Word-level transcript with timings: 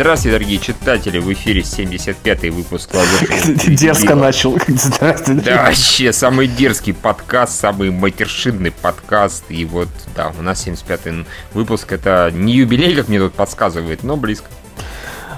Здравствуйте, 0.00 0.38
дорогие 0.38 0.60
читатели, 0.60 1.18
в 1.18 1.32
эфире 1.32 1.62
75-й 1.62 2.50
выпуск 2.50 2.88
Дерзко 3.66 4.14
начал. 4.14 4.56
Здравствуйте. 4.68 5.42
Да, 5.42 5.64
вообще, 5.64 6.12
самый 6.12 6.46
дерзкий 6.46 6.92
подкаст, 6.92 7.58
самый 7.58 7.90
матершинный 7.90 8.70
подкаст. 8.70 9.46
И 9.48 9.64
вот, 9.64 9.88
да, 10.14 10.32
у 10.38 10.42
нас 10.42 10.64
75-й 10.64 11.26
выпуск. 11.52 11.90
Это 11.90 12.30
не 12.32 12.52
юбилей, 12.54 12.94
как 12.94 13.08
мне 13.08 13.18
тут 13.18 13.34
подсказывает, 13.34 14.04
но 14.04 14.16
близко. 14.16 14.46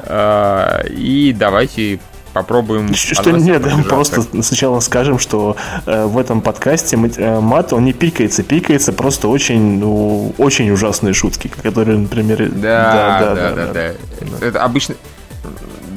А, 0.03 0.83
и 0.87 1.33
давайте 1.33 1.99
попробуем... 2.33 2.95
Что 2.95 3.31
нет, 3.31 3.63
просто 3.89 4.23
сначала 4.43 4.81
скажем, 4.81 5.19
что 5.19 5.57
э, 5.87 6.05
в 6.05 6.19
этом 6.19 6.41
подкасте 6.41 6.97
э, 6.97 7.41
мат, 7.41 7.73
он 7.73 7.85
не 7.85 7.93
пикается, 7.93 8.43
пикается 8.43 8.93
просто 8.93 9.29
очень, 9.29 9.79
ну, 9.79 10.35
очень 10.39 10.71
ужасные 10.71 11.15
шутки, 11.15 11.49
которые, 11.63 11.99
например... 11.99 12.51
Да, 12.51 13.21
да, 13.21 13.21
да, 13.21 13.35
да. 13.35 13.35
да, 13.35 13.73
да. 13.73 13.93
да. 14.41 14.47
Это 14.47 14.63
обычно... 14.65 14.95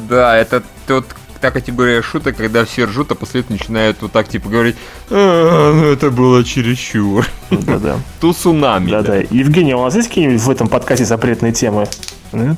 Да, 0.09 0.35
это 0.37 0.63
тот 0.85 1.05
та 1.43 1.51
категория 1.51 2.01
шуток, 2.01 2.37
когда 2.37 2.63
все 2.63 2.85
ржут, 2.85 3.11
а 3.11 3.15
после 3.15 3.41
этого 3.41 3.57
начинают 3.57 4.01
вот 4.01 4.13
так 4.13 4.29
типа 4.29 4.47
говорить, 4.47 4.77
а, 5.09 5.73
ну 5.73 5.87
это 5.87 6.09
было 6.09 6.41
чересчур. 6.41 7.27
Да-да. 7.51 7.97
Ту 8.21 8.31
цунами. 8.31 8.89
Да-да. 8.89 9.17
Евгений, 9.29 9.75
у 9.75 9.79
вас 9.79 9.93
есть 9.93 10.07
какие-нибудь 10.07 10.41
в 10.41 10.49
этом 10.49 10.69
подкасте 10.69 11.03
запретные 11.03 11.51
темы? 11.51 11.85
Нет? 12.31 12.57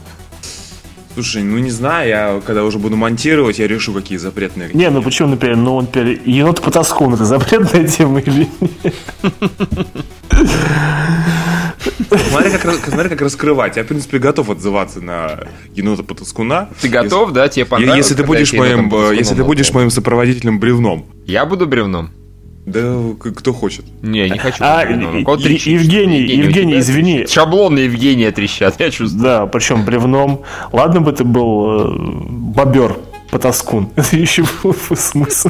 Слушай, 1.15 1.43
ну 1.43 1.57
не 1.59 1.71
знаю, 1.71 2.09
я 2.09 2.41
когда 2.45 2.65
уже 2.65 2.77
буду 2.77 2.97
монтировать, 2.97 3.57
я 3.57 3.67
решу, 3.67 3.93
какие 3.93 4.17
запретные. 4.17 4.69
Не, 4.73 4.89
ну 4.89 5.01
почему, 5.01 5.29
например, 5.29 5.55
ну, 5.55 5.79
например, 5.79 6.19
енот 6.25 6.61
по 6.61 6.71
тоскун 6.71 7.13
это 7.13 7.23
запретная 7.23 7.87
тема 7.87 8.19
или 8.19 8.49
нет? 8.59 8.93
Смотри 12.29 12.51
как, 12.51 12.85
смотри, 12.85 13.09
как 13.09 13.21
раскрывать. 13.21 13.77
Я, 13.77 13.83
в 13.83 13.87
принципе, 13.87 14.19
готов 14.19 14.49
отзываться 14.49 14.99
на 14.99 15.39
енота 15.73 16.03
Потаскуна. 16.03 16.67
Ты 16.81 16.89
готов, 16.89 17.29
если, 17.29 17.33
да? 17.33 17.47
Тебе 17.47 17.65
понравилось? 17.65 17.97
Если 17.97 18.15
ты 18.15 18.23
будешь 18.25 18.51
моим, 18.51 18.91
если 19.13 19.35
ты 19.35 19.43
будешь 19.45 19.71
моим 19.71 19.89
сопроводителем 19.89 20.59
бревном. 20.59 21.05
Я 21.25 21.45
буду 21.45 21.65
бревном. 21.65 22.11
Да 22.65 22.99
кто 23.19 23.53
хочет. 23.53 23.85
Не, 24.01 24.29
не 24.29 24.39
хочу. 24.39 24.57
А, 24.59 24.81
Евгений, 24.83 25.59
Евгений, 25.71 26.21
Евгений 26.21 26.79
извини. 26.79 27.27
Шаблоны 27.27 27.79
Евгения 27.79 28.31
трещат, 28.31 28.79
я 28.79 28.89
чувствую. 28.89 29.23
Да, 29.23 29.45
причем 29.45 29.85
бревном. 29.85 30.41
Ладно 30.71 31.01
бы 31.01 31.11
ты 31.11 31.23
был 31.23 31.81
э, 31.81 31.95
бобер, 31.95 32.97
потаскун. 33.29 33.89
Это 33.95 34.17
еще 34.17 34.43
был 34.63 34.73
смысл. 34.73 35.49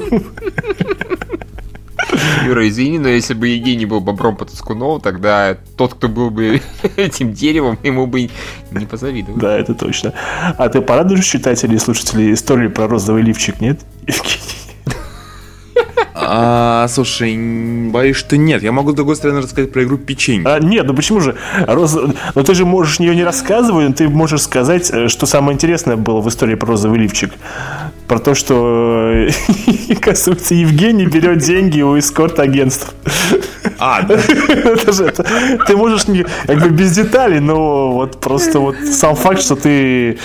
Юра, 2.46 2.68
извини, 2.68 3.00
но 3.00 3.08
если 3.08 3.34
бы 3.34 3.48
Евгений 3.48 3.86
был 3.86 4.00
бобром 4.00 4.36
Потаскуновым, 4.36 5.02
тогда 5.02 5.58
тот, 5.78 5.96
кто 5.96 6.08
был 6.08 6.30
бы 6.30 6.62
этим 6.98 7.34
деревом, 7.34 7.80
ему 7.84 8.08
бы 8.08 8.30
не 8.72 8.86
позавидовал. 8.86 9.40
Да, 9.40 9.58
это 9.58 9.74
точно. 9.74 10.14
А 10.58 10.70
ты 10.70 10.82
порадуешь 10.82 11.26
читателей 11.26 11.76
и 11.76 11.80
слушателей 11.80 12.34
истории 12.34 12.68
про 12.68 12.88
розовый 12.88 13.24
лифчик, 13.24 13.60
нет, 13.62 13.82
Евгений? 14.06 14.65
А, 16.18 16.88
слушай, 16.88 17.36
боюсь, 17.90 18.16
что 18.16 18.38
нет. 18.38 18.64
Я 18.64 18.72
могу, 18.72 18.92
с 18.92 18.96
другой 18.96 19.18
стороны, 19.18 19.42
рассказать 19.42 19.74
про 19.74 19.84
игру 19.84 19.98
печенье. 19.98 20.48
А, 20.48 20.60
нет, 20.60 20.86
ну 20.88 20.94
почему 20.94 21.20
же? 21.20 21.36
Роз... 21.68 21.98
Ну 22.36 22.44
ты 22.44 22.56
же 22.56 22.66
можешь 22.66 23.00
ее 23.02 23.14
не 23.16 23.24
рассказывать, 23.24 23.90
но 23.90 23.94
ты 23.94 24.08
можешь 24.08 24.44
сказать, 24.44 24.90
э, 24.92 25.10
что 25.10 25.26
самое 25.26 25.56
интересное 25.56 25.98
было 25.98 26.22
в 26.22 26.30
истории 26.30 26.56
про 26.56 26.68
розовый 26.68 27.00
лифчик. 27.00 27.34
Про 28.08 28.20
то, 28.20 28.36
что, 28.36 29.28
оказывается, 29.90 30.54
Евгений 30.54 31.08
берет 31.08 31.40
деньги 31.40 31.82
у 31.82 31.98
эскорт-агентств. 31.98 32.94
А, 33.80 34.02
да. 34.04 34.16
это 34.16 34.92
же, 34.92 35.06
это, 35.06 35.26
ты 35.66 35.76
можешь 35.76 36.08
не, 36.08 36.26
как 36.46 36.62
бы 36.62 36.70
без 36.70 36.92
деталей, 36.92 37.40
но 37.40 37.92
вот 37.92 38.20
просто 38.22 38.60
вот 38.60 38.76
сам 38.78 39.16
факт, 39.16 39.42
что 39.42 39.56
ты 39.56 40.18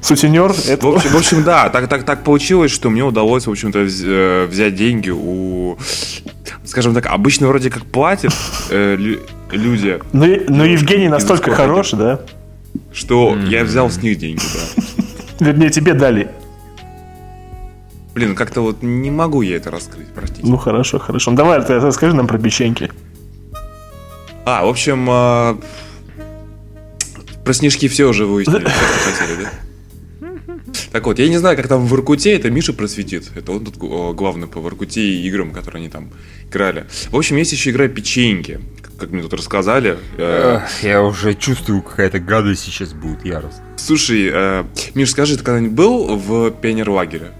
сутенер. 0.00 0.52
Это... 0.68 0.86
В, 0.86 0.94
общем, 0.94 1.10
в 1.10 1.16
общем, 1.16 1.42
да, 1.44 1.68
так, 1.68 1.88
так, 1.88 2.04
так 2.04 2.24
получилось, 2.24 2.70
что 2.70 2.90
мне 2.90 3.04
удалось, 3.04 3.46
в 3.46 3.50
общем-то, 3.50 3.80
э, 3.80 4.46
взять 4.46 4.74
деньги 4.74 5.10
у, 5.10 5.78
скажем 6.64 6.94
так, 6.94 7.06
обычно 7.06 7.48
вроде 7.48 7.70
как 7.70 7.84
платят 7.84 8.34
э, 8.70 8.96
люди. 9.50 9.98
Но, 10.12 10.26
но 10.48 10.64
Евгений 10.64 11.08
настолько 11.08 11.50
хорош, 11.50 11.90
да? 11.92 12.20
Что 12.92 13.34
mm-hmm. 13.34 13.48
я 13.48 13.64
взял 13.64 13.90
с 13.90 14.02
них 14.02 14.18
деньги, 14.18 14.42
да. 14.42 15.46
Вернее, 15.46 15.70
тебе 15.70 15.94
дали. 15.94 16.28
Блин, 18.14 18.36
как-то 18.36 18.60
вот 18.60 18.82
не 18.82 19.10
могу 19.10 19.42
я 19.42 19.56
это 19.56 19.70
раскрыть, 19.70 20.06
простите. 20.14 20.46
Ну 20.46 20.56
хорошо, 20.56 20.98
хорошо. 21.00 21.32
Ну, 21.32 21.36
давай, 21.36 21.60
ты 21.64 21.74
расскажи 21.80 22.14
нам 22.14 22.28
про 22.28 22.38
печеньки. 22.38 22.90
А, 24.44 24.64
в 24.64 24.68
общем, 24.68 25.08
э, 25.10 25.56
про 27.44 27.52
снежки 27.52 27.88
все 27.88 28.06
уже 28.06 28.26
выяснили, 28.26 28.68
хотели, 29.04 29.42
да? 29.42 29.50
Так 30.92 31.06
вот, 31.06 31.18
я 31.18 31.28
не 31.28 31.38
знаю, 31.38 31.56
как 31.56 31.66
там 31.66 31.86
в 31.86 31.94
Иркуте, 31.94 32.36
это 32.36 32.50
Миша 32.50 32.72
просветит. 32.72 33.32
Это 33.34 33.50
он 33.50 33.64
тут 33.64 33.76
главный 33.78 34.46
по 34.46 34.60
Иркуте 34.60 35.00
и 35.00 35.26
играм, 35.26 35.50
которые 35.50 35.80
они 35.80 35.88
там 35.88 36.10
играли. 36.48 36.86
В 37.10 37.16
общем, 37.16 37.36
есть 37.36 37.50
еще 37.50 37.70
игра 37.70 37.88
печеньки, 37.88 38.60
как 38.96 39.10
мне 39.10 39.22
тут 39.22 39.34
рассказали. 39.34 39.98
Э, 40.18 40.60
я 40.82 41.02
уже 41.02 41.34
чувствую, 41.34 41.82
какая-то 41.82 42.20
гадость 42.20 42.62
сейчас 42.62 42.92
будет, 42.92 43.24
ярость. 43.24 43.58
Слушай, 43.76 44.30
э, 44.32 44.64
Миш, 44.94 45.10
скажи, 45.10 45.36
ты 45.36 45.42
когда-нибудь 45.42 45.74
был 45.74 46.16
в 46.16 46.52
пионерлагере? 46.52 47.32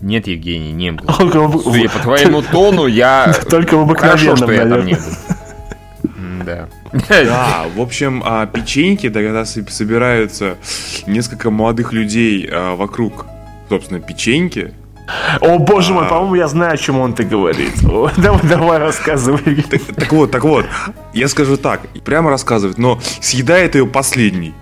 Нет, 0.00 0.26
Евгений, 0.26 0.72
не 0.72 0.92
был. 0.92 1.12
Судя 1.12 1.88
по 1.90 1.98
твоему 1.98 2.42
тону, 2.52 2.86
я... 2.86 3.34
Только 3.48 3.76
в 3.76 3.82
обыкновенном, 3.82 4.36
Хорошо, 4.36 4.36
что 4.36 4.52
я 4.52 4.66
там 4.66 4.86
не 4.86 4.94
был. 4.94 5.00
Да. 6.44 6.68
Да, 7.08 7.66
в 7.76 7.80
общем, 7.80 8.22
а, 8.24 8.46
печеньки, 8.46 9.08
да, 9.08 9.20
когда 9.20 9.44
собираются 9.44 10.56
несколько 11.06 11.50
молодых 11.50 11.92
людей 11.92 12.48
а, 12.50 12.74
вокруг, 12.74 13.26
собственно, 13.68 14.00
печеньки, 14.00 14.72
о, 15.40 15.58
боже 15.58 15.92
мой, 15.92 16.06
а. 16.06 16.08
по-моему, 16.08 16.34
я 16.34 16.48
знаю, 16.48 16.74
о 16.74 16.76
чем 16.76 16.98
он 16.98 17.12
ты 17.12 17.24
говорит. 17.24 17.74
давай, 18.16 18.42
давай 18.42 18.78
рассказывай. 18.78 19.64
Так, 19.70 19.82
так 19.96 20.12
вот, 20.12 20.30
так 20.30 20.44
вот, 20.44 20.66
я 21.12 21.28
скажу 21.28 21.56
так, 21.56 21.80
прямо 22.04 22.30
рассказывает, 22.30 22.78
но 22.78 22.98
съедает 23.20 23.74
ее 23.74 23.86
последний. 23.86 24.54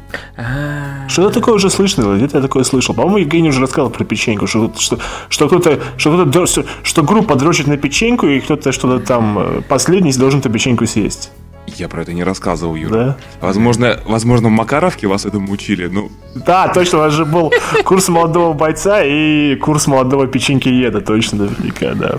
Что-то 1.08 1.34
такое 1.34 1.54
уже 1.54 1.70
слышно, 1.70 2.16
где-то 2.16 2.38
я 2.38 2.42
такое 2.42 2.64
слышал. 2.64 2.94
По-моему, 2.94 3.18
Евгений 3.18 3.48
уже 3.50 3.60
рассказал 3.60 3.90
про 3.90 4.04
печеньку, 4.04 4.46
что, 4.46 4.72
что, 4.78 4.98
что 5.28 5.48
кто-то, 5.48 5.80
что, 5.96 6.12
кто-то, 6.12 6.46
что, 6.46 6.64
что 6.82 7.02
группа 7.02 7.34
дрочит 7.34 7.66
на 7.66 7.76
печеньку, 7.76 8.26
и 8.26 8.40
кто-то 8.40 8.72
что-то 8.72 9.04
там 9.04 9.38
э, 9.38 9.60
последний 9.68 10.12
должен 10.12 10.40
эту 10.40 10.50
печеньку 10.50 10.86
съесть. 10.86 11.30
Я 11.76 11.88
про 11.88 12.02
это 12.02 12.12
не 12.12 12.24
рассказывал, 12.24 12.74
Юра. 12.74 12.94
Да? 12.94 13.16
Возможно, 13.40 14.00
возможно, 14.06 14.48
в 14.48 14.52
Макаровке 14.52 15.06
вас 15.06 15.26
этому 15.26 15.52
учили, 15.52 15.86
ну... 15.86 16.10
Да, 16.34 16.68
точно, 16.68 16.98
у 16.98 17.00
вас 17.02 17.12
же 17.12 17.24
был 17.24 17.52
курс 17.84 18.08
молодого 18.08 18.52
бойца 18.52 19.02
и 19.04 19.56
курс 19.56 19.86
молодого 19.86 20.26
печеньки 20.26 20.68
еда, 20.68 21.00
точно, 21.00 21.44
наверняка, 21.44 21.94
да. 21.94 22.18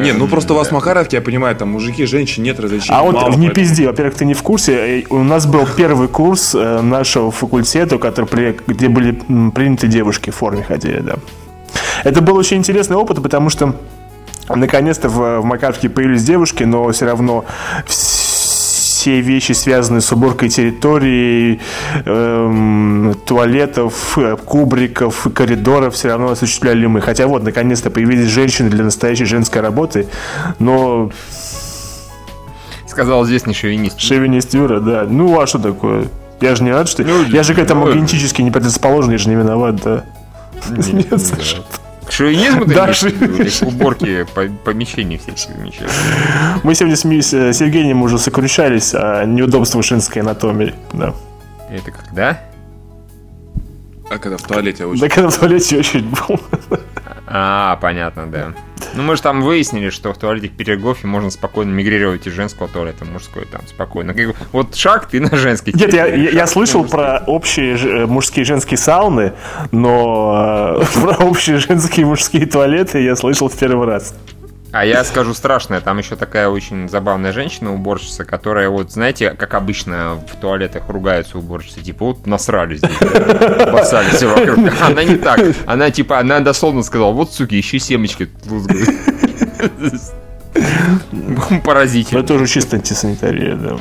Не, 0.00 0.12
ну 0.12 0.26
просто 0.28 0.54
у 0.54 0.56
вас 0.56 0.68
в 0.68 0.72
Макаровке, 0.72 1.16
я 1.16 1.22
понимаю, 1.22 1.54
там 1.56 1.70
мужики, 1.72 2.06
женщины, 2.06 2.44
нет 2.44 2.58
различий. 2.58 2.88
А 2.90 3.02
вот 3.02 3.14
не 3.14 3.20
поэтому... 3.20 3.50
пизди, 3.50 3.84
во-первых, 3.84 4.14
ты 4.14 4.24
не 4.24 4.32
в 4.32 4.42
курсе. 4.42 5.00
Э, 5.00 5.04
у 5.10 5.22
нас 5.22 5.46
был 5.46 5.66
первый 5.76 6.08
курс 6.08 6.54
э, 6.54 6.80
нашего 6.80 7.30
факультета, 7.30 7.98
который, 7.98 8.56
где 8.66 8.88
были 8.88 9.12
приняты 9.50 9.88
девушки 9.88 10.30
в 10.30 10.36
форме 10.36 10.62
ходили, 10.62 11.00
да. 11.00 11.16
Это 12.02 12.22
был 12.22 12.36
очень 12.36 12.58
интересный 12.58 12.96
опыт, 12.96 13.22
потому 13.22 13.50
что 13.50 13.74
наконец-то 14.48 15.08
в, 15.08 15.40
в 15.40 15.44
Макаровке 15.44 15.88
появились 15.88 16.22
девушки, 16.22 16.64
но 16.64 16.90
все 16.90 17.06
равно 17.06 17.44
все 17.86 18.23
вещи, 19.10 19.52
связанные 19.52 20.00
с 20.00 20.12
уборкой 20.12 20.48
территории, 20.48 21.60
эм, 22.04 23.14
туалетов, 23.26 24.18
кубриков, 24.44 25.26
коридоров, 25.34 25.94
все 25.94 26.08
равно 26.08 26.30
осуществляли 26.30 26.86
мы. 26.86 27.00
Хотя 27.00 27.26
вот, 27.26 27.42
наконец-то 27.42 27.90
появились 27.90 28.28
женщины 28.28 28.70
для 28.70 28.84
настоящей 28.84 29.24
женской 29.24 29.60
работы, 29.60 30.08
но... 30.58 31.10
Сказал 32.86 33.24
здесь 33.24 33.46
не 33.46 33.54
шовинист. 33.54 33.98
Шовинист 33.98 34.54
Юра, 34.54 34.80
да. 34.80 35.04
Ну, 35.08 35.40
а 35.40 35.46
что 35.46 35.58
такое? 35.58 36.06
Я 36.40 36.54
же 36.54 36.62
не 36.62 36.70
рад, 36.70 36.88
что... 36.88 37.02
Ну, 37.02 37.24
я 37.24 37.42
же 37.42 37.54
к 37.54 37.58
этому 37.58 37.86
ну, 37.86 37.94
генетически 37.94 38.42
не 38.42 38.50
предрасположен, 38.50 39.10
я 39.10 39.18
же 39.18 39.28
не 39.28 39.34
виноват, 39.34 39.76
да. 39.76 40.04
Нет, 40.70 41.10
Нет 41.10 41.20
Шовинизм 42.14 42.64
да, 42.66 42.92
уборки 43.66 44.24
помещений 44.64 45.18
всяких 45.18 45.56
замечательных. 45.56 46.62
Мы 46.62 46.76
сегодня 46.76 46.96
с, 46.96 47.04
с 47.04 47.60
Евгением 47.60 48.02
уже 48.02 48.18
сокрушались 48.18 48.94
о 48.94 49.24
неудобствах 49.24 49.84
женской 49.84 50.22
анатомии. 50.22 50.72
Да. 50.92 51.12
Это 51.68 51.90
когда? 51.90 52.40
А 54.08 54.18
когда 54.18 54.36
в 54.36 54.42
туалете 54.42 54.84
очередь? 54.86 55.00
Да 55.00 55.08
когда 55.08 55.28
в 55.28 55.36
туалете 55.36 55.78
очередь 55.80 56.04
был. 56.04 56.40
А, 57.26 57.76
понятно, 57.76 58.26
да. 58.26 58.52
Ну, 58.94 59.02
мы 59.02 59.16
же 59.16 59.22
там 59.22 59.42
выяснили, 59.42 59.90
что 59.90 60.12
в 60.12 60.18
туалете 60.18 60.48
Петергофе 60.48 61.06
можно 61.06 61.30
спокойно 61.30 61.72
мигрировать 61.72 62.26
из 62.26 62.32
женского 62.32 62.68
туалета 62.68 63.04
в 63.04 63.10
мужской 63.10 63.46
там 63.46 63.66
спокойно. 63.66 64.14
Вот 64.52 64.74
шаг 64.74 65.08
ты 65.08 65.20
на 65.20 65.34
женский. 65.36 65.72
Нет, 65.74 65.92
я, 65.92 66.06
я, 66.06 66.30
я 66.30 66.46
слышал 66.46 66.84
про 66.84 67.22
общие 67.26 67.76
э, 67.76 68.06
мужские 68.06 68.42
и 68.42 68.46
женские 68.46 68.78
сауны, 68.78 69.32
но 69.72 70.80
э, 70.80 71.00
про 71.00 71.24
общие 71.24 71.58
женские 71.58 72.02
и 72.02 72.08
мужские 72.08 72.46
туалеты 72.46 73.02
я 73.02 73.16
слышал 73.16 73.48
в 73.48 73.56
первый 73.56 73.86
раз. 73.86 74.14
А 74.74 74.84
я 74.84 75.04
скажу 75.04 75.34
страшное, 75.34 75.80
там 75.80 75.98
еще 75.98 76.16
такая 76.16 76.48
очень 76.48 76.88
забавная 76.88 77.32
женщина-уборщица, 77.32 78.24
которая 78.24 78.68
вот, 78.68 78.90
знаете, 78.90 79.30
как 79.30 79.54
обычно 79.54 80.14
в 80.14 80.34
туалетах 80.40 80.88
ругаются 80.88 81.38
уборщицы, 81.38 81.80
типа 81.80 82.06
вот 82.06 82.26
насрали 82.26 82.78
здесь, 82.78 82.90
бросали 82.98 84.10
все 84.10 84.26
вокруг. 84.26 84.58
Она 84.82 85.04
не 85.04 85.14
так, 85.14 85.40
она 85.66 85.92
типа, 85.92 86.18
она 86.18 86.40
дословно 86.40 86.82
сказала, 86.82 87.12
вот, 87.12 87.32
суки, 87.32 87.60
ищи 87.60 87.78
семечки. 87.78 88.28
Поразительно. 91.64 92.18
Это 92.18 92.34
уже 92.34 92.48
чисто 92.48 92.74
антисанитария, 92.74 93.54
да. 93.54 93.78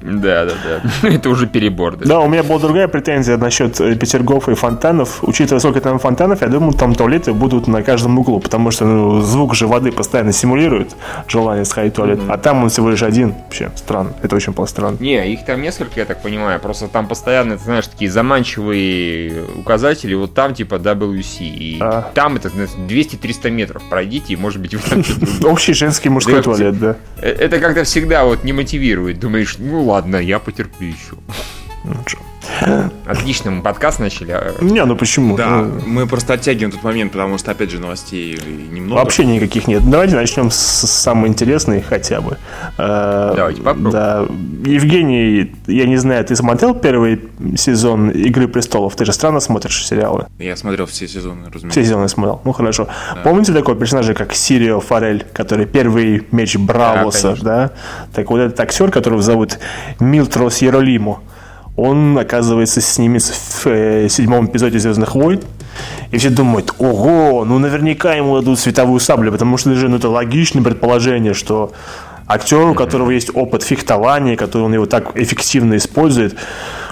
Да, 0.00 0.44
да, 0.44 0.52
да. 0.64 1.08
Это 1.08 1.28
уже 1.28 1.46
перебор. 1.46 1.96
Да. 1.96 2.06
да, 2.06 2.20
у 2.20 2.28
меня 2.28 2.42
была 2.42 2.58
другая 2.58 2.88
претензия 2.88 3.36
насчет 3.36 3.80
э, 3.80 3.96
петергофа 3.96 4.52
и 4.52 4.54
фонтанов. 4.54 5.18
Учитывая, 5.22 5.60
сколько 5.60 5.80
там 5.80 5.98
фонтанов, 5.98 6.40
я 6.40 6.48
думаю, 6.48 6.72
там 6.72 6.94
туалеты 6.94 7.32
будут 7.32 7.66
на 7.66 7.82
каждом 7.82 8.18
углу, 8.18 8.40
потому 8.40 8.70
что 8.70 8.84
ну, 8.84 9.20
звук 9.22 9.54
же 9.54 9.66
воды 9.66 9.90
постоянно 9.90 10.32
симулирует 10.32 10.94
желание 11.26 11.64
сходить 11.64 11.94
в 11.94 11.96
туалет. 11.96 12.18
Mm-hmm. 12.18 12.32
А 12.32 12.38
там 12.38 12.62
он 12.62 12.68
всего 12.68 12.90
лишь 12.90 13.02
один. 13.02 13.34
Вообще 13.44 13.70
странно. 13.74 14.12
Это 14.22 14.36
очень 14.36 14.54
странно. 14.66 14.96
Не, 15.00 15.32
их 15.32 15.44
там 15.44 15.60
несколько, 15.62 16.00
я 16.00 16.06
так 16.06 16.22
понимаю. 16.22 16.60
Просто 16.60 16.88
там 16.88 17.08
постоянно, 17.08 17.56
ты 17.56 17.64
знаешь, 17.64 17.86
такие 17.86 18.10
заманчивые 18.10 19.44
указатели. 19.56 20.14
Вот 20.14 20.34
там 20.34 20.54
типа 20.54 20.76
WC. 20.76 21.38
И 21.40 21.78
а. 21.80 22.10
там 22.14 22.36
это 22.36 22.48
200-300 22.48 23.50
метров 23.50 23.82
пройдите, 23.88 24.34
и 24.34 24.36
может 24.36 24.60
быть 24.60 24.74
вы 24.74 24.80
там... 24.88 25.04
Общий 25.50 25.72
женский 25.72 26.08
мужской 26.08 26.42
туалет, 26.42 26.78
да. 26.78 26.96
Э, 27.20 27.30
это 27.30 27.58
как-то 27.58 27.84
всегда 27.84 28.24
вот 28.24 28.44
не 28.44 28.52
мотивирует. 28.52 29.18
Думаешь, 29.18 29.56
ну 29.58 29.87
ладно, 29.88 30.16
я 30.16 30.38
потерплю 30.38 30.88
еще. 30.88 31.16
Ну, 31.84 31.94
Отлично, 33.06 33.50
мы 33.50 33.62
подкаст 33.62 33.98
начали. 33.98 34.32
А 34.32 34.54
не, 34.60 34.84
ну 34.84 34.96
почему? 34.96 35.36
Да, 35.36 35.62
ну... 35.62 35.80
мы 35.86 36.06
просто 36.06 36.34
оттягиваем 36.34 36.72
тот 36.72 36.82
момент, 36.82 37.12
потому 37.12 37.38
что, 37.38 37.50
опять 37.50 37.70
же, 37.70 37.78
новостей 37.78 38.38
немного. 38.70 39.00
Вообще 39.00 39.24
никаких 39.24 39.66
нет. 39.66 39.88
Давайте 39.88 40.16
начнем 40.16 40.50
с 40.50 40.56
самой 40.56 41.28
интересной 41.28 41.80
хотя 41.80 42.20
бы. 42.20 42.36
Э, 42.76 43.32
Давайте 43.36 43.62
попробуем. 43.62 43.90
Да. 43.90 44.26
Евгений, 44.64 45.54
я 45.66 45.86
не 45.86 45.96
знаю, 45.96 46.24
ты 46.24 46.36
смотрел 46.36 46.74
первый 46.74 47.20
сезон 47.56 48.10
«Игры 48.10 48.48
престолов»? 48.48 48.96
Ты 48.96 49.04
же 49.04 49.12
странно 49.12 49.40
смотришь 49.40 49.86
сериалы. 49.86 50.26
Я 50.38 50.56
смотрел 50.56 50.86
все 50.86 51.08
сезоны, 51.08 51.46
разумеется. 51.46 51.80
Все 51.80 51.84
сезоны 51.84 52.08
смотрел. 52.08 52.40
Ну, 52.44 52.52
хорошо. 52.52 52.88
Да. 53.14 53.20
Помните 53.22 53.52
такого 53.52 53.76
персонажа, 53.76 54.14
как 54.14 54.34
Сирио 54.34 54.80
Форель, 54.80 55.24
который 55.32 55.66
первый 55.66 56.26
меч 56.32 56.56
Бравоса, 56.56 57.36
да, 57.40 57.42
да? 57.42 57.70
Так 58.14 58.30
вот 58.30 58.40
этот 58.40 58.58
актер, 58.60 58.90
которого 58.90 59.22
зовут 59.22 59.58
Милтрос 60.00 60.58
Еролиму, 60.58 61.20
он 61.78 62.18
оказывается 62.18 62.80
снимется 62.80 63.32
в 63.34 63.66
э, 63.66 64.08
седьмом 64.08 64.46
эпизоде 64.46 64.80
Звездных 64.80 65.14
войн. 65.14 65.40
И 66.10 66.18
все 66.18 66.28
думают, 66.28 66.74
ого, 66.78 67.44
ну 67.44 67.60
наверняка 67.60 68.14
ему 68.14 68.34
дадут 68.34 68.58
световую 68.58 68.98
саблю, 68.98 69.30
потому 69.30 69.56
что 69.58 69.70
даже 69.70 69.88
ну, 69.88 69.96
это 69.96 70.08
логичное 70.08 70.62
предположение, 70.62 71.34
что 71.34 71.70
актер, 72.26 72.70
у 72.70 72.74
которого 72.74 73.10
есть 73.10 73.30
опыт 73.32 73.62
фехтования, 73.62 74.36
который 74.36 74.62
он 74.62 74.74
его 74.74 74.86
так 74.86 75.16
эффективно 75.16 75.76
использует, 75.76 76.36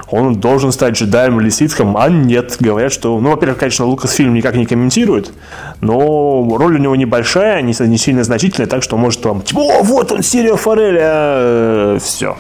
он 0.08 0.36
должен 0.36 0.70
стать 0.70 0.94
джедаем 0.94 1.40
или 1.40 1.50
ситхом, 1.50 1.96
а 1.96 2.08
нет, 2.08 2.56
говорят, 2.60 2.92
что, 2.92 3.18
ну, 3.18 3.30
во-первых, 3.30 3.58
конечно, 3.58 3.86
Лукас 3.86 4.12
фильм 4.12 4.34
никак 4.34 4.54
не 4.54 4.66
комментирует, 4.66 5.32
но 5.80 6.56
роль 6.56 6.76
у 6.76 6.78
него 6.78 6.94
небольшая, 6.94 7.60
не, 7.62 7.74
не 7.88 7.98
сильно 7.98 8.22
значительная, 8.22 8.68
так 8.68 8.84
что 8.84 8.96
может 8.96 9.22
там, 9.22 9.42
типа, 9.42 9.58
о, 9.58 9.82
вот 9.82 10.12
он, 10.12 10.22
Сирио 10.22 10.56
Форель, 10.56 10.98
а... 11.00 11.98
все, 12.00 12.36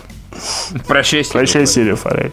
Прощай, 0.86 1.24
Прощай, 1.30 1.66
Сирия 1.66 1.96
Форель. 1.96 2.32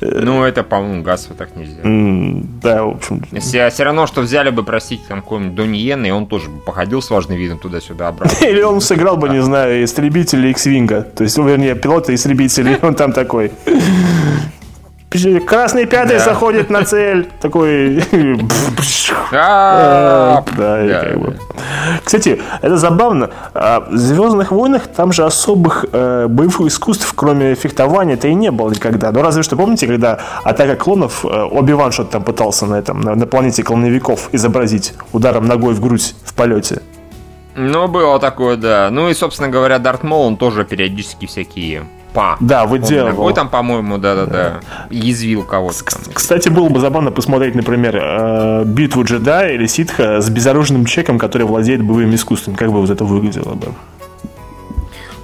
Ну, 0.00 0.44
это, 0.44 0.62
по-моему, 0.62 1.02
Гасу 1.02 1.34
так 1.34 1.56
нельзя. 1.56 1.80
Mm, 1.82 2.46
да, 2.62 2.84
в 2.84 2.96
общем. 2.96 3.22
Если 3.32 3.68
все 3.70 3.84
равно, 3.84 4.06
что 4.06 4.20
взяли 4.22 4.50
бы, 4.50 4.62
простите, 4.62 5.02
там 5.08 5.20
какого-нибудь 5.20 5.54
Дониена, 5.54 6.06
и 6.06 6.10
он 6.10 6.26
тоже 6.26 6.48
бы 6.48 6.60
походил 6.60 7.02
с 7.02 7.10
важным 7.10 7.38
видом 7.38 7.58
туда-сюда 7.58 8.08
обратно. 8.08 8.46
Или 8.46 8.62
он 8.62 8.80
сыграл 8.80 9.16
бы, 9.16 9.28
не 9.28 9.42
знаю, 9.42 9.84
истребителя 9.84 10.50
X-Винга. 10.50 11.02
То 11.02 11.24
есть, 11.24 11.36
вернее, 11.38 11.74
пилота 11.74 12.14
истребителя, 12.14 12.78
он 12.82 12.94
там 12.94 13.12
такой. 13.12 13.52
Красный 15.46 15.86
пятый 15.86 16.18
заходит 16.18 16.68
на 16.68 16.84
цель. 16.84 17.28
Такой... 17.40 18.04
А, 19.32 20.44
да, 20.56 21.14
Кстати, 22.04 22.40
это 22.60 22.76
забавно. 22.76 23.30
А, 23.54 23.80
в 23.80 23.96
Звездных 23.96 24.52
войнах 24.52 24.86
там 24.86 25.12
же 25.12 25.24
особых 25.24 25.86
э, 25.92 26.26
боевых 26.28 26.60
искусств, 26.60 27.10
кроме 27.14 27.54
фехтования-то 27.54 28.28
и 28.28 28.34
не 28.34 28.50
было 28.50 28.70
никогда. 28.70 29.10
Ну, 29.12 29.22
разве 29.22 29.42
что 29.42 29.56
помните, 29.56 29.86
когда 29.86 30.18
атака 30.44 30.76
клонов, 30.76 31.24
э, 31.24 31.28
Оби-Ван 31.28 31.92
что-то 31.92 32.12
там 32.12 32.24
пытался 32.24 32.66
на 32.66 32.74
этом, 32.74 33.00
на 33.00 33.26
планете 33.26 33.62
клоновиков 33.62 34.28
изобразить 34.32 34.94
ударом 35.12 35.46
ногой 35.46 35.72
в 35.74 35.80
грудь 35.80 36.14
в 36.24 36.34
полете. 36.34 36.82
Ну, 37.54 37.88
было 37.88 38.20
такое, 38.20 38.56
да. 38.56 38.88
Ну 38.90 39.08
и, 39.08 39.14
собственно 39.14 39.48
говоря, 39.48 39.78
Дарт 39.78 40.04
Мол, 40.04 40.26
он 40.26 40.36
тоже 40.36 40.64
периодически 40.64 41.26
всякие 41.26 41.86
па. 42.18 42.36
Да, 42.40 42.66
выделывал. 42.66 43.10
Ногой 43.10 43.34
там, 43.34 43.48
по-моему, 43.48 43.96
да-да-да, 43.98 44.60
язвил 44.90 45.44
кого-то 45.44 45.84
там. 45.84 46.00
Кстати, 46.12 46.48
было 46.48 46.68
бы 46.68 46.80
забавно 46.80 47.12
посмотреть, 47.12 47.54
например, 47.54 47.96
э, 47.96 48.64
битву 48.64 49.04
джедая 49.04 49.54
или 49.54 49.68
ситха 49.68 50.20
с 50.20 50.28
безоружным 50.28 50.84
человеком, 50.84 51.18
который 51.20 51.44
владеет 51.44 51.80
боевым 51.82 52.12
искусством. 52.14 52.56
Как 52.56 52.72
бы 52.72 52.80
вот 52.80 52.90
это 52.90 53.04
выглядело 53.04 53.54
бы? 53.54 53.68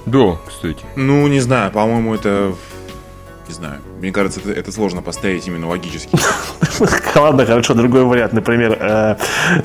Да, 0.05 0.37
кстати. 0.47 0.85
Ну, 0.95 1.27
не 1.27 1.41
знаю, 1.41 1.71
по-моему, 1.71 2.15
это... 2.15 2.53
Не 3.49 3.53
знаю. 3.53 3.81
Мне 3.99 4.11
кажется, 4.11 4.39
это, 4.39 4.51
это 4.51 4.71
сложно 4.71 5.01
поставить 5.01 5.45
именно 5.47 5.67
логически. 5.67 6.17
Ладно, 7.15 7.45
хорошо, 7.45 7.73
другой 7.73 8.05
вариант. 8.05 8.31
Например, 8.31 8.77
э, 8.79 9.15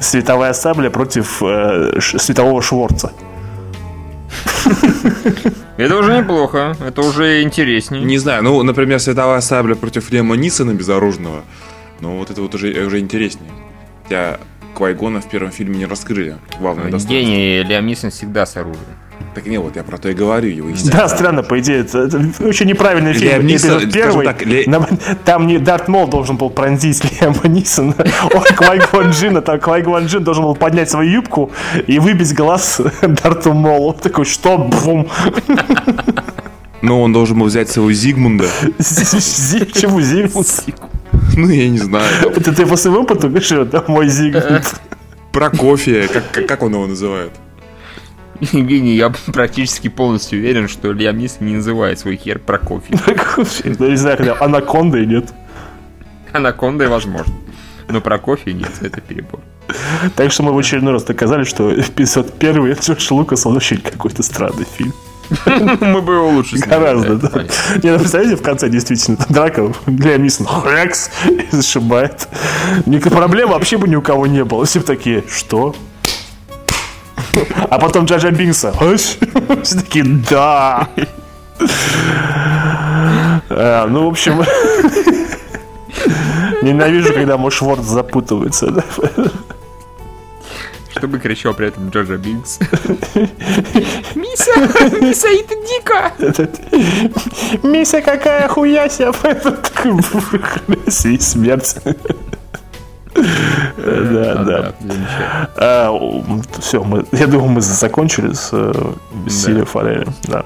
световая 0.00 0.52
сабля 0.52 0.90
против 0.90 1.40
э, 1.42 2.00
светового 2.00 2.60
Шворца. 2.60 3.12
Это 5.76 5.96
уже 5.96 6.18
неплохо, 6.18 6.76
это 6.86 7.00
уже 7.00 7.42
интереснее. 7.42 8.02
Не 8.02 8.18
знаю, 8.18 8.42
ну, 8.42 8.62
например, 8.62 9.00
световая 9.00 9.40
сабля 9.40 9.74
против 9.74 10.10
Лема 10.10 10.36
Нисона 10.36 10.74
безоружного, 10.74 11.42
ну, 12.00 12.18
вот 12.18 12.30
это 12.30 12.42
вот 12.42 12.54
уже, 12.54 12.68
уже 12.84 12.98
интереснее. 12.98 13.50
Хотя 14.02 14.40
Квайгона 14.74 15.20
в 15.20 15.28
первом 15.28 15.52
фильме 15.52 15.78
не 15.78 15.86
раскрыли. 15.86 16.36
Главное 16.58 16.90
Гений 16.90 17.62
Лиам 17.62 17.86
Нисон 17.86 18.10
всегда 18.10 18.46
с 18.46 18.56
оружием. 18.56 18.84
Так 19.34 19.46
не, 19.46 19.58
вот 19.58 19.76
я 19.76 19.84
про 19.84 19.96
то 19.96 20.08
и 20.08 20.14
говорю. 20.14 20.48
Его 20.48 20.68
да, 20.84 21.08
странно, 21.08 21.42
по 21.42 21.58
идее. 21.60 21.80
Это, 21.80 22.00
это 22.00 22.18
очень 22.44 22.66
неправильный 22.66 23.12
фильм. 23.12 23.30
Лиам 23.30 23.46
Нисон, 23.46 23.90
первый. 23.90 24.26
Так, 24.26 24.44
Ли... 24.44 24.68
Там 25.24 25.46
не 25.46 25.58
Дарт 25.58 25.88
Мол 25.88 26.08
должен 26.08 26.36
был 26.36 26.50
пронзить 26.50 27.02
Лиама 27.20 27.46
Нисона. 27.46 27.94
Квай 28.56 28.80
Джин, 29.10 29.36
а 29.36 29.58
Квай 29.58 29.82
Джин 30.04 30.24
должен 30.24 30.44
был 30.44 30.56
поднять 30.56 30.90
свою 30.90 31.10
юбку 31.10 31.50
и 31.86 31.98
выбить 31.98 32.34
глаз 32.34 32.80
Дарту 33.02 33.52
Молу. 33.52 33.92
Такой, 33.92 34.24
что? 34.24 34.58
Бум. 34.58 35.08
Ну, 36.82 37.02
он 37.02 37.12
должен 37.12 37.38
был 37.38 37.44
взять 37.44 37.68
своего 37.68 37.92
Зигмунда. 37.92 38.46
Чего 38.78 40.00
Зигмунд? 40.00 40.64
Ну, 41.36 41.50
я 41.50 41.68
не 41.68 41.76
знаю. 41.76 42.06
Это 42.34 42.54
ты 42.54 42.64
по 42.64 42.76
своему 42.76 43.02
опыту 43.02 43.28
говоришь, 43.28 43.52
это 43.52 43.84
мой 43.86 44.08
Зигмунд. 44.08 44.80
Про 45.30 45.50
кофе, 45.50 46.08
как, 46.08 46.46
как 46.46 46.62
он 46.62 46.72
его 46.72 46.86
называет? 46.86 47.32
Евгений, 48.52 48.94
я 48.94 49.12
практически 49.32 49.88
полностью 49.88 50.38
уверен, 50.38 50.68
что 50.68 50.92
Лиам 50.92 51.18
Нисон 51.18 51.46
не 51.46 51.56
называет 51.56 51.98
свой 51.98 52.16
хер 52.16 52.38
про 52.38 52.58
кофе. 52.58 52.94
Я 53.64 53.88
не 53.88 53.96
знаю, 53.96 54.16
когда 54.16 54.36
анаконда 54.40 55.04
нет. 55.04 55.32
Анаконда, 56.32 56.88
возможно. 56.88 57.34
Но 57.88 58.00
про 58.00 58.18
кофе 58.18 58.52
нет, 58.52 58.70
это 58.80 59.00
перебор. 59.00 59.40
Так 60.16 60.32
что 60.32 60.42
мы 60.42 60.52
в 60.52 60.58
очередной 60.58 60.94
раз 60.94 61.04
доказали, 61.04 61.44
что 61.44 61.74
501 61.82 62.72
Джордж 62.72 63.06
Лукас, 63.10 63.46
он 63.46 63.54
вообще 63.54 63.76
какой-то 63.76 64.22
странный 64.22 64.66
фильм. 64.76 64.94
Мы 65.80 66.02
бы 66.02 66.14
его 66.14 66.28
лучше 66.28 66.56
Гораздо, 66.56 67.14
да. 67.14 67.44
Не, 67.84 67.90
ну 67.92 67.98
представляете, 67.98 68.34
в 68.34 68.42
конце 68.42 68.68
действительно 68.68 69.16
драка, 69.28 69.72
Лиам 69.86 70.24
Нисон 70.24 70.46
хрекс 70.46 71.10
и 71.28 71.46
зашибает. 71.54 72.28
Проблемы 73.04 73.52
вообще 73.52 73.78
бы 73.78 73.86
ни 73.86 73.94
у 73.94 74.02
кого 74.02 74.26
не 74.26 74.44
было. 74.44 74.64
Все 74.64 74.80
бы 74.80 74.86
такие, 74.86 75.22
что? 75.28 75.76
А 77.68 77.78
потом 77.78 78.04
Джаджа 78.04 78.30
Бинкса. 78.30 78.72
Все 79.62 79.78
такие, 79.78 80.04
да. 80.04 80.88
А, 83.50 83.86
ну, 83.86 84.06
в 84.06 84.08
общем, 84.08 84.44
ненавижу, 86.62 87.12
когда 87.12 87.36
мой 87.36 87.50
шворт 87.50 87.82
запутывается. 87.82 88.84
Чтобы 90.96 91.18
кричал 91.18 91.54
при 91.54 91.68
этом 91.68 91.88
Джорджа 91.88 92.16
Бинкс. 92.16 92.58
Миса! 94.14 94.52
Миса, 95.00 95.28
это 95.28 95.54
дико! 95.66 96.12
Миса, 97.66 98.00
какая 98.02 98.48
хуяся! 98.48 99.12
И 101.04 101.18
смерть. 101.18 101.76
Да, 103.14 104.34
да. 104.44 104.74
А, 105.56 105.90
Все, 106.58 106.84
я 107.12 107.26
думаю, 107.26 107.50
мы 107.50 107.60
закончили 107.60 108.32
с 108.32 108.50
Силией 109.28 109.64
Форели. 109.64 110.06
Да. 110.24 110.44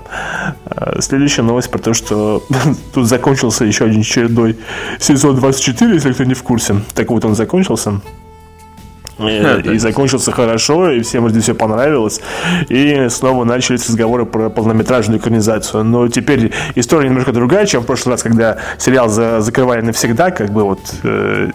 А, 0.66 1.00
следующая 1.00 1.42
новость 1.42 1.70
про 1.70 1.78
то, 1.78 1.94
что 1.94 2.42
тут 2.94 3.06
закончился 3.06 3.64
еще 3.64 3.84
один 3.84 4.00
очередной 4.00 4.58
сезон 4.98 5.36
24, 5.36 5.94
если 5.94 6.12
кто 6.12 6.24
не 6.24 6.34
в 6.34 6.42
курсе. 6.42 6.76
Так 6.94 7.10
вот, 7.10 7.24
он 7.24 7.34
закончился. 7.34 8.00
И 9.18 9.78
закончился 9.78 10.32
хорошо, 10.32 10.90
и 10.90 11.02
всем 11.02 11.22
вроде 11.22 11.40
все 11.40 11.54
понравилось. 11.54 12.20
И 12.68 13.06
снова 13.10 13.44
начались 13.44 13.88
разговоры 13.88 14.26
про 14.26 14.50
полнометражную 14.50 15.20
экранизацию. 15.20 15.84
Но 15.84 16.08
теперь 16.08 16.52
история 16.74 17.08
немножко 17.08 17.32
другая, 17.32 17.66
чем 17.66 17.82
в 17.82 17.86
прошлый 17.86 18.14
раз, 18.14 18.22
когда 18.22 18.58
сериал 18.78 19.08
закрывали 19.08 19.82
навсегда, 19.82 20.30
как 20.32 20.50
бы 20.50 20.64
вот 20.64 20.80
э, 21.04 21.50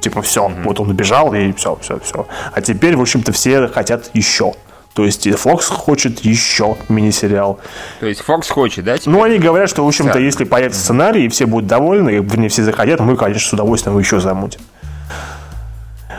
типа 0.00 0.22
все, 0.22 0.46
mm-hmm. 0.46 0.64
вот 0.64 0.80
он 0.80 0.90
убежал 0.90 1.34
и 1.34 1.52
все, 1.52 1.78
все, 1.80 1.98
все. 2.00 2.26
А 2.52 2.60
теперь, 2.60 2.96
в 2.96 3.00
общем-то, 3.00 3.32
все 3.32 3.68
хотят 3.68 4.10
еще. 4.14 4.54
То 4.94 5.04
есть 5.04 5.26
Fox 5.28 5.62
хочет 5.62 6.20
еще 6.20 6.76
мини-сериал. 6.88 7.60
То 8.00 8.06
есть 8.06 8.20
Fox 8.26 8.50
хочет, 8.50 8.84
да? 8.84 8.98
Теперь? 8.98 9.12
Ну, 9.12 9.22
они 9.22 9.38
говорят, 9.38 9.70
что, 9.70 9.84
в 9.84 9.86
общем-то, 9.86 10.14
да. 10.14 10.18
если 10.18 10.42
появится 10.42 10.80
сценарий, 10.80 11.26
и 11.26 11.28
все 11.28 11.46
будут 11.46 11.68
довольны, 11.68 12.16
и, 12.16 12.18
вернее, 12.18 12.48
все 12.48 12.64
захотят, 12.64 12.98
мы, 12.98 13.16
конечно, 13.16 13.48
с 13.48 13.52
удовольствием 13.52 13.96
еще 13.96 14.18
замутим. 14.18 14.60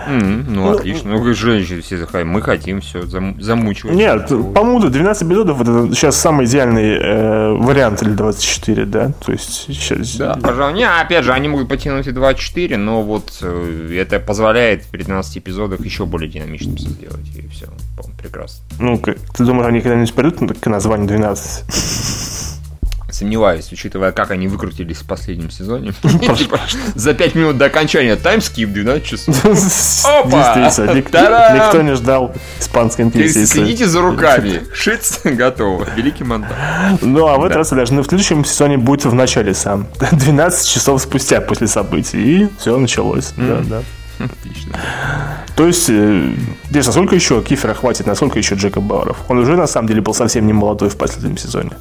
Mm, 0.09 0.45
ну, 0.47 0.63
ну, 0.63 0.71
отлично. 0.71 1.11
Ну, 1.11 1.33
женщины 1.33 1.81
все 1.81 1.97
захотим. 1.97 2.29
Мы 2.29 2.41
хотим 2.41 2.81
все 2.81 3.03
зам, 3.03 3.39
замучивать. 3.41 3.95
Нет, 3.95 4.27
по-моему, 4.27 4.79
12 4.79 5.23
эпизодов 5.23 5.61
это 5.61 5.93
сейчас 5.93 6.17
самый 6.17 6.45
идеальный 6.45 6.97
э, 6.97 7.53
вариант 7.53 8.01
или 8.01 8.11
24, 8.11 8.85
да? 8.85 9.11
То 9.23 9.31
есть 9.31 9.65
сейчас... 9.67 10.15
Да, 10.15 10.37
пожалуй. 10.41 10.73
Не, 10.73 10.89
опять 10.89 11.23
же, 11.23 11.33
они 11.33 11.47
могут 11.47 11.69
потянуть 11.69 12.07
и 12.07 12.11
24, 12.11 12.77
но 12.77 13.03
вот 13.03 13.37
э, 13.41 13.97
это 13.99 14.19
позволяет 14.19 14.85
при 14.85 15.03
12 15.03 15.37
эпизодах 15.37 15.85
еще 15.85 16.05
более 16.05 16.29
динамичным 16.29 16.75
все 16.75 16.89
сделать. 16.89 17.27
И 17.35 17.47
все, 17.47 17.67
прекрасно. 18.21 18.63
Ну, 18.79 18.97
ты 18.97 19.43
думаешь, 19.45 19.67
они 19.67 19.81
когда-нибудь 19.81 20.13
придут 20.13 20.59
к 20.59 20.67
названию 20.67 21.07
12? 21.07 22.38
Сомневаюсь, 23.11 23.71
учитывая, 23.71 24.11
как 24.11 24.31
они 24.31 24.47
выкрутились 24.47 24.97
в 24.97 25.07
последнем 25.07 25.49
сезоне. 25.49 25.93
Типа, 26.37 26.59
за 26.95 27.13
5 27.13 27.35
минут 27.35 27.57
до 27.57 27.65
окончания 27.65 28.15
таймскип 28.15 28.69
12 28.69 29.05
часов. 29.05 29.45
Опа! 30.05 30.69
Никто 30.69 31.81
не 31.81 31.95
ждал 31.95 32.33
испанской 32.59 33.05
инквизиции. 33.05 33.45
Следите 33.45 33.87
за 33.87 34.01
руками. 34.01 34.61
Шиц, 34.73 35.21
готово. 35.23 35.87
Великий 35.95 36.23
монтаж. 36.23 36.51
Ну, 37.01 37.27
а 37.27 37.37
в 37.37 37.45
этот 37.45 37.57
раз 37.57 37.69
даже 37.69 37.93
в 37.93 38.03
следующем 38.05 38.45
сезоне 38.45 38.77
будет 38.77 39.05
в 39.05 39.13
начале 39.13 39.53
сам. 39.53 39.87
12 40.11 40.67
часов 40.67 41.01
спустя 41.01 41.41
после 41.41 41.67
событий. 41.67 42.43
И 42.43 42.49
все 42.59 42.77
началось. 42.77 43.33
Да, 43.35 43.61
да. 43.63 43.81
Отлично. 44.19 44.77
То 45.55 45.65
есть, 45.65 45.89
э, 45.89 46.33
здесь 46.69 46.85
насколько 46.85 47.15
еще 47.15 47.41
Кифера 47.41 47.73
хватит, 47.73 48.05
насколько 48.05 48.37
еще 48.37 48.55
Джека 48.55 48.81
Бауэров? 48.81 49.17
Он 49.29 49.37
уже, 49.39 49.55
на 49.55 49.67
самом 49.67 49.87
деле, 49.87 50.01
был 50.01 50.13
совсем 50.13 50.45
не 50.45 50.53
молодой 50.53 50.89
в 50.89 50.97
последнем 50.97 51.37
сезоне. 51.37 51.71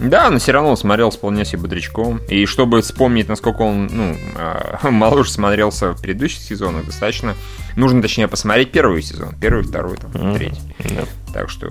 Да, 0.00 0.30
но 0.30 0.38
все 0.38 0.52
равно 0.52 0.76
смотрел 0.76 1.10
вполне 1.10 1.44
себе 1.44 1.62
бодрячком. 1.62 2.20
И 2.28 2.46
чтобы 2.46 2.82
вспомнить, 2.82 3.28
насколько 3.28 3.62
он 3.62 3.86
ну, 3.86 4.16
э, 4.36 4.88
моложе 4.90 5.30
смотрелся 5.30 5.92
в 5.92 6.00
предыдущих 6.00 6.40
сезонах, 6.40 6.86
достаточно. 6.86 7.34
Нужно, 7.76 8.02
точнее, 8.02 8.28
посмотреть 8.28 8.70
первый 8.70 9.02
сезон. 9.02 9.34
Первый, 9.40 9.64
второй, 9.64 9.96
там, 9.96 10.10
mm-hmm. 10.10 10.36
третий. 10.36 10.60
Yeah. 10.78 11.08
Так 11.32 11.48
что 11.48 11.70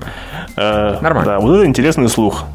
э, 0.56 1.00
нормально. 1.02 1.26
Да, 1.26 1.40
вот 1.40 1.56
это 1.56 1.66
интересный 1.66 2.10
слух 2.10 2.46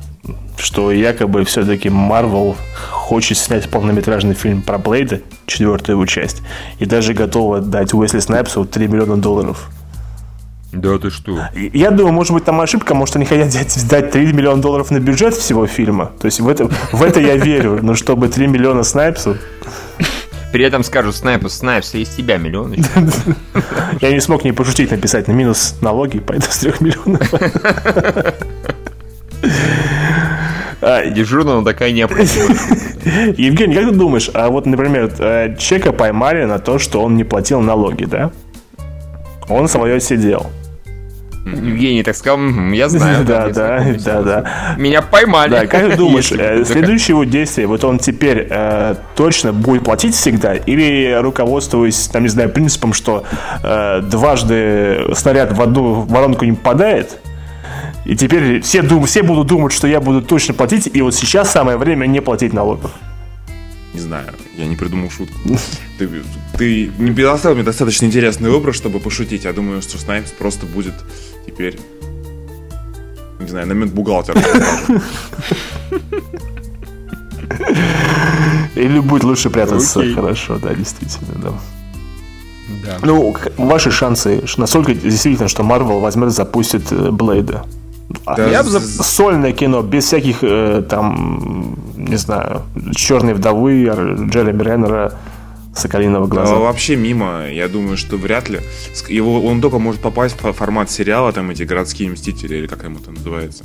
что 0.58 0.90
якобы 0.90 1.44
все-таки 1.44 1.88
Марвел 1.90 2.56
хочет 2.90 3.38
снять 3.38 3.68
полнометражный 3.68 4.34
фильм 4.34 4.62
про 4.62 4.78
Блейда, 4.78 5.20
четвертую 5.46 5.96
его 5.96 6.06
часть, 6.06 6.42
и 6.78 6.86
даже 6.86 7.14
готова 7.14 7.60
дать 7.60 7.94
Уэсли 7.94 8.20
Снайпсу 8.20 8.64
3 8.64 8.88
миллиона 8.88 9.16
долларов. 9.16 9.68
Да 10.72 10.98
ты 10.98 11.10
что? 11.10 11.48
Я 11.54 11.90
думаю, 11.90 12.12
может 12.12 12.32
быть, 12.32 12.44
там 12.44 12.60
ошибка, 12.60 12.94
может, 12.94 13.16
они 13.16 13.24
хотят 13.24 13.70
сдать 13.70 14.10
3 14.10 14.32
миллиона 14.32 14.60
долларов 14.60 14.90
на 14.90 14.98
бюджет 14.98 15.34
всего 15.34 15.66
фильма. 15.66 16.12
То 16.20 16.26
есть 16.26 16.40
в 16.40 16.48
это, 16.48 16.68
в 16.92 17.02
это 17.02 17.20
я 17.20 17.36
верю. 17.36 17.78
Но 17.82 17.94
чтобы 17.94 18.28
3 18.28 18.46
миллиона 18.46 18.82
снайпсу... 18.82 19.36
При 20.52 20.64
этом 20.64 20.84
скажут 20.84 21.14
снайпу, 21.14 21.48
снайпс, 21.50 21.94
из 21.96 22.08
тебя 22.08 22.38
миллион. 22.38 22.74
Я 24.00 24.10
не 24.10 24.20
смог 24.20 24.42
не 24.44 24.52
пошутить 24.52 24.90
написать 24.90 25.28
на 25.28 25.32
минус 25.32 25.76
налоги, 25.82 26.18
поэтому 26.18 26.50
с 26.50 26.58
3 26.58 26.72
миллионов. 26.80 27.30
А, 30.82 31.06
Дежурно, 31.06 31.56
но 31.56 31.62
такая 31.64 31.90
необходимость. 31.90 32.68
Евгений, 33.38 33.74
как 33.74 33.88
ты 33.88 33.92
думаешь, 33.92 34.30
а 34.34 34.50
вот, 34.50 34.66
например, 34.66 35.10
э, 35.18 35.56
Чека 35.58 35.92
поймали 35.92 36.44
на 36.44 36.58
то, 36.58 36.78
что 36.78 37.02
он 37.02 37.16
не 37.16 37.24
платил 37.24 37.60
налоги, 37.60 38.04
да? 38.04 38.30
Он 39.48 39.68
свое 39.68 40.00
сидел. 40.00 40.46
Евгений 41.46 42.02
так 42.02 42.16
сказал, 42.16 42.40
я 42.72 42.88
знаю. 42.88 43.16
Да, 43.26 43.48
да, 43.48 43.84
да, 44.04 44.22
да. 44.22 44.74
Меня 44.76 45.00
поймали. 45.00 45.50
Да, 45.50 45.66
как 45.66 45.90
ты 45.90 45.96
думаешь, 45.96 46.32
э, 46.36 46.64
следующее 46.64 47.14
его 47.14 47.24
действие, 47.24 47.66
вот 47.66 47.84
он 47.84 47.98
теперь 47.98 48.48
э, 48.50 48.96
точно 49.14 49.52
будет 49.52 49.84
платить 49.84 50.14
всегда, 50.14 50.54
или 50.54 51.16
руководствуясь, 51.20 52.08
там, 52.08 52.22
не 52.24 52.28
знаю, 52.28 52.50
принципом, 52.50 52.92
что 52.92 53.24
э, 53.62 54.00
дважды 54.02 55.06
снаряд 55.14 55.52
в 55.52 55.62
одну 55.62 56.00
воронку 56.02 56.44
не 56.44 56.52
попадает, 56.52 57.18
и 58.04 58.16
теперь 58.16 58.60
все, 58.62 58.82
дум, 58.82 59.04
все 59.04 59.22
будут 59.22 59.46
думать, 59.46 59.72
что 59.72 59.86
я 59.86 60.00
буду 60.00 60.22
точно 60.22 60.54
платить, 60.54 60.90
и 60.92 61.02
вот 61.02 61.14
сейчас 61.14 61.50
самое 61.50 61.76
время 61.76 62.06
не 62.06 62.20
платить 62.20 62.52
налогов. 62.52 62.90
Не 63.96 64.02
знаю, 64.02 64.34
я 64.58 64.66
не 64.66 64.76
придумал 64.76 65.08
шутку. 65.08 65.38
Ты, 65.98 66.22
ты 66.58 66.92
не 66.98 67.12
предоставил 67.12 67.56
мне 67.56 67.64
достаточно 67.64 68.04
интересный 68.04 68.50
образ, 68.50 68.76
чтобы 68.76 69.00
пошутить. 69.00 69.44
Я 69.44 69.54
думаю, 69.54 69.80
что 69.80 69.96
Снайпс 69.96 70.32
просто 70.32 70.66
будет 70.66 70.92
теперь, 71.46 71.78
не 73.40 73.48
знаю, 73.48 73.66
на 73.66 73.72
момент 73.72 73.94
бухгалтера. 73.94 74.38
Или 78.74 78.98
будет 78.98 79.24
лучше 79.24 79.48
прятаться. 79.48 80.00
Окей. 80.00 80.14
Хорошо, 80.14 80.58
да, 80.58 80.74
действительно, 80.74 81.34
да. 81.42 81.52
Да. 82.84 82.98
Ну, 83.02 83.34
ваши 83.56 83.90
шансы, 83.90 84.42
насколько 84.58 84.92
действительно, 84.94 85.48
что 85.48 85.62
Марвел 85.62 86.00
возьмет 86.00 86.28
и 86.28 86.32
запустит 86.32 86.92
э, 86.92 87.10
Блейда? 87.10 87.64
Да, 88.26 88.46
я 88.46 88.62
бы 88.62 88.68
за 88.68 88.80
сольное 88.80 89.52
кино, 89.52 89.80
без 89.80 90.04
всяких 90.04 90.40
э, 90.42 90.82
там, 90.86 91.78
не 92.08 92.16
знаю, 92.16 92.62
черной 92.94 93.34
вдовы, 93.34 93.84
Джереми 93.84 94.62
Реннера, 94.62 95.12
Соколиного 95.76 96.26
глаза. 96.26 96.54
Да, 96.54 96.60
вообще 96.60 96.96
мимо. 96.96 97.50
Я 97.50 97.68
думаю, 97.68 97.96
что 97.98 98.16
вряд 98.16 98.48
ли. 98.48 98.60
Его, 99.08 99.44
он 99.44 99.60
только 99.60 99.78
может 99.78 100.00
попасть 100.00 100.40
в 100.40 100.52
формат 100.52 100.90
сериала, 100.90 101.32
там 101.32 101.50
эти 101.50 101.64
городские 101.64 102.10
мстители, 102.10 102.56
или 102.56 102.66
как 102.66 102.82
ему 102.84 102.98
там 102.98 103.14
называется. 103.14 103.64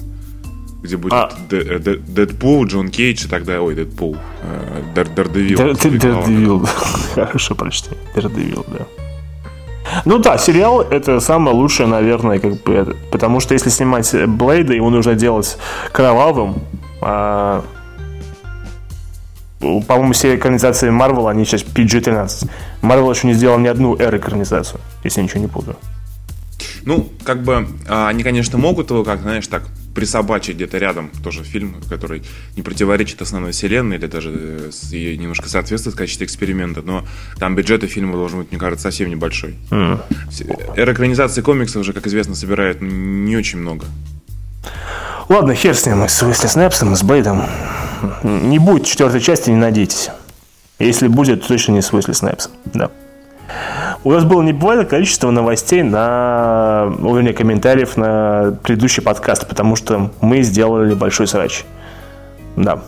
Где 0.83 0.97
будет 0.97 1.13
а. 1.13 1.31
Дэдпул, 1.49 2.65
Джон 2.65 2.89
Кейдж 2.89 3.25
и 3.25 3.29
тогда, 3.29 3.61
ой, 3.61 3.75
Дэдпул, 3.75 4.17
э, 4.43 4.81
Дердевил. 5.15 5.57
Дердевил, 5.75 6.67
хорошо 7.15 7.55
прочти. 7.55 7.91
Дердевил, 8.15 8.65
да. 8.67 8.85
Ну 10.05 10.17
да, 10.17 10.37
сериал 10.37 10.81
это 10.81 11.19
самое 11.19 11.55
лучшее, 11.55 11.87
наверное, 11.87 12.39
как 12.39 12.61
бы, 12.63 12.97
потому 13.11 13.39
что 13.39 13.53
если 13.53 13.69
снимать 13.69 14.13
Блейда, 14.27 14.73
его 14.73 14.89
нужно 14.89 15.15
делать 15.15 15.57
кровавым. 15.91 16.55
А, 17.01 17.63
по-моему, 19.61 20.13
все 20.13 20.35
экранизации 20.35 20.89
Марвел, 20.89 21.27
они 21.27 21.45
сейчас 21.45 21.63
PG-13. 21.63 22.49
Марвел 22.81 23.11
еще 23.11 23.27
не 23.27 23.33
сделал 23.33 23.59
ни 23.59 23.67
одну 23.67 23.95
R-экранизацию, 23.95 24.81
если 25.03 25.21
ничего 25.21 25.41
не 25.41 25.47
путаю. 25.47 25.77
Ну, 26.83 27.09
как 27.23 27.43
бы, 27.43 27.67
а, 27.87 28.07
они, 28.09 28.23
конечно, 28.23 28.57
могут 28.57 28.89
его, 28.89 29.03
как, 29.03 29.21
знаешь, 29.21 29.47
так, 29.47 29.63
присобачить 29.93 30.55
где-то 30.55 30.77
рядом 30.77 31.11
тоже 31.23 31.43
фильм, 31.43 31.75
который 31.89 32.23
не 32.55 32.63
противоречит 32.63 33.21
основной 33.21 33.51
вселенной 33.51 33.97
или 33.97 34.07
даже 34.07 34.31
э, 34.33 34.71
ей 34.91 35.17
немножко 35.17 35.49
соответствует 35.49 35.95
в 35.95 35.97
качестве 35.97 36.25
эксперимента, 36.25 36.81
но 36.81 37.05
там 37.37 37.55
бюджет 37.55 37.83
фильма 37.83 38.13
должен 38.13 38.39
быть, 38.39 38.51
мне 38.51 38.59
кажется, 38.59 38.83
совсем 38.83 39.09
небольшой. 39.09 39.55
Mm. 39.69 39.99
Эра 40.77 40.93
экранизации 40.93 41.41
комиксов 41.41 41.81
уже, 41.81 41.93
как 41.93 42.07
известно, 42.07 42.35
собирает 42.35 42.77
не 42.81 43.35
очень 43.35 43.59
много. 43.59 43.85
Ладно, 45.29 45.55
хер 45.55 45.75
с 45.75 45.85
ним, 45.85 46.07
с 46.07 46.21
Уэсли 46.23 46.47
Снэпсом, 46.47 46.95
с 46.95 47.03
Бейдом. 47.03 47.43
Не 48.23 48.59
будет 48.59 48.85
четвертой 48.85 49.21
части, 49.21 49.49
не 49.49 49.55
надейтесь. 49.55 50.09
Если 50.79 51.07
будет, 51.07 51.41
то 51.41 51.49
точно 51.49 51.73
не 51.73 51.81
с 51.81 51.93
Уэсли 51.93 52.13
Снэпсом. 52.13 52.51
Да. 52.65 52.89
У 54.03 54.11
нас 54.11 54.23
было 54.23 54.41
небывалое 54.41 54.85
количество 54.85 55.29
новостей 55.29 55.83
на 55.83 56.91
уровне 56.99 57.33
комментариев 57.33 57.97
на 57.97 58.57
предыдущий 58.63 59.03
подкаст, 59.03 59.47
потому 59.47 59.75
что 59.75 60.11
мы 60.21 60.41
сделали 60.41 60.95
большой 60.95 61.27
срач. 61.27 61.65
Да. 62.55 62.81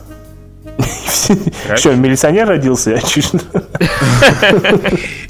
Что, 1.76 1.96
милиционер 1.96 2.48
родился? 2.48 3.00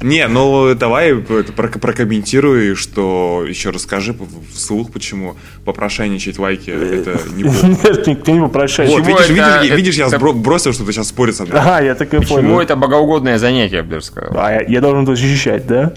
Не, 0.00 0.26
ну 0.28 0.74
давай 0.74 1.14
прокомментируй, 1.14 2.74
что 2.74 3.44
еще 3.46 3.70
расскажи 3.70 4.14
вслух, 4.54 4.90
почему 4.92 5.36
попрошайничать 5.64 6.38
лайки 6.38 6.70
это 6.70 7.18
не 7.34 7.42
Нет, 7.84 8.06
никто 8.06 8.32
не 8.32 8.40
попрошайничает. 8.40 9.70
Видишь, 9.76 9.94
я 9.94 10.08
бросил, 10.18 10.72
что 10.72 10.84
ты 10.84 10.92
сейчас 10.92 11.08
спорить 11.08 11.36
со 11.36 11.44
мной. 11.44 11.60
Ага, 11.60 11.80
я 11.80 11.94
так 11.94 12.08
и 12.08 12.16
понял. 12.16 12.28
Почему 12.28 12.60
это 12.60 12.76
богоугодное 12.76 13.38
занятие, 13.38 13.76
я 13.76 13.82
бы 13.82 13.90
даже 13.90 14.06
сказал. 14.06 14.32
А 14.36 14.62
я 14.62 14.80
должен 14.80 15.06
защищать, 15.06 15.66
да? 15.66 15.92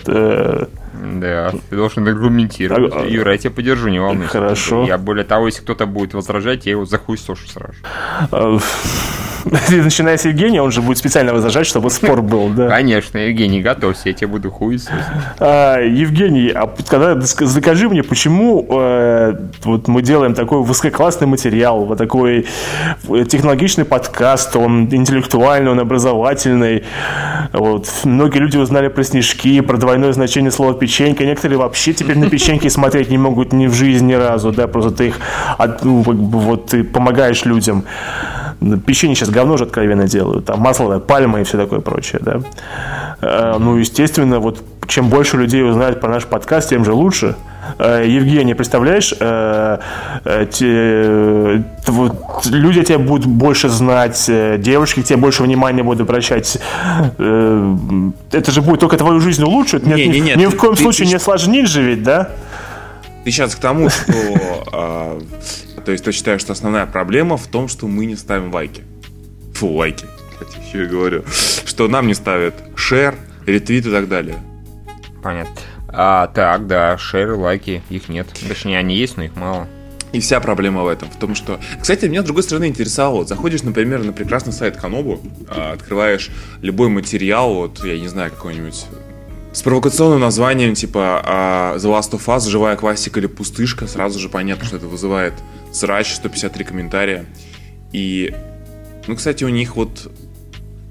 Да, 1.01 1.51
ты 1.70 1.75
должен 1.75 2.08
аргументировать. 2.08 2.94
А, 2.96 3.06
Юра, 3.06 3.34
я 3.34 3.38
тебя 3.38 3.51
поддержу, 3.51 3.89
не 3.89 4.00
волнуйся. 4.00 4.32
Хорошо. 4.32 4.86
Я 4.86 4.98
более 4.98 5.25
того, 5.25 5.48
если 5.48 5.62
кто-то 5.62 5.86
будет 5.86 6.13
возражать, 6.13 6.66
я 6.66 6.72
его 6.72 6.86
за 6.86 6.98
хуй 6.98 7.18
сошу 7.18 7.48
сразу. 7.48 7.75
А, 8.32 8.58
Начиная 9.70 10.18
с 10.18 10.25
Евгения, 10.25 10.62
он 10.62 10.72
же 10.72 10.82
будет 10.82 10.98
специально 10.98 11.34
возражать, 11.34 11.68
чтобы 11.68 11.89
спор 11.89 12.22
был, 12.22 12.50
да. 12.50 12.70
Конечно, 12.70 13.18
Евгений, 13.18 13.62
готовься, 13.62 14.10
я 14.10 14.13
тебе 14.13 14.27
буду 14.27 14.51
хуесосить. 14.51 14.92
А, 15.39 15.80
Евгений, 15.80 16.51
а 16.54 16.74
когда 16.88 17.20
закажи 17.20 17.89
мне, 17.89 18.04
почему 18.04 18.66
э, 18.70 19.36
вот 19.63 19.88
мы 19.88 20.01
делаем 20.01 20.34
такой 20.34 20.63
высококлассный 20.63 21.27
материал, 21.27 21.86
вот 21.86 21.98
такой 21.98 22.46
э, 23.10 23.25
технологичный 23.25 23.86
подкаст, 23.86 24.56
он 24.56 24.94
интеллектуальный, 24.94 25.72
он 25.72 25.80
образовательный. 25.80 26.84
Вот. 27.54 27.89
Многие 28.04 28.39
люди 28.39 28.58
узнали 28.58 28.88
про 28.88 29.04
снежки, 29.04 29.62
про 29.62 29.77
двойное 29.77 30.12
значение 30.13 30.51
слова 30.51 30.74
печенька. 30.98 31.25
Некоторые 31.25 31.60
вообще 31.60 31.94
теперь 31.94 32.18
на 32.18 32.30
печеньки 32.30 32.68
смотреть 32.70 33.10
не 33.10 33.18
могут 33.18 33.54
ни 33.54 33.68
в 33.68 33.74
жизни 33.74 34.08
ни 34.08 34.13
разу, 34.13 34.51
да, 34.51 34.68
просто 34.68 34.92
ты 34.92 35.08
их 35.08 35.20
ну, 35.84 36.01
вот 36.01 36.68
ты 36.68 36.84
помогаешь 36.84 37.46
людям. 37.46 37.84
Печенье 38.86 39.16
сейчас 39.16 39.30
говно 39.30 39.58
же 39.58 39.66
откровенно 39.66 40.08
делают, 40.08 40.46
там 40.46 40.60
масло, 40.60 41.00
пальма 41.00 41.42
и 41.42 41.44
все 41.44 41.58
такое 41.58 41.80
прочее, 41.80 42.22
да. 42.24 42.39
Э, 43.22 43.58
ну, 43.60 43.75
естественно, 43.75 44.39
вот 44.39 44.63
чем 44.88 45.10
больше 45.10 45.38
людей 45.38 45.63
узнает 45.63 46.00
про 46.00 46.10
наш 46.10 46.25
подкаст, 46.25 46.70
тем 46.70 46.84
же 46.84 46.94
лучше. 46.94 47.36
Э, 47.79 48.03
Евгений, 48.07 48.53
представляешь, 48.53 49.13
э, 49.19 49.77
те, 50.51 51.63
вот, 51.88 52.45
люди 52.45 52.83
тебя 52.83 53.00
будут 53.00 53.25
больше 53.25 53.69
знать, 53.69 54.29
девушки 54.59 55.01
к 55.01 55.05
тебе 55.05 55.17
больше 55.17 55.43
внимания 55.43 55.83
будут 55.83 56.01
обращать. 56.01 56.57
Это 57.17 58.51
же 58.51 58.62
будет 58.62 58.79
только 58.79 58.97
твою 58.97 59.19
жизнь 59.19 59.43
улучшить. 59.43 59.86
Нет, 59.86 59.97
не, 59.97 60.07
не, 60.07 60.19
нет, 60.19 60.38
ни 60.38 60.45
в 60.45 60.55
коем 60.55 60.75
ты, 60.75 60.83
случае 60.83 61.05
ты, 61.05 61.09
не 61.09 61.15
осложнить 61.15 61.67
же 61.67 61.81
ведь, 61.81 62.03
да? 62.03 62.29
Ты 63.24 63.31
сейчас 63.31 63.55
к 63.55 63.59
тому, 63.59 63.89
что 63.89 64.13
а, 64.71 65.19
то 65.88 65.91
есть 65.91 66.03
ты 66.03 66.12
считаешь, 66.12 66.41
что 66.41 66.51
основная 66.53 66.86
проблема 66.86 67.38
в 67.38 67.47
том, 67.47 67.69
что 67.69 67.88
мы 67.88 68.05
не 68.05 68.17
ставим 68.17 68.53
лайки. 68.53 68.83
Фу, 69.53 69.67
лайки. 69.67 70.05
Кстати, 70.31 70.67
еще 70.67 70.83
и 70.83 70.88
говорю. 70.88 71.24
Что 71.65 71.88
нам 71.88 72.07
не 72.07 72.13
ставят 72.13 72.55
шер, 72.75 73.15
ретвит 73.45 73.86
и 73.86 73.91
так 73.91 74.09
далее. 74.09 74.36
Понятно. 75.24 75.55
А, 76.00 76.27
так, 76.27 76.68
да, 76.68 76.96
шеры, 77.00 77.36
лайки, 77.36 77.82
их 77.89 78.08
нет. 78.08 78.27
Точнее, 78.48 78.77
они 78.77 78.96
есть, 78.96 79.18
но 79.18 79.24
их 79.24 79.36
мало. 79.36 79.68
И 80.12 80.20
вся 80.20 80.39
проблема 80.39 80.84
в 80.84 80.88
этом, 80.88 81.10
в 81.10 81.16
том, 81.18 81.34
что... 81.34 81.60
Кстати, 81.82 82.06
меня, 82.06 82.22
с 82.22 82.25
другой 82.25 82.44
стороны, 82.44 82.68
интересовало. 82.68 83.25
Заходишь, 83.25 83.63
например, 83.63 84.04
на 84.04 84.13
прекрасный 84.13 84.54
сайт 84.54 84.77
Канобу, 84.77 85.20
а, 85.50 85.72
открываешь 85.74 86.30
любой 86.62 86.89
материал, 86.89 87.51
вот, 87.51 87.84
я 87.84 88.00
не 88.00 88.08
знаю, 88.08 88.30
какой-нибудь 88.30 88.86
с 89.51 89.63
провокационным 89.63 90.20
названием, 90.20 90.75
типа 90.75 91.20
а, 91.25 91.77
The 91.77 91.86
Last 91.86 92.12
of 92.12 92.24
Us, 92.27 92.48
живая 92.48 92.75
классика 92.75 93.20
или 93.20 93.25
пустышка, 93.25 93.88
сразу 93.88 94.20
же 94.20 94.30
понятно, 94.30 94.66
что 94.66 94.77
это 94.77 94.86
вызывает 94.86 95.34
срач, 95.74 96.13
153 96.13 96.63
комментария. 96.63 97.25
И, 97.92 98.36
ну, 99.08 99.16
кстати, 99.16 99.44
у 99.44 99.50
них 99.50 99.75
вот 99.75 100.12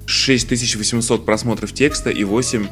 6800 0.05 1.25
просмотров 1.25 1.71
текста 1.71 2.09
и 2.09 2.25
8 2.25 2.67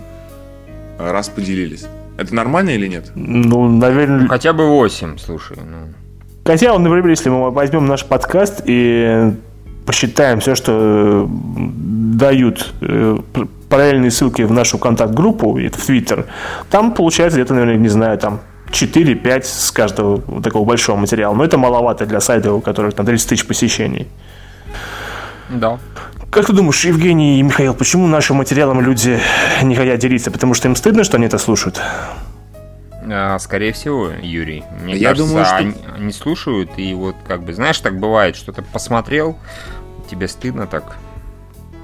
раз 0.99 1.29
поделились. 1.29 1.85
Это 2.17 2.33
нормально 2.33 2.71
или 2.71 2.87
нет? 2.87 3.11
Ну, 3.15 3.67
наверное... 3.67 4.27
Хотя 4.27 4.53
бы 4.53 4.67
8, 4.67 5.17
слушай. 5.17 5.57
Ну. 5.57 5.93
Хотя, 6.45 6.73
он, 6.73 6.83
например, 6.83 7.09
если 7.09 7.29
мы 7.29 7.51
возьмем 7.51 7.85
наш 7.87 8.05
подкаст 8.05 8.61
и 8.65 9.33
посчитаем 9.85 10.39
все, 10.39 10.55
что 10.55 11.27
дают 11.29 12.73
э, 12.81 13.17
параллельные 13.69 14.11
ссылки 14.11 14.43
в 14.43 14.51
нашу 14.51 14.77
контакт-группу, 14.77 15.57
это 15.59 15.77
в 15.77 15.85
Твиттер, 15.85 16.25
там 16.69 16.93
получается 16.93 17.39
где-то, 17.39 17.53
наверное, 17.53 17.77
не 17.77 17.89
знаю, 17.89 18.17
там 18.17 18.39
4-5 18.71 19.43
с 19.43 19.71
каждого 19.71 20.21
вот 20.27 20.43
такого 20.43 20.65
большого 20.65 20.97
материала. 20.97 21.33
Но 21.33 21.43
это 21.43 21.57
маловато 21.57 22.05
для 22.05 22.19
сайта, 22.19 22.53
у 22.53 22.61
которых 22.61 22.93
там 22.93 23.05
30 23.05 23.29
тысяч 23.29 23.45
посещений. 23.45 24.07
Да. 25.49 25.79
Как 26.31 26.47
ты 26.47 26.53
думаешь, 26.53 26.83
Евгений 26.83 27.39
и 27.39 27.41
Михаил, 27.41 27.73
почему 27.73 28.07
нашим 28.07 28.37
материалом 28.37 28.81
люди 28.81 29.19
не 29.63 29.75
хотят 29.75 29.99
делиться? 29.99 30.31
Потому 30.31 30.53
что 30.53 30.67
им 30.67 30.75
стыдно, 30.75 31.03
что 31.03 31.17
они 31.17 31.27
это 31.27 31.37
слушают? 31.37 31.81
А, 33.07 33.37
скорее 33.39 33.71
всего, 33.71 34.09
Юрий. 34.21 34.63
Мне 34.81 34.95
Я 34.95 35.09
кажется, 35.09 35.29
думаю, 35.29 35.45
что... 35.45 35.55
они, 35.55 35.75
они 35.95 36.11
слушают, 36.11 36.71
и 36.77 36.93
вот 36.93 37.15
как 37.27 37.43
бы, 37.43 37.53
знаешь, 37.53 37.79
так 37.79 37.99
бывает, 37.99 38.35
что 38.35 38.51
ты 38.51 38.61
посмотрел, 38.61 39.37
тебе 40.09 40.27
стыдно 40.27 40.67
так 40.67 40.97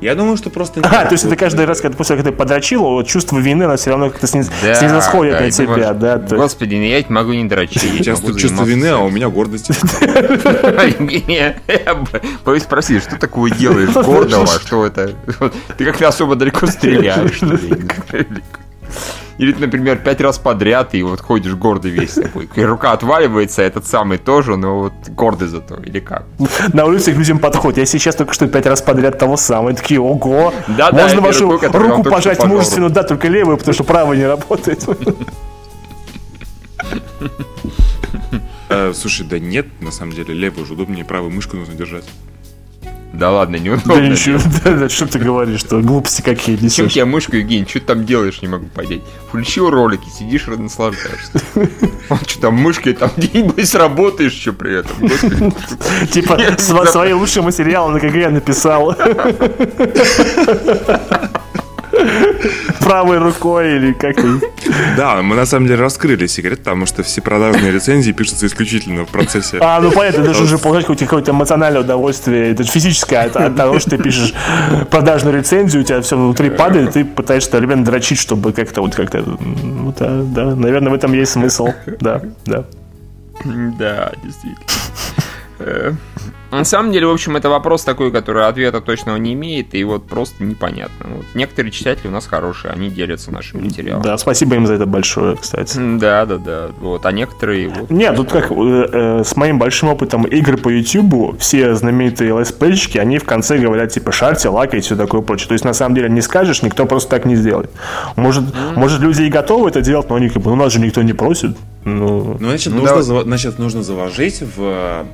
я 0.02 0.16
думаю, 0.16 0.36
что 0.36 0.50
просто... 0.50 0.82
А, 0.84 1.06
то 1.06 1.14
есть 1.14 1.26
это 1.26 1.36
каждый 1.36 1.66
раз, 1.66 1.80
когда 1.80 1.96
после 1.96 2.16
когда 2.16 2.32
ты 2.32 2.38
подрочил, 2.38 2.82
вот 2.82 3.08
чувство 3.08 3.38
вины, 3.38 3.64
оно 3.64 3.78
все 3.78 3.92
равно 3.92 4.10
как-то 4.10 4.28
сниз... 4.28 4.50
да, 4.62 4.74
снизосходит 4.74 5.34
да, 5.34 5.42
на 5.42 5.52
тебя, 5.52 5.68
можешь... 5.68 5.98
да? 5.98 6.18
То... 6.18 6.36
Господи, 6.38 6.76
ну 6.76 6.84
я 6.84 6.98
ведь 6.98 7.10
могу 7.10 7.34
не 7.34 7.46
дрочить. 7.46 7.82
Сейчас 7.82 8.20
тут 8.20 8.40
чувство 8.40 8.64
вины, 8.64 8.88
а 8.88 8.98
у 8.98 9.10
меня 9.10 9.30
гордость. 9.30 9.70
Боюсь 12.46 12.64
спросить, 12.64 13.04
что 13.04 13.18
такое 13.18 13.52
делаешь 13.52 13.94
гордого, 13.94 14.48
что 14.48 14.86
это? 14.86 15.14
Ты 15.78 15.86
как-то 15.86 16.08
особо 16.08 16.36
далеко 16.36 16.66
стреляешь, 16.66 17.36
что 17.36 17.46
ли? 17.46 17.86
Или, 19.42 19.54
например, 19.54 19.98
пять 19.98 20.22
раз 20.22 20.38
подряд, 20.38 20.94
и 20.94 21.02
вот 21.02 21.20
ходишь 21.20 21.56
гордый 21.56 21.90
весь 21.90 22.14
такой. 22.14 22.48
И 22.56 22.62
рука 22.62 22.92
отваливается, 22.92 23.64
этот 23.64 23.88
самый 23.88 24.20
тоже, 24.20 24.56
но 24.56 24.82
вот 24.82 24.94
гордый 25.08 25.48
зато, 25.48 25.78
или 25.78 26.00
как? 26.00 26.26
На 26.74 26.86
улице 26.86 27.12
к 27.12 27.18
людям 27.18 27.40
подход. 27.40 27.76
Я 27.76 27.88
сейчас 27.88 28.16
только 28.16 28.36
что 28.36 28.48
пять 28.48 28.68
раз 28.68 28.84
подряд 28.84 29.18
того 29.18 29.38
самого. 29.38 29.72
И 29.72 29.74
такие, 29.74 30.00
ого, 30.00 30.54
да, 30.68 30.92
можно 30.92 31.22
да, 31.22 31.22
вашу 31.22 31.52
руку, 31.52 31.66
руку 31.74 32.04
пожать 32.04 32.46
мужественно, 32.46 32.92
да, 32.92 33.02
только 33.02 33.30
левую, 33.30 33.58
потому 33.58 33.74
что 33.74 33.84
правая 33.84 34.16
не 34.16 34.28
работает. 34.28 34.88
Э, 38.70 38.94
слушай, 38.94 39.26
да 39.26 39.40
нет, 39.40 39.66
на 39.82 39.92
самом 39.92 40.14
деле, 40.14 40.36
левую 40.36 40.66
уже 40.66 40.74
удобнее, 40.74 41.04
правую 41.04 41.32
мышку 41.34 41.58
нужно 41.58 41.74
держать. 41.74 42.06
Да 43.14 43.30
ладно, 43.32 43.58
неудобно. 43.58 43.96
Да 43.96 44.08
ничего, 44.08 44.40
да, 44.64 44.72
да, 44.72 44.90
что 44.90 45.06
ты 45.06 45.20
говоришь, 45.20 45.60
что 45.60 45.82
глупости 45.82 46.22
какие 46.22 46.56
несешь. 46.56 46.76
Чем 46.76 46.90
тебя 46.90 47.06
мышку, 47.06 47.36
Евгений, 47.36 47.66
что 47.66 47.80
ты 47.80 47.86
там 47.86 48.06
делаешь, 48.06 48.42
не 48.42 48.48
могу 48.48 48.68
понять. 48.68 49.02
Включил 49.28 49.70
ролики, 49.70 50.08
сидишь 50.10 50.48
и 50.48 50.52
наслаждаешься. 50.52 51.42
Что 52.26 52.42
там 52.42 52.56
мышкой, 52.56 52.94
там 52.94 53.12
где-нибудь 53.16 53.76
работаешь 53.76 54.34
еще 54.34 54.54
при 54.54 54.80
этом. 54.80 55.10
Типа 56.12 56.38
свои 56.58 57.14
лучшие 57.14 57.44
материалы 57.44 57.94
на 57.94 58.00
КГ 58.00 58.32
написал 58.32 58.96
правой 62.80 63.18
рукой 63.20 63.76
или 63.76 63.94
как 63.94 64.16
Да, 64.98 65.22
мы 65.22 65.36
на 65.36 65.46
самом 65.46 65.68
деле 65.68 65.80
раскрыли 65.80 66.28
секрет, 66.28 66.60
потому 66.60 66.86
что 66.86 67.04
все 67.04 67.22
продажные 67.22 67.72
рецензии 67.72 68.12
пишутся 68.12 68.46
исключительно 68.48 69.06
в 69.06 69.10
процессе. 69.10 69.58
А, 69.62 69.80
ну 69.80 69.92
понятно, 69.92 70.22
это 70.22 70.34
же 70.34 70.44
уже 70.44 70.58
получать 70.58 71.00
какое-то 71.00 71.32
эмоциональное 71.32 71.82
удовольствие, 71.82 72.52
это 72.52 72.64
же 72.64 72.70
физическое 72.70 73.26
от, 73.26 73.36
от 73.36 73.56
того, 73.56 73.80
что 73.80 73.92
ты 73.92 73.98
пишешь 73.98 74.34
продажную 74.90 75.38
рецензию, 75.38 75.84
у 75.84 75.86
тебя 75.86 76.02
все 76.02 76.18
внутри 76.18 76.50
падает, 76.50 76.94
ты 76.94 77.06
пытаешься 77.06 77.50
одновременно 77.50 77.86
дрочить, 77.86 78.20
чтобы 78.20 78.54
как-то 78.54 78.82
вот 78.82 78.96
как-то, 78.96 79.20
ну 79.20 79.94
да, 79.98 80.22
да, 80.24 80.56
наверное, 80.56 80.92
в 80.92 80.96
этом 80.96 81.14
есть 81.14 81.32
смысл, 81.32 81.70
да, 82.00 82.22
да. 82.46 82.66
Да, 83.80 84.12
действительно. 84.24 85.98
На 86.52 86.66
самом 86.66 86.92
деле, 86.92 87.08
в 87.08 87.12
общем, 87.12 87.38
это 87.38 87.50
вопрос 87.50 87.84
такой, 87.84 88.12
который 88.12 88.46
ответа 88.46 88.82
точного 88.82 89.18
не 89.18 89.34
имеет, 89.34 89.74
и 89.74 89.84
вот 89.84 90.08
просто 90.08 90.44
непонятно. 90.44 91.08
Вот 91.16 91.26
некоторые 91.34 91.72
читатели 91.72 92.08
у 92.08 92.12
нас 92.12 92.28
хорошие, 92.28 92.74
они 92.74 92.90
делятся 92.90 93.32
нашим 93.32 93.64
материалом. 93.64 94.04
Да, 94.04 94.18
спасибо 94.18 94.56
им 94.56 94.68
за 94.68 94.74
это 94.74 94.86
большое, 94.86 95.38
кстати. 95.38 95.78
Да, 95.78 96.26
да, 96.26 96.38
да. 96.38 96.70
Вот, 96.80 97.06
а 97.06 97.12
некоторые... 97.12 97.70
Вот, 97.70 97.90
Нет, 97.90 98.16
тут 98.16 98.32
как 98.32 98.52
э, 98.52 98.56
э, 98.56 99.24
с 99.24 99.36
моим 99.38 99.60
большим 99.60 99.90
опытом 99.90 100.26
игр 100.26 100.58
по 100.58 100.70
YouTube, 100.70 101.40
все 101.40 101.74
знаменитые 101.76 102.38
летсплейщики, 102.38 102.98
они 102.98 103.18
в 103.18 103.24
конце 103.24 103.58
говорят, 103.58 103.92
типа, 103.92 104.12
шарьте, 104.12 104.50
лайкайте, 104.50 104.86
все 104.88 104.96
такое 104.98 105.22
прочее. 105.22 105.48
То 105.48 105.54
есть, 105.54 105.64
на 105.64 105.74
самом 105.74 105.96
деле, 105.96 106.10
не 106.10 106.22
скажешь, 106.22 106.62
никто 106.64 106.86
просто 106.86 107.10
так 107.10 107.26
не 107.26 107.36
сделает. 107.36 107.72
Может, 108.18 108.44
mm-hmm. 108.44 108.74
может 108.76 109.00
люди 109.00 109.24
и 109.24 109.30
готовы 109.30 109.70
это 109.70 109.82
делать, 109.82 110.10
но 110.10 110.16
они 110.16 110.30
как 110.30 110.42
бы, 110.42 110.50
ну, 110.50 110.58
нас 110.58 110.74
же 110.74 110.80
никто 110.80 111.02
не 111.02 111.14
просит. 111.14 111.56
Ну, 111.84 112.38
ну 112.40 112.50
значит, 112.50 112.74
ну, 112.74 112.82
нужно, 112.82 113.16
да. 113.16 113.24
значит, 113.24 113.58
нужно 113.58 113.84
заложить 113.84 114.44
в 114.56 115.06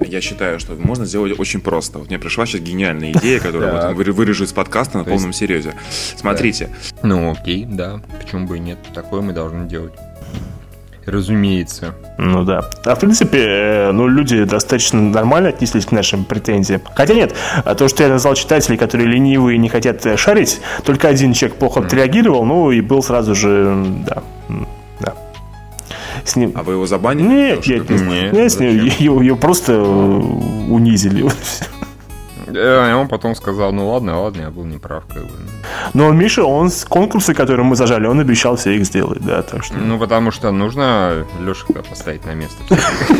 я 0.00 0.20
считаю, 0.20 0.58
что 0.60 0.74
можно 0.74 1.06
сделать 1.06 1.38
очень 1.38 1.60
просто. 1.60 1.98
Вот 1.98 2.08
мне 2.08 2.18
пришла 2.18 2.46
сейчас 2.46 2.60
гениальная 2.60 3.12
идея, 3.12 3.40
которую 3.40 3.72
вот 3.72 4.08
вырежу 4.14 4.44
из 4.44 4.52
подкаста 4.52 4.98
на 4.98 5.04
полном 5.04 5.32
серьезе. 5.32 5.74
Смотрите. 6.16 6.70
Ну 7.02 7.32
окей, 7.32 7.64
да. 7.64 8.00
Почему 8.20 8.46
бы 8.46 8.56
и 8.56 8.60
нет? 8.60 8.78
Такое 8.94 9.20
мы 9.20 9.32
должны 9.32 9.68
делать. 9.68 9.92
Разумеется. 11.08 11.94
Ну 12.18 12.44
да. 12.44 12.68
А 12.84 12.94
в 12.94 13.00
принципе, 13.00 13.38
э, 13.38 13.92
ну, 13.92 14.08
люди 14.08 14.44
достаточно 14.44 15.00
нормально 15.00 15.48
отнеслись 15.48 15.86
к 15.86 15.92
нашим 15.92 16.24
претензиям. 16.24 16.82
Хотя 16.94 17.14
нет, 17.14 17.34
а 17.64 17.74
то, 17.74 17.88
что 17.88 18.02
я 18.02 18.10
назвал 18.10 18.34
читателей, 18.34 18.76
которые 18.76 19.08
ленивые 19.08 19.56
и 19.56 19.58
не 19.58 19.70
хотят 19.70 20.04
э, 20.04 20.18
шарить, 20.18 20.60
только 20.84 21.08
один 21.08 21.32
человек 21.32 21.58
плохо 21.58 21.80
отреагировал, 21.80 22.44
ну 22.44 22.70
и 22.70 22.82
был 22.82 23.02
сразу 23.02 23.34
же, 23.34 23.84
да, 24.06 24.22
с 26.24 26.36
ним... 26.36 26.52
А 26.54 26.62
вы 26.62 26.74
его 26.74 26.86
забанили? 26.86 27.28
Нет, 27.28 27.66
нет, 27.66 27.90
нет, 27.90 28.32
нет, 28.32 28.60
ним, 28.60 28.94
его, 28.98 29.36
просто 29.36 29.80
унизили. 29.82 31.26
Да, 32.50 32.90
и 32.90 32.92
он 32.92 33.08
потом 33.08 33.34
сказал, 33.34 33.72
ну 33.72 33.90
ладно, 33.90 34.22
ладно, 34.22 34.42
я 34.42 34.50
был 34.50 34.64
неправ, 34.64 35.04
как 35.06 35.22
бы. 35.22 35.30
Но 35.94 36.10
Миша, 36.12 36.44
он 36.44 36.70
с 36.70 36.84
конкурсы, 36.84 37.34
которые 37.34 37.64
мы 37.64 37.76
зажали, 37.76 38.06
он 38.06 38.20
обещал 38.20 38.56
все 38.56 38.76
их 38.76 38.84
сделать, 38.84 39.20
да, 39.20 39.42
так 39.42 39.64
что... 39.64 39.74
Ну, 39.76 39.98
потому 39.98 40.30
что 40.30 40.50
нужно 40.50 41.26
Лешика 41.40 41.82
поставить 41.82 42.24
на 42.24 42.34
место. 42.34 42.56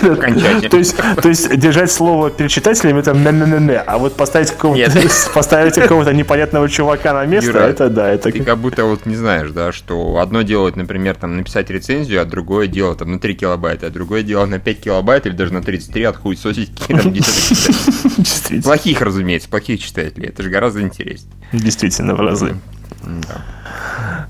Окончательно. 0.13 1.17
То 1.17 1.29
есть, 1.29 1.57
держать 1.57 1.91
слово 1.91 2.31
перед 2.31 2.51
читателями 2.51 3.01
это 3.01 3.13
не 3.13 3.79
а 3.79 3.99
вот 3.99 4.15
поставить 5.35 5.75
какого-то 5.75 6.13
непонятного 6.13 6.69
чувака 6.69 7.13
на 7.13 7.27
место, 7.27 7.59
это 7.59 7.89
да, 7.89 8.09
это 8.09 8.31
Ты 8.31 8.45
как 8.45 8.59
будто 8.59 8.85
вот 8.85 9.07
не 9.07 9.17
знаешь, 9.17 9.51
да, 9.51 9.73
что 9.73 10.19
одно 10.19 10.43
делать, 10.43 10.77
например, 10.77 11.17
там 11.17 11.37
написать 11.37 11.71
рецензию, 11.71 12.23
а 12.23 12.25
другое 12.25 12.67
дело 12.67 12.95
там 12.95 13.13
на 13.13 13.19
3 13.19 13.35
килобайта, 13.35 13.87
а 13.87 13.91
другое 13.91 14.23
дело 14.23 14.47
на 14.47 14.59
5 14.59 14.81
килобайт 14.81 15.27
или 15.27 15.35
даже 15.35 15.53
на 15.53 15.63
33 15.63 16.05
отхуесосить 16.05 16.75
там 16.87 16.99
где-то 17.11 17.31
читать. 17.31 18.19
действительно, 18.19 18.63
Плохих, 18.63 19.01
разумеется, 19.01 19.18
плохих 19.49 19.81
читателей. 19.83 20.29
Это 20.29 20.43
же 20.43 20.51
гораздо 20.51 20.81
интереснее. 20.83 21.33
действительно 21.53 22.15
в 22.15 22.21
разы. 22.21 22.57
Да. 23.05 23.45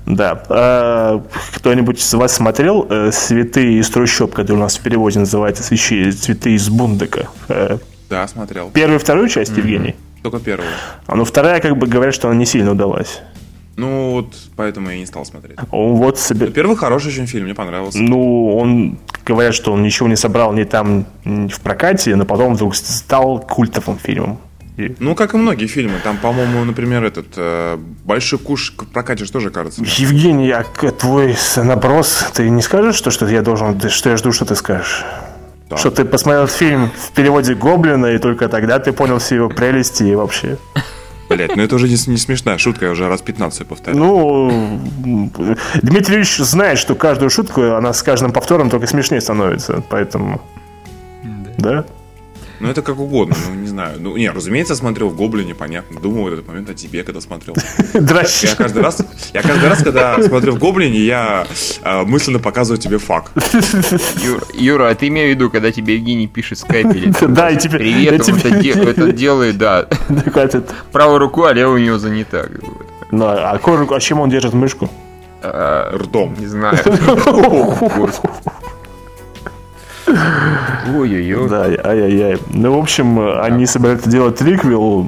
Да. 0.05 0.43
А, 0.49 1.23
кто-нибудь 1.55 1.99
из 1.99 2.13
вас 2.13 2.33
смотрел 2.33 2.85
э, 2.89 3.11
«Цветы 3.11 3.73
из 3.79 3.89
трущоб», 3.89 4.33
который 4.33 4.57
у 4.57 4.59
нас 4.61 4.77
в 4.77 4.81
переводе 4.81 5.19
называется 5.19 5.63
«Свечи, 5.63 6.11
«Цветы 6.11 6.53
из 6.55 6.69
Бундека»? 6.69 7.29
Э, 7.47 7.77
Да, 8.09 8.27
смотрел. 8.27 8.69
первую 8.71 8.99
и 8.99 9.01
вторую 9.01 9.29
часть, 9.29 9.55
Евгений? 9.55 9.95
Только 10.23 10.39
первую. 10.39 10.69
А 11.05 11.15
ну 11.15 11.23
вторая, 11.25 11.61
как 11.61 11.77
бы 11.77 11.87
говорят, 11.87 12.13
что 12.13 12.27
она 12.29 12.37
не 12.37 12.45
сильно 12.45 12.71
удалась. 12.71 13.21
Ну, 13.77 14.11
вот 14.11 14.33
поэтому 14.57 14.89
я 14.89 14.95
и 14.95 14.99
не 14.99 15.05
стал 15.05 15.25
смотреть. 15.25 15.57
Он 15.71 15.95
вот 15.95 16.19
себе... 16.19 16.47
Первый 16.47 16.75
хороший 16.75 17.07
очень 17.07 17.27
фильм, 17.27 17.45
мне 17.45 17.55
понравился. 17.55 17.97
Ну, 17.99 18.57
он 18.57 18.99
говорят, 19.25 19.55
что 19.55 19.71
он 19.71 19.83
ничего 19.83 20.09
не 20.09 20.17
собрал 20.17 20.51
ни 20.51 20.65
там 20.65 21.05
ни 21.23 21.47
в 21.47 21.61
прокате, 21.61 22.13
но 22.17 22.25
потом 22.25 22.55
вдруг 22.55 22.75
стал 22.75 23.39
культовым 23.39 23.97
фильмом. 23.97 24.39
И- 24.79 24.95
Ну, 24.99 25.13
как 25.15 25.33
и 25.33 25.37
многие 25.37 25.67
фильмы. 25.67 25.95
Там, 26.03 26.17
по-моему, 26.17 26.63
например, 26.63 27.03
этот 27.03 27.27
э, 27.35 27.77
Большой 28.05 28.39
куш 28.39 28.73
же 29.19 29.31
тоже 29.31 29.49
кажется. 29.49 29.81
Евгений, 29.83 30.49
а 30.51 30.63
к- 30.63 30.91
твой 30.91 31.35
наброс, 31.57 32.25
ты 32.33 32.49
не 32.49 32.61
скажешь, 32.61 32.95
что, 32.95 33.11
что 33.11 33.27
я 33.27 33.41
должен, 33.41 33.79
что 33.89 34.09
я 34.09 34.17
жду, 34.17 34.31
что 34.31 34.45
ты 34.45 34.55
скажешь? 34.55 35.03
Да. 35.69 35.77
Что 35.77 35.91
ты 35.91 36.05
посмотрел 36.05 36.47
фильм 36.47 36.89
в 36.97 37.11
переводе 37.11 37.55
Гоблина, 37.55 38.07
и 38.07 38.17
только 38.19 38.47
тогда 38.47 38.79
ты 38.79 38.91
понял 38.93 39.19
все 39.19 39.35
его 39.35 39.49
прелести 39.49 40.03
и 40.03 40.15
вообще. 40.15 40.57
Блять, 41.29 41.55
ну 41.55 41.61
это 41.61 41.75
уже 41.75 41.87
не, 41.87 41.97
не 42.11 42.17
смешная 42.17 42.57
шутка, 42.57 42.85
я 42.85 42.91
уже 42.91 43.07
раз 43.07 43.21
15 43.21 43.67
повторяю. 43.67 43.99
Ну, 44.03 44.79
Дмитрий 45.83 46.15
Ильич 46.15 46.37
знает, 46.37 46.79
что 46.79 46.95
каждую 46.95 47.29
шутку, 47.29 47.61
она 47.75 47.93
с 47.93 48.01
каждым 48.01 48.31
повтором 48.31 48.69
только 48.69 48.87
смешнее 48.87 49.21
становится, 49.21 49.83
поэтому... 49.89 50.41
Да? 51.57 51.83
Ну, 52.59 52.69
это 52.69 52.81
как 52.81 52.99
угодно, 52.99 53.35
ну, 53.47 53.55
не 53.55 53.67
знаю. 53.67 53.97
Ну, 53.99 54.17
не, 54.17 54.29
разумеется, 54.29 54.75
смотрел 54.75 55.07
в 55.09 55.15
Гоблине, 55.15 55.55
понятно. 55.55 55.99
Думал 56.01 56.23
в 56.25 56.33
этот 56.33 56.47
момент 56.47 56.69
о 56.69 56.73
тебе, 56.73 57.03
когда 57.03 57.21
смотрел. 57.21 57.55
Я 58.49 58.55
каждый 58.55 58.81
раз, 58.81 59.01
я 59.33 59.41
каждый 59.41 59.69
раз, 59.69 59.81
когда 59.83 60.21
смотрю 60.21 60.53
в 60.53 60.59
Гоблине, 60.59 60.99
я 60.99 61.47
э, 61.83 62.03
мысленно 62.03 62.39
показываю 62.39 62.79
тебе 62.81 62.97
факт. 62.97 63.31
Юра, 64.23 64.41
Юра, 64.53 64.89
а 64.89 64.95
ты 64.95 65.07
имею 65.07 65.27
в 65.31 65.35
виду, 65.35 65.49
когда 65.49 65.71
тебе 65.71 65.95
Евгений 65.95 66.27
пишет 66.27 66.57
в 66.57 66.61
скайпе 66.61 66.89
или 66.97 67.11
там, 67.11 67.33
Да, 67.39 67.49
и 67.49 67.57
теперь... 67.57 67.79
Привет, 67.79 68.11
я 68.27 68.33
он 68.33 68.39
тебе- 68.39 68.49
это, 68.49 68.59
де- 68.61 68.71
это 68.91 69.11
делает, 69.13 69.57
да. 69.57 69.87
Правой 70.91 71.17
рукой, 71.19 71.51
а 71.51 71.53
левая 71.53 71.75
у 71.75 71.83
него 71.83 71.97
занята. 71.97 72.45
Ну, 73.11 73.25
а 73.25 73.57
руку- 73.63 73.93
а 73.93 73.99
чем 73.99 74.19
он 74.19 74.29
держит 74.29 74.53
мышку? 74.53 74.89
А, 75.41 75.95
Ртом. 75.97 76.35
Не 76.37 76.47
знаю. 76.47 76.77
Ой-ой-ой. 80.95 81.49
Да, 81.49 81.63
ай-яй-яй. 81.63 82.39
Ну, 82.49 82.75
в 82.75 82.79
общем, 82.79 83.19
они 83.41 83.65
собираются 83.65 84.09
делать 84.09 84.37
триквел, 84.37 85.07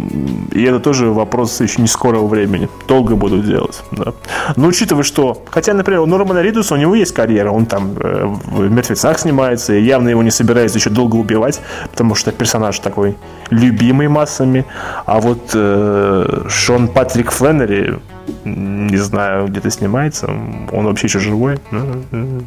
и 0.52 0.64
это 0.64 0.80
тоже 0.80 1.08
вопрос 1.08 1.60
еще 1.62 1.82
не 1.82 1.88
скорого 1.88 2.26
времени. 2.26 2.70
Долго 2.88 3.16
будут 3.16 3.46
делать, 3.46 3.84
да. 3.92 4.14
Но 4.56 4.68
учитывая, 4.68 5.04
что... 5.04 5.44
Хотя, 5.50 5.74
например, 5.74 6.02
у 6.02 6.06
Нормана 6.06 6.42
Ридуса 6.42 6.76
у 6.76 6.78
него 6.78 6.96
есть 6.96 7.14
карьера, 7.14 7.52
он 7.52 7.66
там 7.66 7.96
э, 7.98 8.26
в 8.26 8.70
«Мертвецах» 8.70 9.20
снимается, 9.20 9.74
и 9.74 9.82
явно 9.82 10.10
его 10.10 10.24
не 10.24 10.32
собирается 10.32 10.78
еще 10.78 10.90
долго 10.90 11.16
убивать, 11.16 11.62
потому 11.90 12.16
что 12.16 12.32
персонаж 12.32 12.80
такой 12.80 13.16
любимый 13.50 14.08
массами. 14.08 14.66
А 15.06 15.20
вот 15.20 15.52
э, 15.54 16.44
Шон 16.50 16.88
Патрик 16.88 17.32
Фленнери, 17.32 18.00
не 18.46 18.98
знаю, 18.98 19.48
где-то 19.48 19.70
снимается, 19.70 20.28
он 20.72 20.86
вообще 20.86 21.08
еще 21.08 21.20
живой. 21.20 21.60
Ну, 21.72 22.04
э, 22.12 22.40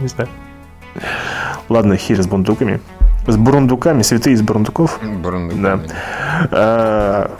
Не 0.00 0.08
знаю. 0.08 0.28
Ладно, 1.68 1.96
хер 1.96 2.22
с 2.22 2.26
бундуками. 2.26 2.80
С 3.26 3.36
бурундуками, 3.36 4.02
святые 4.02 4.34
из 4.34 4.42
бурундуков. 4.42 4.98
Бурундуками. 5.02 5.88
А, 6.50 7.30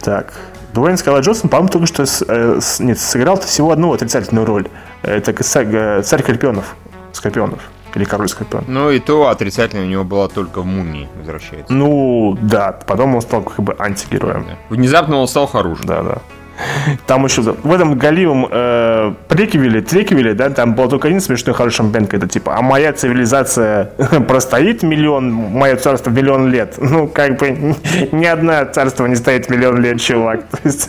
Так. 0.00 0.32
Дуэйн 0.74 0.96
Скала 0.96 1.20
Джонсон, 1.20 1.48
по-моему, 1.50 1.70
только 1.70 1.86
что 1.86 2.04
с- 2.06 2.24
э, 2.28 2.58
с- 2.60 2.78
нет, 2.80 2.98
сыграл 3.00 3.38
всего 3.40 3.72
одну 3.72 3.92
отрицательную 3.92 4.46
роль. 4.46 4.68
Это 5.02 5.32
к- 5.32 5.42
ца- 5.42 5.62
э, 5.62 6.02
царь 6.02 6.22
Скорпионов. 6.22 6.76
Скорпионов. 7.12 7.58
Или 7.94 8.04
король 8.04 8.28
Скорпион. 8.28 8.64
Ну 8.68 8.90
и 8.90 8.98
то 9.00 9.28
отрицательно 9.28 9.82
у 9.82 9.86
него 9.86 10.04
была 10.04 10.28
только 10.28 10.60
в 10.60 10.66
мумии 10.66 11.08
возвращается. 11.18 11.72
Ну, 11.72 12.36
да, 12.40 12.72
потом 12.86 13.14
он 13.14 13.22
стал 13.22 13.42
как 13.42 13.60
бы 13.64 13.74
антигероем. 13.78 14.46
Внезапно 14.68 15.16
он 15.16 15.26
стал 15.26 15.46
хорошим. 15.46 15.86
Да, 15.86 16.02
да. 16.02 16.18
Там 17.06 17.24
еще 17.24 17.42
в 17.42 17.72
этом 17.72 17.96
галимом 17.96 18.48
э, 18.50 19.14
приквеле, 19.28 19.80
триквеле, 19.80 20.34
да, 20.34 20.50
там 20.50 20.74
был 20.74 20.88
только 20.88 21.08
один 21.08 21.20
смешной 21.20 21.54
хороший 21.54 21.82
момент, 21.82 22.10
когда 22.10 22.26
типа, 22.26 22.56
а 22.56 22.62
моя 22.62 22.92
цивилизация 22.92 23.84
простоит 24.28 24.82
миллион, 24.82 25.32
мое 25.32 25.76
царство 25.76 26.10
миллион 26.10 26.50
лет. 26.50 26.74
Ну, 26.88 27.06
как 27.06 27.38
бы 27.38 27.50
ни 28.12 28.24
одна 28.24 28.64
царство 28.64 29.04
не 29.06 29.14
стоит 29.14 29.50
миллион 29.50 29.82
лет, 29.82 30.00
чувак. 30.00 30.48
То 30.48 30.58
есть, 30.64 30.88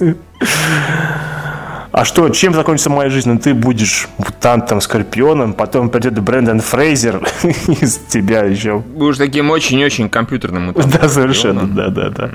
А 1.99 2.05
что, 2.05 2.29
чем 2.29 2.53
закончится 2.53 2.89
моя 2.89 3.09
жизнь? 3.09 3.29
Ну, 3.29 3.37
ты 3.39 3.53
будешь 3.53 4.07
мутантом, 4.17 4.79
скорпионом, 4.79 5.51
потом 5.51 5.89
придет 5.89 6.17
Брэндон 6.17 6.61
Фрейзер 6.61 7.27
из 7.81 7.97
тебя 7.97 8.45
еще. 8.45 8.79
Будешь 8.79 9.17
таким 9.17 9.49
очень-очень 9.51 10.07
компьютерным 10.07 10.63
мутантом. 10.67 11.01
Да, 11.01 11.09
совершенно, 11.09 11.67
да, 11.67 11.89
да, 11.89 12.09
да. 12.09 12.31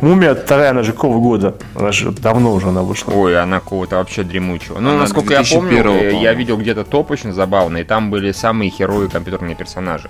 Мумия 0.00 0.36
вторая, 0.36 0.70
она 0.70 0.84
же 0.84 0.92
какого 0.92 1.18
года? 1.18 1.56
Она 1.74 1.90
же 1.90 2.12
давно 2.12 2.52
уже 2.52 2.68
она 2.68 2.82
вышла. 2.82 3.10
Ой, 3.10 3.36
она 3.36 3.58
какого-то 3.58 3.96
вообще 3.96 4.22
дремучего. 4.22 4.78
Ну, 4.78 4.90
Она 4.90 5.00
насколько 5.00 5.32
я 5.34 5.42
помню, 5.42 5.82
2001, 5.82 6.20
я 6.20 6.32
видел 6.32 6.56
где-то 6.56 6.84
топ 6.84 7.10
очень 7.10 7.32
забавный, 7.32 7.80
и 7.80 7.84
там 7.84 8.12
были 8.12 8.30
самые 8.30 8.70
херовые 8.70 9.10
компьютерные 9.10 9.56
персонажи 9.56 10.08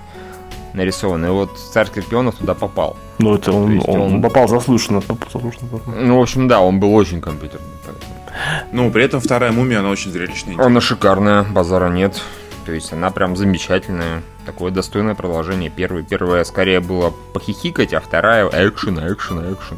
нарисованы. 0.75 1.25
И 1.25 1.29
вот 1.29 1.57
царь 1.73 1.87
Скорпионов 1.87 2.35
туда 2.35 2.53
попал. 2.53 2.97
Ну, 3.17 3.33
это 3.33 3.51
он, 3.51 3.81
он 3.87 3.99
он- 4.01 4.21
попал 4.21 4.47
заслуженно. 4.47 5.01
попал 5.01 5.27
заслуженно. 5.33 5.79
Ну, 5.87 6.19
в 6.19 6.21
общем, 6.21 6.47
да, 6.47 6.59
он 6.59 6.79
был 6.79 6.93
очень 6.93 7.19
компьютерный. 7.19 7.65
Ну, 8.71 8.91
при 8.91 9.03
этом 9.03 9.19
вторая 9.19 9.51
мумия, 9.51 9.79
она 9.79 9.89
очень 9.89 10.11
зрелищная. 10.11 10.57
Она 10.59 10.81
шикарная, 10.81 11.43
базара 11.43 11.89
нет. 11.89 12.21
То 12.65 12.71
есть 12.71 12.91
она 12.91 13.11
прям 13.11 13.35
замечательная. 13.35 14.23
Такое 14.45 14.71
достойное 14.71 15.15
продолжение 15.15 15.69
первой. 15.69 16.03
Первая 16.03 16.43
скорее 16.43 16.79
было 16.79 17.13
похихикать, 17.33 17.93
а 17.93 17.99
вторая 17.99 18.47
экшен, 18.47 18.97
экшен, 18.99 19.39
экшен, 19.53 19.77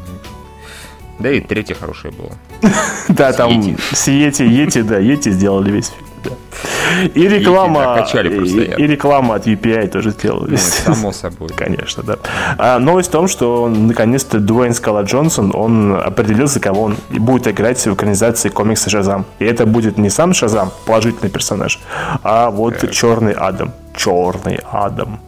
Да 1.18 1.30
и 1.30 1.40
третья 1.40 1.74
хорошая 1.74 2.12
была. 2.12 2.32
Да, 3.08 3.32
там 3.32 3.76
с 3.92 4.08
Йети, 4.08 4.42
Йети, 4.42 4.82
да, 4.82 4.98
Йети 4.98 5.30
сделали 5.30 5.70
весь 5.70 5.88
фильм. 5.88 6.07
Да. 6.28 7.02
И 7.14 7.28
реклама, 7.28 7.96
и, 7.98 8.00
постоянно. 8.00 8.82
и 8.82 8.86
реклама 8.86 9.34
от 9.36 9.46
UPI 9.46 9.88
тоже 9.88 10.10
сделали. 10.10 10.52
Ну, 10.52 10.56
само 10.58 11.12
собой. 11.12 11.48
Конечно, 11.56 12.02
да. 12.02 12.18
А 12.56 12.78
новость 12.78 13.08
в 13.08 13.12
том, 13.12 13.28
что 13.28 13.68
наконец-то 13.68 14.38
Дуэйн 14.38 14.74
Скала 14.74 15.02
Джонсон, 15.02 15.52
он 15.54 15.94
определился, 15.94 16.60
кого 16.60 16.82
он 16.82 16.96
будет 17.10 17.48
играть 17.48 17.78
в 17.78 17.94
экранизации 17.94 18.48
комикса 18.48 18.90
Шазам. 18.90 19.26
И 19.38 19.44
это 19.44 19.66
будет 19.66 19.98
не 19.98 20.10
сам 20.10 20.34
Шазам, 20.34 20.72
положительный 20.86 21.30
персонаж, 21.30 21.78
а 22.22 22.50
вот 22.50 22.90
Черный 22.90 23.32
Адам. 23.32 23.72
Черный 23.94 24.60
Адам. 24.70 25.20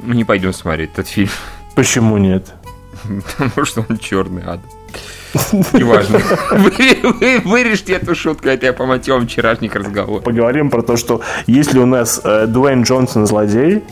Мы 0.00 0.16
не 0.16 0.24
пойдем 0.24 0.52
смотреть 0.52 0.90
этот 0.94 1.06
фильм, 1.06 1.30
Почему 1.74 2.18
нет? 2.18 2.52
потому 3.36 3.66
что 3.66 3.84
он 3.88 3.98
черный 3.98 4.42
ад. 4.44 4.60
Неважно. 5.72 6.20
Вы, 6.50 6.98
вы- 7.02 7.40
вырежьте 7.44 7.94
эту 7.94 8.14
шутку, 8.14 8.48
это 8.48 8.66
я 8.66 8.72
по 8.72 8.86
мотивам 8.86 9.26
вчерашних 9.26 9.74
разговоров. 9.74 10.24
Поговорим 10.24 10.70
про 10.70 10.82
то, 10.82 10.96
что 10.96 11.20
если 11.46 11.78
у 11.78 11.86
нас 11.86 12.20
э, 12.24 12.46
Дуэйн 12.46 12.82
Джонсон 12.82 13.26
злодей, 13.26 13.82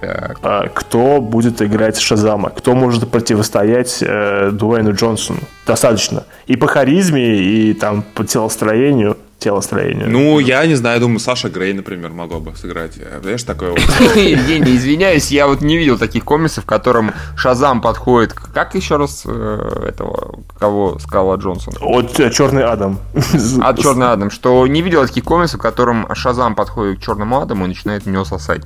Так, 0.00 0.38
а 0.42 0.68
кто 0.68 1.20
будет 1.20 1.60
играть 1.62 1.98
Шазама? 1.98 2.50
Кто 2.50 2.74
может 2.74 3.10
противостоять 3.10 3.98
э, 4.02 4.50
Дуэйну 4.52 4.94
Джонсону? 4.94 5.40
Достаточно. 5.66 6.24
И 6.46 6.56
по 6.56 6.66
харизме, 6.66 7.36
и 7.36 7.74
там 7.74 8.02
по 8.14 8.24
телостроению. 8.24 9.16
Телостроению. 9.40 10.08
Ну, 10.10 10.38
я 10.38 10.64
не 10.66 10.74
знаю, 10.74 11.00
думаю, 11.00 11.18
Саша 11.18 11.48
Грей, 11.48 11.72
например, 11.72 12.10
могла 12.10 12.38
бы 12.40 12.54
сыграть. 12.56 12.92
Э, 12.98 13.18
Знаешь, 13.22 13.42
такое 13.42 13.70
вот. 13.70 13.80
Евгений, 14.16 14.76
извиняюсь, 14.76 15.30
я 15.30 15.46
вот 15.48 15.62
не 15.62 15.76
видел 15.76 15.98
таких 15.98 16.24
комиксов, 16.24 16.64
в 16.64 16.66
котором 16.66 17.12
Шазам 17.36 17.80
подходит. 17.80 18.32
к- 18.34 18.52
Как 18.52 18.74
еще 18.74 18.96
раз 18.96 19.22
э, 19.26 19.84
этого, 19.88 20.40
кого 20.58 20.98
сказала 20.98 21.36
Джонсон? 21.36 21.74
Вот 21.80 22.20
э, 22.20 22.30
Черный 22.30 22.64
Адам. 22.64 22.98
От 23.62 23.78
Черный 23.80 24.12
Адам, 24.12 24.30
что 24.30 24.66
не 24.66 24.82
видел 24.82 25.06
таких 25.06 25.24
комиксов, 25.24 25.58
в 25.58 25.62
котором 25.62 26.06
Шазам 26.14 26.54
подходит 26.54 26.98
к 26.98 27.02
Черному 27.02 27.40
Адаму 27.40 27.64
и 27.64 27.68
начинает 27.68 28.04
в 28.04 28.10
него 28.10 28.24
сосать. 28.24 28.62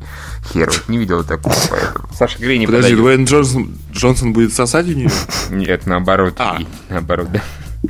Хер, 0.53 0.71
не 0.89 0.99
видел 0.99 1.23
такого, 1.25 1.55
поэтому. 1.71 2.09
Саша 2.13 2.39
Грей 2.39 2.59
не 2.59 2.67
Подожди. 2.67 2.95
Дуэйн 2.97 3.25
Джонсон, 3.25 3.75
Джонсон 3.93 4.33
будет 4.33 4.53
сосать 4.53 4.87
у 4.89 4.93
нее? 4.93 5.11
Нет, 5.51 5.87
наоборот. 5.87 6.35
А. 6.39 6.59
Наоборот, 6.89 7.29
да. 7.33 7.41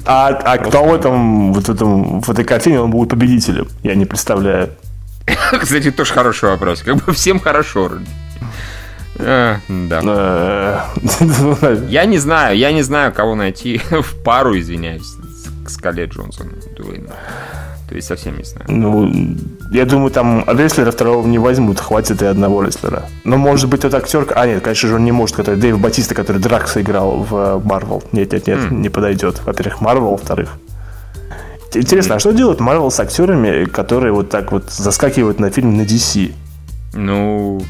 А, 0.05 0.29
а 0.29 0.59
кто 0.59 0.85
в 0.85 0.95
этом, 0.95 1.53
вот 1.53 1.69
этом, 1.69 2.21
в 2.21 2.31
этой 2.31 2.45
картине 2.45 2.81
он 2.81 2.91
будет 2.91 3.11
победителем? 3.11 3.69
Я 3.83 3.95
не 3.95 4.07
представляю. 4.07 4.71
Кстати, 5.61 5.91
тоже 5.91 6.13
хороший 6.13 6.51
вопрос. 6.51 6.83
Как 6.83 6.97
бы 6.97 7.13
всем 7.13 7.39
хорошо. 7.41 7.93
А, 9.19 9.59
да. 9.69 10.87
Э, 11.01 11.85
Я 11.89 12.05
не 12.05 12.19
знаю, 12.19 12.57
я 12.59 12.73
не 12.73 12.83
знаю, 12.83 13.13
кого 13.13 13.35
найти 13.35 13.81
в 13.91 14.23
пару, 14.23 14.59
извиняюсь, 14.59 15.15
к 15.65 15.71
Скале 15.71 16.07
Джонсону. 16.07 16.51
То 17.95 17.99
есть 17.99 18.09
совсем 18.09 18.37
не 18.37 18.43
знаю. 18.43 18.67
Ну, 18.67 19.37
я 19.71 19.85
думаю, 19.85 20.11
там 20.11 20.45
рестлера 20.49 20.91
второго 20.91 21.25
не 21.29 21.39
возьмут, 21.39 21.79
хватит 21.79 22.23
и 22.23 22.27
одного 22.27 22.61
рестлера. 22.65 23.05
Но 23.23 23.37
может 23.37 23.71
быть 23.71 23.83
тот 23.83 23.95
актер, 23.95 24.27
а 24.35 24.49
нет, 24.49 24.65
конечно 24.65 24.89
же 24.89 24.97
он 24.97 25.05
не 25.05 25.13
может, 25.13 25.37
который 25.37 25.61
Дэйв 25.61 25.79
Батиста, 25.79 26.13
который 26.17 26.39
Дракса 26.39 26.83
играл 26.83 27.19
в 27.19 27.63
Марвел. 27.65 28.03
Нет, 28.11 28.33
нет, 28.33 28.49
нет, 28.49 28.69
не 28.73 28.89
подойдет. 28.89 29.43
Во-первых, 29.47 29.81
Марвел, 29.81 30.11
во-вторых. 30.11 30.59
Интересно, 31.73 32.17
а 32.17 32.19
что 32.19 32.33
делает 32.33 32.59
Марвел 32.59 32.91
с 32.91 32.99
актерами, 32.99 33.65
которые 33.67 34.13
вот 34.13 34.29
так 34.29 34.51
вот 34.51 34.73
заскакивают 34.73 35.39
на 35.39 35.51
фильм 35.51 35.77
на 35.77 35.83
DC? 35.83 36.35
Ну, 36.95 37.63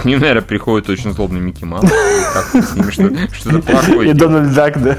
к 0.00 0.04
ним, 0.04 0.20
наверное, 0.20 0.42
приходит 0.42 0.88
очень 0.88 1.12
злобный 1.12 1.40
Микки 1.40 1.64
Маус. 1.64 1.90
Что-то 3.32 3.58
плохое. 3.62 4.10
И 4.10 4.12
Дональд 4.12 4.54
Дак, 4.54 4.80
да? 4.80 4.96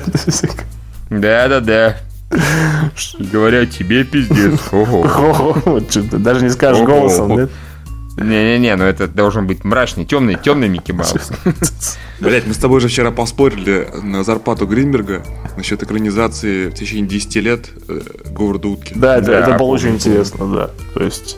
Да-да-да. 1.09 1.95
Говорят, 3.31 3.71
тебе 3.71 4.03
пиздец. 4.03 4.59
Даже 6.11 6.43
не 6.43 6.49
скажешь 6.49 6.85
голосом, 6.85 7.37
нет? 7.37 7.51
Не-не-не, 8.17 8.77
ну 8.77 8.85
это 8.85 9.07
должен 9.09 9.45
быть 9.45 9.65
мрачный, 9.65 10.05
темный, 10.05 10.35
темный 10.35 10.69
Микки 10.69 10.93
Маус. 10.93 11.31
Блять, 12.21 12.47
мы 12.47 12.53
с 12.53 12.57
тобой 12.57 12.79
же 12.79 12.87
вчера 12.87 13.11
поспорили 13.11 13.89
на 14.01 14.23
зарплату 14.23 14.65
Гринберга 14.67 15.21
насчет 15.57 15.83
экранизации 15.83 16.69
в 16.69 16.73
течение 16.75 17.07
10 17.07 17.35
лет 17.37 17.69
э, 17.89 17.99
Говарда 18.29 18.69
Утки. 18.69 18.93
Да, 18.95 19.17
это, 19.17 19.27
Да, 19.27 19.39
это 19.39 19.57
было 19.57 19.67
очень 19.67 19.95
интересно, 19.95 20.47
да. 20.47 20.69
То 20.93 21.03
есть... 21.03 21.37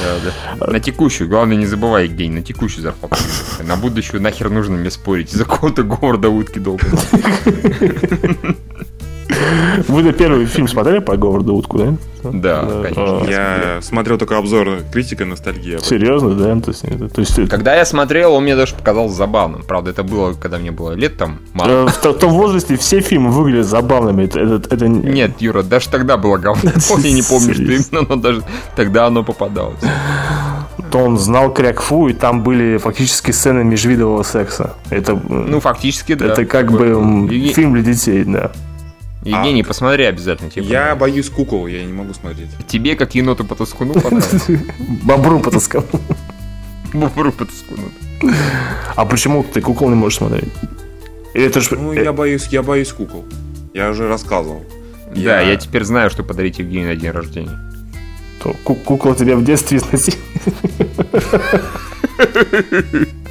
Да, 0.00 0.32
да. 0.58 0.66
На 0.72 0.80
текущую, 0.80 1.28
главное 1.28 1.56
не 1.56 1.66
забывай, 1.66 2.04
Евгений, 2.04 2.36
на 2.36 2.42
текущую 2.42 2.82
зарплату. 2.82 3.16
На 3.64 3.76
будущую 3.76 4.22
нахер 4.22 4.48
нужно 4.48 4.76
мне 4.76 4.90
спорить. 4.90 5.30
За 5.30 5.44
кого-то 5.44 5.82
города 5.82 6.28
утки 6.28 6.60
долго. 6.60 6.86
Вы 9.88 10.12
первый 10.12 10.46
фильм 10.46 10.68
смотрели 10.68 10.98
по 10.98 11.16
Говарду 11.16 11.54
Утку, 11.54 11.78
да? 11.78 11.94
Да, 12.24 12.64
конечно. 12.82 13.24
Я 13.28 13.78
смотрел 13.82 14.16
только 14.16 14.38
обзор 14.38 14.78
критика 14.92 15.24
ностальгия. 15.24 15.78
Серьезно, 15.80 16.34
да? 16.34 16.60
То 16.60 16.70
есть, 16.70 16.82
то 17.12 17.20
есть 17.20 17.48
Когда 17.50 17.74
я 17.74 17.84
смотрел, 17.84 18.34
он 18.34 18.44
мне 18.44 18.54
даже 18.54 18.74
показался 18.74 19.14
забавным. 19.16 19.62
Правда, 19.64 19.90
это 19.90 20.02
было, 20.04 20.32
когда 20.34 20.58
мне 20.58 20.70
было 20.70 20.92
лет 20.92 21.16
там 21.16 21.40
мало. 21.52 21.68
Э, 21.68 21.86
В 21.88 21.96
то- 22.00 22.12
в 22.12 22.18
том 22.18 22.32
возрасте 22.32 22.76
все 22.76 23.00
фильмы 23.00 23.30
выглядят 23.30 23.66
забавными. 23.66 24.24
Это, 24.24 24.40
это- 24.40 24.74
это 24.74 24.86
не- 24.88 25.10
Нет, 25.12 25.32
Юра, 25.40 25.62
даже 25.62 25.88
тогда 25.88 26.16
было 26.16 26.36
говно. 26.38 26.70
Я 26.98 27.12
не 27.12 27.22
помню, 27.22 27.54
что 27.54 27.62
именно, 27.64 28.06
но 28.08 28.16
даже 28.16 28.42
тогда 28.76 29.06
оно 29.06 29.24
попадалось. 29.24 29.80
То 30.92 30.98
он 30.98 31.18
знал 31.18 31.52
Крякфу, 31.52 32.08
и 32.08 32.12
там 32.12 32.42
были 32.42 32.76
фактически 32.76 33.30
сцены 33.30 33.64
межвидового 33.64 34.22
секса. 34.22 34.74
Это, 34.90 35.18
Ну, 35.28 35.58
фактически, 35.58 36.14
да. 36.14 36.26
это 36.26 36.44
как 36.44 36.70
бы 36.70 37.28
фильм 37.54 37.72
для 37.72 37.82
детей, 37.82 38.24
да. 38.24 38.52
Евгений, 39.24 39.62
посмотри 39.62 40.04
обязательно. 40.04 40.50
тебе 40.50 40.64
Я 40.64 40.70
понравится. 40.70 40.96
боюсь 41.00 41.30
кукол, 41.30 41.66
я 41.68 41.84
не 41.84 41.92
могу 41.92 42.12
смотреть. 42.14 42.48
Тебе, 42.66 42.96
как 42.96 43.14
еноту 43.14 43.44
по 43.44 43.54
тоскуну, 43.54 43.94
понравится. 43.94 44.40
Бобру 45.04 45.38
потаскал. 45.40 45.84
Бобру 46.92 47.32
по 47.32 47.44
тоскуну. 47.44 47.88
А 48.96 49.04
почему 49.04 49.42
ты 49.44 49.60
кукол 49.60 49.88
не 49.90 49.94
можешь 49.96 50.18
смотреть? 50.18 50.48
Это 51.34 51.60
ж- 51.60 51.70
Ну, 51.70 51.92
э, 51.92 52.02
я 52.04 52.12
боюсь, 52.12 52.46
я 52.48 52.62
боюсь 52.62 52.92
кукол. 52.92 53.24
Я 53.74 53.90
уже 53.90 54.08
рассказывал. 54.08 54.64
Да, 55.14 55.40
я 55.40 55.56
теперь 55.56 55.84
знаю, 55.84 56.10
что 56.10 56.22
подарить 56.24 56.58
Евгению 56.58 56.88
на 56.88 56.96
день 56.96 57.10
рождения. 57.10 57.58
то 58.42 58.54
ку- 58.64 58.74
кукла 58.74 59.14
тебя 59.14 59.36
в 59.36 59.44
детстве 59.44 59.78
изнасиловала. 59.78 60.22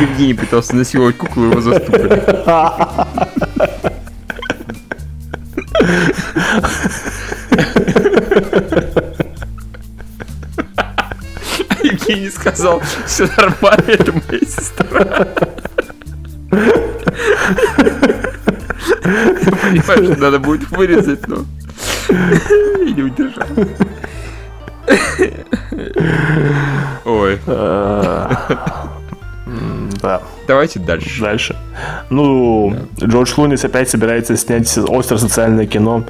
Евгений 0.00 0.34
пытался 0.34 0.76
насиловать 0.76 1.16
куклу, 1.16 1.50
его 1.50 1.60
заступили. 1.60 2.22
Евгений 11.82 12.30
сказал, 12.30 12.82
все 13.06 13.28
нормально, 13.36 13.84
это 13.86 14.12
моя 14.12 14.40
сестра. 14.40 15.28
Я 19.00 19.52
понимаю, 19.52 20.04
что 20.04 20.16
надо 20.20 20.38
будет 20.38 20.70
вырезать, 20.70 21.26
но 21.28 21.44
я 22.08 22.90
не 22.90 23.02
удержал. 23.02 23.46
Ой, 27.04 27.38
Да. 30.02 30.22
давайте 30.46 30.78
дальше. 30.78 31.20
Дальше. 31.20 31.56
Ну, 32.10 32.74
Джордж 33.02 33.32
Лунис 33.36 33.64
опять 33.64 33.88
собирается 33.90 34.36
снять 34.36 34.76
остро-социальное 34.78 35.66
кино. 35.66 36.04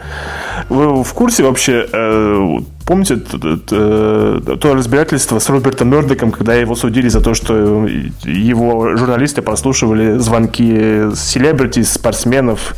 Вы 0.69 1.03
в 1.03 1.13
курсе 1.15 1.43
вообще, 1.43 1.87
э, 1.93 2.57
помните 2.87 3.17
т- 3.17 3.39
т- 3.39 3.57
т- 3.57 4.57
то 4.57 4.75
разбирательство 4.75 5.39
с 5.39 5.49
Робертом 5.49 5.89
Мердоком, 5.91 6.31
когда 6.33 6.55
его 6.55 6.75
судили 6.75 7.09
за 7.09 7.21
то, 7.21 7.35
что 7.35 7.87
его 8.25 8.97
журналисты 8.97 9.43
прослушивали 9.43 10.19
звонки 10.19 11.09
селебрити, 11.15 11.83
спортсменов, 11.83 12.75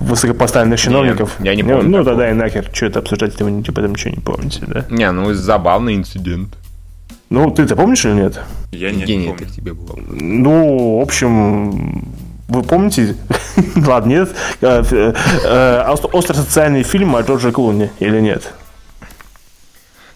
высокопоставленных 0.00 0.80
чиновников? 0.80 1.36
я 1.40 1.54
не 1.54 1.62
Ну, 1.62 1.68
помню 1.76 1.84
Ну, 1.90 1.98
такого. 1.98 2.10
тогда 2.10 2.30
и 2.30 2.34
нахер. 2.34 2.68
Что 2.72 2.86
это 2.86 2.98
обсуждать, 3.00 3.40
вы 3.40 3.62
типа, 3.62 3.82
там 3.82 3.92
ничего 3.92 4.10
не 4.14 4.20
помните, 4.20 4.62
да? 4.66 4.84
Не, 4.90 5.10
ну 5.12 5.32
забавный 5.34 5.94
инцидент. 5.96 6.54
Ну, 7.30 7.50
ты-то 7.52 7.76
помнишь 7.76 8.04
или 8.04 8.12
нет? 8.14 8.40
Я 8.72 8.90
не 8.90 9.00
Евгений, 9.02 9.28
помню. 9.28 9.46
тебе 9.46 9.72
было. 9.72 9.96
Ну, 10.08 10.98
в 10.98 11.02
общем, 11.02 12.04
вы 12.48 12.62
помните? 12.64 13.16
Ладно, 13.76 14.10
нет. 14.10 14.30
Э, 14.60 14.82
э, 14.90 15.14
э, 15.44 15.84
ост- 15.88 16.12
Остросоциальный 16.12 16.82
фильм 16.82 17.14
о 17.14 17.22
Джорджа 17.22 17.52
Клуни 17.52 17.90
или 18.00 18.20
нет? 18.20 18.52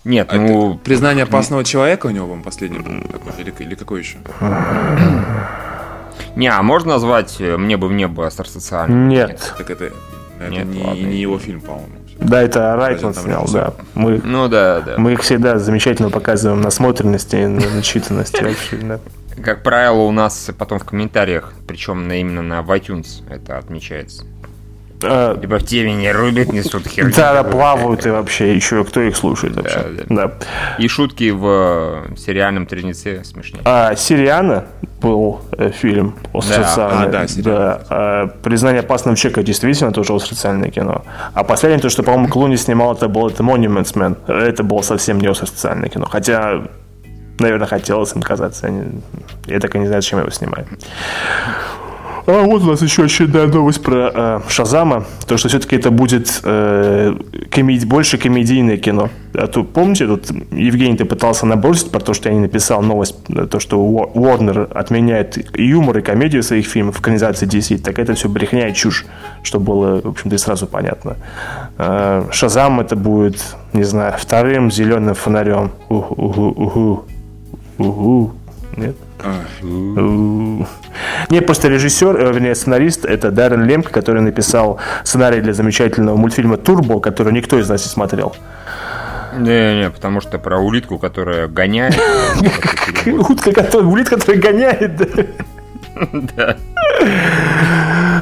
Нет, 0.04 0.26
А 0.32 0.36
ну, 0.36 0.72
это 0.74 0.80
признание 0.80 1.22
опасного 1.24 1.62
человека 1.64 2.06
у 2.08 2.10
него, 2.10 2.26
по-моему, 2.26 2.42
последний 2.44 2.80
был 2.80 3.00
такой? 3.08 3.32
Или, 3.38 3.54
или 3.60 3.74
какой 3.76 4.00
еще? 4.00 4.18
не, 6.36 6.48
а 6.48 6.62
можно 6.62 6.92
назвать 6.94 7.38
«Мне 7.40 7.76
бы 7.76 7.86
в 7.88 7.92
небо» 7.92 8.26
астросоциальным? 8.26 9.08
Нет. 9.08 9.54
Так 9.56 9.70
это, 9.70 9.84
это 9.84 10.50
Нет, 10.50 10.66
не, 10.66 10.82
ладно. 10.82 11.00
не 11.00 11.16
его 11.20 11.38
фильм, 11.38 11.60
по-моему. 11.60 11.88
Да, 12.18 12.42
это 12.42 12.76
Райтман 12.76 13.14
снял, 13.14 13.48
да. 13.52 13.74
Мы, 13.94 14.20
Ну 14.24 14.48
да, 14.48 14.80
да. 14.80 14.94
мы 14.98 15.12
их 15.12 15.22
всегда 15.22 15.58
замечательно 15.58 16.10
показываем 16.10 16.60
насмотренности 16.60 17.36
и 17.36 17.46
на 17.46 17.68
начитанности 17.70 18.42
вообще, 18.42 18.76
да. 18.76 19.00
Как 19.42 19.62
правило, 19.62 20.02
у 20.02 20.12
нас 20.12 20.50
потом 20.56 20.78
в 20.78 20.84
комментариях, 20.84 21.52
причем 21.66 22.06
на, 22.06 22.20
именно 22.20 22.42
на 22.42 22.60
iTunes 22.60 23.22
это 23.28 23.58
отмечается. 23.58 24.24
А, 25.02 25.38
Либо 25.38 25.58
в 25.58 25.64
теме 25.66 25.94
не 25.94 26.10
рубят, 26.12 26.52
несут 26.52 26.86
херню. 26.86 27.12
Да, 27.14 27.42
да, 27.42 27.44
плавают 27.44 28.06
и 28.06 28.10
вообще, 28.10 28.54
еще 28.54 28.84
кто 28.84 29.00
их 29.02 29.16
слушает 29.16 29.56
вообще. 29.56 29.84
Да, 30.08 30.28
Да. 30.28 30.32
И 30.78 30.88
шутки 30.88 31.30
в 31.30 32.06
э, 32.10 32.16
сериальном 32.16 32.66
Трезнице 32.66 33.22
смешнее. 33.24 33.62
А 33.64 33.94
Сириана 33.96 34.66
был 35.04 35.40
э, 35.58 35.70
фильм 35.70 36.14
остросоциальный. 36.32 37.06
А, 37.06 37.10
да, 37.10 37.28
«Сириана». 37.28 37.80
А, 37.90 38.26
Признание 38.42 38.80
опасного 38.80 39.16
человека 39.16 39.42
действительно 39.42 39.92
тоже 39.92 40.14
остросоциальное 40.14 40.70
кино. 40.70 41.02
А 41.34 41.44
последнее, 41.44 41.80
то, 41.80 41.90
что, 41.90 42.02
по-моему, 42.02 42.28
Клуни 42.28 42.56
снимал, 42.56 42.94
это 42.94 43.08
был 43.08 43.28
это 43.28 43.42
Monuments 43.42 43.94
Man. 43.94 44.16
Это 44.26 44.62
было 44.62 44.82
совсем 44.82 45.20
не 45.20 45.26
остросоциальное 45.28 45.88
кино. 45.88 46.06
Хотя, 46.10 46.62
наверное, 47.38 47.66
хотелось 47.66 48.14
им 48.16 48.22
казаться. 48.22 48.72
Я, 49.46 49.60
так 49.60 49.74
и 49.74 49.78
не 49.78 49.86
знаю, 49.86 50.02
зачем 50.02 50.20
его 50.20 50.30
снимаю. 50.30 50.66
А 52.26 52.42
вот 52.42 52.62
у 52.62 52.66
нас 52.66 52.80
еще 52.80 53.04
очередная 53.04 53.46
новость 53.46 53.82
про 53.82 54.10
э, 54.14 54.40
Шазама. 54.48 55.04
То, 55.26 55.36
что 55.36 55.48
все-таки 55.48 55.76
это 55.76 55.90
будет 55.90 56.40
э, 56.42 57.14
комед... 57.50 57.84
больше 57.84 58.16
комедийное 58.16 58.78
кино. 58.78 59.10
А 59.34 59.46
то, 59.46 59.62
помните, 59.62 60.06
тут 60.06 60.30
Евгений 60.50 60.96
ты 60.96 61.04
пытался 61.04 61.44
набросить 61.44 61.90
про 61.90 62.00
то, 62.00 62.14
что 62.14 62.30
я 62.30 62.34
не 62.34 62.40
написал 62.40 62.80
новость, 62.82 63.16
э, 63.28 63.46
то, 63.46 63.60
что 63.60 63.78
Уорнер 63.78 64.68
отменяет 64.74 65.54
юмор 65.58 65.98
и 65.98 66.02
комедию 66.02 66.42
своих 66.42 66.66
фильмов 66.66 66.96
в 66.96 67.00
экранизации 67.00 67.46
DC. 67.46 67.82
Так 67.82 67.98
это 67.98 68.14
все 68.14 68.30
брехня 68.30 68.68
и 68.68 68.74
чушь, 68.74 69.04
что 69.42 69.60
было, 69.60 70.00
в 70.00 70.08
общем-то, 70.08 70.34
и 70.34 70.38
сразу 70.38 70.66
понятно. 70.66 71.16
Э, 71.76 72.24
Шазам 72.32 72.80
это 72.80 72.96
будет, 72.96 73.36
не 73.74 73.84
знаю, 73.84 74.14
вторым 74.18 74.70
зеленым 74.70 75.14
фонарем. 75.14 75.72
Угу-угу-угу. 75.90 77.04
Угу. 77.78 78.32
Нет? 78.76 78.96
Не, 79.62 81.40
просто 81.40 81.68
режиссер, 81.68 82.16
э, 82.16 82.32
вернее, 82.32 82.54
сценарист, 82.54 83.04
это 83.04 83.30
Даррен 83.30 83.64
Лемк, 83.64 83.90
который 83.90 84.22
написал 84.22 84.78
сценарий 85.04 85.40
для 85.40 85.52
замечательного 85.52 86.16
мультфильма 86.16 86.56
«Турбо», 86.56 87.00
который 87.00 87.32
никто 87.32 87.58
из 87.58 87.68
нас 87.68 87.84
не 87.84 87.90
смотрел. 87.90 88.36
Не-не, 89.36 89.90
потому 89.90 90.20
что 90.20 90.38
про 90.38 90.58
улитку, 90.58 90.98
которая 90.98 91.48
гоняет. 91.48 91.98
Утка, 93.06 93.52
которая, 93.52 93.88
улитка, 93.88 94.16
которая 94.16 94.40
гоняет, 94.40 94.96
да. 96.12 96.56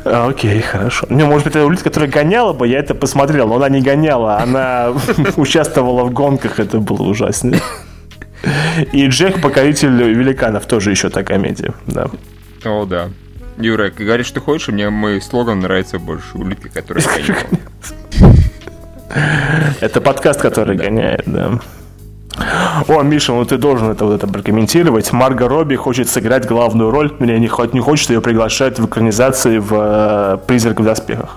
А, 0.05 0.29
окей, 0.29 0.61
хорошо. 0.61 1.07
Не, 1.11 1.25
может 1.25 1.45
быть, 1.45 1.55
это 1.55 1.65
улитка, 1.65 1.85
которая 1.85 2.11
гоняла 2.11 2.53
бы, 2.53 2.67
я 2.67 2.79
это 2.79 2.95
посмотрел, 2.95 3.49
но 3.49 3.57
она 3.57 3.69
не 3.69 3.81
гоняла, 3.81 4.39
она 4.39 4.93
участвовала 5.37 6.05
в 6.05 6.13
гонках, 6.13 6.59
это 6.59 6.79
было 6.79 7.03
ужасно. 7.03 7.59
И 8.93 9.07
Джек, 9.07 9.41
покоритель 9.41 9.91
великанов, 9.91 10.67
тоже 10.67 10.91
еще 10.91 11.11
та 11.11 11.23
комедия, 11.23 11.75
да. 11.87 12.11
О, 12.65 12.85
да. 12.85 13.11
Юра, 13.59 13.91
говоришь, 13.91 14.27
что 14.27 14.41
хочешь, 14.41 14.69
мне 14.69 14.91
мой 14.91 15.21
слоган 15.21 15.61
нравится 15.61 15.99
больше. 15.99 16.27
Улитка, 16.35 16.69
которая 16.69 17.05
гоняет. 17.05 17.47
Это 19.81 20.01
подкаст, 20.01 20.41
который 20.41 20.77
гоняет, 20.77 21.23
да. 21.27 21.61
О, 22.89 23.03
Миша, 23.03 23.33
ну 23.33 23.45
ты 23.45 23.59
должен 23.59 23.91
это 23.91 24.07
вот 24.07 24.15
это 24.15 24.27
прокомментировать. 24.27 25.13
Марго 25.13 25.49
Робби 25.49 25.77
хочет 25.77 26.09
сыграть 26.09 26.47
главную 26.47 26.91
роль. 26.91 27.15
Мне 27.19 27.39
не, 27.39 27.51
не 27.73 27.81
хочет, 27.81 28.11
ее 28.11 28.23
приглашают 28.23 28.79
в 28.79 28.87
экранизации 28.87 29.59
в 29.59 29.73
э, 29.75 30.39
«Призрак 30.47 30.81
в 30.81 30.85
доспехах». 30.85 31.37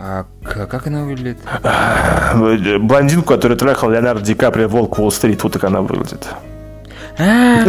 А 0.00 0.26
как 0.42 0.86
она 0.86 1.04
выглядит? 1.04 1.38
Блондинку, 2.80 3.34
которую 3.34 3.58
трахал 3.58 3.90
Леонардо 3.90 4.24
Ди 4.24 4.34
Каприо 4.34 4.68
«Волк 4.68 4.98
Уолл-стрит», 4.98 5.42
вот 5.42 5.52
так 5.52 5.64
она 5.64 5.80
выглядит. 5.82 6.28
А, 7.18 7.64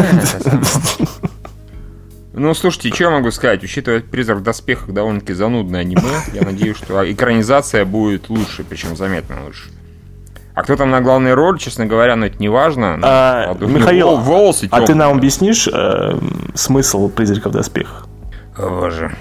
ну, 2.33 2.53
слушайте, 2.53 2.93
что 2.93 3.05
я 3.05 3.09
могу 3.09 3.31
сказать? 3.31 3.63
Учитывая 3.63 4.01
«Призрак 4.01 4.37
в 4.37 4.43
доспехах» 4.43 4.93
довольно-таки 4.93 5.33
занудное 5.33 5.81
аниме, 5.81 6.21
я 6.33 6.43
надеюсь, 6.43 6.77
что 6.77 7.11
экранизация 7.11 7.83
будет 7.83 8.29
лучше, 8.29 8.63
причем 8.63 8.95
заметно 8.95 9.43
лучше. 9.45 9.69
А 10.53 10.61
кто 10.61 10.75
там 10.75 10.91
на 10.91 11.01
главной 11.01 11.33
роли, 11.33 11.57
честно 11.57 11.85
говоря, 11.85 12.15
ну 12.15 12.27
это 12.27 12.37
не 12.37 12.49
важно. 12.49 12.99
А, 13.01 13.55
Михаил, 13.59 14.17
волосы 14.17 14.67
а 14.69 14.81
ты 14.81 14.93
нам 14.93 15.17
объяснишь 15.17 15.67
э, 15.67 16.19
смысл 16.53 17.09
«Призрака 17.09 17.49
в 17.49 17.53
доспехах»? 17.53 18.07
О, 18.57 18.69
боже. 18.69 19.15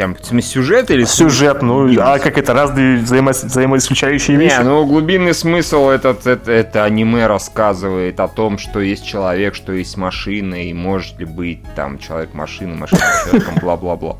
Там, 0.00 0.14
в 0.14 0.24
смысле, 0.24 0.50
сюжет 0.50 0.90
или 0.90 1.04
Сюжет, 1.04 1.60
ну, 1.60 1.86
а 2.00 2.18
как 2.18 2.38
это, 2.38 2.54
разные 2.54 3.00
взаимо 3.00 3.32
взаимоисключающие 3.32 4.34
вещи? 4.34 4.56
Не, 4.56 4.64
ну, 4.64 4.86
глубинный 4.86 5.34
смысл 5.34 5.90
этот, 5.90 6.26
это, 6.26 6.50
это 6.50 6.84
аниме 6.84 7.26
рассказывает 7.26 8.18
о 8.18 8.26
том, 8.26 8.56
что 8.56 8.80
есть 8.80 9.06
человек, 9.06 9.54
что 9.54 9.72
есть 9.72 9.98
машина, 9.98 10.54
и 10.54 10.72
может 10.72 11.18
ли 11.18 11.26
быть 11.26 11.60
там 11.76 11.98
человек-машина, 11.98 12.76
машина 12.76 13.02
человеком, 13.26 13.54
бла-бла-бла. 13.60 14.16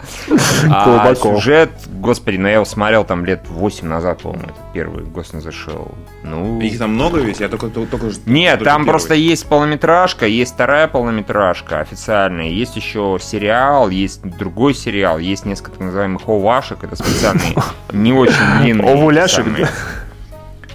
А 0.69 1.15
сюжет, 1.15 1.71
господи, 1.87 2.37
ну 2.37 2.49
я 2.49 2.55
его 2.57 2.67
смотрел 2.67 3.05
там 3.05 3.25
лет 3.25 3.41
8 3.49 3.89
назад, 3.89 4.21
по-моему, 4.21 4.45
это 4.45 4.61
первый 4.75 5.05
Ghost 5.05 5.33
in 5.33 5.43
the 5.43 5.51
Shell. 5.51 5.95
Ну... 6.25 6.61
Их 6.61 6.79
там 6.79 6.93
много 6.93 7.21
ведь? 7.21 7.41
Я 7.41 7.49
только, 7.49 7.69
только, 7.69 8.11
Нет, 8.27 8.63
там 8.63 8.85
просто 8.85 9.15
есть 9.15 9.47
полнометражка, 9.47 10.27
есть 10.27 10.53
вторая 10.53 10.89
полнометражка 10.89 11.81
официальная, 11.81 12.49
есть 12.49 12.77
еще 12.77 13.19
сериал, 13.19 13.89
есть 13.89 14.21
другой 14.23 14.75
сериал, 14.75 15.19
есть 15.19 15.47
несколько 15.47 15.70
так 15.71 15.81
называемых 15.81 16.29
овашек, 16.29 16.85
это 16.85 16.97
специальные, 16.97 17.55
не 17.93 18.13
очень 18.13 18.63
длинные. 18.63 18.93
Овуляшек, 18.93 19.47
да? 19.57 19.69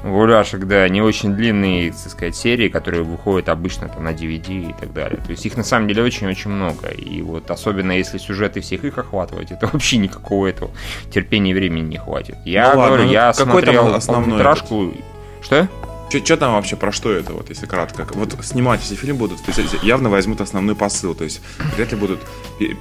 Овуляшек, 0.03 0.65
да, 0.65 0.88
не 0.88 1.01
очень 1.01 1.34
длинные, 1.34 1.91
так 1.91 2.12
сказать, 2.12 2.36
серии, 2.36 2.69
которые 2.69 3.01
выходят 3.01 3.49
обычно 3.49 3.89
там 3.89 4.03
на 4.03 4.10
DVD 4.10 4.69
и 4.69 4.73
так 4.79 4.93
далее. 4.93 5.19
То 5.19 5.31
есть 5.31 5.43
их 5.47 5.58
на 5.58 5.63
самом 5.63 5.88
деле 5.88 6.03
очень-очень 6.03 6.51
много. 6.51 6.89
И 6.89 7.23
вот 7.23 7.49
особенно 7.49 7.91
если 7.91 8.19
сюжеты 8.19 8.62
всех 8.62 8.84
их 8.84 8.99
охватывать, 8.99 9.51
это 9.51 9.67
вообще 9.73 9.97
никакого 9.97 10.45
этого 10.45 10.69
терпения 11.10 11.51
и 11.51 11.53
времени 11.55 11.88
не 11.88 11.97
хватит. 11.97 12.38
Я 12.45 12.75
ну, 12.75 12.86
говорю, 12.86 13.03
ладно, 13.03 13.12
я 13.12 13.34
ну, 13.38 13.45
смотрел 13.45 13.99
полнометражку... 14.05 14.93
Что? 15.41 15.67
Что 16.09 16.37
там 16.37 16.53
вообще, 16.53 16.75
про 16.75 16.91
что 16.91 17.11
это, 17.11 17.33
вот, 17.33 17.49
если 17.49 17.65
кратко? 17.65 18.07
Вот 18.13 18.35
снимать 18.43 18.81
все 18.81 18.95
фильмы 18.95 19.19
будут, 19.19 19.43
то 19.43 19.51
есть 19.51 19.83
явно 19.83 20.09
возьмут 20.09 20.39
основной 20.41 20.75
посыл, 20.75 21.13
то 21.15 21.23
есть 21.23 21.41
вряд 21.75 21.91
ли 21.91 21.97
будут 21.97 22.19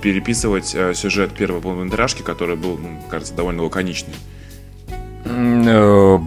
переписывать 0.02 0.72
э, 0.74 0.94
сюжет 0.94 1.32
первой 1.32 1.60
полнометражки, 1.60 2.22
который 2.22 2.56
был, 2.56 2.78
ну, 2.78 3.02
кажется, 3.10 3.34
довольно 3.34 3.64
лаконичный. 3.64 4.14
Э, 5.24 6.18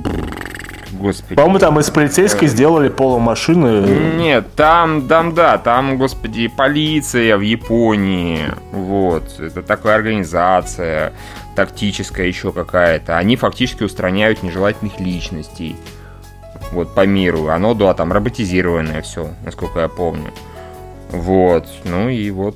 господи. 0.92 1.36
По-моему, 1.36 1.60
там 1.60 1.80
из 1.80 1.90
полицейской 1.90 2.48
сделали 2.48 2.90
полумашины. 2.90 4.16
Нет, 4.18 4.54
там, 4.56 5.08
там, 5.08 5.34
да, 5.34 5.58
там, 5.58 5.98
господи, 5.98 6.48
полиция 6.48 7.38
в 7.38 7.42
Японии. 7.42 8.42
Вот. 8.72 9.40
Это 9.40 9.62
такая 9.62 9.96
организация 9.96 11.14
тактическая 11.56 12.28
еще 12.28 12.52
какая-то. 12.52 13.18
Они 13.18 13.36
фактически 13.36 13.84
устраняют 13.84 14.44
нежелательных 14.44 15.00
личностей 15.00 15.76
вот 16.72 16.94
по 16.94 17.06
миру. 17.06 17.48
Оно, 17.48 17.74
да, 17.74 17.94
там 17.94 18.12
роботизированное 18.12 19.02
все, 19.02 19.30
насколько 19.44 19.80
я 19.80 19.88
помню. 19.88 20.32
Вот, 21.12 21.68
ну 21.86 22.10
и 22.10 22.30
вот, 22.32 22.56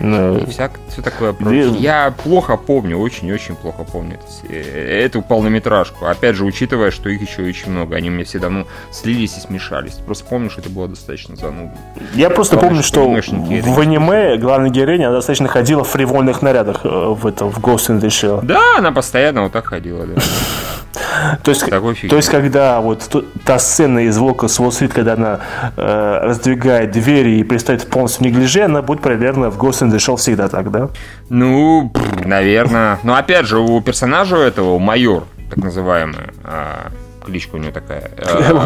ну, 0.00 0.38
и 0.38 0.46
всяк, 0.46 0.72
все 0.88 1.02
такое 1.02 1.34
прочее. 1.34 1.68
Я 1.78 2.14
плохо 2.22 2.56
помню, 2.56 2.98
очень-очень 2.98 3.56
плохо 3.56 3.84
помню 3.84 4.18
это, 4.48 4.58
эту 4.58 5.20
полнометражку. 5.20 6.06
Опять 6.06 6.36
же, 6.36 6.44
учитывая, 6.44 6.90
что 6.90 7.10
их 7.10 7.20
еще 7.20 7.42
очень 7.42 7.70
много, 7.70 7.96
они 7.96 8.08
мне 8.08 8.24
все 8.24 8.38
давно 8.38 8.66
слились 8.90 9.36
и 9.36 9.40
смешались. 9.40 9.94
Просто 9.94 10.24
помню, 10.24 10.48
что 10.48 10.62
это 10.62 10.70
было 10.70 10.88
достаточно 10.88 11.36
занудно. 11.36 11.76
Я 12.14 12.30
просто 12.30 12.56
помню, 12.56 12.82
что 12.82 13.06
в 13.06 13.80
аниме 13.80 14.36
главная 14.38 14.70
героиня 14.70 15.08
она 15.08 15.16
достаточно 15.16 15.48
ходила 15.48 15.84
в 15.84 15.88
фривольных 15.88 16.40
нарядах 16.40 16.80
э, 16.84 16.88
в, 16.88 17.26
это, 17.26 17.44
в 17.44 17.58
Ghost 17.58 17.90
in 17.90 18.00
the 18.00 18.08
Shell. 18.08 18.44
Да, 18.44 18.78
она 18.78 18.92
постоянно 18.92 19.42
вот 19.42 19.52
так 19.52 19.66
ходила, 19.66 20.06
да. 20.06 20.22
То 21.42 21.50
есть, 21.50 21.64
то 22.08 22.16
есть, 22.16 22.28
когда 22.28 22.80
вот 22.80 23.08
та 23.44 23.58
сцена 23.58 24.00
из 24.00 24.16
Волка 24.18 24.48
с 24.48 24.58
Уолл-стрит, 24.60 24.92
когда 24.92 25.14
она 25.14 25.40
э, 25.76 26.18
раздвигает 26.22 26.90
двери 26.92 27.38
и 27.38 27.44
пристает 27.74 27.90
полностью 27.90 28.24
неглиже, 28.24 28.62
она 28.62 28.82
будет 28.82 29.00
примерно 29.02 29.50
в 29.50 29.58
Ghost 29.58 29.82
in 29.82 29.90
the 29.90 29.96
Shell 29.96 30.16
всегда 30.16 30.48
так, 30.48 30.70
да? 30.70 30.90
Ну, 31.28 31.92
наверное. 32.24 32.98
Но 33.02 33.14
опять 33.14 33.46
же, 33.46 33.58
у 33.58 33.80
персонажа 33.80 34.36
этого 34.36 34.78
майор, 34.78 35.24
так 35.50 35.58
называемый, 35.58 36.30
а, 36.44 36.90
кличка 37.24 37.56
у 37.56 37.58
нее 37.58 37.72
такая. 37.72 38.10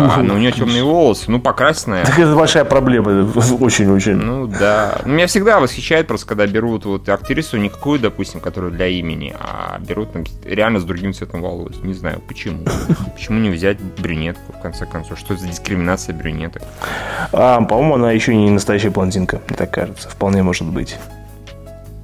А, 0.09 0.23
но 0.23 0.35
у 0.35 0.39
нее 0.39 0.53
темные 0.53 0.83
волосы, 0.83 1.31
ну, 1.31 1.41
покрасная. 1.41 2.05
Так 2.05 2.19
это 2.19 2.35
большая 2.35 2.65
проблема, 2.65 3.31
очень-очень. 3.61 4.17
Ну, 4.17 4.47
да. 4.47 5.01
Меня 5.05 5.27
всегда 5.27 5.61
восхищает 5.61 6.07
просто, 6.07 6.27
когда 6.27 6.47
берут 6.47 6.85
вот 6.85 7.09
актрису, 7.09 7.57
не 7.57 7.69
какую, 7.69 7.99
допустим, 7.99 8.41
которую 8.41 8.73
для 8.73 8.87
имени, 8.87 9.35
а 9.39 9.79
берут 9.79 10.13
там, 10.13 10.25
реально 10.45 10.81
с 10.81 10.85
другим 10.85 11.13
цветом 11.15 11.43
волос. 11.43 11.77
Не 11.83 11.95
знаю, 11.95 12.21
почему. 12.27 12.65
Почему 13.15 13.39
не 13.41 13.51
взять 13.51 13.79
брюнетку, 13.81 14.53
в 14.53 14.61
конце 14.61 14.87
концов? 14.87 15.19
Что 15.19 15.37
за 15.37 15.47
дискриминация 15.47 16.15
брюнеток? 16.15 16.63
А, 17.33 17.61
по-моему, 17.63 17.95
она 17.95 18.13
еще 18.13 18.35
не 18.35 18.51
настоящая 18.51 18.91
блондинка, 18.91 19.41
мне 19.49 19.57
так 19.57 19.71
кажется. 19.71 20.09
Вполне 20.09 20.43
может 20.43 20.67
быть. 20.67 20.97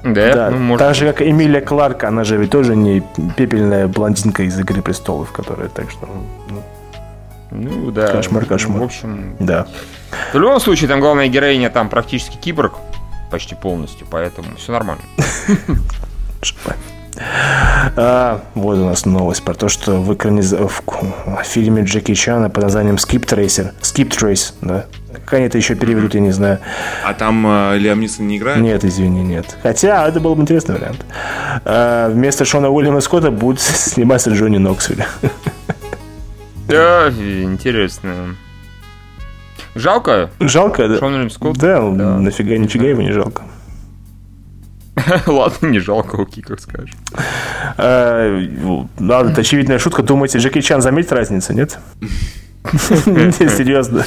Да, 0.05 0.35
да. 0.35 0.51
Ну, 0.51 0.59
может... 0.59 0.87
так 0.87 0.95
же, 0.95 1.07
как 1.07 1.23
Эмилия 1.23 1.63
Кларк, 1.63 2.05
она 2.05 2.25
же 2.25 2.37
ведь 2.37 2.51
тоже 2.51 2.77
не 2.77 3.03
пепельная 3.37 3.89
блондинка 3.89 4.43
из 4.43 4.59
«Игры 4.59 4.83
престолов», 4.83 5.33
которая 5.33 5.69
так 5.69 5.91
что... 5.91 6.07
Ну, 7.55 7.71
ну 7.71 7.91
да. 7.91 8.09
Кошмар, 8.09 8.45
кошмар. 8.45 8.81
В 8.81 8.85
общем... 8.85 9.37
Да. 9.39 9.67
В 10.33 10.39
любом 10.39 10.61
случае, 10.61 10.89
там 10.89 11.01
главная 11.01 11.29
героиня 11.29 11.71
там 11.71 11.89
практически 11.89 12.37
киборг, 12.37 12.75
почти 13.31 13.55
полностью, 13.55 14.07
поэтому 14.11 14.57
все 14.57 14.73
нормально. 14.73 15.03
А, 17.97 18.41
вот 18.55 18.77
у 18.77 18.85
нас 18.85 19.07
новость 19.07 19.45
про 19.45 19.55
то, 19.55 19.69
что 19.69 20.01
в, 20.01 20.13
экраниз... 20.13 20.53
в 20.53 21.45
фильме 21.45 21.85
Джеки 21.85 22.13
Чана 22.13 22.51
под 22.51 22.65
названием 22.65 22.97
Skip 22.97 23.25
Tracer, 23.25 23.73
Skip 23.83 24.09
Trace, 24.09 24.53
да, 24.63 24.87
как 25.13 25.35
они 25.35 25.47
это 25.47 25.57
еще 25.57 25.77
переведут, 25.77 26.15
я 26.15 26.21
не 26.21 26.33
знаю. 26.33 26.59
А 27.05 27.15
там 27.15 27.47
э, 27.47 27.79
Лиам 27.79 28.01
Нисон 28.01 28.27
не 28.27 28.39
играет? 28.39 28.61
Нет, 28.61 28.85
извини, 28.85 29.23
нет. 29.23 29.57
Хотя, 29.63 30.09
это 30.09 30.19
был 30.19 30.35
бы 30.35 30.43
интересный 30.43 30.75
вариант. 30.75 31.07
А, 31.65 32.09
вместо 32.09 32.45
Шона 32.45 32.69
Уильяма 32.71 33.01
Скотта 33.01 33.31
будет 33.31 33.61
сниматься 33.61 34.31
Джонни 34.31 34.59
Ноксвилл. 34.59 35.05
Да, 36.75 37.11
интересно. 37.11 38.37
Жалко? 39.75 40.31
Жалко, 40.41 40.89
да. 40.89 40.99
Шон 40.99 41.31
Скотт? 41.31 41.59
Да, 41.59 41.81
да, 41.91 42.19
нафига, 42.19 42.57
нифига 42.57 42.87
его 42.87 43.03
не 43.03 43.13
жалко. 43.13 43.43
Ладно, 45.27 45.67
не 45.67 45.81
жалко, 45.81 46.23
окей, 46.23 46.43
как 46.43 46.61
скажешь. 46.61 46.95
Э, 47.77 48.47
Ладно, 49.01 49.31
это 49.31 49.41
очевидная 49.41 49.79
шутка. 49.79 50.03
Думаете, 50.03 50.39
Джеки 50.39 50.61
Чан 50.61 50.81
заметит 50.81 51.13
разницу? 51.13 51.53
Нет, 51.53 51.79
Серьезно. 52.73 54.05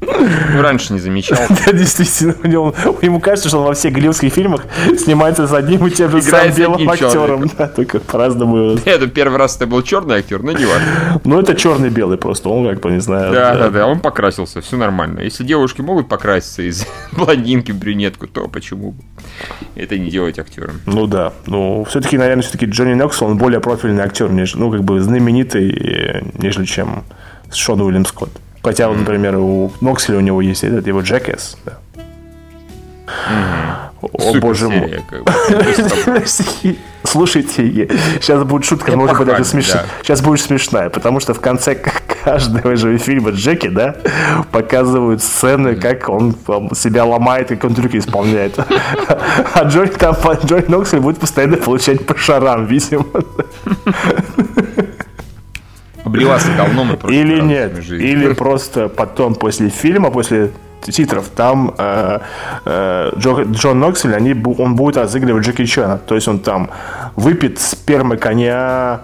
Ну, 0.00 0.62
раньше 0.62 0.92
не 0.92 0.98
замечал. 1.00 1.38
Да, 1.66 1.72
действительно, 1.72 2.34
у 2.42 2.46
него- 2.46 2.74
ему 3.02 3.20
кажется, 3.20 3.48
что 3.48 3.58
он 3.58 3.66
во 3.66 3.74
всех 3.74 3.92
голливудских 3.92 4.32
фильмах 4.32 4.64
снимается 4.98 5.46
с 5.46 5.52
одним 5.52 5.86
и 5.86 5.90
тем 5.90 6.10
же 6.10 6.22
самым 6.22 6.54
белым 6.54 6.88
актером. 6.88 7.50
Да, 7.58 7.68
только 7.68 8.00
по-разному. 8.00 8.78
Это 8.84 9.06
первый 9.08 9.36
раз 9.38 9.56
это 9.56 9.66
был 9.66 9.82
черный 9.82 10.16
актер, 10.16 10.42
но 10.42 10.52
не 10.52 10.64
важно. 10.64 11.20
Ну, 11.24 11.38
это 11.38 11.54
черный-белый 11.54 12.16
просто. 12.18 12.48
Он 12.48 12.68
как 12.68 12.80
бы, 12.80 12.90
не 12.90 13.00
знаю. 13.00 13.32
Да, 13.32 13.54
да. 13.56 13.68
да, 13.70 13.86
он 13.86 14.00
покрасился, 14.00 14.60
все 14.60 14.76
нормально. 14.76 15.20
Если 15.20 15.44
девушки 15.44 15.80
могут 15.80 16.08
покраситься 16.08 16.62
из 16.62 16.86
блондинки 17.12 17.72
в 17.72 17.78
брюнетку, 17.78 18.26
то 18.26 18.48
почему 18.48 18.92
бы 18.92 19.02
это 19.74 19.98
не 19.98 20.10
делать 20.10 20.38
актером? 20.38 20.80
Ну 20.86 21.06
да. 21.06 21.32
Ну, 21.46 21.84
все-таки, 21.88 22.16
наверное, 22.16 22.42
все-таки 22.42 22.66
Джонни 22.66 22.94
Нокс, 22.94 23.20
он 23.22 23.36
более 23.36 23.60
профильный 23.60 24.02
актер, 24.02 24.30
ну, 24.30 24.70
как 24.70 24.82
бы 24.82 25.00
знаменитый, 25.00 26.24
нежели 26.38 26.64
чем 26.64 27.04
Шон 27.52 27.80
Уильям 27.80 28.06
Скотт. 28.06 28.30
Хотя, 28.62 28.88
вот, 28.88 28.98
например, 28.98 29.36
у 29.36 29.72
Нокселя 29.80 30.18
у 30.18 30.20
него 30.20 30.40
есть 30.40 30.64
этот 30.64 30.86
его 30.86 31.00
Джекес. 31.00 31.56
Да. 31.64 31.78
О, 34.02 34.18
Супер 34.18 34.40
боже 34.40 34.68
мой. 34.68 34.80
серия, 34.80 35.02
как 35.08 35.24
бы. 35.24 36.24
Слушайте, 37.04 37.88
сейчас 38.20 38.44
будет 38.44 38.64
шутка, 38.64 38.96
может 38.96 39.18
быть, 39.18 39.26
даже 39.26 39.44
смешная. 39.44 39.82
да. 39.82 39.88
Сейчас 40.02 40.22
будет 40.22 40.40
смешная, 40.40 40.90
потому 40.90 41.20
что 41.20 41.34
в 41.34 41.40
конце 41.40 41.74
каждого 42.24 42.76
же 42.76 42.96
фильма 42.98 43.30
Джеки, 43.30 43.68
да, 43.68 43.96
показывают 44.52 45.22
сцены, 45.22 45.74
как 45.76 46.08
он 46.08 46.32
там, 46.32 46.74
себя 46.74 47.04
ломает, 47.04 47.48
как 47.48 47.64
он 47.64 47.74
трюки 47.74 47.98
исполняет. 47.98 48.58
А 49.54 49.64
Джонни 49.64 49.90
там, 49.90 50.14
Джонни 50.44 50.66
Ноксель 50.68 51.00
будет 51.00 51.18
постоянно 51.18 51.56
получать 51.56 52.06
по 52.06 52.16
шарам, 52.16 52.66
видимо. 52.66 53.06
Обливаться 56.10 56.52
говном 56.56 56.92
и 56.92 56.96
просто 56.96 57.18
Или 57.20 57.40
нет, 57.40 57.78
или 57.88 58.32
просто 58.34 58.88
потом 58.88 59.34
после 59.34 59.68
фильма, 59.68 60.10
после 60.10 60.50
титров, 60.82 61.28
там 61.28 61.74
э, 61.76 62.20
э, 62.64 63.10
Джо- 63.16 63.52
Джон 63.52 63.80
Ноксель, 63.80 64.14
они, 64.14 64.34
он 64.58 64.76
будет 64.76 64.96
разыгрывать 64.96 65.44
Джеки 65.44 65.64
Чана. 65.66 65.98
То 65.98 66.14
есть 66.14 66.26
он 66.28 66.40
там 66.40 66.70
выпит 67.16 67.60
спермы 67.60 68.16
коня, 68.16 69.02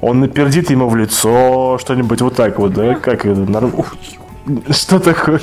он 0.00 0.20
напердит 0.20 0.70
ему 0.70 0.88
в 0.88 0.96
лицо, 0.96 1.78
что-нибудь 1.80 2.20
вот 2.20 2.36
так 2.36 2.58
вот, 2.58 2.74
да? 2.74 2.94
Как 2.96 3.24
это? 3.24 3.46
Что 4.70 4.98
такое? 4.98 5.40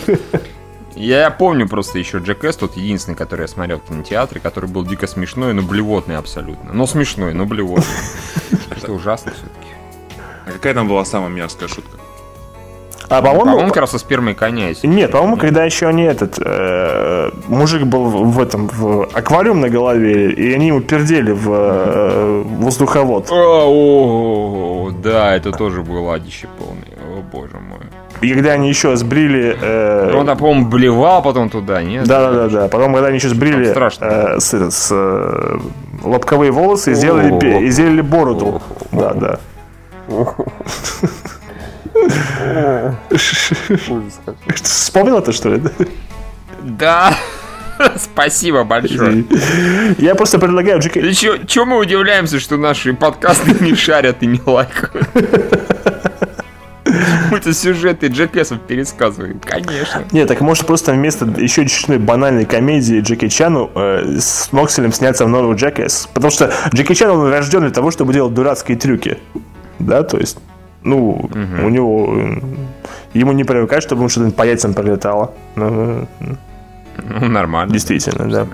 Я 0.95 1.32
помню 1.32 1.68
просто 1.68 1.97
еще 1.97 2.20
Джек 2.20 2.45
тот 2.58 2.78
единственный, 2.78 3.16
который 3.16 3.41
я 3.41 3.47
смотрел 3.47 3.80
в 3.80 3.88
кинотеатре, 3.88 4.39
который 4.39 4.70
был 4.70 4.86
дико 4.86 5.08
смешной, 5.08 5.54
но 5.54 5.62
блевотный 5.62 6.18
абсолютно. 6.18 6.74
Но 6.74 6.86
смешной, 6.86 7.34
но 7.34 7.45
блевотный. 7.45 7.86
Это 8.70 8.91
ужасно 8.91 9.32
все-таки. 9.32 9.70
А 10.46 10.52
какая 10.52 10.74
там 10.74 10.88
была 10.88 11.06
самая 11.06 11.30
мерзкая 11.30 11.68
шутка? 11.70 11.98
А, 13.10 13.22
По-моему, 13.22 13.44
по-моему, 13.46 13.68
как 13.70 13.78
раз 13.82 13.92
со 13.92 13.98
спермой 14.00 14.36
коня. 14.36 14.70
если- 14.70 14.88
Нет, 14.88 15.12
по-моему, 15.12 15.36
когда 15.36 15.66
еще 15.66 15.92
не 15.92 16.04
этот 16.06 16.39
э, 16.39 17.30
мужик 17.50 17.84
был 17.84 18.06
в, 18.06 18.32
в 18.36 18.39
этом 18.42 18.70
в 18.70 19.04
аквариум 19.14 19.60
на 19.60 19.68
голове, 19.70 20.32
и 20.32 20.54
они 20.54 20.68
ему 20.68 20.80
пердели 20.80 21.34
в 21.34 21.50
э, 21.52 22.44
воздуховод. 22.60 23.30
О, 23.30 23.66
о, 23.66 24.86
о, 24.88 24.92
да, 24.92 25.36
это 25.36 25.52
тоже 25.52 25.82
было 25.82 26.16
адище 26.16 26.48
полное. 26.58 26.86
О, 27.18 27.22
боже 27.34 27.58
мой. 27.58 27.80
И 28.22 28.34
когда 28.34 28.52
они 28.52 28.70
еще 28.70 28.96
сбрили... 28.96 29.58
э, 29.62 30.14
Он 30.16 30.28
по-моему, 30.38 30.68
блевал 30.68 31.22
потом 31.22 31.50
туда, 31.50 31.82
нет? 31.84 32.06
Да, 32.08 32.32
да, 32.32 32.48
да, 32.48 32.48
да. 32.62 32.68
Потом, 32.70 32.94
когда 32.94 33.08
они 33.08 33.18
еще 33.18 33.30
сбрили 33.30 33.74
э, 34.00 34.39
с, 34.39 34.54
с, 34.54 34.88
э, 34.92 35.58
лобковые 36.04 36.52
волосы 36.52 36.92
и 36.92 36.96
сделали, 36.96 37.38
пе- 37.39 37.64
и 37.66 37.70
сделали 37.72 38.00
бороду. 38.02 38.62
Да, 38.94 39.14
да. 39.14 39.39
Вспомнил 44.62 45.18
это, 45.18 45.32
что 45.32 45.49
ли? 45.49 45.62
Да. 46.62 47.16
Спасибо 47.97 48.64
большое. 48.64 49.26
Я 49.97 50.16
просто 50.16 50.39
предлагаю 50.39 50.80
Джеки... 50.80 51.14
Чего 51.14 51.66
мы 51.66 51.78
удивляемся, 51.78 52.39
что 52.39 52.57
наши 52.57 52.93
подкасты 52.93 53.55
не 53.59 53.76
шарят 53.76 54.18
и 54.22 54.28
не 54.28 54.41
лайкают? 54.45 55.07
Мы-то 57.32 57.53
сюжеты 57.53 58.07
Джекесов 58.07 58.59
пересказываем, 58.62 59.39
конечно. 59.39 60.03
Нет, 60.12 60.28
так 60.28 60.41
может 60.41 60.66
просто 60.66 60.91
вместо 60.91 61.26
еще 61.26 61.66
чуть 61.66 62.01
банальной 62.01 62.45
комедии 62.45 62.99
Джеки 62.99 63.30
Чану 63.30 63.72
э, 63.74 64.18
с 64.20 64.51
Нокселем 64.51 64.91
сняться 64.91 65.26
в 65.26 65.30
новый 65.30 65.55
Джекес. 65.55 66.09
Потому 66.14 66.32
что 66.32 66.53
Джеки 66.74 66.93
Чан, 66.93 67.12
он 67.12 67.30
рожден 67.30 67.62
для 67.62 67.70
того, 67.70 67.91
чтобы 67.91 68.14
делать 68.14 68.34
дурацкие 68.34 68.78
трюки. 68.78 69.18
Да, 69.86 70.03
то 70.03 70.17
есть, 70.17 70.38
ну, 70.84 71.29
у 71.65 71.69
него... 71.69 72.15
э, 72.17 72.39
Ему 73.13 73.34
не 73.34 73.43
привыкать, 73.43 73.84
чтобы 73.84 74.01
ему 74.01 74.09
что-то 74.09 74.32
по 74.32 74.43
яйцам 74.43 74.73
прилетало. 74.73 75.34
Ну, 75.55 76.07
Ну, 76.97 77.27
нормально. 77.27 77.73
Действительно, 77.73 78.29
да. 78.29 78.47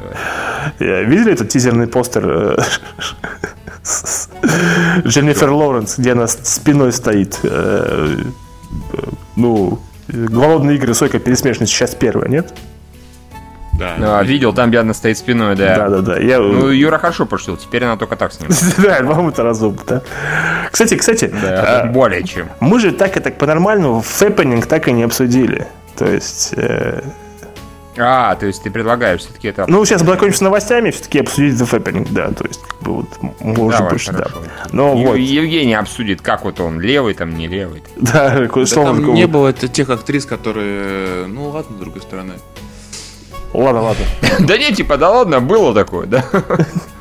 Э, 0.80 1.04
Видели 1.04 1.34
этот 1.34 1.50
тизерный 1.50 1.88
постер 1.88 2.24
э, 2.28 2.58
Дженнифер 5.06 5.50
Лоуренс, 5.52 5.98
где 5.98 6.12
она 6.14 6.28
спиной 6.28 6.92
стоит? 6.92 7.40
Ну, 9.36 9.80
голодные 10.08 10.78
игры, 10.78 10.94
сойка 10.94 11.20
пересмешность, 11.20 11.72
часть 11.74 11.98
первая, 12.00 12.28
нет? 12.30 12.54
Да. 13.78 14.20
А, 14.20 14.24
видел, 14.24 14.54
там 14.54 14.72
Диана 14.72 14.94
стоит 14.94 15.18
спиной, 15.18 15.56
да. 15.56 15.76
Да, 15.78 15.90
да, 15.90 16.02
да. 16.02 16.20
Я, 16.20 16.40
Ну, 16.40 16.70
Юра 16.70 16.98
хорошо 16.98 17.26
пошутил, 17.26 17.58
теперь 17.58 17.84
она 17.84 17.98
только 17.98 18.16
так 18.16 18.34
снимает. 18.34 18.58
да, 18.78 18.96
по-моему, 18.98 19.30
это 19.30 19.44
разумно, 19.44 19.82
да. 19.88 20.02
Кстати, 20.72 20.96
кстати, 20.96 21.32
Да, 21.42 21.86
э, 21.86 21.92
более 21.92 22.24
чем. 22.24 22.50
мы 22.60 22.80
же 22.80 22.92
так 22.92 23.18
и 23.18 23.20
так 23.20 23.38
по-нормальному 23.38 24.02
фэппенинг 24.02 24.66
так 24.66 24.88
и 24.88 24.92
не 24.92 25.04
обсудили. 25.04 25.68
То 25.96 26.06
есть, 26.06 26.54
э, 26.58 27.02
А, 27.98 28.36
то 28.36 28.46
есть 28.46 28.62
ты 28.64 28.70
предлагаешь 28.70 29.22
все-таки 29.22 29.48
это... 29.48 29.66
ну, 29.68 29.84
сейчас 29.86 30.02
закончим 30.04 30.38
с 30.38 30.42
новостями, 30.42 30.92
все-таки 30.92 31.20
обсудить 31.20 31.56
the 31.56 31.68
fappening, 31.70 32.08
да, 32.12 32.30
то 32.32 32.46
есть, 32.48 32.62
как 32.64 32.80
бы 32.82 32.94
вот, 32.94 33.08
может 33.42 33.80
Давай, 33.80 33.94
быть, 33.94 34.06
да. 34.08 34.14
хорошо. 34.14 34.38
Но 34.72 34.94
Ев- 34.96 35.08
вот, 35.08 35.16
Евгений 35.16 35.74
обсудит, 35.74 36.22
как 36.22 36.44
вот 36.46 36.60
он, 36.60 36.80
левый 36.80 37.16
там, 37.16 37.36
не 37.36 37.48
левый. 37.48 37.82
да, 37.96 38.40
Да 38.40 38.66
слово 38.68 38.88
там 38.94 39.14
не 39.16 39.26
было 39.26 39.48
это 39.48 39.68
тех 39.68 39.90
актрис, 39.90 40.26
которые... 40.26 41.26
Ну 41.28 41.50
ладно, 41.50 41.76
с 41.76 41.80
другой 41.80 42.02
стороны. 42.02 42.34
Ладно, 43.54 43.82
ладно. 43.82 44.06
Да 44.40 44.58
не, 44.58 44.72
типа, 44.74 44.98
да 44.98 45.10
ладно, 45.10 45.40
было 45.40 45.74
такое, 45.74 46.06
да? 46.06 46.24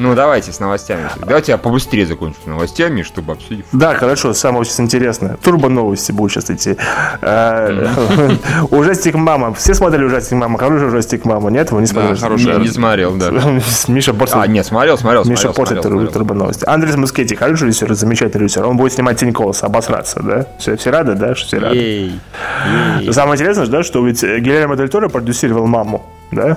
Ну, 0.00 0.14
давайте 0.14 0.50
с 0.50 0.60
новостями. 0.60 1.10
Давайте 1.18 1.52
я 1.52 1.58
побыстрее 1.58 2.06
закончу 2.06 2.38
с 2.42 2.46
новостями, 2.46 3.02
чтобы 3.02 3.34
обсудить. 3.34 3.66
Да, 3.70 3.94
хорошо, 3.94 4.32
самое 4.32 4.64
сейчас 4.64 4.80
интересное. 4.80 5.36
Турбо 5.36 5.68
новости 5.68 6.10
будут 6.10 6.32
сейчас 6.32 6.50
идти. 6.50 6.76
Э, 7.20 7.86
Ужастик 8.70 9.14
мама. 9.14 9.52
Все 9.52 9.74
смотрели 9.74 10.04
ужастик 10.04 10.38
мама? 10.38 10.58
Хороший 10.58 10.88
ужастик 10.88 11.26
мама, 11.26 11.50
нет? 11.50 11.70
Вы 11.70 11.82
не 11.82 11.86
смотрели? 11.86 12.16
хороший. 12.16 12.58
Не, 12.60 12.68
смотрел, 12.68 13.14
да. 13.14 13.30
Миша 13.88 14.14
портит. 14.14 14.36
А, 14.36 14.46
нет, 14.46 14.64
смотрел, 14.64 14.96
смотрел, 14.96 15.22
Миша 15.26 15.52
смотрел, 15.52 15.82
турбо, 16.08 16.32
новости. 16.34 16.64
Андрес 16.66 16.96
Мускетти, 16.96 17.34
хороший 17.34 17.68
режиссер, 17.68 17.92
замечательный 17.92 18.44
режиссер. 18.44 18.64
Он 18.64 18.78
будет 18.78 18.94
снимать 18.94 19.20
Тень 19.20 19.34
Колоса, 19.34 19.66
обосраться, 19.66 20.22
да? 20.22 20.46
Все, 20.58 20.78
все 20.78 20.88
рады, 20.88 21.14
да? 21.14 21.34
что 21.34 21.46
Все 21.46 21.58
рады. 21.58 23.12
Самое 23.12 23.34
интересное, 23.34 23.66
да, 23.66 23.82
что 23.82 24.02
ведь 24.06 24.22
Гильермо 24.22 24.76
Дель 24.76 24.88
Торо 24.88 25.10
продюсировал 25.10 25.66
маму, 25.66 26.06
да? 26.30 26.56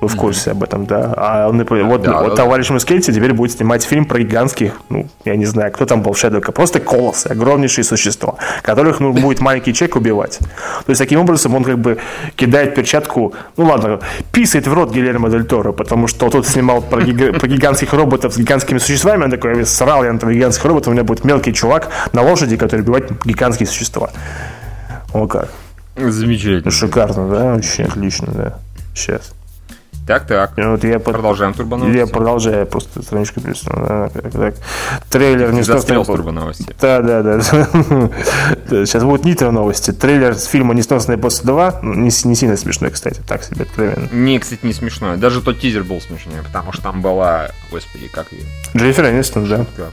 Вы 0.00 0.08
в 0.08 0.16
курсе 0.16 0.50
об 0.50 0.62
этом, 0.62 0.84
да? 0.84 1.14
А 1.16 1.48
он, 1.48 1.56
например, 1.56 1.86
вот, 1.86 2.02
Да, 2.02 2.20
вот 2.20 2.30
да, 2.30 2.36
товарищ 2.36 2.68
Мускетти 2.68 3.12
теперь 3.12 3.32
будет 3.32 3.52
снимать 3.52 3.82
фильм 3.82 4.04
про 4.04 4.18
гигантских, 4.18 4.72
ну, 4.90 5.08
я 5.24 5.36
не 5.36 5.46
знаю, 5.46 5.72
кто 5.72 5.86
там 5.86 6.02
был 6.02 6.12
в 6.12 6.18
Шедоке, 6.18 6.52
просто 6.52 6.80
колоссы, 6.80 7.28
огромнейшие 7.28 7.82
существа, 7.82 8.34
которых, 8.62 9.00
ну, 9.00 9.12
будет 9.14 9.40
маленький 9.40 9.72
человек 9.72 9.96
убивать. 9.96 10.38
То 10.38 10.90
есть, 10.90 10.98
таким 10.98 11.20
образом, 11.20 11.54
он 11.54 11.64
как 11.64 11.78
бы 11.78 11.96
кидает 12.34 12.74
перчатку, 12.74 13.32
ну, 13.56 13.64
ладно, 13.64 14.00
писает 14.32 14.66
в 14.66 14.72
рот 14.74 14.92
Гильермо 14.92 15.30
Дель 15.30 15.44
Торо, 15.44 15.72
потому 15.72 16.08
что 16.08 16.28
тот 16.28 16.46
снимал 16.46 16.82
про, 16.82 17.00
гига- 17.00 17.32
про 17.38 17.48
гигантских 17.48 17.94
роботов 17.94 18.34
с 18.34 18.36
гигантскими 18.36 18.78
существами, 18.78 19.24
он 19.24 19.30
такой, 19.30 19.64
срал 19.64 20.04
я 20.04 20.12
на 20.12 20.16
этого 20.18 20.30
гигантских 20.32 20.66
роботов, 20.66 20.88
у 20.88 20.92
меня 20.92 21.04
будет 21.04 21.24
мелкий 21.24 21.54
чувак 21.54 21.88
на 22.12 22.20
лошади, 22.22 22.58
который 22.58 22.82
убивает 22.82 23.10
гигантские 23.24 23.66
существа. 23.66 24.10
О 25.14 25.26
как. 25.26 25.48
Замечательно. 25.96 26.70
Шикарно, 26.70 27.28
да? 27.30 27.54
Вообще 27.54 27.84
отлично, 27.84 28.28
да. 28.32 28.58
Сейчас. 28.94 29.32
Так, 30.06 30.26
так. 30.26 30.52
Вот 30.56 30.84
я 30.84 31.00
под- 31.00 31.14
Продолжаем 31.14 31.50
Я 31.50 31.56
турбоновости. 31.56 32.12
продолжаю 32.12 32.66
просто 32.66 33.02
страничку. 33.02 33.40
Да, 33.40 34.08
так. 34.32 34.54
Трейлер 35.10 35.52
не 35.52 35.62
Застрял 35.62 36.04
с 36.04 36.06
турбоновости. 36.06 36.74
Да, 36.80 37.00
да, 37.00 37.22
да. 37.22 37.40
Сейчас 38.86 39.02
будут 39.02 39.24
нитро 39.24 39.50
новости. 39.50 39.90
Трейлер 39.92 40.34
с 40.36 40.44
фильма 40.44 40.74
«Несносные 40.74 41.18
после 41.18 41.50
2». 41.50 41.80
Не, 41.82 42.10
с- 42.10 42.24
не 42.24 42.36
сильно 42.36 42.56
смешной, 42.56 42.90
кстати, 42.90 43.20
так 43.26 43.42
себе 43.42 43.62
откровенно. 43.64 44.08
Не, 44.12 44.38
кстати, 44.38 44.60
не 44.64 44.72
смешно. 44.72 45.16
Даже 45.16 45.42
тот 45.42 45.58
тизер 45.60 45.82
был 45.82 46.00
смешнее, 46.00 46.42
потому 46.42 46.72
что 46.72 46.82
там 46.82 47.02
была... 47.02 47.48
Господи, 47.72 48.06
как 48.08 48.30
ее? 48.32 48.42
Дженнифер 48.76 49.06
Энистон, 49.10 49.48
да. 49.48 49.66
Как? 49.76 49.90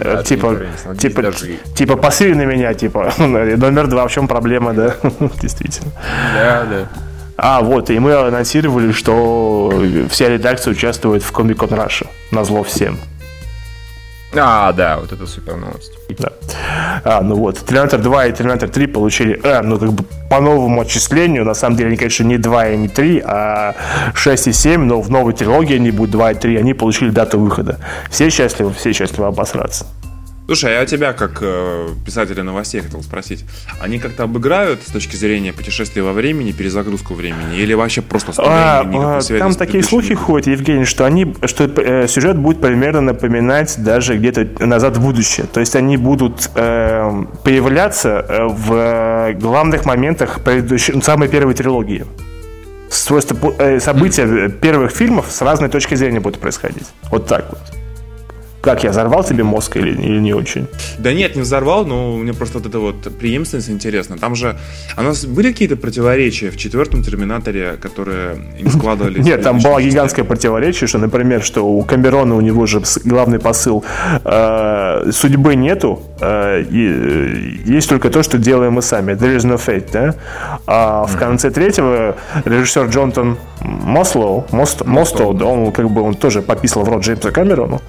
Э, 0.00 0.14
Да, 0.16 0.22
типа, 0.24 0.56
типа, 0.98 1.22
даже- 1.22 1.58
типа, 1.76 1.96
посыли 1.96 2.34
на 2.34 2.46
меня, 2.46 2.74
типа, 2.74 3.12
номер 3.18 3.86
два, 3.86 4.08
в 4.08 4.10
чем 4.12 4.26
проблема, 4.26 4.72
да? 4.72 4.96
Действительно. 5.40 5.92
Да, 6.34 6.64
да. 6.64 6.88
А, 7.44 7.60
вот, 7.60 7.90
и 7.90 7.98
мы 7.98 8.14
анонсировали, 8.14 8.92
что 8.92 9.72
вся 10.08 10.28
редакция 10.28 10.70
участвует 10.70 11.24
в 11.24 11.32
Comic 11.32 11.56
Con 11.56 11.70
Russia. 11.70 12.06
Назло 12.30 12.62
всем. 12.62 12.98
А, 14.32 14.72
да, 14.72 14.98
вот 14.98 15.12
это 15.12 15.26
супер 15.26 15.56
новость. 15.56 15.92
Да. 16.20 16.30
А, 17.04 17.20
ну 17.20 17.34
вот, 17.34 17.58
Терминатор 17.58 18.00
2 18.00 18.26
и 18.26 18.32
Терминатор 18.32 18.68
3 18.68 18.86
получили, 18.86 19.40
а, 19.42 19.60
ну 19.62 19.76
как 19.76 19.92
бы 19.92 20.04
по 20.30 20.40
новому 20.40 20.82
отчислению, 20.82 21.44
на 21.44 21.54
самом 21.54 21.76
деле 21.76 21.88
они, 21.88 21.96
конечно, 21.96 22.22
не 22.22 22.38
2 22.38 22.68
и 22.68 22.76
не 22.76 22.88
3, 22.88 23.22
а 23.26 23.74
6 24.14 24.46
и 24.46 24.52
7, 24.52 24.84
но 24.84 25.00
в 25.00 25.10
новой 25.10 25.32
трилогии 25.32 25.74
они 25.74 25.90
будут 25.90 26.12
2 26.12 26.32
и 26.32 26.34
3, 26.36 26.56
они 26.56 26.74
получили 26.74 27.10
дату 27.10 27.40
выхода. 27.40 27.78
Все 28.08 28.30
счастливы, 28.30 28.72
все 28.72 28.92
счастливы 28.92 29.26
обосраться. 29.26 29.86
Слушай, 30.52 30.76
а 30.76 30.80
я 30.80 30.86
тебя, 30.86 31.14
как 31.14 31.38
э, 31.40 31.88
писателя 32.04 32.42
новостей, 32.42 32.82
хотел 32.82 33.02
спросить. 33.02 33.42
Они 33.80 33.98
как-то 33.98 34.24
обыграют 34.24 34.82
с 34.82 34.92
точки 34.92 35.16
зрения 35.16 35.50
путешествия 35.54 36.02
во 36.02 36.12
времени, 36.12 36.52
перезагрузку 36.52 37.14
времени? 37.14 37.56
Или 37.56 37.72
вообще 37.72 38.02
просто 38.02 38.34
а, 38.36 38.82
а, 38.82 39.38
Там 39.38 39.54
такие 39.54 39.82
слухи 39.82 40.14
ходят, 40.14 40.48
Евгений, 40.48 40.84
что, 40.84 41.06
они, 41.06 41.34
что 41.46 41.64
э, 41.64 42.06
сюжет 42.06 42.36
будет 42.36 42.60
примерно 42.60 43.00
напоминать 43.00 43.82
даже 43.82 44.18
где-то 44.18 44.66
назад 44.66 44.98
в 44.98 45.00
будущее. 45.00 45.46
То 45.50 45.60
есть 45.60 45.74
они 45.74 45.96
будут 45.96 46.50
э, 46.54 47.24
появляться 47.44 48.26
э, 48.28 48.44
в 48.46 49.32
главных 49.40 49.86
моментах 49.86 50.42
предыдущей, 50.42 50.92
ну, 50.92 51.00
самой 51.00 51.28
первой 51.28 51.54
трилогии. 51.54 52.04
Просто 53.08 53.34
э, 53.58 53.80
события 53.80 54.50
первых 54.50 54.90
фильмов 54.90 55.28
с 55.30 55.40
разной 55.40 55.70
точки 55.70 55.94
зрения 55.94 56.20
будут 56.20 56.40
происходить. 56.40 56.88
Вот 57.10 57.26
так 57.26 57.46
вот. 57.48 57.81
Как 58.62 58.84
я 58.84 58.90
взорвал 58.90 59.24
тебе 59.24 59.42
мозг 59.42 59.76
или, 59.76 59.90
или 59.90 60.20
не 60.20 60.34
очень? 60.34 60.68
Да 60.98 61.12
нет, 61.12 61.34
не 61.34 61.42
взорвал, 61.42 61.84
но 61.84 62.16
мне 62.16 62.32
просто 62.32 62.58
вот 62.58 62.66
эта 62.68 62.78
вот 62.78 63.18
преемственность 63.18 63.68
интересна. 63.70 64.16
Там 64.18 64.36
же 64.36 64.56
у 64.96 65.02
нас 65.02 65.24
были 65.24 65.50
какие-то 65.50 65.76
противоречия 65.76 66.50
в 66.50 66.56
четвертом 66.56 67.02
Терминаторе, 67.02 67.72
которые 67.82 68.36
не 68.60 68.70
складывались. 68.78 69.24
Нет, 69.24 69.42
там 69.42 69.58
было 69.58 69.82
гигантское 69.82 70.24
противоречие, 70.24 70.86
что, 70.86 70.98
например, 70.98 71.42
что 71.42 71.66
у 71.66 71.82
Камерона 71.82 72.36
у 72.36 72.40
него 72.40 72.66
же 72.66 72.80
главный 73.04 73.40
посыл 73.40 73.84
э, 74.24 75.10
судьбы 75.10 75.56
нету, 75.56 76.00
э, 76.20 76.64
есть 76.70 77.88
только 77.88 78.10
то, 78.10 78.22
что 78.22 78.38
делаем 78.38 78.74
мы 78.74 78.82
сами. 78.82 79.14
There 79.14 79.36
is 79.36 79.44
no 79.44 79.58
fate, 79.58 79.88
да? 79.92 80.14
А 80.66 81.04
в 81.06 81.18
конце 81.18 81.50
третьего 81.50 82.14
режиссер 82.44 82.86
Джонтон 82.86 83.38
Мослоу, 83.60 84.46
Мост, 84.52 84.84
Мостоу, 84.84 85.34
да, 85.34 85.46
он 85.46 85.72
как 85.72 85.90
бы 85.90 86.02
он 86.02 86.14
тоже 86.14 86.42
пописал 86.42 86.84
в 86.84 86.88
рот 86.88 87.02
Джеймса 87.02 87.32
Камерону. 87.32 87.80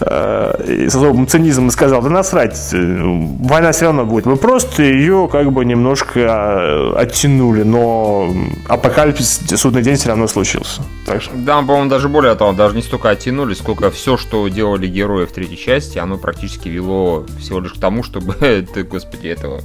Э, 0.00 0.86
с 0.88 0.94
особым 0.94 1.26
цинизмом 1.26 1.70
сказал, 1.70 2.02
да 2.02 2.10
насрать, 2.10 2.58
э, 2.72 3.02
война 3.40 3.72
все 3.72 3.86
равно 3.86 4.04
будет. 4.04 4.26
Мы 4.26 4.36
просто 4.36 4.82
ее 4.82 5.28
как 5.30 5.52
бы 5.52 5.64
немножко 5.64 6.20
э, 6.20 6.92
оттянули, 6.96 7.62
но 7.62 8.30
апокалипсис, 8.68 9.40
судный 9.56 9.82
день 9.82 9.96
все 9.96 10.08
равно 10.08 10.26
случился. 10.26 10.82
Так 11.06 11.22
что... 11.22 11.32
Да, 11.34 11.60
по-моему, 11.62 11.88
даже 11.88 12.08
более 12.08 12.34
того, 12.34 12.52
даже 12.52 12.76
не 12.76 12.82
столько 12.82 13.08
оттянули, 13.08 13.54
сколько 13.54 13.90
все, 13.90 14.18
что 14.18 14.46
делали 14.48 14.86
герои 14.86 15.24
в 15.24 15.32
третьей 15.32 15.58
части, 15.58 15.98
оно 15.98 16.18
практически 16.18 16.68
вело 16.68 17.24
всего 17.38 17.60
лишь 17.60 17.72
к 17.72 17.80
тому, 17.80 18.02
чтобы, 18.02 18.34
ты, 18.74 18.82
господи, 18.82 19.28
этого 19.28 19.62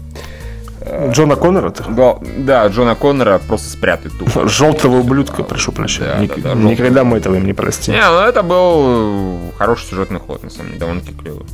Джона 1.11 1.35
Коннора? 1.35 1.69
Ты? 1.69 1.83
Да, 1.89 2.15
да, 2.37 2.67
Джона 2.67 2.95
Коннора 2.95 3.39
просто 3.47 3.69
спрятать 3.69 4.11
тупо. 4.17 4.47
Желтого 4.47 4.97
ублюдка, 4.97 5.43
прошу 5.43 5.71
прощения. 5.71 6.13
Да, 6.13 6.19
Ник- 6.19 6.41
да, 6.41 6.55
да, 6.55 6.61
Никогда 6.61 7.03
мы 7.03 7.17
этого 7.17 7.35
им 7.35 7.45
не 7.45 7.53
простим. 7.53 7.93
Не, 7.93 8.03
ну 8.09 8.19
это 8.19 8.41
был 8.43 9.51
хороший 9.57 9.85
сюжетный 9.87 10.19
ход, 10.19 10.43
на 10.43 10.49
самом 10.49 10.67
деле, 10.69 10.79
довольно-таки 10.79 11.13
клевый. 11.13 11.45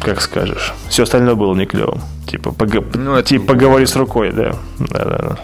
Как 0.00 0.20
скажешь. 0.20 0.72
Все 0.88 1.02
остальное 1.02 1.34
было 1.34 1.54
не 1.54 1.66
клевым. 1.66 2.00
Типа, 2.26 2.52
пог... 2.52 2.68
ну, 2.94 3.16
это... 3.16 3.28
типа 3.28 3.54
поговори 3.54 3.84
с 3.86 3.96
рукой, 3.96 4.32
да. 4.32 4.52
Да, 4.78 5.04
да, 5.04 5.18
да. 5.18 5.38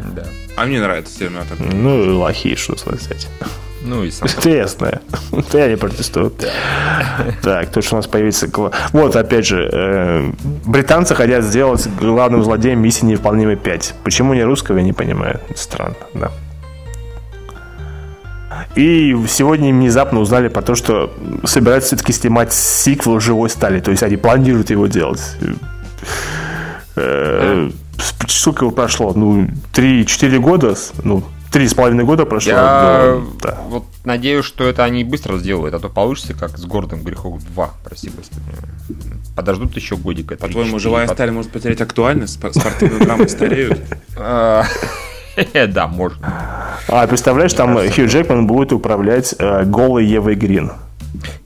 Да. 0.00 0.24
А 0.56 0.66
мне 0.66 0.80
нравится 0.80 1.18
Терминатор. 1.18 1.56
Ну, 1.60 2.18
лохи, 2.18 2.54
что 2.54 2.76
сказать. 2.76 3.28
Ну 3.82 4.02
и 4.02 4.10
сам. 4.10 4.28
Интересно. 4.28 5.00
Я 5.52 5.68
не 5.68 5.76
протестую. 5.76 6.32
Так, 7.42 7.70
тут 7.70 7.84
что 7.84 7.96
у 7.96 7.98
нас 7.98 8.06
появится... 8.06 8.48
Вот, 8.92 9.16
опять 9.16 9.46
же, 9.46 9.68
э, 9.70 10.32
британцы 10.64 11.14
хотят 11.14 11.44
сделать 11.44 11.86
главным 12.00 12.42
злодеем 12.42 12.80
миссии 12.80 13.04
невыполнимой 13.04 13.56
5. 13.56 13.94
Почему 14.02 14.32
не 14.34 14.42
русского, 14.42 14.78
я 14.78 14.84
не 14.84 14.94
понимаю. 14.94 15.40
Странно, 15.54 15.96
да. 16.14 16.30
И 18.74 19.14
сегодня 19.28 19.72
внезапно 19.72 20.20
узнали 20.20 20.48
про 20.48 20.62
то, 20.62 20.74
что 20.74 21.12
собираются 21.44 21.88
все-таки 21.88 22.12
снимать 22.12 22.52
сиквел 22.52 23.20
«Живой 23.20 23.50
стали». 23.50 23.80
То 23.80 23.90
есть 23.90 24.02
они 24.02 24.16
планируют 24.16 24.70
его 24.70 24.86
делать. 24.86 25.22
Э, 27.98 28.24
сколько 28.28 28.70
прошло? 28.70 29.12
Ну, 29.14 29.48
3-4 29.72 30.38
года? 30.38 30.74
Ну, 31.02 31.24
три 31.54 31.68
с 31.68 31.74
половиной 31.74 32.04
года 32.04 32.26
прошло. 32.26 32.52
Я 32.52 33.14
но, 33.16 33.26
да. 33.40 33.58
вот 33.68 33.84
надеюсь, 34.04 34.44
что 34.44 34.64
это 34.64 34.82
они 34.82 35.04
быстро 35.04 35.38
сделают, 35.38 35.72
а 35.72 35.78
то 35.78 35.88
получится 35.88 36.34
как 36.34 36.58
с 36.58 36.64
городом 36.64 37.02
грехов 37.04 37.40
2, 37.44 37.70
прости 37.84 38.10
господи. 38.10 38.42
Подождут 39.36 39.76
еще 39.76 39.96
годик. 39.96 40.36
По-твоему, 40.36 40.80
живая 40.80 41.06
сталь 41.06 41.30
может 41.30 41.52
потерять 41.52 41.80
актуальность? 41.80 42.34
Спортивные 42.34 43.04
драмы 43.04 43.28
стареют? 43.28 43.80
А, 44.16 44.64
да, 45.68 45.86
можно. 45.86 46.26
А 46.88 47.06
представляешь, 47.06 47.52
там 47.52 47.76
Хью 47.88 48.08
Джекман 48.08 48.46
будет 48.48 48.72
управлять 48.72 49.34
э, 49.38 49.64
голой 49.64 50.06
Евой 50.06 50.34
Грин. 50.34 50.72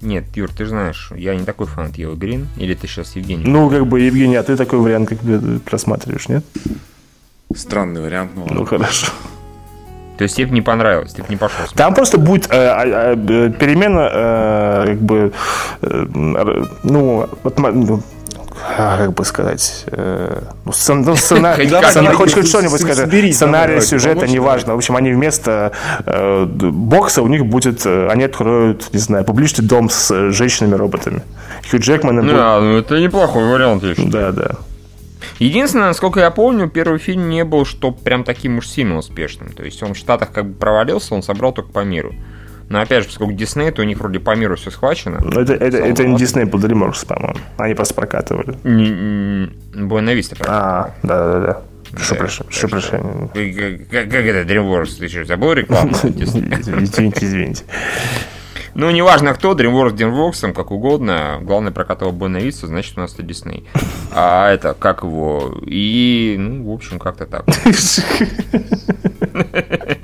Нет, 0.00 0.24
Юр, 0.34 0.50
ты 0.50 0.66
знаешь, 0.66 1.10
я 1.16 1.34
не 1.34 1.44
такой 1.44 1.66
фанат 1.66 1.96
Евы 1.96 2.16
Грин. 2.16 2.48
Или 2.56 2.74
ты 2.74 2.86
сейчас 2.86 3.16
Евгений? 3.16 3.44
Ну, 3.44 3.70
как 3.70 3.86
бы, 3.86 4.00
Евгений, 4.00 4.36
а 4.36 4.42
ты 4.42 4.56
такой 4.56 4.78
вариант 4.78 5.08
как 5.08 5.18
бы 5.18 5.60
просматриваешь, 5.60 6.28
нет? 6.28 6.44
Странный 7.54 8.02
вариант, 8.02 8.32
ну 8.36 8.46
Ну, 8.50 8.64
хорошо. 8.64 9.12
То 10.18 10.24
есть 10.24 10.34
тебе 10.34 10.50
не 10.50 10.62
понравилось, 10.62 11.12
ты 11.12 11.22
не 11.28 11.36
пошел. 11.36 11.58
Смотреть. 11.58 11.76
Там 11.76 11.94
просто 11.94 12.18
будет 12.18 12.48
э, 12.50 12.56
э, 12.56 13.14
э, 13.14 13.50
перемена, 13.50 14.10
э, 14.12 14.84
как 14.86 14.98
бы, 15.00 15.32
э, 15.80 16.06
ну, 16.82 17.28
вот, 17.44 17.58
ну, 17.58 17.66
а, 17.66 18.02
как 18.76 19.14
бы 19.14 19.24
сказать, 19.24 19.84
э, 19.86 20.42
ну, 20.64 20.72
сцен, 20.72 21.02
ну, 21.02 21.16
сценарий, 21.16 21.68
хоть, 22.14 22.34
хоть 22.34 22.48
что-нибудь 22.48 22.80
скажи, 22.80 23.32
сценарий, 23.32 23.80
сюжета, 23.80 24.26
неважно. 24.26 24.74
В 24.74 24.76
общем, 24.76 24.96
они 24.96 25.12
вместо 25.12 25.72
э, 26.06 26.44
бокса 26.44 27.22
у 27.22 27.28
них 27.28 27.46
будет, 27.46 27.84
э, 27.86 28.08
они 28.08 28.24
откроют, 28.24 28.92
не 28.92 28.98
знаю, 28.98 29.24
публичный 29.24 29.64
дом 29.64 29.90
с 29.90 30.30
женщинами-роботами. 30.32 31.22
Хью 31.70 31.80
Джекман. 31.80 32.26
Да, 32.26 32.60
ну 32.60 32.78
это 32.78 33.00
неплохой 33.00 33.44
вариант, 33.44 33.82
я 33.84 33.94
Да, 33.96 34.32
да. 34.32 34.50
Единственное, 35.38 35.88
насколько 35.88 36.20
я 36.20 36.30
помню, 36.30 36.68
первый 36.68 36.98
фильм 36.98 37.28
не 37.28 37.44
был 37.44 37.64
что 37.64 37.92
прям 37.92 38.24
таким 38.24 38.58
уж 38.58 38.68
сильно 38.68 38.96
успешным. 38.96 39.52
То 39.52 39.64
есть 39.64 39.82
он 39.82 39.94
в 39.94 39.96
Штатах 39.96 40.32
как 40.32 40.46
бы 40.46 40.54
провалился, 40.54 41.14
он 41.14 41.22
собрал 41.22 41.52
только 41.52 41.70
по 41.70 41.84
миру. 41.84 42.14
Но 42.68 42.80
опять 42.80 43.04
же, 43.04 43.08
поскольку 43.08 43.32
Дисней, 43.32 43.70
то 43.70 43.82
у 43.82 43.84
них 43.84 43.98
вроде 43.98 44.20
по 44.20 44.34
миру 44.34 44.56
все 44.56 44.70
схвачено. 44.70 45.20
Но 45.22 45.40
это, 45.40 45.54
это, 45.54 45.78
это 45.78 46.04
не 46.04 46.16
Дисней 46.16 46.44
был 46.44 46.60
DreamWorks, 46.60 47.06
по-моему. 47.06 47.38
Они 47.56 47.74
просто 47.74 47.94
прокатывали. 47.94 48.52
Буэна 49.74 50.14
Виста 50.14 50.36
А, 50.46 50.90
да-да-да. 51.02 51.62
Что 51.96 52.14
прощения? 52.14 52.50
Как, 53.90 54.10
как 54.10 54.24
это 54.24 54.52
DreamWorks? 54.52 54.98
Ты 54.98 55.08
что, 55.08 55.24
забыл 55.24 55.52
рекламу? 55.54 55.92
Извините, 56.02 57.26
извините. 57.26 57.64
Ну, 58.74 58.90
неважно 58.90 59.32
кто, 59.34 59.54
DreamWorks, 59.54 59.96
DreamWorks, 59.96 60.52
как 60.52 60.70
угодно. 60.70 61.38
Главное 61.40 61.72
прокатывал 61.72 62.12
Бонависта, 62.12 62.66
значит, 62.66 62.98
у 62.98 63.00
нас 63.00 63.14
это 63.14 63.22
Дисней. 63.22 63.66
А 64.12 64.52
это, 64.52 64.74
как 64.74 65.02
его... 65.02 65.58
И, 65.66 66.36
ну, 66.38 66.70
в 66.70 66.74
общем, 66.74 66.98
как-то 66.98 67.24
так. 67.26 67.46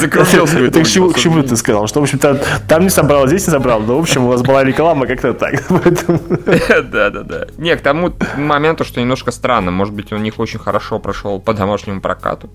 Закрутил 0.00 0.46
свою 0.46 0.70
К 0.70 1.18
чему 1.18 1.42
ты 1.42 1.56
сказал? 1.56 1.86
Что, 1.86 2.00
в 2.00 2.02
общем, 2.02 2.18
там 2.18 2.82
не 2.82 2.90
собрал, 2.90 3.26
здесь 3.26 3.46
не 3.46 3.52
собрал. 3.52 3.80
Но, 3.80 3.96
в 3.96 4.00
общем, 4.00 4.24
у 4.24 4.28
вас 4.28 4.42
была 4.42 4.64
реклама 4.64 5.06
как-то 5.06 5.34
так. 5.34 5.62
Да, 6.90 7.10
да, 7.10 7.22
да. 7.22 7.46
Не, 7.58 7.76
к 7.76 7.80
тому 7.80 8.12
моменту, 8.36 8.84
что 8.84 9.00
немножко 9.00 9.30
странно. 9.30 9.70
Может 9.70 9.94
быть, 9.94 10.12
у 10.12 10.16
них 10.16 10.38
очень 10.38 10.58
хорошо 10.58 10.98
прошел 10.98 11.40
по 11.40 11.54
домашнему 11.54 12.00
прокату. 12.00 12.50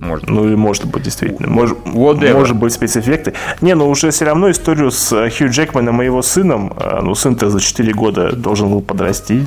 Может. 0.00 0.28
Ну 0.28 0.48
и 0.48 0.54
может 0.54 0.84
быть, 0.84 1.02
действительно. 1.02 1.48
Может, 1.48 1.84
может 1.86 2.56
быть, 2.56 2.72
спецэффекты. 2.72 3.34
Не, 3.60 3.74
ну 3.74 3.88
уже 3.88 4.10
все 4.10 4.26
равно 4.26 4.50
историю 4.50 4.90
с 4.90 5.12
э, 5.12 5.28
Хью 5.30 5.50
Джекманом 5.50 6.00
и 6.02 6.04
его 6.04 6.22
сыном, 6.22 6.72
э, 6.76 7.00
ну 7.02 7.14
сын-то 7.14 7.50
за 7.50 7.60
4 7.60 7.92
года 7.94 8.34
должен 8.34 8.70
был 8.70 8.80
подрасти. 8.80 9.44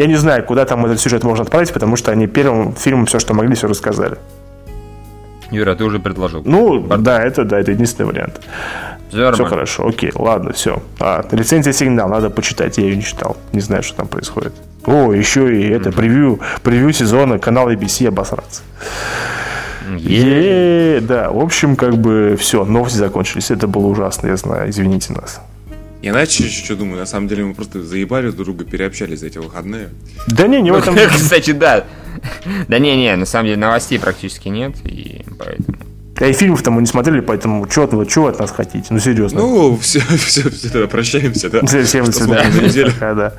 Я 0.00 0.06
не 0.06 0.16
знаю, 0.16 0.42
куда 0.44 0.64
там 0.64 0.86
этот 0.86 0.98
сюжет 0.98 1.24
можно 1.24 1.42
отправить, 1.42 1.74
потому 1.74 1.94
что 1.96 2.10
они 2.10 2.26
первым 2.26 2.74
фильмом 2.74 3.04
все, 3.04 3.18
что 3.18 3.34
могли, 3.34 3.54
все 3.54 3.68
рассказали. 3.68 4.16
Юра, 5.50 5.74
ты 5.74 5.84
уже 5.84 5.98
предложил. 5.98 6.40
Ну, 6.46 6.80
да, 6.80 7.22
это 7.22 7.44
да, 7.44 7.60
это 7.60 7.72
единственный 7.72 8.06
вариант. 8.06 8.40
Все, 9.10 9.30
все 9.30 9.44
хорошо, 9.44 9.88
окей, 9.88 10.10
ладно, 10.14 10.54
все. 10.54 10.82
А, 11.00 11.22
рецензия 11.30 11.74
сигнал, 11.74 12.08
надо 12.08 12.30
почитать, 12.30 12.78
я 12.78 12.84
ее 12.84 12.96
не 12.96 13.02
читал. 13.02 13.36
Не 13.52 13.60
знаю, 13.60 13.82
что 13.82 13.96
там 13.98 14.08
происходит. 14.08 14.54
О, 14.86 15.12
еще 15.12 15.54
и 15.54 15.68
это, 15.68 15.92
превью, 15.92 16.40
превью 16.62 16.94
сезона, 16.94 17.38
канал 17.38 17.70
ABC 17.70 18.08
обосраться. 18.08 18.62
Е, 19.98 21.00
да, 21.02 21.30
в 21.30 21.40
общем, 21.40 21.76
как 21.76 21.98
бы 21.98 22.38
все, 22.40 22.64
новости 22.64 22.96
закончились. 22.96 23.50
Это 23.50 23.66
было 23.66 23.86
ужасно, 23.88 24.28
я 24.28 24.36
знаю, 24.36 24.70
извините 24.70 25.12
нас. 25.12 25.42
Я 26.02 26.12
иначе 26.12 26.48
что 26.48 26.76
думаю, 26.76 26.98
на 26.98 27.06
самом 27.06 27.28
деле 27.28 27.44
мы 27.44 27.54
просто 27.54 27.82
заебали 27.82 28.30
друг 28.30 28.44
друга, 28.44 28.64
переобщались 28.64 29.20
за 29.20 29.26
эти 29.26 29.38
выходные. 29.38 29.90
Да 30.28 30.46
не, 30.46 30.62
не 30.62 30.70
в 30.70 30.74
этом... 30.74 30.96
Кстати, 31.10 31.50
да. 31.52 31.86
Да 32.68 32.78
не-не, 32.78 33.16
на 33.16 33.26
самом 33.26 33.46
деле 33.46 33.58
новостей 33.58 33.98
практически 33.98 34.48
нет, 34.48 34.76
и 34.84 35.24
поэтому... 35.38 35.89
Да 36.20 36.26
и 36.26 36.34
фильмов 36.34 36.62
там 36.62 36.74
мы 36.74 36.82
не 36.82 36.86
смотрели, 36.86 37.20
поэтому 37.20 37.66
что 37.68 37.86
вы, 37.86 38.04
чего 38.04 38.26
от 38.26 38.38
нас 38.38 38.50
хотите? 38.50 38.84
Ну, 38.90 38.98
серьезно. 38.98 39.40
Ну, 39.40 39.78
все, 39.80 40.00
все, 40.00 40.50
все, 40.50 40.68
тогда 40.68 40.86
прощаемся, 40.86 41.48
да? 41.48 41.64
Всем 41.64 41.84
всем 41.84 42.04
до 42.04 42.12
свидания. 42.12 42.92
Да, 43.00 43.14
да. 43.14 43.32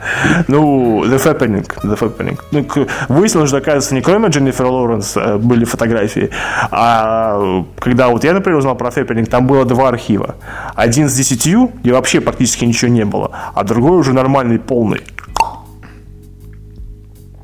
Ну, 0.48 1.06
The 1.06 1.24
Fappening. 1.24 1.68
The 1.84 1.98
Fappening. 1.98 2.40
Ну, 2.50 2.88
выяснилось, 3.08 3.50
что, 3.50 3.58
оказывается, 3.58 3.94
не 3.94 4.02
кроме 4.02 4.30
Дженнифер 4.30 4.66
Лоуренс 4.66 5.16
э, 5.16 5.38
были 5.38 5.64
фотографии, 5.64 6.32
а 6.72 7.64
когда 7.78 8.10
вот 8.10 8.24
я, 8.24 8.34
например, 8.34 8.58
узнал 8.58 8.76
про 8.76 8.90
Fappening, 8.90 9.26
там 9.26 9.46
было 9.46 9.64
два 9.66 9.90
архива. 9.90 10.36
Один 10.74 11.08
с 11.08 11.14
десятью, 11.14 11.72
где 11.84 11.94
вообще 11.94 12.20
практически 12.20 12.66
ничего 12.66 12.90
не 12.90 13.06
было, 13.06 13.32
а 13.54 13.64
другой 13.64 14.00
уже 14.00 14.14
нормальный, 14.14 14.58
полный. 14.58 15.02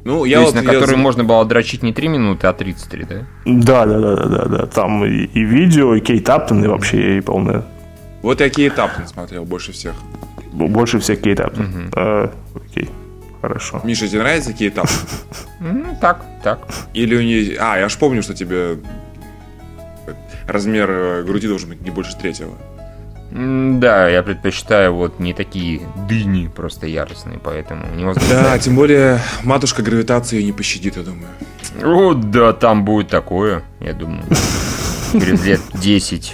Ну, 0.07 0.19
То 0.19 0.25
я 0.25 0.39
есть, 0.39 0.53
вот... 0.55 0.63
на 0.63 0.71
я 0.71 0.79
который 0.79 0.95
за- 0.95 1.01
можно 1.01 1.23
было 1.25 1.43
дрочить 1.43 1.83
не 1.83 1.91
3 1.91 2.07
минуты, 2.07 2.47
а 2.47 2.53
33, 2.53 3.03
да? 3.03 3.15
Да, 3.45 3.85
да, 3.85 3.99
да, 3.99 4.15
да, 4.15 4.25
да, 4.25 4.45
да. 4.45 4.65
Там 4.65 5.03
и, 5.03 5.25
и 5.25 5.43
видео, 5.43 5.95
и 5.95 5.99
Кейт 5.99 6.29
Аптон, 6.29 6.63
и 6.63 6.67
вообще 6.67 7.17
и 7.17 7.21
полное. 7.21 7.65
Вот 8.21 8.39
я 8.39 8.49
Кейт 8.49 8.79
Аптон 8.79 9.05
смотрел 9.07 9.43
больше 9.43 9.73
всех. 9.73 9.95
Больше 10.53 10.99
всех 10.99 11.19
Кейт 11.19 11.41
Аптон. 11.41 11.91
Э, 11.93 12.29
Окей, 12.55 12.89
хорошо. 13.41 13.81
Миша, 13.83 14.07
тебе 14.07 14.19
нравится 14.19 14.53
Кейт 14.53 14.77
Аптон? 14.77 14.97
Ну, 15.59 15.97
так, 15.99 16.23
так. 16.41 16.59
Или 16.93 17.15
у 17.17 17.21
нее... 17.21 17.57
А, 17.59 17.77
я 17.77 17.89
ж 17.89 17.97
помню, 17.97 18.23
что 18.23 18.33
тебе 18.33 18.77
размер 20.47 20.89
э, 20.89 21.23
груди 21.23 21.47
должен 21.49 21.67
быть 21.69 21.81
не 21.81 21.91
больше 21.91 22.15
третьего. 22.17 22.53
Да, 23.37 24.09
я 24.09 24.23
предпочитаю 24.23 24.93
вот 24.95 25.19
не 25.19 25.33
такие 25.33 25.81
дыни 26.09 26.47
просто 26.47 26.87
яростные, 26.87 27.37
поэтому 27.37 27.85
не 27.95 28.01
Да, 28.01 28.07
возбуждает. 28.07 28.61
тем 28.61 28.75
более 28.75 29.19
матушка 29.43 29.83
гравитации 29.83 30.41
не 30.41 30.51
пощадит, 30.53 30.97
я 30.97 31.03
думаю. 31.03 31.27
О, 31.83 32.13
да, 32.15 32.53
там 32.53 32.83
будет 32.83 33.09
такое, 33.09 33.63
я 33.79 33.93
думаю. 33.93 34.23
Через 35.13 35.45
лет 35.45 35.61
10. 35.75 36.33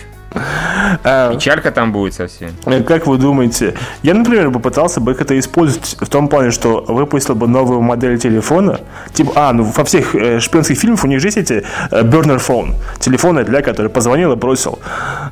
А, 1.03 1.33
Печалька 1.33 1.71
там 1.71 1.91
будет 1.91 2.13
совсем. 2.13 2.51
Э, 2.65 2.81
Как 2.83 3.07
вы 3.07 3.17
думаете, 3.17 3.75
я, 4.01 4.13
например, 4.13 4.51
попытался 4.51 4.99
бы 4.99 5.11
это 5.11 5.37
использовать 5.37 5.97
в 5.99 6.07
том 6.07 6.27
плане, 6.27 6.51
что 6.51 6.83
выпустил 6.87 7.35
бы 7.35 7.47
новую 7.47 7.81
модель 7.81 8.19
телефона, 8.19 8.79
типа, 9.13 9.31
а, 9.35 9.53
ну 9.53 9.63
во 9.63 9.83
всех 9.83 10.15
э, 10.15 10.39
шпионских 10.39 10.77
фильмах 10.77 11.03
у 11.03 11.07
них 11.07 11.19
же 11.19 11.27
есть 11.27 11.37
эти 11.37 11.63
э, 11.91 12.01
burner 12.01 12.39
phone, 12.39 12.75
телефоны 12.99 13.43
для 13.43 13.61
который 13.61 13.89
позвонил 13.89 14.33
и 14.33 14.35
бросил. 14.35 14.79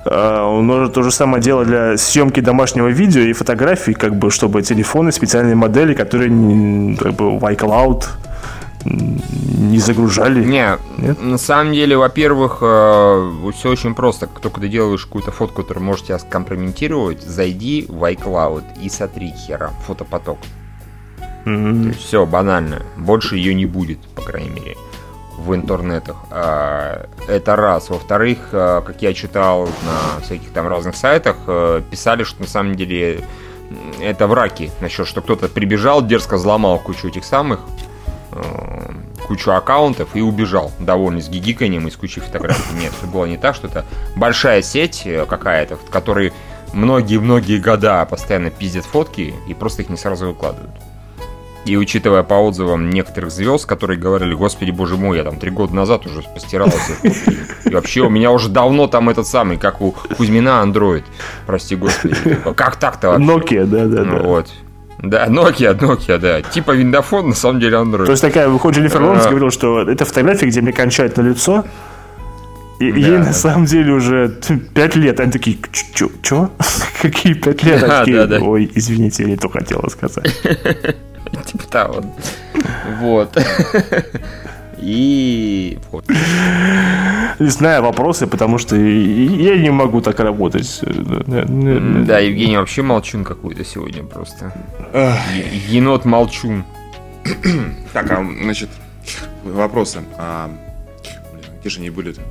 Он 0.06 0.66
может 0.66 0.94
то 0.94 1.04
же 1.04 1.12
самое 1.12 1.44
делать 1.44 1.68
для 1.68 1.98
съемки 1.98 2.40
домашнего 2.40 2.88
видео 2.88 3.22
и 3.22 3.34
фотографий, 3.34 3.94
как 3.94 4.16
бы, 4.16 4.32
чтобы 4.32 4.62
телефоны, 4.62 5.12
специальные 5.12 5.56
модели, 5.56 5.94
которые 5.94 6.98
как 6.98 7.14
бы 7.14 7.38
в 7.38 7.44
iCloud 7.44 8.06
не 8.86 9.80
загружали. 9.80 10.44
Не, 10.44 10.78
Нет? 10.98 11.22
на 11.22 11.38
самом 11.38 11.74
деле, 11.74 11.98
во-первых, 11.98 12.58
все 12.58 13.70
очень 13.70 13.96
просто. 13.96 14.28
Как 14.28 14.40
только 14.40 14.62
ты 14.62 14.68
делаешь 14.68 15.06
какую-то 15.06 15.32
фотку, 15.32 15.62
которая 15.64 15.84
может 15.84 16.06
тебя 16.06 16.20
скомпрометировать, 16.20 17.22
зайди 17.22 17.86
в 17.88 18.04
iCloud 18.04 18.64
и 18.82 18.90
сотри 18.90 19.32
хера 19.32 19.72
фотопоток. 19.86 20.38
М. 21.46 21.94
Все, 21.94 22.26
банально. 22.26 22.84
Больше 22.98 23.36
ее 23.38 23.54
не 23.54 23.66
будет, 23.66 24.00
по 24.16 24.22
крайней 24.22 24.50
мере, 24.50 24.76
в 25.38 25.54
интернетах. 25.56 26.18
А, 26.30 27.08
Это 27.28 27.56
раз. 27.56 27.90
Во-вторых, 27.90 28.50
а, 28.52 28.82
как 28.82 29.02
я 29.02 29.14
читал 29.14 29.66
на 29.66 30.22
всяких 30.24 30.52
там 30.52 30.68
разных 30.68 30.96
сайтах, 30.96 31.38
э, 31.48 31.82
писали, 31.90 32.24
что 32.24 32.42
на 32.42 32.48
самом 32.48 32.76
деле 32.76 33.24
это 34.00 34.28
враки. 34.28 34.72
Насчет, 34.82 35.08
что 35.08 35.22
кто-то 35.22 35.48
прибежал, 35.48 36.06
дерзко 36.06 36.36
взломал 36.36 36.78
кучу 36.80 37.08
этих 37.08 37.24
самых 37.26 37.60
э, 37.60 37.91
кучу 39.28 39.52
аккаунтов 39.52 40.10
и 40.16 40.22
убежал, 40.22 40.72
довольный 40.80 41.22
с 41.22 41.30
гигиканием 41.30 41.88
и 41.88 41.92
с 41.92 41.96
кучей 41.96 42.22
фотографий. 42.22 42.76
Нет, 42.76 42.94
это 42.98 43.08
было 43.10 43.26
не 43.26 43.38
так, 43.38 43.56
что 43.56 43.68
это 43.68 43.86
большая 44.16 44.62
сеть 44.62 45.04
э, 45.06 45.26
какая-то, 45.26 45.78
в 45.78 45.90
которой 45.90 46.34
многие-многие 46.74 47.60
года 47.60 48.06
постоянно 48.06 48.50
пиздят 48.50 48.86
фотки 48.86 49.34
и 49.48 49.54
просто 49.54 49.82
их 49.84 49.90
не 49.90 49.98
сразу 49.98 50.28
выкладывают. 50.28 50.72
И 51.64 51.78
учитывая 51.78 52.24
по 52.24 52.34
отзывам 52.34 52.90
некоторых 52.90 53.32
звезд, 53.32 53.68
которые 53.68 54.00
говорили, 54.00 54.34
господи, 54.34 54.72
боже 54.72 54.98
мой, 54.98 55.18
я 55.18 55.24
там 55.24 55.38
три 55.38 55.52
года 55.52 55.76
назад 55.76 56.08
уже 56.08 56.24
постирал 56.24 56.70
эти 56.70 56.76
фотки. 56.76 57.70
И 57.70 57.74
вообще 57.74 58.02
у 58.02 58.10
меня 58.10 58.32
уже 58.32 58.50
давно 58.50 58.88
там 58.88 59.10
этот 59.10 59.28
самый, 59.28 59.58
как 59.58 59.80
у 59.80 59.92
Кузьмина, 59.92 60.62
андроид. 60.62 61.06
Прости, 61.46 61.76
господи. 61.76 62.16
Как 62.56 62.78
так-то 62.78 63.10
вообще? 63.10 63.26
Nokia, 63.26 63.66
да, 63.66 63.86
да, 63.86 64.04
Ну 64.04 64.18
да. 64.18 64.24
вот. 64.24 64.50
Да, 65.02 65.28
Nokia, 65.28 65.78
Nokia, 65.78 66.18
да. 66.20 66.42
Типа 66.42 66.72
виндофон, 66.72 67.30
на 67.30 67.36
самом 67.36 67.60
деле 67.60 67.78
Android. 67.78 68.06
То 68.06 68.12
есть 68.12 68.22
такая, 68.22 68.48
выходит, 68.50 68.78
Дженнифер 68.80 69.02
Лоуренс 69.02 69.26
говорила, 69.26 69.52
что 69.52 69.82
это 69.82 70.06
фотография, 70.06 70.46
где 70.46 70.62
мне 70.62 70.72
кончают 70.74 71.18
на 71.18 71.22
лицо, 71.22 71.66
и 72.80 72.92
Да. 72.92 72.98
ей 72.98 73.18
на 73.18 73.34
самом 73.34 73.66
деле 73.66 73.94
уже 73.94 74.30
5 74.74 74.96
лет. 74.96 75.20
Они 75.20 75.32
такие, 75.32 75.58
чё? 75.94 76.52
Какие 77.02 77.34
5 77.34 77.64
лет? 77.64 77.80
Да, 77.82 78.00
такие, 78.00 78.18
да, 78.26 78.40
да. 78.40 78.46
Ой, 78.46 78.72
извините, 78.76 79.24
я 79.24 79.30
не 79.30 79.38
то 79.38 79.50
хотела 79.50 79.88
сказать. 79.90 80.36
Типа 81.46 81.64
того. 81.70 82.04
Вот. 83.00 83.38
И... 84.80 85.78
знаю, 87.50 87.82
вопросы, 87.84 88.28
потому 88.28 88.58
что 88.58 88.76
я 88.76 89.58
не 89.58 89.70
могу 89.70 90.02
так 90.02 90.20
работать. 90.20 90.82
Да, 90.82 92.20
Евгений 92.20 92.58
вообще 92.58 92.82
молчун 92.82 93.24
какой-то 93.24 93.64
сегодня 93.66 94.04
просто. 94.04 94.54
Енот 95.68 96.06
молчун. 96.06 96.64
Так, 97.94 98.12
а, 98.12 98.26
значит, 98.42 98.70
вопросы. 99.44 100.04
А, 100.18 100.50
блин, 101.34 101.46
где 101.60 101.70
же 101.70 101.80
они 101.80 101.90
были-то? 101.90 102.22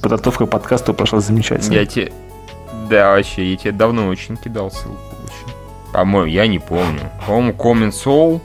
Подготовка 0.00 0.46
к 0.46 0.50
подкасту 0.50 0.94
прошла 0.94 1.20
замечательно. 1.20 1.74
Я 1.74 1.86
тебе... 1.86 2.12
Да, 2.88 3.12
вообще, 3.12 3.50
я 3.50 3.56
тебе 3.56 3.72
давно 3.72 4.06
очень 4.06 4.36
кидал 4.36 4.70
ссылку. 4.70 4.98
Очень. 5.24 5.92
По-моему, 5.92 6.26
я 6.26 6.46
не 6.46 6.58
помню. 6.58 7.10
По-моему, 7.26 7.52
Common 7.52 7.90
Soul 7.90 8.40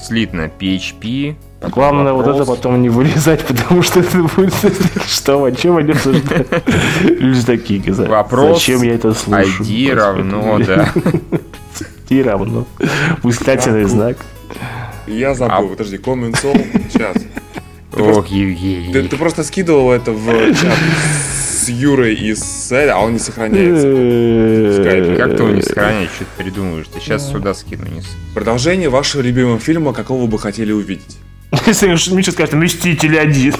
слит 0.00 0.32
на 0.32 0.46
PHP. 0.46 1.36
Потом 1.62 1.70
Главное 1.72 2.12
вот 2.12 2.22
это 2.26 2.38
вопрос. 2.38 2.56
потом 2.56 2.82
не 2.82 2.88
вырезать, 2.88 3.40
потому 3.46 3.82
что 3.82 4.00
это 4.00 4.18
будет... 4.22 4.54
Что, 5.08 5.44
о 5.44 5.52
чем 5.52 5.76
они 5.76 5.92
обсуждают? 5.92 6.48
Люди 7.04 7.42
такие, 7.44 7.80
говорят, 7.80 8.08
Вопрос 8.08 8.58
зачем 8.58 8.82
я 8.82 8.94
это 8.94 9.14
слушаю? 9.14 9.60
ID 9.60 9.94
равно, 9.94 10.58
да. 10.58 10.92
ID 12.08 12.22
равно. 12.22 12.66
Восклицательный 13.22 13.84
знак. 13.84 14.16
Я 15.06 15.34
забыл, 15.34 15.54
А- 15.66 15.68
подожди, 15.68 15.96
Common 15.96 16.32
Soul, 16.32 16.64
сейчас. 16.92 17.16
Ох, 17.96 18.26
Евгений. 18.28 18.92
Ты, 18.92 19.16
просто 19.16 19.44
скидывал 19.44 19.92
это 19.92 20.12
в 20.12 20.54
чат 20.54 20.76
с 21.64 21.68
Юрой 21.68 22.14
и 22.14 22.34
с 22.34 22.72
а 22.72 22.98
он 22.98 23.12
не 23.14 23.18
сохраняется. 23.18 23.86
Как 25.18 25.36
ты 25.36 25.42
его 25.42 25.50
не 25.52 25.62
сохраняешь, 25.62 26.10
что 26.10 26.24
ты 26.24 26.42
придумываешь? 26.42 26.86
Ты 26.88 27.00
сейчас 27.00 27.30
сюда 27.30 27.52
скину. 27.54 27.84
Не... 27.86 28.00
с- 28.00 28.16
Продолжение 28.34 28.88
вашего 28.88 29.20
любимого 29.20 29.58
фильма, 29.58 29.92
какого 29.92 30.22
вы 30.22 30.26
бы 30.28 30.38
хотели 30.38 30.72
увидеть? 30.72 31.18
Если 31.66 31.86
Миша 32.14 32.32
скажет, 32.32 32.54
Мстители 32.54 33.16
один. 33.16 33.54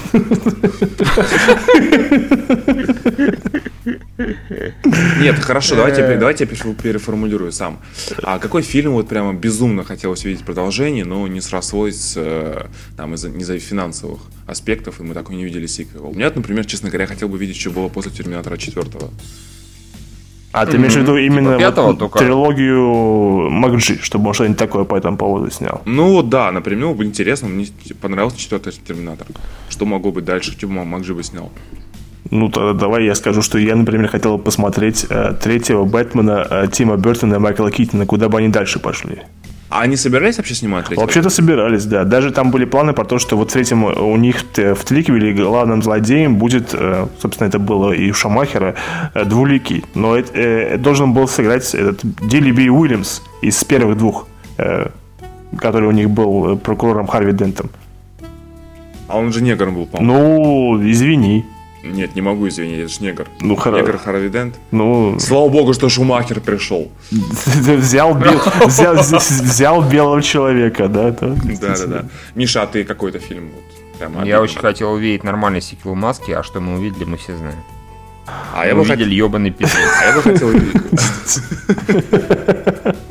Нет, 5.20 5.38
хорошо, 5.38 5.76
давайте, 5.76 6.00
я- 6.02 6.16
давайте 6.16 6.44
я 6.44 6.50
пере- 6.50 6.74
переформулирую 6.74 7.52
сам. 7.52 7.80
А 8.22 8.38
какой 8.38 8.62
фильм 8.62 8.92
вот 8.92 9.08
прямо 9.08 9.32
безумно 9.34 9.84
хотелось 9.84 10.24
увидеть 10.24 10.44
продолжение, 10.44 11.04
но 11.04 11.26
не 11.28 11.40
срослось 11.40 12.14
э, 12.16 12.66
там, 12.96 13.14
из-за, 13.14 13.28
из-за 13.28 13.58
финансовых 13.58 14.20
аспектов, 14.46 15.00
и 15.00 15.02
мы 15.02 15.14
так 15.14 15.30
и 15.30 15.34
не 15.34 15.44
видели 15.44 15.66
сиквел. 15.66 16.08
У 16.08 16.14
меня, 16.14 16.30
например, 16.34 16.64
честно 16.64 16.88
говоря, 16.88 17.06
хотел 17.06 17.28
бы 17.28 17.38
видеть, 17.38 17.56
что 17.56 17.70
было 17.70 17.88
после 17.88 18.10
Терминатора 18.12 18.56
4. 18.56 18.86
А 20.52 20.66
ты 20.66 20.76
имеешь 20.76 20.92
в 20.92 20.98
виду 20.98 21.16
именно 21.16 21.58
Типа 21.58 21.82
вот 21.82 21.98
только? 21.98 22.18
трилогию 22.18 23.50
Макджи, 23.50 23.98
чтобы 24.02 24.28
он 24.28 24.34
что-нибудь 24.34 24.58
такое 24.58 24.84
по 24.84 24.94
этому 24.94 25.16
поводу 25.16 25.50
снял? 25.50 25.80
Ну 25.86 26.22
да, 26.22 26.52
например, 26.52 26.88
было 26.88 26.94
бы 26.94 27.04
интересно, 27.04 27.48
мне 27.48 27.66
понравился 28.00 28.38
четвертый 28.38 28.72
Терминатор. 28.72 29.26
Что 29.70 29.86
могло 29.86 30.12
быть 30.12 30.24
дальше, 30.24 30.54
бы 30.60 30.84
Макджи 30.84 31.14
бы 31.14 31.22
снял? 31.22 31.50
Ну, 32.30 32.48
тогда 32.48 32.72
давай 32.72 33.04
я 33.04 33.14
скажу, 33.14 33.42
что 33.42 33.58
я, 33.58 33.76
например, 33.76 34.08
хотел 34.08 34.38
бы 34.38 34.42
посмотреть 34.42 35.06
э, 35.08 35.34
третьего 35.42 35.84
Бэтмена 35.84 36.46
э, 36.48 36.68
Тима 36.72 36.96
Бертона 36.96 37.34
и 37.34 37.38
Майкла 37.38 37.70
Китона, 37.70 38.06
куда 38.06 38.28
бы 38.28 38.38
они 38.38 38.48
дальше 38.48 38.78
пошли. 38.78 39.22
А 39.72 39.80
они 39.80 39.96
собирались 39.96 40.36
вообще 40.36 40.54
снимать 40.54 40.84
третий? 40.84 41.00
Вообще-то 41.00 41.30
собирались, 41.30 41.86
да. 41.86 42.04
Даже 42.04 42.30
там 42.30 42.50
были 42.50 42.66
планы 42.66 42.92
про 42.92 43.04
то, 43.04 43.18
что 43.18 43.36
вот 43.36 43.50
в 43.50 43.52
третьем 43.52 43.84
у 43.84 44.16
них 44.16 44.44
в 44.54 44.84
Триквеле 44.84 45.32
главным 45.32 45.82
злодеем 45.82 46.36
будет, 46.36 46.74
э, 46.74 47.06
собственно, 47.18 47.48
это 47.48 47.58
было 47.58 47.92
и 47.92 48.10
у 48.10 48.14
Шамахера, 48.14 48.74
э, 49.14 49.24
двуликий. 49.24 49.84
Но 49.94 50.14
это, 50.14 50.30
э, 50.34 50.76
должен 50.76 51.14
был 51.14 51.26
сыграть 51.26 51.74
этот 51.74 52.00
Дилли 52.02 52.68
Уильямс 52.68 53.22
из 53.40 53.64
первых 53.64 53.96
двух, 53.96 54.26
который 55.58 55.88
у 55.88 55.92
них 55.92 56.10
был 56.10 56.58
прокурором 56.58 57.06
Харви 57.06 57.32
Дентом. 57.32 57.70
А 59.08 59.18
он 59.18 59.32
же 59.32 59.42
негром 59.42 59.74
был, 59.74 59.86
по-моему. 59.86 60.78
Ну, 60.78 60.90
извини. 60.90 61.44
Нет, 61.82 62.14
не 62.14 62.22
могу, 62.22 62.46
извини, 62.46 62.76
это 62.78 62.88
ж 62.88 63.00
негр. 63.00 63.26
Ну, 63.40 63.54
хоро- 63.56 63.76
Негр 63.78 63.98
Харви 63.98 64.28
Дент. 64.28 64.54
Ну, 64.70 65.18
Слава 65.18 65.48
богу, 65.48 65.74
что 65.74 65.88
Шумахер 65.88 66.40
пришел. 66.40 66.90
взял, 67.10 68.14
бел- 68.14 68.40
взял, 68.66 68.94
взял 68.94 69.82
белого 69.82 70.22
человека, 70.22 70.88
да? 70.88 71.08
это 71.08 71.36
Да-да-да. 71.60 72.04
Миша, 72.36 72.62
а 72.62 72.66
ты 72.66 72.84
какой-то 72.84 73.18
фильм? 73.18 73.50
Вот, 73.54 73.98
прям 73.98 74.24
Я 74.24 74.40
очень 74.40 74.60
хотел 74.60 74.92
увидеть 74.92 75.24
нормальный 75.24 75.60
сиквел 75.60 75.94
Маски, 75.96 76.30
а 76.30 76.42
что 76.42 76.60
мы 76.60 76.74
увидели, 76.78 77.04
мы 77.04 77.16
все 77.16 77.36
знаем. 77.36 77.58
А 78.54 78.66
я 78.66 78.74
бы 78.76 78.84
хотел... 78.84 79.06
ебаный 79.08 79.50
пиздец. 79.50 79.76
А 80.00 80.04
я 80.06 80.14
бы 80.14 80.22
хотел 80.22 80.48
увидеть. 80.48 80.82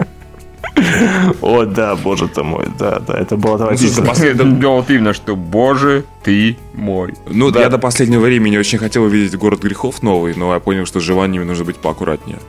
О, 1.41 1.65
да, 1.65 1.95
боже 1.95 2.27
ты 2.27 2.43
мой, 2.43 2.67
да, 2.77 2.99
да, 2.99 3.17
это 3.17 3.37
было 3.37 3.55
отвратительно. 3.55 4.13
да 4.13 4.25
Это 4.25 4.45
было 4.45 4.85
именно, 4.89 5.13
что 5.13 5.35
боже 5.35 6.05
ты 6.23 6.57
мой. 6.73 7.13
Ну, 7.27 7.51
Да. 7.51 7.61
я 7.61 7.69
до 7.69 7.77
последнего 7.77 8.21
времени 8.21 8.57
очень 8.57 8.77
хотел 8.77 9.03
увидеть 9.03 9.37
«Город 9.37 9.61
грехов» 9.61 10.03
новый, 10.03 10.33
но 10.35 10.53
я 10.53 10.59
понял, 10.59 10.85
что 10.85 10.99
с 10.99 11.03
желаниями 11.03 11.45
нужно 11.45 11.65
быть 11.65 11.77
поаккуратнее. 11.77 12.39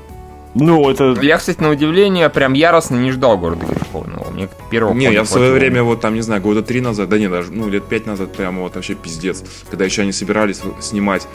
Ну, 0.55 0.91
это... 0.91 1.17
Я, 1.23 1.39
кстати, 1.39 1.61
на 1.61 1.71
удивление, 1.71 2.29
прям 2.29 2.53
яростно 2.53 2.97
не 2.97 3.11
ждал 3.11 3.39
города 3.39 3.65
грехов 3.65 4.07
нового. 4.07 4.31
Мне 4.31 4.49
первого 4.71 4.93
Не, 4.93 5.11
я 5.11 5.23
в 5.23 5.27
свое 5.29 5.53
время, 5.53 5.83
вот 5.83 6.01
там, 6.01 6.15
не 6.15 6.21
знаю, 6.21 6.43
года 6.43 6.63
три 6.63 6.81
назад, 6.83 7.09
да 7.09 7.19
не, 7.19 7.29
даже, 7.29 7.51
ну, 7.51 7.69
лет 7.69 7.85
пять 7.85 8.07
назад 8.07 8.33
прямо 8.37 8.63
вот 8.63 8.75
вообще 8.75 8.95
пиздец. 8.95 9.43
Когда 9.71 9.87
еще 9.87 10.03
они 10.03 10.13
собирались 10.13 10.61
снимать 10.81 11.27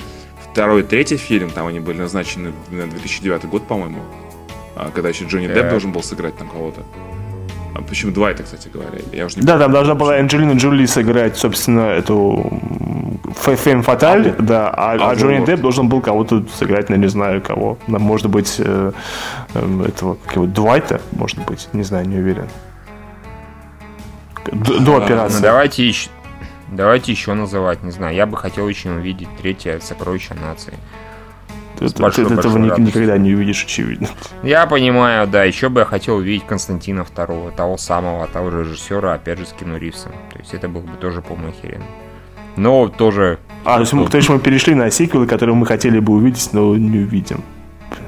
второй, 0.52 0.84
третий 0.84 1.18
фильм, 1.18 1.50
там 1.50 1.66
они 1.68 1.80
были 1.80 1.98
назначены 1.98 2.54
на 2.70 2.88
2009 2.88 3.46
год, 3.46 3.68
по-моему. 3.68 4.02
А, 4.76 4.92
когда 4.94 5.10
еще 5.10 5.26
Джонни 5.26 5.48
Депп 5.48 5.70
должен 5.70 5.92
был 5.92 6.04
сыграть 6.04 6.38
там 6.38 6.48
кого-то. 6.50 6.84
А 7.78 7.82
почему 7.84 8.12
два 8.12 8.32
это, 8.32 8.42
кстати 8.44 8.70
говоря? 8.74 9.00
Я 9.14 9.26
уже 9.28 9.36
не 9.38 9.44
Да, 9.44 9.54
помню. 9.54 9.66
там 9.66 9.72
должна 9.74 9.94
была 9.96 10.16
Анджелина 10.16 10.54
Джоли 10.54 10.86
сыграть, 10.88 11.38
собственно, 11.38 11.82
эту 11.82 12.60
Фэм 13.36 13.84
Фаталь, 13.84 14.34
да, 14.40 14.70
а, 14.70 14.94
а 14.94 15.12
А, 15.12 15.16
Джонни. 15.16 15.46
Депп 15.46 15.62
должен 15.62 15.88
был 15.88 16.02
кого-то 16.02 16.44
сыграть, 16.58 16.90
ну, 16.90 16.96
не 16.96 17.08
знаю 17.08 17.42
кого. 17.42 17.78
Нам, 17.88 18.02
может 18.02 18.30
быть, 18.30 18.56
э, 18.58 18.92
э, 19.54 19.86
этого, 19.88 20.16
как 20.26 20.36
его, 20.38 20.46
Дуайта, 20.48 21.02
может 21.12 21.38
быть, 21.46 21.70
не 21.74 21.84
знаю, 21.84 22.08
не 22.08 22.18
уверен. 22.18 22.50
До, 24.52 24.80
до 24.80 24.96
А, 24.96 25.04
операции. 25.06 25.38
Ну, 25.38 25.44
давайте 25.44 25.88
еще... 25.88 26.10
Давайте 26.72 27.12
еще 27.12 27.34
называть, 27.34 27.84
не 27.84 27.92
знаю. 27.92 28.16
Я 28.16 28.26
бы 28.26 28.36
хотел 28.38 28.66
очень 28.66 28.92
увидеть 28.92 29.30
третье 29.42 29.80
сокровище 29.80 30.34
нации. 30.34 30.74
Ты- 31.78 31.90
ты- 31.90 32.34
этого 32.34 32.58
ни- 32.58 32.82
никогда 32.82 33.18
не 33.18 33.34
увидишь, 33.34 33.64
очевидно. 33.64 34.08
Я 34.44 34.66
понимаю, 34.66 35.28
да. 35.28 35.44
Еще 35.44 35.70
бы 35.70 35.82
я 35.82 35.86
хотел 35.86 36.16
увидеть 36.18 36.46
Константина 36.46 37.04
второго, 37.04 37.52
того 37.52 37.78
самого, 37.78 38.28
того 38.28 38.52
же 38.52 38.64
режиссера, 38.64 39.14
опять 39.14 39.40
же, 39.40 39.46
с 39.46 39.54
Кину 39.54 39.78
Ривзом. 39.78 40.12
То 40.34 40.40
есть 40.40 40.54
это 40.54 40.68
было 40.68 40.82
бы 40.82 40.98
тоже, 41.00 41.22
по-моему, 41.22 41.54
охеренно. 41.58 41.86
Но 42.56 42.88
тоже... 42.88 43.38
А, 43.64 43.76
то 43.76 43.82
есть, 43.82 43.94
мы, 43.94 44.08
то 44.08 44.18
есть 44.18 44.30
мы 44.30 44.40
перешли 44.40 44.74
на 44.74 44.90
сиквелы, 44.90 45.28
которые 45.28 45.56
мы 45.56 45.66
хотели 45.66 46.00
бы 46.00 46.14
увидеть, 46.14 46.50
но 46.54 46.76
не 46.76 47.00
увидим. 47.00 47.44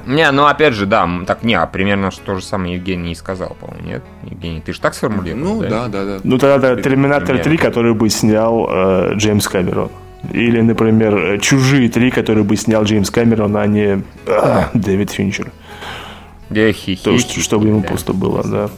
Не, 0.06 0.30
ну 0.32 0.46
опять 0.46 0.74
же, 0.74 0.86
да, 0.86 1.08
так 1.26 1.42
не, 1.42 1.54
а 1.54 1.66
примерно 1.66 2.10
то 2.24 2.34
же 2.34 2.42
самое 2.44 2.74
Евгений 2.74 3.12
и 3.12 3.14
сказал, 3.14 3.56
по-моему, 3.60 3.86
нет? 3.86 4.02
Евгений, 4.24 4.60
ты 4.60 4.72
же 4.72 4.80
так 4.80 4.94
сформулировал? 4.94 5.42
Ну, 5.42 5.60
да, 5.62 5.88
да, 5.88 6.04
да. 6.04 6.18
Ну, 6.24 6.38
тогда 6.38 6.58
да, 6.74 6.82
Терминатор 6.82 7.26
Примерно. 7.26 7.44
3, 7.44 7.56
который 7.58 7.94
бы 7.94 8.08
снял 8.10 8.66
э, 8.68 9.14
Джеймс 9.14 9.46
Кэмерон. 9.46 9.90
Или, 10.32 10.60
например, 10.60 11.16
э, 11.16 11.38
Чужие 11.38 11.88
3, 11.88 12.10
которые 12.10 12.44
бы 12.44 12.56
снял 12.56 12.84
Джеймс 12.84 13.10
Кэмерон, 13.10 13.56
а 13.56 13.66
не 13.66 14.02
э, 14.26 14.64
Дэвид 14.74 15.10
Финчер. 15.10 15.50
Да, 16.50 16.72
хи 16.72 16.96
То, 16.96 17.12
есть, 17.12 17.40
чтобы 17.40 17.68
ему 17.68 17.82
просто 17.82 18.12
было, 18.12 18.42
да. 18.44 18.70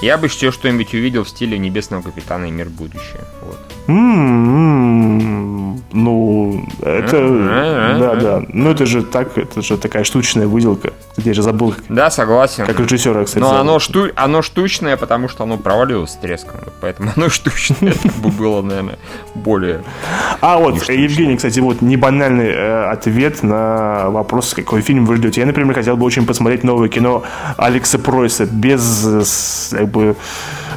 Я 0.00 0.16
бы 0.16 0.26
еще 0.26 0.52
что-нибудь 0.52 0.94
увидел 0.94 1.24
в 1.24 1.28
стиле 1.28 1.58
Небесного 1.58 2.02
Капитана 2.02 2.44
и 2.44 2.50
Мир 2.50 2.68
Будущее. 2.68 3.24
Вот. 3.42 3.58
М-м-м, 3.88 5.82
Ну, 5.92 6.62
это... 6.82 7.98
Да, 7.98 8.14
да. 8.16 8.42
Ну, 8.48 8.70
это 8.70 8.84
же 8.84 9.02
так, 9.02 9.36
это 9.38 9.62
же 9.62 9.78
такая 9.78 10.04
штучная 10.04 10.46
выделка. 10.46 10.92
Я 11.16 11.32
же 11.32 11.42
забыл, 11.42 11.74
Да, 11.88 12.10
согласен. 12.10 12.66
как 12.66 12.78
режиссера, 12.78 13.24
кстати. 13.24 13.42
Но 13.42 13.58
оно, 13.58 13.78
шту... 13.78 14.08
оно 14.14 14.42
штучное, 14.42 14.96
потому 14.98 15.28
что 15.28 15.44
оно 15.44 15.56
провалилось 15.56 16.10
с 16.10 16.16
треском. 16.16 16.60
Поэтому 16.82 17.12
оно 17.16 17.28
штучное 17.30 17.94
бы 18.22 18.28
было, 18.28 18.60
наверное, 18.62 18.98
более... 19.34 19.82
А 20.40 20.58
вот. 20.58 20.88
Евгений, 20.88 21.36
кстати, 21.36 21.60
вот 21.60 21.80
не 21.80 21.96
банальный 21.96 22.48
э, 22.48 22.90
ответ 22.90 23.42
на 23.42 24.10
вопрос, 24.10 24.52
какой 24.54 24.82
фильм 24.82 25.06
вы 25.06 25.16
ждете. 25.16 25.40
Я, 25.40 25.46
например, 25.46 25.74
хотел 25.74 25.96
бы 25.96 26.04
очень 26.04 26.26
посмотреть 26.26 26.62
новое 26.62 26.88
кино 26.88 27.22
Алекса 27.56 27.98
Пройса 27.98 28.44
без 28.44 29.06
э, 29.72 29.78
как 29.78 29.88
бы, 29.88 30.14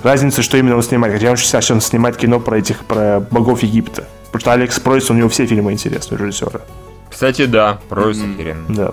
разницы, 0.04 0.42
что 0.42 0.58
именно 0.58 0.76
он 0.76 0.84
снимает. 0.84 1.14
Хотя 1.14 1.32
он 1.32 1.38
сейчас 1.38 1.70
он 1.72 1.82
снимает 1.82 2.18
кино 2.18 2.40
про 2.40 2.58
этих, 2.58 2.86
про 2.86 3.20
богов 3.32 3.64
Египта. 3.64 4.08
Потому 4.32 4.42
что 4.42 4.54
Алекс 4.54 4.80
Пройс, 4.80 5.10
у 5.10 5.14
него 5.14 5.30
все 5.30 5.46
фильмы 5.46 5.74
интересные, 5.74 6.20
режиссера. 6.20 6.62
Кстати, 7.10 7.46
да, 7.46 7.80
Пройс 7.90 8.18
охеренно. 8.22 8.66
Да. 8.70 8.92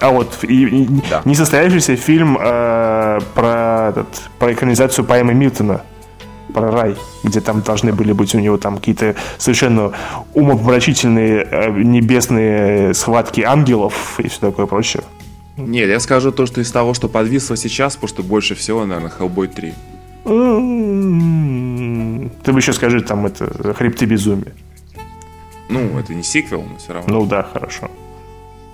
А 0.00 0.10
вот 0.10 0.38
и, 0.42 0.64
и 0.64 0.88
Да. 1.10 1.22
несостоявшийся 1.24 1.96
фильм 1.96 2.38
э, 2.40 3.18
про, 3.34 3.88
этот, 3.90 4.06
про 4.38 4.52
экранизацию 4.52 5.04
поэмы 5.04 5.34
Милтона 5.34 5.82
про 6.52 6.70
рай, 6.70 6.96
где 7.24 7.40
там 7.40 7.60
должны 7.62 7.92
были 7.92 8.12
быть 8.12 8.34
у 8.34 8.38
него 8.38 8.56
там 8.56 8.76
какие-то 8.76 9.14
совершенно 9.36 9.92
умопомрачительные 10.34 11.46
э, 11.50 11.70
небесные 11.70 12.94
схватки 12.94 13.42
ангелов 13.42 14.18
и 14.18 14.28
все 14.28 14.40
такое 14.40 14.66
прочее. 14.66 15.02
Нет, 15.58 15.88
я 15.88 16.00
скажу 16.00 16.30
то, 16.32 16.46
что 16.46 16.60
из 16.60 16.70
того, 16.70 16.94
что 16.94 17.08
подвисло 17.08 17.56
сейчас, 17.56 17.94
потому 17.96 18.08
что 18.08 18.22
больше 18.22 18.54
всего, 18.54 18.86
наверное, 18.86 19.10
Hellboy 19.18 19.48
3. 19.52 19.74
М-м-м. 20.98 22.30
Ты 22.44 22.52
бы 22.52 22.58
еще 22.60 22.72
скажи 22.72 23.00
там 23.00 23.26
это 23.26 23.74
хребты 23.74 24.06
безумия. 24.06 24.52
Ну, 25.68 25.98
это 25.98 26.14
не 26.14 26.22
сиквел, 26.22 26.62
но 26.62 26.76
все 26.78 26.92
равно. 26.94 27.12
Ну 27.20 27.26
да, 27.26 27.42
хорошо. 27.42 27.90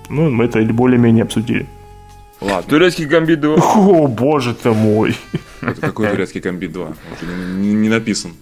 Ну, 0.08 0.30
мы 0.30 0.44
это 0.44 0.60
более-менее 0.62 1.24
обсудили. 1.24 1.66
Ладно, 2.40 2.62
Турецкий 2.68 3.06
гамбит 3.06 3.40
2. 3.40 3.54
О, 3.56 4.06
боже 4.06 4.54
ты 4.54 4.70
мой. 4.70 5.16
это 5.62 5.80
какой 5.80 6.08
турецкий 6.08 6.40
комбит 6.40 6.72
2? 6.72 6.84
Он 6.86 6.94
же 7.20 7.26
не, 7.26 7.68
не- 7.68 7.74
не 7.74 7.88
написан. 7.88 8.32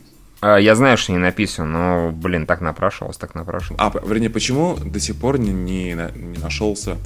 А, 0.41 0.57
Я 0.59 0.75
знаю, 0.75 0.97
что 0.99 1.13
не 1.13 1.19
написано, 1.19 1.69
но, 1.69 2.11
блин, 2.13 2.47
так 2.47 2.61
напрашивалось, 2.61 3.17
так 3.17 3.35
напрашивалось. 3.37 3.81
А, 3.81 3.93
вернее, 4.07 4.31
почему 4.31 4.77
до 4.77 4.99
сих 4.99 5.15
пор 5.17 5.39
не, 5.39 5.53
не, 5.53 5.93
не 6.17 6.39
нашелся 6.39 6.97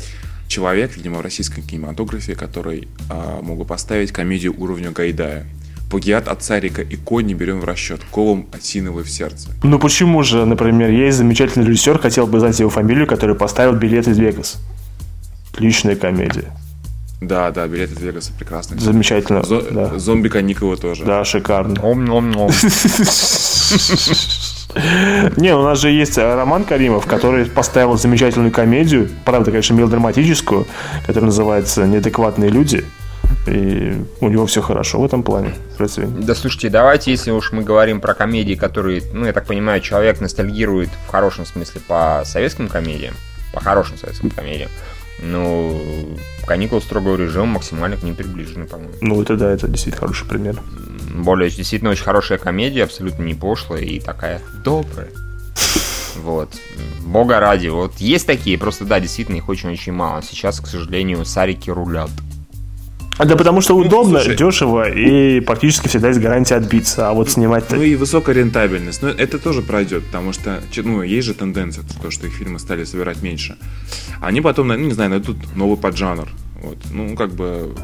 человек, 0.49 0.97
видимо, 0.97 1.19
в 1.19 1.21
российском 1.23 1.63
кинематографе, 1.63 2.35
который 2.35 2.89
а, 3.11 3.41
мог 3.43 3.59
бы 3.59 3.65
поставить 3.65 4.13
комедию 4.13 4.55
уровня 4.59 4.91
Гайдая? 4.91 5.47
Плагиат 5.91 6.27
от 6.27 6.43
Царика 6.43 6.83
и 6.83 6.97
Конь 6.97 7.27
не 7.27 7.35
берем 7.35 7.61
в 7.61 7.65
расчет. 7.65 8.01
Колом 8.11 8.47
осиновый 8.53 9.05
в 9.05 9.11
сердце. 9.11 9.51
Ну 9.63 9.79
почему 9.79 10.23
же, 10.25 10.45
например, 10.45 10.91
есть 10.91 11.17
замечательный 11.17 11.65
режиссер, 11.67 12.01
хотел 12.01 12.27
бы 12.27 12.41
знать 12.41 12.59
его 12.59 12.71
фамилию, 12.71 13.07
который 13.07 13.37
поставил 13.37 13.75
билет 13.75 14.09
из 14.09 14.19
Вегас. 14.19 14.57
Отличная 15.53 15.95
комедия. 15.95 16.51
Да, 17.21 17.51
да, 17.51 17.67
билет 17.69 17.93
из 17.93 18.03
Вегаса 18.03 18.33
прекрасный. 18.37 18.79
Замечательно. 18.79 19.43
Зо- 19.43 19.63
да. 19.71 19.99
Зомби 19.99 20.29
Каникулы 20.29 20.77
тоже. 20.77 21.05
да, 21.05 21.25
шикарно. 21.25 21.81
Ом-ном-ном. 21.83 22.51
Не, 25.37 25.55
у 25.55 25.62
нас 25.62 25.81
же 25.81 25.91
есть 25.91 26.19
э, 26.19 26.35
Роман 26.35 26.64
Каримов, 26.64 27.07
который 27.07 27.47
поставил 27.47 27.97
замечательную 27.97 28.53
комедию, 28.53 29.09
правда, 29.25 29.51
конечно, 29.51 29.75
мелодраматическую, 29.75 30.67
которая 31.07 31.27
называется 31.27 31.87
«Неадекватные 31.87 32.51
люди». 32.51 32.85
И 33.47 33.95
у 34.21 34.29
него 34.29 34.47
все 34.47 34.61
хорошо 34.61 35.01
в 35.01 35.05
этом 35.05 35.23
плане. 35.23 35.55
Да 36.07 36.35
слушайте, 36.35 36.69
давайте, 36.69 37.11
если 37.11 37.31
уж 37.31 37.53
мы 37.53 37.62
говорим 37.62 38.01
про 38.01 38.14
комедии, 38.14 38.55
которые, 38.55 39.03
ну, 39.12 39.25
я 39.25 39.33
так 39.33 39.47
понимаю, 39.47 39.81
человек 39.81 40.21
ностальгирует 40.21 40.91
в 41.07 41.11
хорошем 41.11 41.47
смысле 41.47 41.81
по 41.87 42.23
советским 42.25 42.69
комедиям, 42.69 43.14
по 43.53 43.61
хорошим 43.61 43.99
советским 43.99 44.31
комедиям, 44.31 44.71
ну, 45.21 46.17
каникулы 46.47 46.81
строгого 46.81 47.17
режима 47.17 47.47
максимально 47.47 47.97
к 47.97 48.03
ним 48.03 48.14
приближены, 48.14 48.67
по-моему. 48.67 48.95
Ну, 49.01 49.23
это 49.23 49.37
да, 49.37 49.51
это 49.51 49.69
действительно 49.69 50.01
хороший 50.01 50.27
пример. 50.27 50.61
Более 51.14 51.51
действительно 51.51 51.91
очень 51.91 52.05
хорошая 52.05 52.39
комедия, 52.39 52.85
абсолютно 52.85 53.23
не 53.23 53.35
пошлая 53.35 53.83
и 53.83 54.01
такая 54.01 54.41
добрая. 54.64 55.09
Вот. 56.17 56.49
Бога 57.05 57.41
ради. 57.41 57.69
Вот 57.69 57.99
есть 57.99 58.27
такие, 58.27 58.57
просто 58.59 58.87
да, 58.87 59.01
действительно 59.01 59.37
их 59.37 59.51
очень-очень 59.51 59.93
мало. 59.93 60.23
Сейчас, 60.23 60.61
к 60.61 60.67
сожалению, 60.67 61.27
сарики 61.27 61.69
рулят. 61.69 62.11
А 63.19 63.25
да 63.25 63.35
потому 63.37 63.62
что 63.62 63.75
удобно, 63.75 64.21
слушай. 64.21 64.37
дешево 64.37 64.91
и 64.91 65.41
практически 65.41 65.89
всегда 65.89 66.09
есть 66.09 66.21
гарантия 66.21 66.57
отбиться. 66.57 67.09
А 67.09 67.14
вот 67.14 67.31
снимать-то... 67.31 67.77
Ну 67.77 67.83
и 67.83 67.95
высокая 67.95 68.35
рентабельность. 68.35 69.01
Но 69.01 69.09
это 69.09 69.39
тоже 69.39 69.62
пройдет, 69.62 70.05
потому 70.07 70.33
что, 70.33 70.61
ну, 70.77 71.03
есть 71.03 71.27
же 71.27 71.33
тенденция, 71.33 71.85
то, 72.03 72.11
что 72.11 72.27
их 72.27 72.35
фильмы 72.35 72.59
стали 72.59 72.85
собирать 72.85 73.23
меньше. 73.23 73.57
Они 74.21 74.43
потом, 74.43 74.69
ну, 74.69 74.77
не 74.77 74.93
знаю, 74.93 75.11
найдут 75.11 75.39
новый 75.57 75.79
поджанр. 75.79 76.29
Вот. 76.62 76.79
Ну, 76.91 77.17
как 77.17 77.33
бы... 77.33 77.75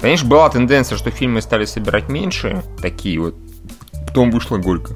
Конечно, 0.00 0.28
была 0.28 0.48
тенденция, 0.48 0.96
что 0.96 1.10
фильмы 1.10 1.42
стали 1.42 1.64
собирать 1.64 2.08
меньше, 2.08 2.62
такие 2.80 3.18
вот. 3.20 3.34
Потом 4.06 4.30
вышла 4.30 4.56
Горько. 4.56 4.94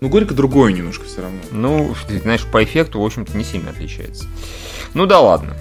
Ну, 0.00 0.08
Горько 0.08 0.34
другое 0.34 0.72
немножко 0.72 1.04
все 1.06 1.22
равно. 1.22 1.38
Ну, 1.52 1.94
ты 2.08 2.18
знаешь, 2.18 2.44
по 2.44 2.62
эффекту, 2.62 3.00
в 3.00 3.06
общем-то, 3.06 3.36
не 3.36 3.44
сильно 3.44 3.70
отличается. 3.70 4.26
Ну 4.94 5.06
да 5.06 5.20
ладно. 5.20 5.54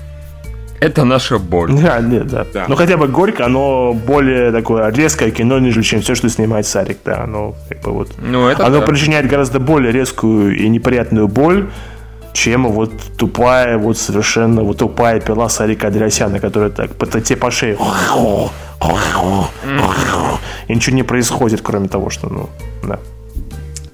Это 0.81 1.05
наша 1.05 1.37
боль. 1.37 1.71
Да, 1.73 2.01
нет, 2.01 2.27
да. 2.27 2.45
Да. 2.51 2.65
Ну 2.67 2.75
хотя 2.75 2.97
бы 2.97 3.07
горько, 3.07 3.45
оно 3.45 3.93
более 3.93 4.51
такое 4.51 4.89
резкое 4.91 5.29
кино, 5.29 5.59
нежели 5.59 5.83
чем 5.83 6.01
все, 6.01 6.15
что 6.15 6.27
снимает 6.27 6.65
Сарик, 6.65 6.97
да. 7.05 7.23
Оно 7.23 7.55
как 7.69 7.81
бы 7.81 7.91
вот. 7.91 8.09
Ну, 8.17 8.47
это 8.47 8.65
оно 8.65 8.79
да. 8.79 8.85
причиняет 8.87 9.27
гораздо 9.27 9.59
более 9.59 9.91
резкую 9.91 10.57
и 10.57 10.67
неприятную 10.67 11.27
боль, 11.27 11.69
чем 12.33 12.67
вот 12.67 12.91
тупая, 13.15 13.77
вот 13.77 13.99
совершенно 13.99 14.63
вот 14.63 14.79
тупая 14.79 15.19
пила 15.19 15.49
Сарика 15.49 15.87
Адресяна, 15.87 16.39
которая 16.39 16.71
так 16.71 16.95
по 16.95 17.05
те 17.05 17.35
по 17.35 17.51
шее. 17.51 17.77
И 20.67 20.73
ничего 20.73 20.95
не 20.95 21.03
происходит, 21.03 21.61
кроме 21.61 21.89
того, 21.89 22.09
что, 22.09 22.27
ну, 22.27 22.49
да. 22.83 22.99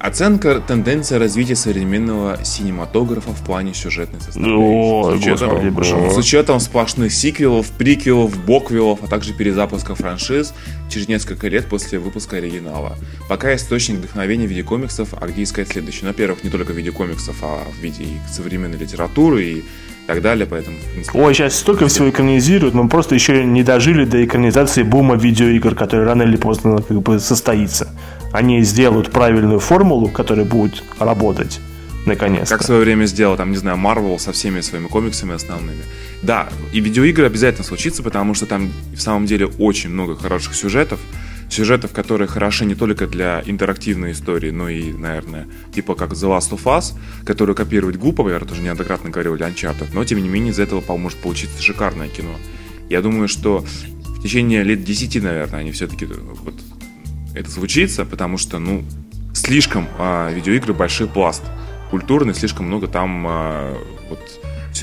Оценка 0.08 0.62
тенденция 0.66 1.18
развития 1.18 1.54
современного 1.54 2.42
синематографа 2.42 3.30
в 3.30 3.44
плане 3.44 3.74
сюжетной 3.74 4.22
составляющей. 4.22 4.56
Ой, 4.56 5.18
с, 5.18 5.20
учетом, 5.20 5.74
господи, 5.74 6.14
с 6.14 6.16
учетом 6.16 6.60
сплошных 6.60 7.12
сиквелов, 7.12 7.70
приквелов, 7.72 8.42
боквелов, 8.46 9.00
а 9.02 9.06
также 9.06 9.34
перезапуска 9.34 9.94
франшиз 9.94 10.54
через 10.88 11.08
несколько 11.08 11.48
лет 11.48 11.66
после 11.66 11.98
выпуска 11.98 12.38
оригинала. 12.38 12.96
Пока 13.28 13.54
источник 13.54 13.98
вдохновения 13.98 14.46
в 14.46 14.48
виде 14.48 14.62
комиксов, 14.62 15.10
а 15.20 15.28
где 15.28 15.42
искать 15.42 15.68
следующий? 15.68 16.00
Ну, 16.04 16.08
во-первых, 16.08 16.42
не 16.42 16.48
только 16.48 16.72
в 16.72 16.76
виде 16.76 16.90
комиксов, 16.90 17.36
а 17.42 17.64
в 17.70 17.82
виде 17.82 18.06
современной 18.30 18.78
литературы 18.78 19.44
и 19.44 19.64
так 20.06 20.22
далее, 20.22 20.46
поэтому, 20.46 20.78
принципе, 20.90 21.18
Ой, 21.18 21.34
сейчас 21.34 21.54
столько 21.54 21.86
всего 21.86 22.08
экранизируют, 22.08 22.72
мы 22.72 22.88
просто 22.88 23.14
еще 23.14 23.44
не 23.44 23.62
дожили 23.62 24.06
до 24.06 24.24
экранизации 24.24 24.82
бума 24.82 25.16
видеоигр, 25.16 25.74
который 25.74 26.06
рано 26.06 26.22
или 26.22 26.36
поздно 26.36 26.80
как 26.80 27.02
бы 27.02 27.20
состоится. 27.20 27.88
Они 28.32 28.62
сделают 28.62 29.10
правильную 29.10 29.58
формулу, 29.58 30.08
которая 30.08 30.44
будет 30.44 30.82
работать, 30.98 31.60
наконец-то. 32.06 32.54
Как 32.54 32.62
в 32.62 32.66
свое 32.66 32.82
время 32.82 33.06
сделал, 33.06 33.36
там, 33.36 33.50
не 33.50 33.56
знаю, 33.56 33.78
Marvel 33.78 34.18
со 34.18 34.32
всеми 34.32 34.60
своими 34.60 34.86
комиксами 34.86 35.34
основными. 35.34 35.82
Да, 36.22 36.48
и 36.72 36.80
видеоигры 36.80 37.26
обязательно 37.26 37.64
случится, 37.64 38.02
потому 38.02 38.34
что 38.34 38.46
там 38.46 38.70
в 38.94 39.00
самом 39.00 39.26
деле 39.26 39.46
очень 39.46 39.90
много 39.90 40.16
хороших 40.16 40.54
сюжетов. 40.54 41.00
Сюжетов, 41.50 41.92
которые 41.92 42.28
хороши 42.28 42.66
не 42.66 42.74
только 42.74 43.06
для 43.06 43.42
интерактивной 43.46 44.12
истории, 44.12 44.50
но 44.50 44.68
и, 44.68 44.92
наверное, 44.92 45.46
типа 45.74 45.94
как 45.94 46.12
The 46.12 46.28
Last 46.28 46.50
of 46.50 46.64
Us, 46.64 46.92
которую 47.24 47.56
копировать 47.56 47.96
глупо, 47.96 48.28
я 48.28 48.38
тоже 48.40 48.60
неоднократно 48.60 49.08
говорил, 49.08 49.34
или 49.34 49.46
Uncharted, 49.46 49.88
но 49.94 50.04
тем 50.04 50.22
не 50.22 50.28
менее 50.28 50.52
из 50.52 50.58
этого 50.58 50.82
поможет 50.82 51.18
получиться 51.20 51.62
шикарное 51.62 52.08
кино. 52.08 52.34
Я 52.90 53.00
думаю, 53.00 53.28
что 53.28 53.64
в 54.18 54.22
течение 54.22 54.62
лет 54.62 54.84
10, 54.84 55.22
наверное, 55.22 55.60
они 55.60 55.72
все-таки 55.72 56.04
вот 56.04 56.54
это 57.38 57.50
случится, 57.50 58.04
потому 58.04 58.38
что, 58.38 58.58
ну, 58.58 58.82
слишком 59.34 59.86
а, 59.98 60.30
видеоигры 60.30 60.74
большой 60.74 61.06
пласт 61.06 61.42
культурный, 61.90 62.34
слишком 62.34 62.66
много 62.66 62.86
там 62.86 63.24
а, 63.26 63.74
вот 64.10 64.18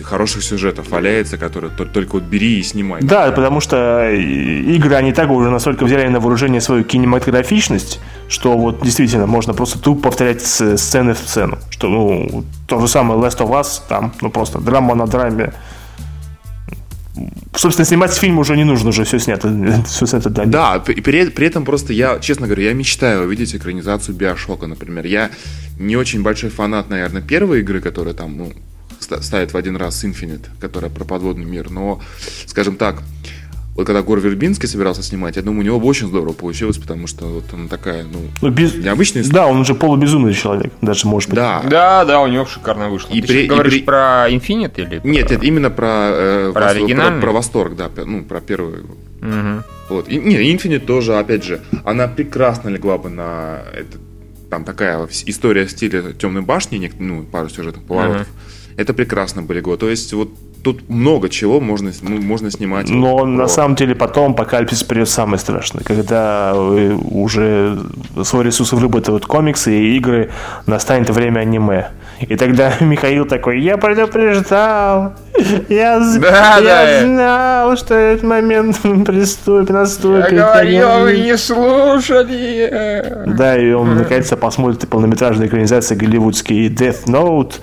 хороших 0.04 0.44
сюжетов 0.44 0.90
валяется, 0.90 1.38
которые 1.38 1.72
тол- 1.72 1.86
только 1.90 2.14
вот 2.16 2.24
бери 2.24 2.60
и 2.60 2.64
снимай. 2.64 3.02
Да, 3.02 3.32
потому 3.32 3.62
что 3.62 4.10
и- 4.12 4.76
игры, 4.76 4.96
они 4.96 5.14
так 5.14 5.30
уже 5.30 5.50
настолько 5.50 5.86
взяли 5.86 6.08
на 6.10 6.20
вооружение 6.20 6.60
свою 6.60 6.84
кинематографичность, 6.84 8.00
что 8.28 8.58
вот 8.58 8.82
действительно 8.84 9.26
можно 9.26 9.54
просто 9.54 9.80
тупо 9.80 10.04
повторять 10.10 10.42
сцены 10.42 11.14
в 11.14 11.20
сцену. 11.20 11.60
Что, 11.70 11.88
ну, 11.88 12.44
то 12.68 12.80
же 12.82 12.88
самое 12.90 13.20
Last 13.22 13.38
of 13.40 13.50
Us, 13.52 13.82
там, 13.88 14.12
ну, 14.22 14.30
просто 14.30 14.60
драма 14.60 14.96
на 14.96 15.08
драме. 15.08 15.54
Собственно, 17.56 17.86
снимать 17.86 18.14
фильм 18.14 18.40
уже 18.40 18.56
не 18.58 18.64
нужно, 18.64 18.90
уже 18.90 19.04
все 19.04 19.20
снято. 19.20 19.48
Все 19.88 20.06
снято 20.06 20.30
да. 20.30 20.46
Да, 20.46 20.80
при, 20.80 21.30
при 21.30 21.48
этом 21.48 21.64
просто 21.66 21.94
я, 21.94 22.20
честно 22.20 22.48
говоря, 22.48 22.64
я 22.66 22.74
мечтаю 22.74 23.24
увидеть 23.24 23.56
экранизацию 23.56 24.16
Биошока, 24.16 24.68
например. 24.68 25.06
Я 25.06 25.30
не 25.80 25.96
очень 25.96 26.22
большой 26.24 26.50
фанат, 26.50 26.90
наверное, 26.90 27.22
первой 27.22 27.60
игры, 27.62 27.80
которая 27.82 28.14
там, 28.14 28.38
ну, 28.38 28.54
ста- 29.00 29.22
ставит 29.22 29.54
в 29.54 29.58
один 29.58 29.76
раз 29.78 30.04
Infinite, 30.04 30.48
которая 30.60 30.92
про 30.92 31.06
подводный 31.06 31.46
мир, 31.46 31.70
но, 31.70 32.02
скажем 32.46 32.76
так, 32.76 33.02
вот 33.76 33.86
когда 33.86 34.02
Гор 34.02 34.20
Вербинский 34.22 34.68
собирался 34.70 35.04
снимать, 35.04 35.36
я 35.36 35.42
думаю, 35.42 35.60
у 35.62 35.64
него 35.64 35.80
бы 35.82 35.88
очень 35.88 36.08
здорово 36.08 36.32
получилось, 36.34 36.78
потому 36.78 37.08
что 37.08 37.26
вот 37.26 37.44
она 37.54 37.68
такая, 37.68 38.04
ну, 38.04 38.20
Ну, 38.42 38.50
без- 38.50 38.74
необычная 38.76 39.22
история. 39.22 39.42
Да, 39.42 39.48
он 39.48 39.60
уже 39.60 39.76
полубезумный 39.76 40.34
человек, 40.34 40.72
даже 40.82 41.08
может 41.08 41.30
быть. 41.30 41.36
Да. 41.36 41.62
Да, 41.70 42.06
да, 42.06 42.22
у 42.22 42.28
него 42.28 42.46
шикарно 42.46 42.90
вышло. 42.90 43.14
И 43.14 43.22
Ты 43.22 43.28
при- 43.28 43.34
щас 43.36 43.44
и 43.44 43.48
говоришь 43.48 43.74
при- 43.74 43.82
про 43.84 44.30
Infinite 44.30 44.74
или? 44.78 45.02
Нет, 45.04 45.28
про- 45.28 45.36
это 45.36 45.46
именно 45.46 45.70
про, 45.70 45.88
э, 46.12 46.52
Про 46.54 46.62
восторг- 46.62 46.76
оригинальный? 46.84 47.22
про 47.22 47.32
восторг, 47.32 47.76
да, 47.76 47.90
ну, 48.06 48.24
про 48.24 48.40
первую 48.42 48.86
Мгм. 49.22 49.64
Вот. 49.90 50.08
И, 50.08 50.18
не, 50.20 50.36
Infinite 50.54 50.86
тоже, 50.86 51.18
опять 51.18 51.44
же, 51.44 51.62
она 51.84 52.08
прекрасно 52.08 52.70
легла 52.70 52.98
бы 52.98 53.10
на 53.10 53.64
это, 53.74 53.98
там 54.50 54.64
такая 54.64 55.08
история 55.26 55.66
в 55.66 55.72
стиле 55.72 56.14
темной 56.18 56.44
башни, 56.44 56.92
ну, 57.00 57.24
пару 57.24 57.50
сюжетных 57.50 57.84
поворотов. 57.86 58.28
Это 58.78 58.94
прекрасно 58.94 59.42
бы 59.42 59.54
легло. 59.54 59.78
То 59.78 59.90
есть, 59.90 60.14
вот 60.14 60.30
тут 60.66 60.90
много 60.90 61.30
чего 61.30 61.62
можно, 61.62 61.92
ну, 62.02 62.20
можно 62.22 62.50
снимать. 62.50 62.90
Но 62.90 63.18
вот 63.18 63.26
на 63.26 63.48
самом 63.48 63.76
деле 63.76 63.94
потом 63.94 64.32
апокалипсис 64.32 64.84
придет 64.84 65.08
самый 65.10 65.38
страшный, 65.38 65.84
когда 65.84 66.54
э, 66.56 66.92
уже 67.12 67.78
свой 68.24 68.46
ресурс 68.46 68.74
выработают 68.74 69.28
комиксы 69.28 69.72
и 69.78 69.96
игры, 69.98 70.32
настанет 70.66 71.12
время 71.12 71.42
аниме. 71.42 71.90
И 72.20 72.36
тогда 72.36 72.74
Михаил 72.80 73.26
такой, 73.26 73.62
я 73.62 73.78
предупреждал, 73.78 75.14
я, 75.70 76.00
Да, 76.20 76.58
я 76.58 76.62
да. 76.62 77.02
знал, 77.06 77.78
что 77.78 77.94
этот 77.94 78.24
момент 78.24 78.80
приступит, 79.06 79.70
наступит. 79.70 80.32
Я 80.32 80.46
говорил, 80.48 80.72
Я 80.80 80.98
вы 81.00 81.14
не- 81.18 81.22
не 81.26 81.38
слушали. 81.38 83.24
Да, 83.28 83.56
и 83.56 83.72
он 83.72 83.96
наконец-то 83.96 84.36
посмотрит 84.36 84.90
полнометражные 84.90 85.48
экранизации 85.48 85.94
голливудские 85.96 86.70
Death 86.70 87.06
Note. 87.06 87.54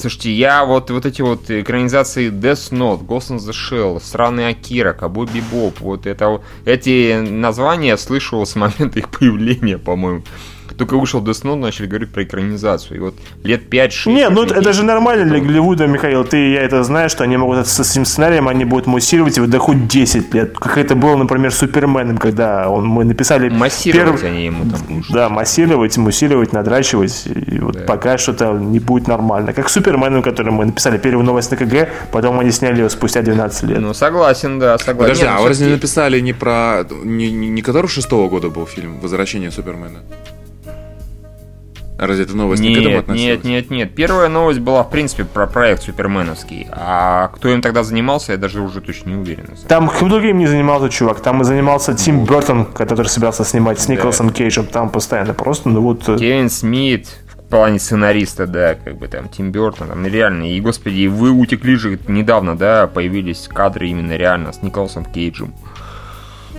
Слушайте, 0.00 0.32
я 0.32 0.64
вот, 0.64 0.90
вот 0.90 1.06
эти 1.06 1.22
вот 1.22 1.50
экранизации 1.50 2.30
Death 2.30 2.72
Note, 2.72 3.06
Ghost 3.06 3.30
in 3.30 3.38
the 3.38 3.52
Shell, 3.52 4.00
Странный 4.02 4.48
Акира, 4.48 4.92
Кабой 4.92 5.26
Бибоп, 5.26 5.80
вот 5.80 6.06
это 6.06 6.40
эти 6.64 7.20
названия 7.20 7.96
слышал 7.96 8.44
с 8.44 8.54
момента 8.56 8.98
их 8.98 9.08
появления, 9.08 9.78
по-моему. 9.78 10.22
Только 10.76 10.96
вышел 10.96 11.22
Death 11.22 11.42
Note, 11.42 11.56
начали 11.56 11.86
говорить 11.86 12.10
про 12.10 12.24
экранизацию. 12.24 12.96
И 12.96 13.00
вот 13.00 13.14
лет 13.44 13.72
5-6... 13.72 14.12
Не, 14.12 14.28
ну 14.28 14.42
уже 14.42 14.54
это 14.54 14.72
же 14.72 14.84
нормально 14.84 15.24
для 15.26 15.40
Голливуда, 15.40 15.86
Михаил. 15.86 16.24
Ты 16.24 16.42
и 16.42 16.52
я 16.52 16.62
это 16.62 16.82
знаешь, 16.84 17.10
что 17.10 17.24
они 17.24 17.36
могут 17.36 17.58
это 17.58 17.68
с 17.68 17.90
этим 17.90 18.04
сценарием, 18.04 18.48
они 18.48 18.64
будут 18.64 18.86
муссировать 18.86 19.36
его 19.36 19.46
до 19.46 19.58
хоть 19.58 19.86
10 19.86 20.34
лет. 20.34 20.58
Как 20.58 20.78
это 20.78 20.94
было, 20.94 21.16
например, 21.16 21.52
с 21.52 21.58
Суперменом, 21.58 22.18
когда 22.18 22.68
он, 22.68 22.86
мы 22.86 23.04
написали... 23.04 23.48
Массировать 23.48 24.22
перв- 24.22 24.26
они 24.26 24.46
ему 24.46 24.70
там 24.70 24.80
будут. 24.88 25.10
Да, 25.10 25.28
массировать, 25.28 25.96
муссировать, 25.96 26.52
надрачивать. 26.52 27.26
И 27.26 27.58
вот 27.60 27.86
пока 27.86 28.18
что-то 28.18 28.52
не 28.52 28.78
будет 28.78 29.08
нормально. 29.08 29.52
Как 29.52 29.68
с 29.68 29.72
Суперменом, 29.72 30.22
который 30.22 30.52
мы 30.52 30.64
написали 30.66 30.98
первую 30.98 31.24
новость 31.24 31.50
на 31.50 31.56
КГ, 31.56 31.88
потом 32.10 32.38
они 32.40 32.50
сняли 32.50 32.78
его 32.78 32.88
спустя 32.88 33.22
12 33.22 33.62
лет. 33.64 33.80
Ну, 33.80 33.94
согласен, 33.94 34.58
да, 34.58 34.78
согласен. 34.78 34.98
Подожди, 34.98 35.24
Не, 35.24 35.30
ну, 35.30 35.36
а 35.36 35.42
вы 35.42 35.48
разве 35.48 35.68
написали 35.68 36.20
не 36.20 36.32
про... 36.32 36.84
Не, 37.04 37.30
не, 37.30 37.48
не 37.48 37.62
который 37.62 37.86
шестого 37.88 38.28
года 38.28 38.48
был 38.48 38.66
фильм 38.66 39.00
«Возвращение 39.00 39.50
Супермена»? 39.50 40.00
Разве 41.98 42.24
эта 42.24 42.36
новость 42.36 42.62
не 42.62 42.74
к 42.74 42.78
этому 42.78 42.94
Нет, 42.94 43.02
относилась? 43.04 43.44
нет, 43.44 43.44
нет, 43.44 43.70
нет. 43.70 43.94
Первая 43.94 44.28
новость 44.28 44.58
была, 44.58 44.82
в 44.82 44.90
принципе, 44.90 45.24
про 45.24 45.46
проект 45.46 45.82
Суперменовский. 45.82 46.66
А 46.72 47.28
кто 47.28 47.48
им 47.48 47.62
тогда 47.62 47.84
занимался, 47.84 48.32
я 48.32 48.38
даже 48.38 48.60
уже 48.60 48.80
точно 48.80 49.10
не 49.10 49.16
уверен. 49.16 49.46
Там 49.68 49.90
другим 50.00 50.38
не 50.38 50.46
занимался 50.46 50.88
чувак, 50.88 51.20
там 51.20 51.42
и 51.42 51.44
занимался 51.44 51.94
Тим 51.94 52.24
Бертон, 52.24 52.64
который 52.64 53.06
собирался 53.06 53.44
снимать 53.44 53.78
с 53.78 53.88
Николасом 53.88 54.30
Кейджем. 54.30 54.66
Там 54.66 54.90
постоянно 54.90 55.34
просто, 55.34 55.68
ну 55.68 55.80
вот... 55.80 56.08
э, 56.08 56.18
Кевин 56.18 56.50
Смит 56.50 57.08
в 57.34 57.50
плане 57.50 57.78
сценариста, 57.78 58.46
да, 58.46 58.74
как 58.74 58.96
бы 58.96 59.06
там 59.06 59.28
Тим 59.28 59.52
Бертон, 59.52 59.88
там 59.88 60.06
реально, 60.06 60.50
и 60.50 60.60
господи, 60.60 61.06
вы 61.06 61.30
утекли 61.30 61.76
же 61.76 61.98
недавно, 62.08 62.56
да, 62.56 62.86
появились 62.86 63.46
кадры 63.48 63.88
именно 63.88 64.16
реально 64.16 64.52
с 64.52 64.62
Николасом 64.62 65.04
Кейджем 65.04 65.54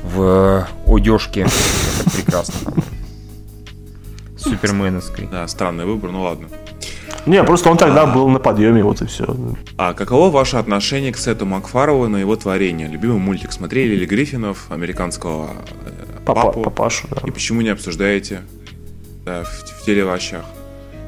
в 0.03 0.67
одежке. 0.87 1.41
Это 1.41 2.09
прекрасно. 2.11 2.71
Суперменовской. 4.43 5.27
Да, 5.31 5.47
странный 5.47 5.85
выбор, 5.85 6.11
ну 6.11 6.23
ладно. 6.23 6.47
Не, 7.25 7.43
просто 7.43 7.69
он 7.69 7.77
тогда 7.77 8.05
был 8.05 8.27
на 8.27 8.39
подъеме, 8.39 8.83
вот 8.83 9.01
и 9.01 9.05
все. 9.05 9.25
А 9.77 9.93
каково 9.93 10.29
ваше 10.29 10.57
отношение 10.57 11.13
к 11.13 11.17
Сету 11.17 11.45
Макфарлоу 11.45 12.13
и 12.15 12.19
его 12.19 12.35
творению? 12.35 12.91
Любимый 12.91 13.19
мультик 13.19 13.53
смотрели 13.53 13.95
ли 13.95 14.05
Гриффинов, 14.05 14.69
американского 14.69 15.51
э, 15.85 16.19
Папа, 16.25 16.41
папу? 16.47 16.61
папашу, 16.63 17.07
да. 17.09 17.21
И 17.25 17.31
почему 17.31 17.61
не 17.61 17.69
обсуждаете 17.69 18.41
да, 19.25 19.43
в, 19.43 19.47
в 19.47 19.85
телеовощах? 19.85 20.43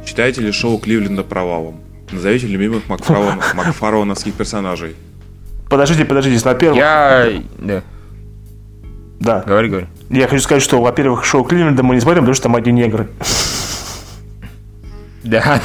Считаете 0.05 0.41
ли 0.41 0.51
шоу 0.51 0.77
Кливленда 0.77 1.23
провалом? 1.23 1.81
Назовите 2.11 2.47
любимых 2.47 2.83
Макфарлоу- 2.87 3.41
макфарлоуновских 3.55 4.33
персонажей. 4.35 4.95
Подождите, 5.69 6.05
подождите, 6.05 6.41
во-первых... 6.45 6.77
Я... 6.77 7.41
Да, 7.57 7.83
Да. 9.19 9.43
говори, 9.45 9.69
говори. 9.69 9.87
Я 10.09 10.27
хочу 10.27 10.41
сказать, 10.43 10.63
что, 10.63 10.81
во-первых, 10.81 11.25
шоу 11.25 11.43
Кливленда 11.43 11.83
мы 11.83 11.95
не 11.95 12.01
смотрим, 12.01 12.23
потому 12.23 12.35
что 12.35 12.43
там 12.43 12.55
одни 12.55 12.71
негры. 12.71 13.07
Да. 15.23 15.59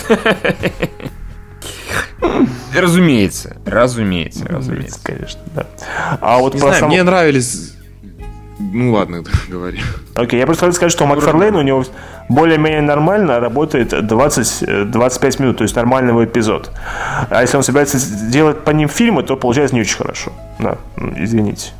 Разумеется, 2.74 3.56
разумеется, 3.66 4.46
разумеется. 4.46 5.00
Конечно, 5.02 5.40
да. 5.54 5.66
А 6.20 6.38
вот 6.38 6.54
Не 6.54 6.60
про 6.60 6.68
знаю, 6.68 6.86
мне 6.86 7.02
нравились... 7.02 7.74
Ну 8.58 8.92
ладно, 8.92 9.24
говори. 9.48 9.80
Окей, 10.14 10.38
я 10.38 10.46
просто 10.46 10.66
хотел 10.66 10.74
сказать, 10.74 10.92
что 10.92 11.04
у 11.04 11.06
Макфарлейна 11.06 11.58
у 11.58 11.62
него 11.62 11.84
более-менее 12.28 12.82
нормально 12.82 13.40
работает 13.40 13.92
20-25 13.92 15.42
минут, 15.42 15.58
то 15.58 15.64
есть 15.64 15.74
нормальный 15.74 16.24
эпизод. 16.24 16.70
А 17.30 17.40
если 17.40 17.56
он 17.56 17.62
собирается 17.62 17.98
делать 18.30 18.60
по 18.60 18.70
ним 18.70 18.88
фильмы, 18.88 19.22
то 19.22 19.36
получается 19.36 19.74
не 19.74 19.80
очень 19.80 19.96
хорошо. 19.96 20.32
Да, 20.58 20.78
извините. 21.16 21.72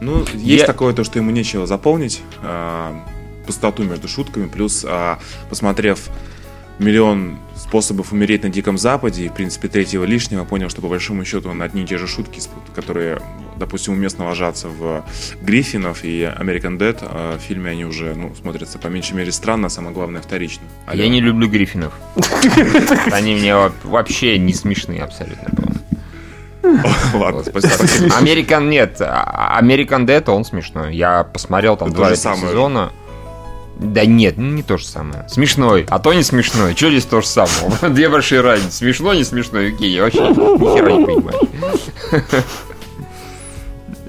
Ну, 0.00 0.24
есть 0.34 0.60
я... 0.60 0.66
такое 0.66 0.94
то, 0.94 1.04
что 1.04 1.18
ему 1.18 1.30
нечего 1.30 1.66
заполнить. 1.66 2.22
Э, 2.42 2.92
пустоту 3.46 3.82
между 3.82 4.08
шутками, 4.08 4.46
плюс 4.46 4.84
э, 4.86 5.16
посмотрев 5.48 6.10
миллион 6.78 7.38
способов 7.56 8.12
умереть 8.12 8.44
на 8.44 8.50
Диком 8.50 8.78
Западе, 8.78 9.24
и, 9.24 9.28
в 9.28 9.34
принципе, 9.34 9.68
третьего 9.68 10.04
лишнего, 10.04 10.44
понял, 10.44 10.68
что 10.68 10.80
по 10.80 10.88
большому 10.88 11.24
счету 11.24 11.50
он 11.50 11.60
одни 11.62 11.82
и 11.82 11.86
те 11.86 11.98
же 11.98 12.06
шутки, 12.06 12.40
которые, 12.74 13.20
допустим, 13.56 13.94
уместно 13.94 14.26
ложатся 14.26 14.68
в 14.68 15.04
Гриффинов 15.42 16.04
и 16.04 16.22
American 16.22 16.78
Dead. 16.78 16.96
А 17.02 17.36
в 17.36 17.40
фильме 17.40 17.70
они 17.72 17.84
уже, 17.84 18.14
ну, 18.14 18.32
смотрятся 18.40 18.78
по 18.78 18.86
меньшей 18.86 19.14
мере 19.14 19.32
странно, 19.32 19.66
а 19.66 19.70
самое 19.70 19.92
главное 19.92 20.22
вторично. 20.22 20.62
Алло. 20.86 21.02
Я 21.02 21.08
не 21.08 21.20
люблю 21.20 21.48
Гриффинов. 21.48 21.92
Они 23.12 23.34
мне 23.34 23.54
вообще 23.82 24.38
не 24.38 24.54
смешные 24.54 25.02
абсолютно, 25.02 25.48
Ладно, 27.14 27.42
спасибо. 27.44 28.14
Американ 28.16 28.68
нет. 28.68 29.00
American 29.00 30.06
Dead, 30.06 30.28
он 30.30 30.44
смешной. 30.44 30.94
Я 30.94 31.24
посмотрел 31.24 31.76
там 31.76 31.92
два 31.92 32.14
сезона. 32.14 32.90
Да 33.78 34.04
нет, 34.04 34.36
ну 34.36 34.54
не 34.54 34.62
то 34.64 34.76
же 34.76 34.84
самое. 34.84 35.28
Смешной, 35.28 35.86
а 35.88 36.00
то 36.00 36.12
не 36.12 36.24
смешной. 36.24 36.74
Что 36.74 36.90
здесь 36.90 37.04
то 37.04 37.20
же 37.20 37.28
самое? 37.28 37.78
Две 37.90 38.08
большие 38.08 38.40
разницы. 38.40 38.78
Смешно, 38.78 39.14
не 39.14 39.22
смешно, 39.22 39.60
окей, 39.60 39.90
я 39.90 40.02
вообще 40.02 40.28
ни 40.28 40.34
хера 40.34 40.92
не 40.92 41.06
понимаю. 41.06 41.38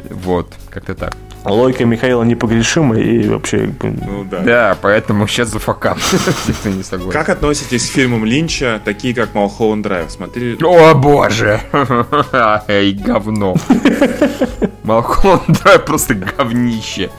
Вот, 0.10 0.52
как-то 0.70 0.96
так. 0.96 1.16
Логика 1.46 1.86
Михаила 1.86 2.24
непогрешима 2.24 2.98
и 2.98 3.28
вообще... 3.28 3.74
Ну, 3.82 4.26
да. 4.26 4.40
да, 4.40 4.78
поэтому 4.82 5.28
сейчас 5.28 5.50
за 5.50 5.60
факап, 5.60 5.98
если 6.48 6.72
не 6.72 6.84
согласен. 6.84 7.12
Как 7.12 7.30
относитесь 7.30 7.90
к 7.90 7.94
фильмам 7.94 8.26
Линча, 8.26 8.82
такие 8.84 9.14
как 9.14 9.34
Малхолланд 9.34 9.84
Драйв? 9.84 10.12
Смотрели? 10.12 10.58
О, 10.62 10.94
боже! 10.96 11.62
Эй, 12.68 12.94
говно. 12.94 13.56
Малхолланд 14.84 15.64
Драйв 15.64 15.86
просто 15.86 16.16
говнище. 16.16 17.10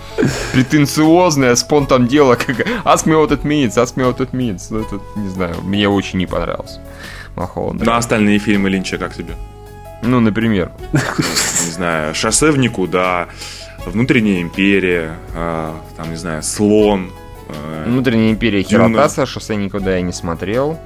Претенциозное, 0.53 1.55
спон 1.55 1.87
там 1.87 2.07
дело, 2.07 2.35
как 2.35 2.61
Ask 2.85 3.07
me 3.07 3.15
what 3.15 3.31
it 3.31 3.43
means, 3.43 3.77
ask 3.77 3.97
me 3.97 4.05
what 4.05 4.19
it 4.19 4.33
means. 4.33 4.67
Ну, 4.71 4.81
это, 4.81 5.01
не 5.17 5.29
знаю, 5.29 5.57
мне 5.63 5.89
очень 5.89 6.19
не 6.19 6.27
понравился. 6.27 6.81
Малхолланд 7.37 7.79
Драйв. 7.79 7.87
Ну, 7.87 7.93
а 7.95 7.97
остальные 7.97 8.39
фильмы 8.39 8.69
Линча 8.69 8.99
как 8.99 9.15
тебе? 9.15 9.35
Ну, 10.03 10.21
например. 10.21 10.73
Не 10.93 11.71
знаю, 11.73 12.15
«Шоссе 12.15 12.51
в 12.51 12.59
никуда», 12.59 13.29
Внутренняя 13.87 14.43
империя, 14.43 15.17
э, 15.35 15.73
там, 15.97 16.11
не 16.11 16.17
знаю, 16.17 16.43
слон. 16.43 17.11
Э, 17.49 17.85
Внутренняя 17.87 18.33
империя 18.33 18.63
Хиротаса, 18.63 19.27
шоссе 19.27 19.57
никуда 19.57 19.97
я 19.97 20.03
не 20.03 20.13
смотрел. 20.13 20.79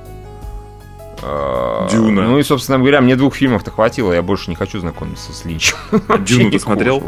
А, 1.23 1.89
Дюна. 1.91 2.23
Ну 2.29 2.39
и, 2.39 2.43
собственно 2.43 2.79
говоря, 2.79 3.01
мне 3.01 3.17
двух 3.17 3.35
фильмов-то 3.35 3.71
хватило, 3.71 4.13
я 4.13 4.23
больше 4.23 4.51
не 4.51 4.57
хочу 4.57 4.79
знакомиться 4.81 5.33
с 5.33 5.45
Линчем. 5.45 5.77
Дюну 6.21 6.51
ты 6.51 6.59
смотрел? 6.59 7.03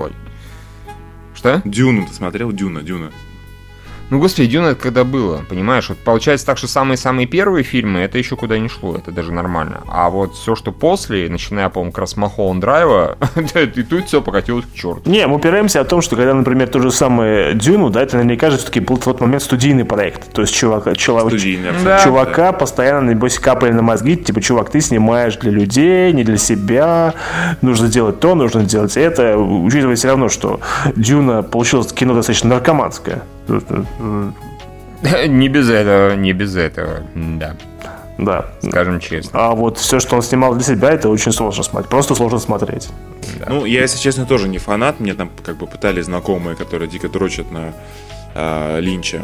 Что? 1.35 1.61
Дюну 1.65 2.07
ты 2.07 2.15
смотрел? 2.15 2.51
Дюна, 2.51 2.83
Дюна. 2.83 3.11
Ну, 4.09 4.21
господи, 4.21 4.49
Дюна 4.49 4.69
это 4.69 4.81
когда 4.81 5.03
было, 5.03 5.45
понимаешь? 5.49 5.89
Вот 5.89 5.99
получается 5.99 6.47
так, 6.47 6.59
что 6.59 6.69
самые-самые 6.69 7.27
первые 7.27 7.65
фильмы, 7.65 8.01
это 8.01 8.19
еще 8.19 8.37
куда 8.37 8.57
не 8.59 8.69
шло, 8.69 8.95
это 8.97 9.11
даже 9.11 9.33
нормально. 9.33 9.81
А 9.89 10.11
вот 10.11 10.35
все, 10.35 10.55
что 10.55 10.71
после, 10.71 11.29
начиная, 11.29 11.69
по-моему, 11.71 11.91
как 11.91 12.01
раз 12.01 12.17
Махоун 12.17 12.61
Драйва, 12.61 13.19
и 13.55 13.83
тут 13.83 14.07
все 14.07 14.23
покатилось 14.23 14.65
к 14.65 14.75
черту. 14.75 15.11
Не, 15.11 15.27
мы 15.27 15.37
упираемся 15.37 15.81
о 15.81 15.85
том, 15.85 16.03
что 16.03 16.15
когда, 16.15 16.35
например, 16.35 16.69
то 16.69 16.81
же 16.81 16.93
самое 16.93 17.55
Дюну, 17.55 17.91
да, 17.91 18.03
это 18.03 18.17
наверняка 18.17 18.51
же 18.51 18.59
все-таки 18.59 18.79
был 18.79 18.97
в 18.97 19.05
тот 19.05 19.21
момент 19.21 19.43
студийный 19.43 19.85
проект. 19.85 20.33
То 20.33 20.43
есть 20.43 20.55
чувака, 20.55 20.95
чувак, 20.95 21.33
да. 21.85 22.05
чувака 22.05 22.53
да. 22.53 22.53
постоянно, 22.53 23.11
небось, 23.11 23.41
капали 23.41 23.73
на 23.73 23.83
мозги, 23.83 24.17
типа, 24.17 24.41
чувак, 24.41 24.71
ты 24.71 24.81
снимаешь 24.81 25.37
для 25.37 25.51
людей, 25.51 26.13
не 26.13 26.23
для 26.23 26.39
себя, 26.39 27.15
нужно 27.61 27.89
делать 27.89 28.21
то, 28.21 28.37
нужно 28.37 28.63
делать 28.63 28.97
это, 28.97 29.37
учитывая 29.37 29.97
все 29.97 30.09
равно, 30.09 30.29
что 30.29 30.61
Дюна 30.95 31.43
получилось 31.43 31.93
кино 31.93 32.15
достаточно 32.15 32.51
наркоманское. 32.51 33.23
Не 33.49 35.49
без 35.49 35.69
этого, 35.69 36.15
не 36.15 36.33
без 36.33 36.57
этого, 36.57 37.03
да. 37.15 37.57
Да. 38.19 38.47
Скажем 38.63 38.99
честно. 38.99 39.31
А 39.35 39.55
вот 39.55 39.79
все, 39.79 40.01
что 40.01 40.17
он 40.17 40.23
снимал 40.23 40.55
для 40.55 40.65
себя, 40.65 40.91
это 40.91 41.09
очень 41.09 41.33
сложно 41.33 41.63
смотреть. 41.63 41.91
Просто 41.91 42.15
сложно 42.15 42.39
смотреть. 42.39 42.89
Да. 43.39 43.47
Ну, 43.51 43.65
я, 43.67 43.83
если 43.83 43.99
честно, 43.99 44.25
тоже 44.25 44.49
не 44.49 44.59
фанат. 44.59 45.01
Мне 45.01 45.15
там 45.15 45.31
как 45.45 45.59
бы 45.59 45.67
пытались 45.67 46.07
знакомые, 46.07 46.57
которые 46.57 46.89
дико 46.89 47.09
дрочат 47.09 47.51
на 47.51 47.75
э, 48.35 48.81
Линча 48.81 49.23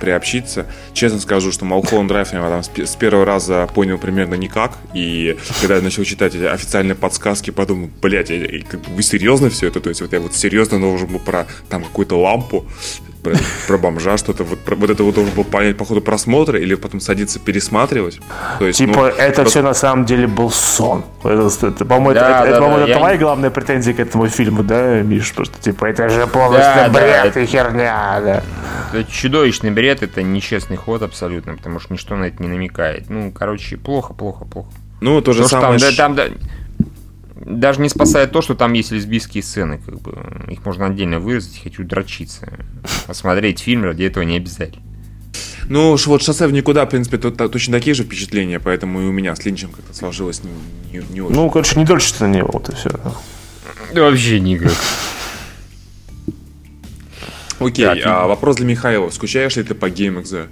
приобщиться. 0.00 0.66
Честно 0.94 1.20
скажу, 1.20 1.52
что 1.52 1.66
Малхолланд 1.66 2.08
Драйв 2.08 2.32
я 2.32 2.40
там 2.40 2.62
с 2.62 2.96
первого 2.96 3.26
раза 3.26 3.68
понял 3.72 3.98
примерно 3.98 4.34
никак. 4.34 4.72
И 4.94 5.36
когда 5.60 5.76
я 5.76 5.82
начал 5.82 6.04
читать 6.04 6.34
эти 6.34 6.44
официальные 6.44 6.94
подсказки, 6.94 7.50
подумал, 7.50 7.90
блядь, 8.00 8.30
вы 8.30 9.02
серьезно 9.02 9.50
все 9.50 9.68
это? 9.68 9.80
То 9.80 9.90
есть 9.90 10.00
вот 10.00 10.14
я 10.14 10.20
вот 10.20 10.34
серьезно 10.34 10.80
должен 10.80 11.08
был 11.08 11.20
про 11.20 11.46
там 11.68 11.84
какую-то 11.84 12.18
лампу 12.18 12.64
про, 13.22 13.34
про 13.66 13.78
бомжа 13.78 14.16
что-то. 14.16 14.44
Вот, 14.44 14.58
про, 14.60 14.76
вот 14.76 14.90
это 14.90 15.02
вот 15.02 15.14
должен 15.14 15.34
был 15.34 15.44
понять 15.44 15.76
по 15.76 15.84
ходу 15.84 16.00
просмотра 16.00 16.58
или 16.58 16.74
потом 16.74 17.00
садиться 17.00 17.38
пересматривать. 17.38 18.20
То 18.58 18.66
есть, 18.66 18.78
типа, 18.78 18.96
ну, 18.96 19.04
это 19.06 19.42
просто... 19.42 19.50
все 19.50 19.62
на 19.62 19.74
самом 19.74 20.04
деле 20.04 20.26
был 20.26 20.50
сон. 20.50 21.04
Это, 21.22 21.50
это, 21.66 21.84
по-моему, 21.84 22.14
да, 22.14 22.20
это, 22.20 22.30
да, 22.30 22.42
это, 22.42 22.50
да, 22.50 22.60
по-моему, 22.60 22.86
да, 22.86 22.90
это 22.90 22.98
твоя 22.98 23.14
не... 23.14 23.20
главная 23.20 23.50
претензия 23.50 23.94
к 23.94 24.00
этому 24.00 24.28
фильму, 24.28 24.62
да, 24.62 25.02
Миш? 25.02 25.32
Просто, 25.32 25.60
типа, 25.60 25.86
это 25.86 26.08
же 26.08 26.26
полностью 26.26 26.74
да, 26.74 26.88
бред 26.88 27.32
да, 27.34 27.40
и 27.40 27.46
херня, 27.46 28.20
да. 28.22 28.42
Это 28.92 29.10
чудовищный 29.10 29.70
бред, 29.70 30.02
это 30.02 30.22
нечестный 30.22 30.76
ход 30.76 31.02
абсолютно, 31.02 31.56
потому 31.56 31.80
что 31.80 31.92
ничто 31.92 32.16
на 32.16 32.24
это 32.24 32.42
не 32.42 32.48
намекает. 32.48 33.08
Ну, 33.08 33.32
короче, 33.32 33.76
плохо, 33.76 34.14
плохо, 34.14 34.44
плохо. 34.44 34.70
Ну, 35.00 35.20
то 35.22 35.32
же 35.32 35.46
самое... 35.48 35.78
Там, 35.78 35.90
да, 35.90 35.96
там, 35.96 36.14
да, 36.14 36.24
даже 37.40 37.80
не 37.80 37.88
спасает 37.88 38.32
то, 38.32 38.42
что 38.42 38.54
там 38.54 38.74
есть 38.74 38.92
лесбийские 38.92 39.42
сцены, 39.42 39.78
как 39.84 40.00
бы. 40.00 40.14
Их 40.48 40.64
можно 40.64 40.86
отдельно 40.86 41.20
вырезать, 41.20 41.60
хочу 41.62 41.84
дрочиться. 41.84 42.52
Посмотреть 43.06 43.60
фильм 43.60 43.84
ради 43.84 44.04
этого 44.04 44.22
не 44.24 44.36
обязательно. 44.36 44.84
Ну, 45.64 45.96
вот 45.96 46.22
шоссе 46.22 46.46
в 46.46 46.52
никуда, 46.52 46.84
в 46.84 46.90
принципе, 46.90 47.16
тут 47.16 47.36
точно 47.36 47.74
такие 47.78 47.94
же 47.94 48.02
впечатления, 48.02 48.58
поэтому 48.58 49.00
и 49.00 49.04
у 49.04 49.12
меня 49.12 49.36
с 49.36 49.44
Линчем 49.44 49.70
как-то 49.70 49.94
сложилось 49.94 50.42
не, 50.42 50.50
не, 50.92 51.04
не 51.12 51.20
очень. 51.20 51.34
Ну, 51.34 51.48
короче, 51.50 51.78
не 51.78 51.84
дольше 51.84 52.08
что 52.08 52.26
не 52.26 52.42
было, 52.42 52.50
вот 52.52 52.68
и 52.68 52.74
все. 52.74 52.90
Да. 53.94 54.02
Вообще 54.02 54.40
никак. 54.40 54.72
Окей, 57.60 57.84
так, 57.84 57.98
а 58.04 58.26
вопрос 58.26 58.56
для 58.56 58.66
Михаила. 58.66 59.10
Скучаешь 59.10 59.56
ли 59.56 59.62
ты 59.62 59.74
по 59.74 59.88
GameXZ? 59.88 60.48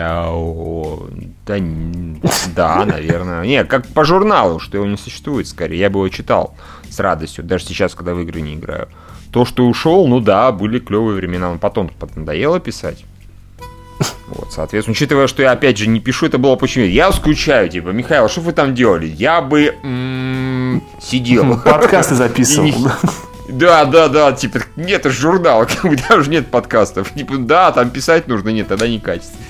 Да, 0.00 0.32
да, 1.46 1.58
да, 2.54 2.84
наверное. 2.86 3.44
Не, 3.44 3.64
как 3.64 3.86
по 3.88 4.04
журналу, 4.04 4.58
что 4.58 4.78
его 4.78 4.86
не 4.86 4.96
существует, 4.96 5.46
скорее. 5.46 5.78
Я 5.78 5.90
бы 5.90 5.98
его 5.98 6.08
читал 6.08 6.54
с 6.88 6.98
радостью, 6.98 7.44
даже 7.44 7.64
сейчас, 7.64 7.94
когда 7.94 8.14
в 8.14 8.20
игры 8.20 8.40
не 8.40 8.54
играю. 8.54 8.88
То, 9.30 9.44
что 9.44 9.66
ушел, 9.66 10.06
ну 10.08 10.20
да, 10.20 10.50
были 10.52 10.78
клевые 10.78 11.16
времена. 11.16 11.52
Но 11.52 11.58
потом 11.58 11.90
надоело 12.16 12.60
писать. 12.60 13.04
Вот, 14.28 14.52
соответственно, 14.52 14.92
учитывая, 14.92 15.26
что 15.26 15.42
я 15.42 15.52
опять 15.52 15.76
же 15.76 15.86
не 15.86 16.00
пишу, 16.00 16.26
это 16.26 16.38
было 16.38 16.56
почему. 16.56 16.86
Я 16.86 17.12
скучаю, 17.12 17.68
типа, 17.68 17.88
Михаил, 17.88 18.28
что 18.28 18.40
вы 18.40 18.52
там 18.52 18.74
делали? 18.74 19.06
Я 19.06 19.42
бы 19.42 19.74
м-м, 19.82 20.82
сидел. 21.00 21.58
Подкасты 21.64 22.14
записывал. 22.14 22.90
Да, 23.48 23.84
да, 23.84 24.08
да, 24.08 24.32
типа, 24.32 24.60
нет, 24.76 25.00
это 25.00 25.10
журнал, 25.10 25.66
как 25.66 25.82
бы 25.82 25.96
даже 26.08 26.30
нет 26.30 26.46
подкастов. 26.46 27.12
Типа, 27.12 27.36
да, 27.38 27.72
там 27.72 27.90
писать 27.90 28.28
нужно, 28.28 28.50
нет, 28.50 28.68
тогда 28.68 28.86
не 28.86 29.00
качественно. 29.00 29.44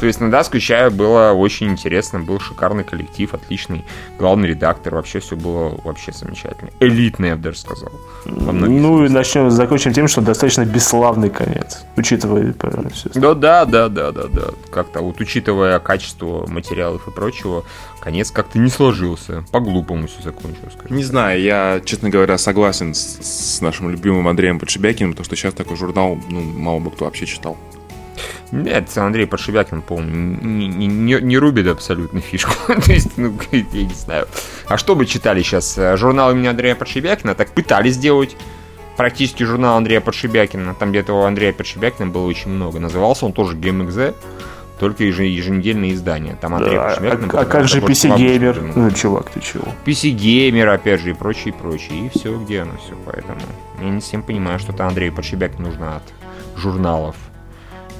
То 0.00 0.06
есть, 0.06 0.20
ну 0.20 0.30
да, 0.30 0.44
скучаю, 0.44 0.90
было 0.90 1.32
очень 1.32 1.68
интересно, 1.68 2.20
был 2.20 2.38
шикарный 2.40 2.84
коллектив, 2.84 3.32
отличный 3.32 3.84
главный 4.18 4.48
редактор, 4.48 4.94
вообще 4.94 5.20
все 5.20 5.36
было 5.36 5.78
вообще 5.84 6.12
замечательно. 6.12 6.70
Элитный, 6.80 7.28
я 7.28 7.36
бы 7.36 7.42
даже 7.42 7.58
сказал. 7.58 7.92
Ну 8.24 9.04
и 9.04 9.08
начнем, 9.08 9.50
закончим 9.50 9.92
тем, 9.92 10.08
что 10.08 10.20
достаточно 10.20 10.64
бесславный 10.64 11.30
конец, 11.30 11.84
учитывая 11.96 12.54
все. 12.92 13.10
Да, 13.14 13.34
да, 13.34 13.64
да, 13.64 13.88
да, 13.88 14.12
да, 14.12 14.24
да. 14.28 14.46
Как-то 14.70 15.00
вот 15.00 15.20
учитывая 15.20 15.78
качество 15.78 16.46
материалов 16.46 17.06
и 17.08 17.10
прочего, 17.10 17.64
конец 18.00 18.30
как-то 18.30 18.58
не 18.58 18.70
сложился. 18.70 19.44
По-глупому 19.52 20.06
все 20.06 20.22
закончилось. 20.22 20.74
Не 20.90 21.04
знаю, 21.04 21.40
я, 21.40 21.80
честно 21.84 22.10
говоря, 22.10 22.38
согласен 22.38 22.94
с, 22.94 23.56
с 23.56 23.60
нашим 23.60 23.90
любимым 23.90 24.28
Андреем 24.28 24.58
Подшибякиным, 24.58 25.12
потому 25.12 25.24
что 25.24 25.36
сейчас 25.36 25.54
такой 25.54 25.76
журнал, 25.76 26.18
ну, 26.28 26.40
мало 26.40 26.80
бы 26.80 26.90
кто 26.90 27.04
вообще 27.04 27.26
читал. 27.26 27.56
Нет, 28.52 28.96
Андрей 28.96 29.26
Подшибякин, 29.26 29.82
по-моему, 29.82 30.40
не, 30.42 30.68
не, 30.68 31.20
не, 31.20 31.38
рубит 31.38 31.66
абсолютно 31.66 32.20
фишку. 32.20 32.52
То 32.66 32.92
есть, 32.92 33.16
ну, 33.16 33.34
я 33.52 33.84
не 33.84 33.94
знаю. 33.94 34.26
А 34.68 34.78
что 34.78 34.94
бы 34.94 35.06
читали 35.06 35.42
сейчас? 35.42 35.78
Журнал 35.94 36.32
имени 36.32 36.46
Андрея 36.46 36.74
Подшибякина? 36.74 37.34
Так 37.34 37.50
пытались 37.52 37.94
сделать 37.94 38.36
практически 38.96 39.44
журнал 39.44 39.76
Андрея 39.76 40.00
Подшибякина. 40.00 40.74
Там 40.74 40.90
где-то 40.90 41.12
у 41.12 41.22
Андрея 41.22 41.52
Подшибякина 41.52 42.08
было 42.08 42.26
очень 42.26 42.50
много. 42.50 42.78
Назывался 42.80 43.26
он 43.26 43.32
тоже 43.32 43.56
GameXZ. 43.56 44.14
только 44.78 45.04
еженедельные 45.04 45.94
издания. 45.94 46.36
Там 46.38 46.54
Андрей 46.54 46.76
Да, 46.76 46.90
Кушемяк, 46.90 47.14
а, 47.14 47.16
например, 47.16 47.42
а 47.42 47.44
как 47.46 47.68
же 47.68 47.80
PC 47.80 48.16
Gamer? 48.16 48.72
Ну, 48.74 48.90
чувак, 48.90 49.30
ты 49.30 49.40
чего? 49.40 49.64
PC 49.86 50.14
Gamer, 50.14 50.68
опять 50.68 51.00
же, 51.00 51.10
и 51.10 51.14
прочее, 51.14 51.48
и 51.48 51.52
прочее. 51.52 52.06
И 52.06 52.08
все, 52.10 52.36
где 52.36 52.60
оно 52.60 52.72
все. 52.78 52.94
Поэтому 53.06 53.40
я 53.80 53.88
не 53.88 54.00
всем 54.00 54.22
понимаю, 54.22 54.58
что 54.58 54.72
это 54.72 54.86
Андрею 54.86 55.14
Подшибяк 55.14 55.58
нужно 55.58 55.96
от 55.96 56.02
журналов. 56.56 57.16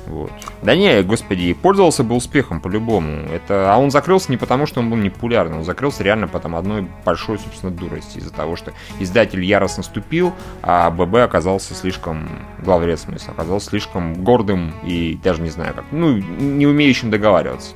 Вот. 0.07 0.31
Да 0.63 0.75
не, 0.77 1.03
господи, 1.03 1.53
пользовался 1.53 2.05
бы 2.05 2.15
успехом 2.15 2.61
по-любому. 2.61 3.27
Это... 3.33 3.73
А 3.73 3.79
он 3.79 3.91
закрылся 3.91 4.31
не 4.31 4.37
потому, 4.37 4.67
что 4.67 4.81
он 4.81 4.91
был 4.91 4.97
непопулярным, 4.97 5.59
он 5.59 5.65
закрылся 5.65 6.03
реально 6.03 6.29
потому 6.29 6.57
одной 6.57 6.87
большой, 7.05 7.39
собственно, 7.39 7.73
дурости. 7.73 8.19
Из-за 8.19 8.33
того, 8.33 8.57
что 8.57 8.73
издатель 9.01 9.43
яростно 9.45 9.83
ступил, 9.83 10.33
а 10.63 10.91
ББ 10.91 11.17
оказался 11.17 11.75
слишком, 11.75 12.29
главред 12.63 12.99
в 12.99 13.03
смысле, 13.03 13.33
оказался 13.33 13.71
слишком 13.71 14.23
гордым 14.23 14.73
и 14.85 15.19
даже 15.23 15.43
не 15.43 15.51
знаю 15.51 15.75
как, 15.75 15.85
ну, 15.91 16.17
не 16.17 16.67
умеющим 16.67 17.11
договариваться. 17.11 17.73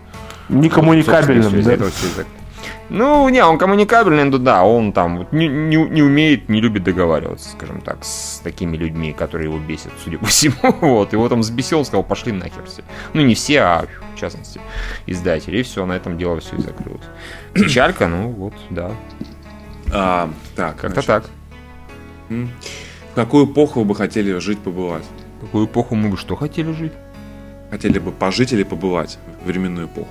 Некоммуникабельным, 0.49 1.53
всё 1.53 1.62
да? 1.62 1.72
этого 1.74 1.89
из-за- 1.89 2.26
Ну, 2.89 3.29
не, 3.29 3.45
он 3.45 3.57
коммуникабельный, 3.57 4.25
ну 4.25 4.39
да, 4.39 4.65
он 4.65 4.93
там 4.93 5.19
вот 5.19 5.33
не, 5.33 5.47
не, 5.47 5.77
не 5.77 6.03
умеет, 6.03 6.49
не 6.49 6.61
любит 6.61 6.83
договариваться, 6.83 7.51
скажем 7.51 7.81
так, 7.81 8.05
с 8.05 8.41
такими 8.43 8.77
людьми, 8.77 9.13
которые 9.13 9.49
его 9.49 9.59
бесят, 9.59 9.93
судя 10.03 10.19
по 10.19 10.27
всему. 10.27 10.55
Вот, 10.81 11.13
его 11.13 11.29
там 11.29 11.41
взбесил, 11.41 11.79
он 11.79 11.85
сказал, 11.85 12.03
пошли 12.03 12.33
нахер 12.33 12.65
все. 12.67 12.83
Ну, 13.13 13.23
не 13.23 13.35
все, 13.35 13.61
а 13.61 13.87
в 14.15 14.19
частности, 14.19 14.61
издатели. 15.07 15.59
И 15.59 15.63
все, 15.63 15.87
на 15.87 15.93
этом 15.93 16.19
дело 16.19 16.41
все 16.41 16.57
и 16.57 16.61
закрылось. 16.61 17.05
Печалька, 17.55 18.09
ну 18.09 18.29
вот, 18.29 18.55
да, 18.71 18.91
А, 19.93 20.31
так, 20.57 20.77
как-то 20.77 21.03
так. 21.03 21.31
В 22.29 23.15
какую 23.15 23.47
эпоху 23.47 23.81
вы 23.81 23.87
бы 23.87 23.95
хотели 23.95 24.37
жить, 24.39 24.59
побывать? 24.59 25.05
В 25.39 25.47
какую 25.47 25.67
эпоху 25.67 25.95
мы 25.95 26.11
бы 26.11 26.17
что 26.17 26.37
хотели 26.37 26.73
жить? 26.73 26.93
Хотели 27.71 27.99
бы 27.99 28.11
пожить 28.11 28.53
или 28.53 28.63
побывать 28.63 29.19
в 29.43 29.47
временную 29.47 29.87
эпоху? 29.87 30.11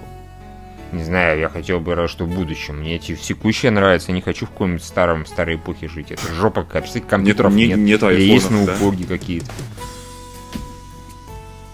Не 0.91 1.03
знаю, 1.03 1.39
я 1.39 1.49
хотел 1.49 1.79
бы 1.79 1.93
раз 1.95 2.09
что 2.09 2.25
в 2.25 2.29
будущем. 2.29 2.79
Мне 2.79 2.95
эти 2.95 3.15
секущие 3.15 3.71
нравятся, 3.71 4.09
я 4.09 4.15
не 4.15 4.21
хочу 4.21 4.45
в 4.45 4.49
каком-нибудь 4.49 4.83
старом, 4.83 5.25
старой 5.25 5.55
эпохе 5.55 5.87
жить. 5.87 6.11
Это 6.11 6.21
жопа 6.33 6.61
Представляете, 6.63 7.01
компьютеров 7.09 7.53
не- 7.53 7.67
нет. 7.67 7.77
нету 7.77 8.09
Или 8.09 8.21
есть 8.23 8.45
айфонов, 8.47 8.65
да? 8.65 8.71
ноутбуки 8.79 9.03
какие-то. 9.07 9.47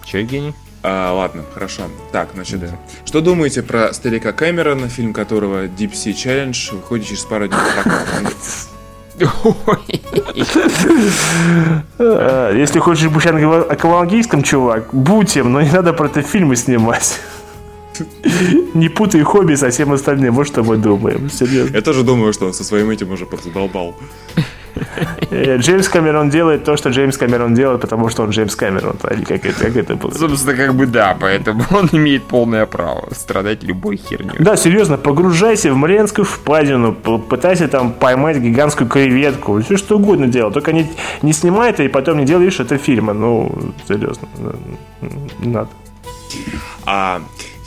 Че, 0.06 0.20
Евгений? 0.20 0.54
А, 0.84 1.14
ладно, 1.14 1.44
хорошо. 1.54 1.84
Так, 2.12 2.30
значит, 2.36 2.60
Да. 2.60 2.68
что 3.06 3.22
думаете 3.22 3.64
про 3.64 3.92
старика 3.94 4.34
Кэмерона, 4.34 4.88
фильм 4.90 5.14
которого 5.14 5.66
Deep 5.66 5.94
Sea 5.94 6.14
Challenge 6.14 6.76
выходит 6.76 7.08
через 7.08 7.24
пару 7.24 7.48
дней? 7.48 7.58
А, 11.98 12.52
Если 12.54 12.80
хочешь 12.80 13.10
быть 13.10 13.26
аквалангийском, 13.26 14.44
чувак, 14.44 14.90
будь 14.94 15.36
им, 15.38 15.54
но 15.54 15.62
не 15.62 15.72
надо 15.72 15.94
про 15.94 16.08
это 16.08 16.22
фильмы 16.22 16.56
снимать. 16.56 17.20
Не 18.74 18.90
путай 18.90 19.22
хобби 19.22 19.56
со 19.56 19.70
всем 19.70 19.92
остальным, 19.92 20.36
вот 20.36 20.48
что 20.48 20.64
мы 20.64 20.78
думаем. 20.78 21.30
Серьезно. 21.30 21.76
Я 21.76 21.82
тоже 21.82 22.04
думаю, 22.04 22.34
что 22.34 22.48
он 22.48 22.54
со 22.54 22.64
своим 22.64 22.90
этим 22.90 23.12
уже 23.12 23.26
подзадолбал. 23.26 23.96
Э, 25.32 25.58
Джеймс 25.58 25.88
Камерон 25.88 26.30
делает 26.30 26.64
то, 26.64 26.78
что 26.78 26.90
Джеймс 26.90 27.18
Камерон 27.18 27.54
делает, 27.54 27.82
потому 27.82 28.10
что 28.10 28.24
он 28.24 28.30
Джеймс 28.30 28.56
Камерон. 28.56 28.98
А 29.04 29.16
как 29.16 29.46
это, 29.46 29.66
как 29.66 29.76
это 29.76 29.96
было. 29.96 30.12
Собственно, 30.12 30.56
как 30.56 30.76
бы 30.76 30.86
да, 30.86 31.16
поэтому 31.20 31.64
он 31.72 31.90
имеет 31.92 32.24
полное 32.24 32.66
право 32.66 33.08
страдать 33.14 33.64
любой 33.64 33.98
херней. 33.98 34.36
Да, 34.40 34.56
серьезно, 34.56 34.98
погружайся 34.98 35.72
в 35.72 35.76
Марианскую 35.76 36.26
впадину, 36.26 36.94
пытайся 36.94 37.68
там 37.68 37.94
поймать 37.94 38.38
гигантскую 38.38 38.90
креветку, 38.90 39.62
все 39.62 39.78
что 39.78 39.98
угодно 39.98 40.28
делай, 40.28 40.52
только 40.52 40.74
не, 40.74 40.92
не 41.22 41.34
снимай 41.34 41.72
это 41.72 41.84
и 41.84 41.88
потом 41.88 42.18
не 42.18 42.26
делай, 42.26 42.46
видишь, 42.46 42.60
это 42.60 42.78
фильма, 42.78 43.14
ну, 43.14 43.74
серьезно, 43.88 44.28
не 45.40 45.50
надо. 45.50 45.70
А 46.86 47.22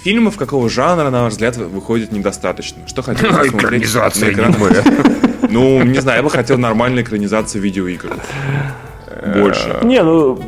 фильмов 0.09 0.37
какого 0.39 0.71
жанра, 0.71 1.11
на 1.11 1.25
ваш 1.25 1.35
взгляд, 1.35 1.57
выходит 1.57 2.13
недостаточно? 2.13 2.79
Что 2.87 3.03
хотите 3.03 3.29
посмотреть 3.29 3.85
Экранизация. 3.85 4.35
Ну, 5.51 5.83
не 5.83 6.01
знаю, 6.01 6.19
я 6.19 6.23
бы 6.23 6.31
хотел 6.31 6.59
нормальной 6.59 7.03
экранизации 7.03 7.59
видеоигр. 7.59 8.13
Больше. 9.35 9.79
Не, 9.83 10.03
ну, 10.03 10.39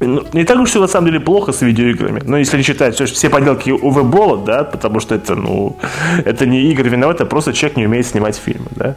ну, 0.00 0.26
не 0.32 0.44
так 0.44 0.58
уж 0.58 0.70
все 0.70 0.80
на 0.80 0.86
самом 0.86 1.08
деле 1.08 1.20
плохо 1.20 1.52
с 1.52 1.60
видеоиграми. 1.60 2.22
Но 2.24 2.38
если 2.38 2.56
не 2.56 2.62
считать 2.62 2.94
все, 2.94 3.04
все 3.04 3.28
поделки 3.28 3.70
Уве 3.70 4.02
Болла, 4.02 4.38
да, 4.38 4.64
потому 4.64 5.00
что 5.00 5.14
это, 5.14 5.34
ну, 5.34 5.76
это 6.24 6.46
не 6.46 6.72
игры 6.72 6.88
виноваты, 6.88 7.24
а 7.24 7.26
просто 7.26 7.52
человек 7.52 7.76
не 7.76 7.86
умеет 7.86 8.06
снимать 8.06 8.36
фильмы, 8.36 8.68
да. 8.76 8.96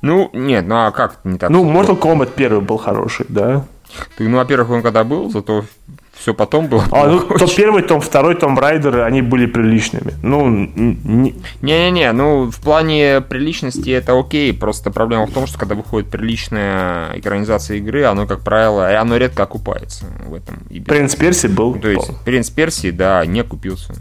Ну, 0.00 0.30
нет, 0.32 0.66
ну 0.66 0.76
а 0.76 0.90
как 0.92 1.18
не 1.24 1.38
так? 1.38 1.50
Ну, 1.50 1.64
Mortal 1.70 1.98
Kombat 1.98 2.30
первый 2.34 2.62
был 2.62 2.78
хороший, 2.78 3.26
да. 3.28 3.64
Ты, 4.16 4.28
ну, 4.28 4.38
во-первых, 4.38 4.70
он 4.70 4.82
когда 4.82 5.04
был, 5.04 5.30
зато 5.30 5.64
все 6.24 6.32
потом 6.32 6.68
было. 6.68 6.82
А, 6.90 7.06
ну, 7.06 7.20
то 7.20 7.46
первый 7.54 7.82
том, 7.82 8.00
второй 8.00 8.34
том 8.34 8.58
Райдеры, 8.58 9.02
они 9.02 9.20
были 9.20 9.44
приличными. 9.44 10.14
Ну, 10.22 10.48
Не-не-не, 10.48 12.12
ну, 12.12 12.50
в 12.50 12.60
плане 12.60 13.20
приличности 13.20 13.90
это 13.90 14.18
окей, 14.18 14.54
просто 14.54 14.90
проблема 14.90 15.26
в 15.26 15.32
том, 15.32 15.46
что 15.46 15.58
когда 15.58 15.74
выходит 15.74 16.08
приличная 16.08 17.18
экранизация 17.18 17.76
игры, 17.76 18.04
оно, 18.04 18.26
как 18.26 18.40
правило, 18.40 18.90
и 18.90 18.94
оно 18.94 19.18
редко 19.18 19.42
окупается 19.42 20.06
в 20.26 20.32
этом. 20.32 20.60
Принц 20.86 21.14
Перси 21.14 21.48
был. 21.48 21.74
То 21.74 21.88
есть, 21.88 22.10
Принц 22.24 22.48
Персии, 22.48 22.90
да, 22.90 23.26
не 23.26 23.44
купился. 23.44 23.92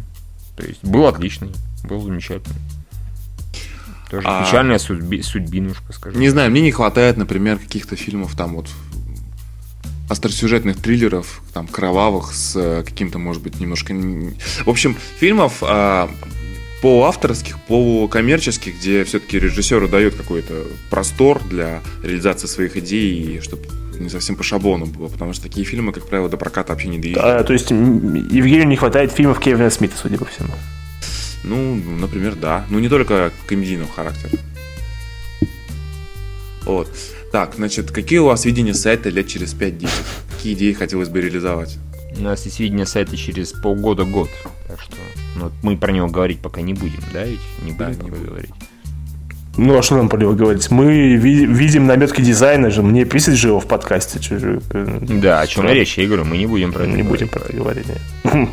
То 0.56 0.66
есть, 0.66 0.82
был 0.82 1.08
отличный, 1.08 1.52
был 1.84 2.00
замечательный. 2.00 2.56
Тоже 4.10 4.26
А- 4.30 4.46
печальная 4.46 4.78
судьби- 4.78 5.24
судьбинушка, 5.24 5.92
скажем. 5.92 6.22
Не 6.22 6.30
знаю, 6.30 6.52
мне 6.52 6.62
не 6.62 6.72
хватает, 6.72 7.18
например, 7.18 7.58
каких-то 7.58 7.98
фильмов 7.98 8.34
там 8.38 8.56
вот 8.56 8.70
остросюжетных 10.10 10.82
триллеров, 10.82 11.41
там, 11.54 11.68
кровавых, 11.68 12.34
с 12.34 12.56
э, 12.56 12.84
каким-то, 12.84 13.20
может 13.20 13.41
быть, 13.41 13.60
немножко... 13.60 13.93
В 13.93 14.70
общем, 14.70 14.97
фильмов 15.20 15.60
а, 15.62 16.10
полуавторских, 16.82 17.60
полукоммерческих, 17.62 18.76
где 18.78 19.06
все-таки 19.06 19.39
режиссеру 19.39 19.88
дают 19.88 20.16
какой-то 20.16 20.66
простор 20.89 21.41
для 21.43 21.82
реализации 22.04 22.47
своих 22.47 22.76
идей, 22.76 23.38
и 23.38 23.39
чтобы 23.39 23.64
не 23.97 24.10
совсем 24.10 24.36
по 24.36 24.43
шаблону 24.43 24.86
было, 24.86 25.08
потому 25.08 25.34
что 25.34 25.43
такие 25.43 25.66
фильмы, 25.66 25.93
как 25.93 26.08
правило, 26.08 26.28
до 26.28 26.36
проката 26.36 26.74
вообще 26.74 26.89
не 26.89 26.99
доезжают. 26.99 27.41
А, 27.41 27.43
то 27.45 27.54
есть 27.54 27.72
Евгению 27.72 28.68
не 28.68 28.76
хватает 28.76 29.14
фильмов 29.14 29.39
Кевина 29.39 29.70
Смита, 29.70 29.95
судя 29.97 30.18
по 30.18 30.26
всему. 30.26 30.54
Ну, 31.43 31.76
например, 31.76 32.36
да. 32.36 32.66
Ну, 32.70 32.80
не 32.80 32.89
только 32.89 33.32
комедийного 33.47 33.91
характера. 33.91 34.32
Вот. 36.66 36.89
Так, 37.34 37.56
значит, 37.56 37.90
какие 37.90 38.20
у 38.20 38.26
вас 38.26 38.46
видения 38.46 38.76
сайта 38.76 39.10
лет 39.10 39.28
через 39.28 39.56
5-10? 39.56 39.90
Какие 40.38 40.54
идеи 40.54 40.74
хотелось 40.74 41.10
бы 41.10 41.20
реализовать? 41.20 41.80
У 42.16 42.22
нас 42.22 42.46
есть 42.46 42.60
видение 42.60 42.86
сайта 42.86 43.18
через 43.18 43.54
полгода-год. 43.54 44.30
Так 44.68 44.80
что 44.80 44.94
ну, 45.38 45.52
мы 45.64 45.76
про 45.76 45.92
него 45.92 46.06
говорить 46.08 46.38
пока 46.42 46.62
не 46.62 46.76
будем, 46.76 47.00
да, 47.12 47.24
ведь? 47.24 47.40
Не 47.64 47.72
Да, 47.72 47.88
будем 47.88 48.02
не 48.02 48.06
пока 48.06 48.12
будем. 48.20 48.26
говорить. 48.30 48.52
Ну, 49.58 49.76
а 49.76 49.82
что 49.82 49.98
нам 49.98 50.10
про 50.10 50.20
него 50.20 50.34
говорить? 50.34 50.70
Мы 50.70 51.16
ви- 51.16 51.48
видим 51.48 51.88
наметки 51.88 52.22
дизайна 52.22 52.70
же, 52.70 52.84
мне 52.84 53.04
писать 53.04 53.34
же 53.36 53.48
его 53.48 53.60
в 53.60 53.66
подкасте. 53.68 54.20
чё 54.20 54.38
же, 54.38 54.62
э, 54.70 55.00
Да, 55.02 55.42
о 55.42 55.48
чем 55.48 55.64
Странно. 55.64 55.74
речь, 55.76 55.98
я 55.98 56.06
говорю, 56.06 56.26
мы 56.26 56.38
не 56.38 56.46
будем 56.46 56.72
про 56.72 56.84
это 56.84 56.92
Не 56.92 57.02
говорить. 57.02 57.10
будем 57.10 57.28
про 57.30 57.40
это 57.46 57.54
говорить. 57.58 57.86
нет. 58.24 58.50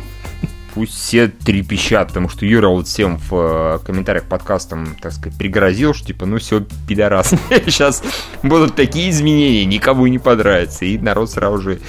Пусть 0.73 0.93
все 0.93 1.27
трепещат, 1.27 2.09
потому 2.09 2.29
что 2.29 2.45
Юра 2.45 2.69
вот 2.69 2.87
всем 2.87 3.17
в 3.29 3.33
э, 3.33 3.79
комментариях 3.85 4.23
подкастом, 4.23 4.95
так 5.01 5.11
сказать, 5.11 5.37
пригрозил, 5.37 5.93
что 5.93 6.07
типа, 6.07 6.25
ну 6.25 6.37
все, 6.37 6.63
пидорас. 6.87 7.33
Сейчас 7.49 8.01
будут 8.41 8.75
такие 8.75 9.09
изменения, 9.09 9.65
никому 9.65 10.07
не 10.07 10.19
понравится. 10.19 10.85
И 10.85 10.97
народ 10.97 11.29
сразу 11.29 11.57
же 11.57 11.79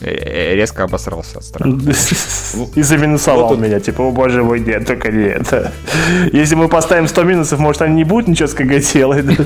э, 0.00 0.54
резко 0.54 0.84
обосрался 0.84 1.38
от 1.38 1.44
страха. 1.44 1.70
И 2.74 2.82
заминусовал 2.82 3.56
меня, 3.56 3.78
типа, 3.80 4.02
о 4.02 4.10
боже 4.10 4.42
мой, 4.42 4.60
нет, 4.60 4.86
только 4.86 5.12
не 5.12 5.24
это. 5.24 5.72
Если 6.32 6.56
мы 6.56 6.68
поставим 6.68 7.06
100 7.06 7.22
минусов, 7.22 7.60
может, 7.60 7.82
они 7.82 7.94
не 7.96 8.04
будут 8.04 8.28
ничего 8.28 8.48
с 8.48 8.54
КГ 8.54 8.80
делать. 8.92 9.26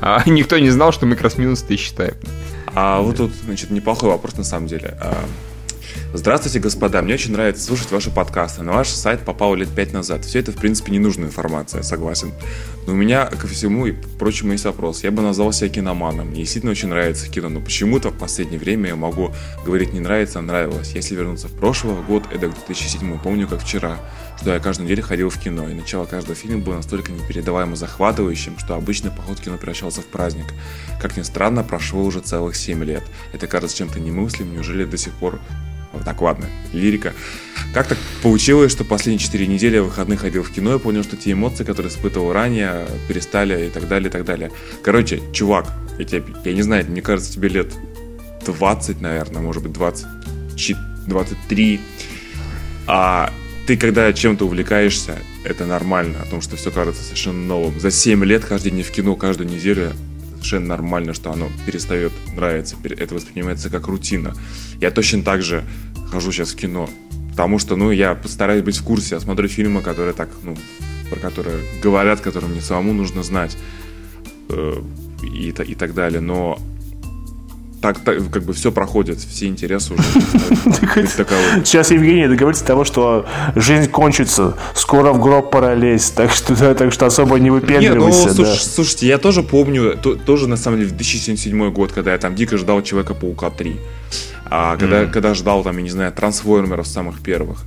А 0.00 0.22
никто 0.26 0.58
не 0.58 0.70
знал, 0.70 0.92
что 0.92 1.06
мы 1.06 1.14
как 1.14 1.24
раз 1.24 1.38
минус-то 1.38 1.74
и 1.74 1.76
считаем. 1.76 2.14
А 2.74 3.00
вот 3.00 3.16
тут, 3.16 3.32
значит, 3.44 3.70
неплохой 3.70 4.08
вопрос 4.08 4.36
на 4.36 4.44
самом 4.44 4.66
деле. 4.66 4.96
Здравствуйте, 6.12 6.58
господа. 6.58 7.02
Мне 7.02 7.14
очень 7.14 7.32
нравится 7.32 7.64
слушать 7.64 7.92
ваши 7.92 8.10
подкасты. 8.10 8.62
На 8.62 8.72
ваш 8.72 8.88
сайт 8.88 9.20
попал 9.20 9.54
лет 9.54 9.68
пять 9.68 9.92
назад. 9.92 10.24
Все 10.24 10.40
это, 10.40 10.50
в 10.50 10.56
принципе, 10.56 10.90
ненужная 10.90 11.28
информация, 11.28 11.82
согласен. 11.82 12.32
Но 12.86 12.94
у 12.94 12.96
меня, 12.96 13.26
ко 13.26 13.46
всему 13.46 13.86
и 13.86 13.92
прочему, 13.92 14.52
есть 14.52 14.64
вопрос. 14.64 15.04
Я 15.04 15.12
бы 15.12 15.22
назвал 15.22 15.52
себя 15.52 15.68
киноманом. 15.68 16.28
Мне 16.28 16.40
действительно 16.40 16.72
очень 16.72 16.88
нравится 16.88 17.30
кино, 17.30 17.48
но 17.48 17.60
почему-то 17.60 18.10
в 18.10 18.18
последнее 18.18 18.58
время 18.58 18.88
я 18.88 18.96
могу 18.96 19.32
говорить 19.64 19.92
не 19.92 20.00
нравится, 20.00 20.40
а 20.40 20.42
нравилось. 20.42 20.92
Если 20.94 21.14
вернуться 21.14 21.48
в 21.48 21.52
прошлый 21.52 21.94
год, 22.02 22.24
это 22.32 22.48
2007, 22.48 23.18
помню 23.20 23.46
как 23.46 23.60
вчера, 23.62 23.98
что 24.40 24.52
я 24.52 24.58
каждую 24.58 24.86
неделю 24.86 25.02
ходил 25.02 25.30
в 25.30 25.38
кино, 25.38 25.68
и 25.68 25.74
начало 25.74 26.06
каждого 26.06 26.34
фильма 26.34 26.62
было 26.62 26.76
настолько 26.76 27.12
непередаваемо 27.12 27.76
захватывающим, 27.76 28.58
что 28.58 28.74
обычный 28.74 29.10
поход 29.10 29.38
в 29.38 29.42
кино 29.42 29.58
превращался 29.58 30.00
в 30.00 30.06
праздник. 30.06 30.46
Как 31.00 31.16
ни 31.16 31.22
странно, 31.22 31.62
прошло 31.62 32.02
уже 32.02 32.20
целых 32.20 32.56
7 32.56 32.82
лет. 32.84 33.04
Это 33.32 33.46
кажется 33.46 33.76
чем-то 33.76 34.00
немыслимым, 34.00 34.54
неужели 34.54 34.84
до 34.84 34.96
сих 34.96 35.12
пор 35.14 35.40
вот 35.92 36.04
так, 36.04 36.20
ладно, 36.20 36.46
лирика. 36.72 37.12
Как 37.72 37.86
так 37.86 37.98
получилось, 38.22 38.72
что 38.72 38.84
последние 38.84 39.18
4 39.18 39.46
недели 39.46 39.76
я 39.76 39.82
в 39.82 39.86
выходные 39.86 40.16
ходил 40.16 40.42
в 40.42 40.50
кино 40.50 40.74
и 40.74 40.78
понял, 40.78 41.02
что 41.02 41.16
те 41.16 41.32
эмоции, 41.32 41.64
которые 41.64 41.92
испытывал 41.92 42.32
ранее, 42.32 42.86
перестали 43.08 43.66
и 43.66 43.70
так 43.70 43.88
далее, 43.88 44.08
и 44.08 44.12
так 44.12 44.24
далее. 44.24 44.50
Короче, 44.82 45.20
чувак, 45.32 45.66
я, 45.98 46.04
тебе, 46.04 46.24
я 46.44 46.52
не 46.52 46.62
знаю, 46.62 46.86
мне 46.88 47.02
кажется, 47.02 47.32
тебе 47.32 47.48
лет 47.48 47.72
20, 48.44 49.00
наверное, 49.00 49.42
может 49.42 49.62
быть 49.62 49.72
24, 49.72 50.78
23. 51.06 51.80
А 52.86 53.32
ты, 53.66 53.76
когда 53.76 54.12
чем-то 54.12 54.46
увлекаешься, 54.46 55.18
это 55.44 55.64
нормально, 55.66 56.22
о 56.22 56.26
том, 56.26 56.40
что 56.40 56.56
все 56.56 56.70
кажется 56.70 57.04
совершенно 57.04 57.46
новым. 57.46 57.78
За 57.78 57.90
7 57.90 58.24
лет 58.24 58.44
каждый 58.44 58.72
день 58.72 58.82
в 58.82 58.90
кино, 58.90 59.14
каждую 59.14 59.48
неделю 59.48 59.92
совершенно 60.32 60.68
нормально, 60.68 61.14
что 61.14 61.30
оно 61.30 61.48
перестает 61.66 62.12
нравиться, 62.34 62.74
это 62.82 63.14
воспринимается 63.14 63.68
как 63.70 63.86
рутина. 63.86 64.34
Я 64.80 64.90
точно 64.90 65.22
так 65.22 65.42
же 65.42 65.64
хожу 66.10 66.32
сейчас 66.32 66.50
в 66.52 66.56
кино, 66.56 66.88
потому 67.30 67.58
что, 67.58 67.76
ну, 67.76 67.90
я 67.90 68.14
постараюсь 68.14 68.62
быть 68.62 68.76
в 68.76 68.84
курсе, 68.84 69.14
я 69.14 69.20
смотрю 69.20 69.48
фильмы, 69.48 69.82
которые 69.82 70.12
так, 70.12 70.28
ну, 70.42 70.56
про 71.10 71.18
которые 71.18 71.58
говорят, 71.82 72.20
которые 72.20 72.50
мне 72.50 72.60
самому 72.60 72.92
нужно 72.92 73.22
знать 73.22 73.56
э, 74.48 74.74
и, 75.22 75.48
и 75.48 75.74
так 75.74 75.94
далее, 75.94 76.20
но 76.20 76.58
так, 77.80 77.98
так 78.00 78.30
как 78.30 78.42
бы 78.42 78.52
все 78.52 78.70
проходит, 78.72 79.18
все 79.18 79.46
интересы 79.46 79.94
уже. 79.94 80.02
Сейчас 81.64 81.90
Евгений 81.90 82.28
договорится 82.28 82.64
того, 82.64 82.84
что 82.84 83.26
жизнь 83.56 83.90
кончится, 83.90 84.54
скоро 84.74 85.12
в 85.12 85.20
гроб 85.20 85.50
пора 85.50 85.74
лезть, 85.74 86.14
так 86.14 86.30
что, 86.30 86.54
да, 86.54 86.74
так 86.74 86.92
что 86.92 87.06
особо 87.06 87.38
не 87.38 87.50
выпендривайся. 87.50 88.34
Ну, 88.34 88.44
да. 88.44 88.54
слушайте, 88.54 89.06
я 89.06 89.18
тоже 89.18 89.42
помню, 89.42 89.96
то, 89.96 90.14
тоже 90.14 90.46
на 90.46 90.56
самом 90.56 90.78
деле 90.78 90.90
в 90.90 90.96
2077 90.96 91.72
год, 91.72 91.92
когда 91.92 92.12
я 92.12 92.18
там 92.18 92.34
дико 92.34 92.58
ждал 92.58 92.82
Человека-паука 92.82 93.50
3, 93.50 93.76
а 94.50 94.76
когда, 94.76 95.04
mm. 95.04 95.10
когда 95.10 95.34
ждал 95.34 95.62
там, 95.62 95.76
я 95.76 95.82
не 95.82 95.90
знаю, 95.90 96.12
Трансформеров 96.12 96.86
самых 96.86 97.22
первых. 97.22 97.64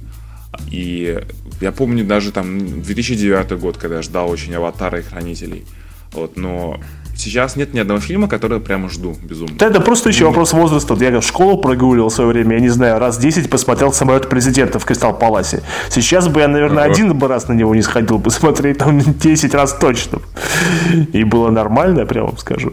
И 0.70 1.20
я 1.62 1.72
помню 1.72 2.04
даже 2.04 2.32
там 2.32 2.82
2009 2.82 3.60
год, 3.60 3.78
когда 3.78 3.98
я 3.98 4.02
ждал 4.02 4.30
очень 4.30 4.54
Аватара 4.54 5.00
и 5.00 5.02
Хранителей. 5.02 5.66
Вот, 6.12 6.38
но 6.38 6.80
сейчас 7.16 7.56
нет 7.56 7.74
ни 7.74 7.80
одного 7.80 8.00
фильма, 8.00 8.28
который 8.28 8.60
прямо 8.60 8.90
жду 8.90 9.16
безумно. 9.24 9.56
Да, 9.58 9.68
это 9.68 9.80
просто 9.80 10.10
еще 10.10 10.26
вопрос 10.26 10.54
возраста. 10.54 10.96
Я 11.00 11.20
в 11.22 11.26
школу 11.26 11.58
прогуливал 11.58 12.10
в 12.10 12.14
свое 12.14 12.30
время, 12.30 12.56
я 12.56 12.60
не 12.60 12.70
знаю, 12.70 13.00
раз 13.00 13.18
10 13.18 13.50
посмотрел 13.50 13.94
самолет 13.94 14.30
президента 14.30 14.78
в 14.78 14.86
Кристалл 14.86 15.18
Паласе. 15.18 15.64
Сейчас 15.90 16.28
бы 16.28 16.42
я, 16.42 16.48
наверное, 16.48 16.84
один 16.84 17.18
бы 17.18 17.28
раз 17.28 17.48
на 17.48 17.54
него 17.54 17.74
не 17.74 17.82
сходил 17.82 18.20
бы 18.20 18.30
смотреть, 18.30 18.78
там 18.78 19.00
10 19.00 19.54
раз 19.56 19.74
точно. 19.74 20.20
И 21.14 21.24
было 21.24 21.50
нормально, 21.50 22.02
я 22.02 22.06
прямо 22.06 22.28
вам 22.28 22.38
скажу. 22.38 22.72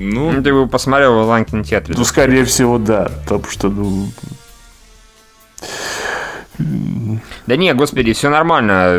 Ну, 0.00 0.30
ну, 0.30 0.42
ты 0.42 0.52
бы 0.52 0.68
посмотрел 0.68 1.14
в 1.14 1.18
онлайн-кинотеатре. 1.22 1.96
Ну, 1.98 2.04
скорее 2.04 2.44
всего, 2.44 2.78
да. 2.78 3.10
Потому 3.24 3.44
что, 3.44 3.68
ну... 3.68 4.08
Да 7.46 7.56
не, 7.56 7.74
господи, 7.74 8.12
все 8.12 8.30
нормально. 8.30 8.96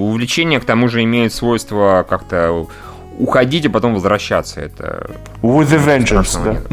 Увлечение, 0.00 0.60
к 0.60 0.66
тому 0.66 0.88
же, 0.88 1.02
имеет 1.02 1.32
свойство 1.32 2.04
как-то 2.08 2.68
уходить, 3.18 3.64
а 3.64 3.70
потом 3.70 3.94
возвращаться. 3.94 4.60
Это... 4.60 5.10
With 5.40 5.68
the 5.68 5.82
vengeance, 5.82 6.38
да. 6.44 6.52
Нет, 6.52 6.66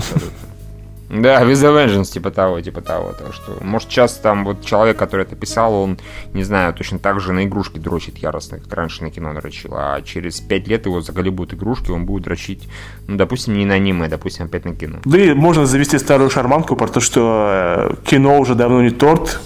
да, 1.11 1.43
with 1.43 1.55
the 1.55 2.05
типа 2.05 2.31
того, 2.31 2.61
типа 2.61 2.81
того. 2.81 3.11
Так 3.11 3.33
что, 3.33 3.57
может, 3.61 3.89
сейчас 3.89 4.13
там 4.13 4.45
вот 4.45 4.63
человек, 4.63 4.97
который 4.97 5.25
это 5.25 5.35
писал, 5.35 5.73
он, 5.73 5.97
не 6.33 6.43
знаю, 6.43 6.73
точно 6.73 6.99
так 6.99 7.19
же 7.19 7.33
на 7.33 7.43
игрушки 7.43 7.79
дрочит 7.79 8.17
яростно, 8.17 8.59
как 8.59 8.73
раньше 8.73 9.03
на 9.03 9.11
кино 9.11 9.33
дрочил. 9.33 9.73
А 9.75 10.01
через 10.01 10.39
пять 10.39 10.69
лет 10.69 10.85
его 10.85 11.01
заколебут 11.01 11.53
игрушки, 11.53 11.91
он 11.91 12.05
будет 12.05 12.23
дрочить, 12.23 12.69
ну, 13.07 13.17
допустим, 13.17 13.57
не 13.57 13.65
на 13.65 13.73
аниме, 13.73 14.07
допустим, 14.07 14.45
опять 14.45 14.63
на 14.63 14.73
кино. 14.73 14.99
Да 15.03 15.17
и 15.17 15.33
можно 15.33 15.65
завести 15.65 15.99
старую 15.99 16.29
шарманку 16.29 16.77
про 16.77 16.87
то, 16.87 17.01
что 17.01 17.49
э, 17.51 17.95
кино 18.05 18.39
уже 18.39 18.55
давно 18.55 18.81
не 18.81 18.91
торт, 18.91 19.41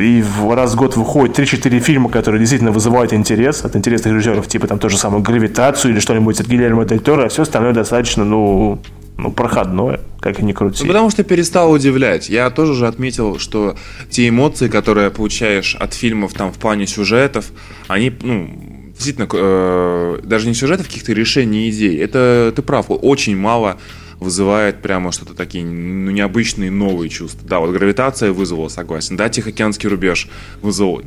и 0.00 0.24
раз 0.48 0.74
в 0.74 0.76
год 0.76 0.96
выходит 0.96 1.36
3-4 1.36 1.80
фильма, 1.80 2.10
которые 2.10 2.38
действительно 2.38 2.70
вызывают 2.70 3.12
интерес 3.12 3.64
от 3.64 3.74
интересных 3.74 4.14
режиссеров, 4.14 4.46
типа 4.46 4.68
там 4.68 4.78
тоже 4.78 4.98
самую 4.98 5.22
«Гравитацию» 5.22 5.92
или 5.92 6.00
что-нибудь 6.00 6.40
от 6.40 6.46
Гильермо 6.46 6.84
Дель 6.84 7.00
Торо, 7.00 7.24
а 7.24 7.28
все 7.28 7.42
остальное 7.42 7.72
достаточно, 7.72 8.24
ну, 8.24 8.80
ну, 9.18 9.32
проходное, 9.32 10.00
как 10.20 10.40
и 10.40 10.44
не 10.44 10.52
крути. 10.52 10.82
Ну, 10.82 10.88
потому 10.88 11.10
что 11.10 11.24
перестал 11.24 11.72
удивлять. 11.72 12.28
Я 12.28 12.50
тоже 12.50 12.74
же 12.74 12.86
отметил, 12.86 13.38
что 13.38 13.76
те 14.10 14.28
эмоции, 14.28 14.68
которые 14.68 15.10
получаешь 15.10 15.74
от 15.74 15.94
фильмов 15.94 16.34
там 16.34 16.52
в 16.52 16.58
плане 16.58 16.86
сюжетов, 16.86 17.46
они, 17.88 18.12
ну, 18.22 18.50
действительно, 18.92 19.28
э, 19.32 20.20
даже 20.22 20.48
не 20.48 20.54
сюжетов, 20.54 20.86
каких-то 20.86 21.12
решений, 21.12 21.70
идей. 21.70 21.96
Это 21.98 22.52
ты 22.54 22.62
прав, 22.62 22.86
очень 22.88 23.36
мало 23.36 23.78
вызывает 24.20 24.80
прямо 24.80 25.12
что-то 25.12 25.34
такие 25.34 25.64
ну, 25.64 26.10
необычные 26.10 26.70
новые 26.70 27.08
чувства. 27.08 27.46
Да, 27.48 27.60
вот 27.60 27.72
гравитация 27.72 28.32
вызвала, 28.32 28.68
согласен. 28.68 29.16
Да, 29.16 29.28
Тихоокеанский 29.28 29.88
рубеж 29.88 30.28
вызвал 30.62 31.02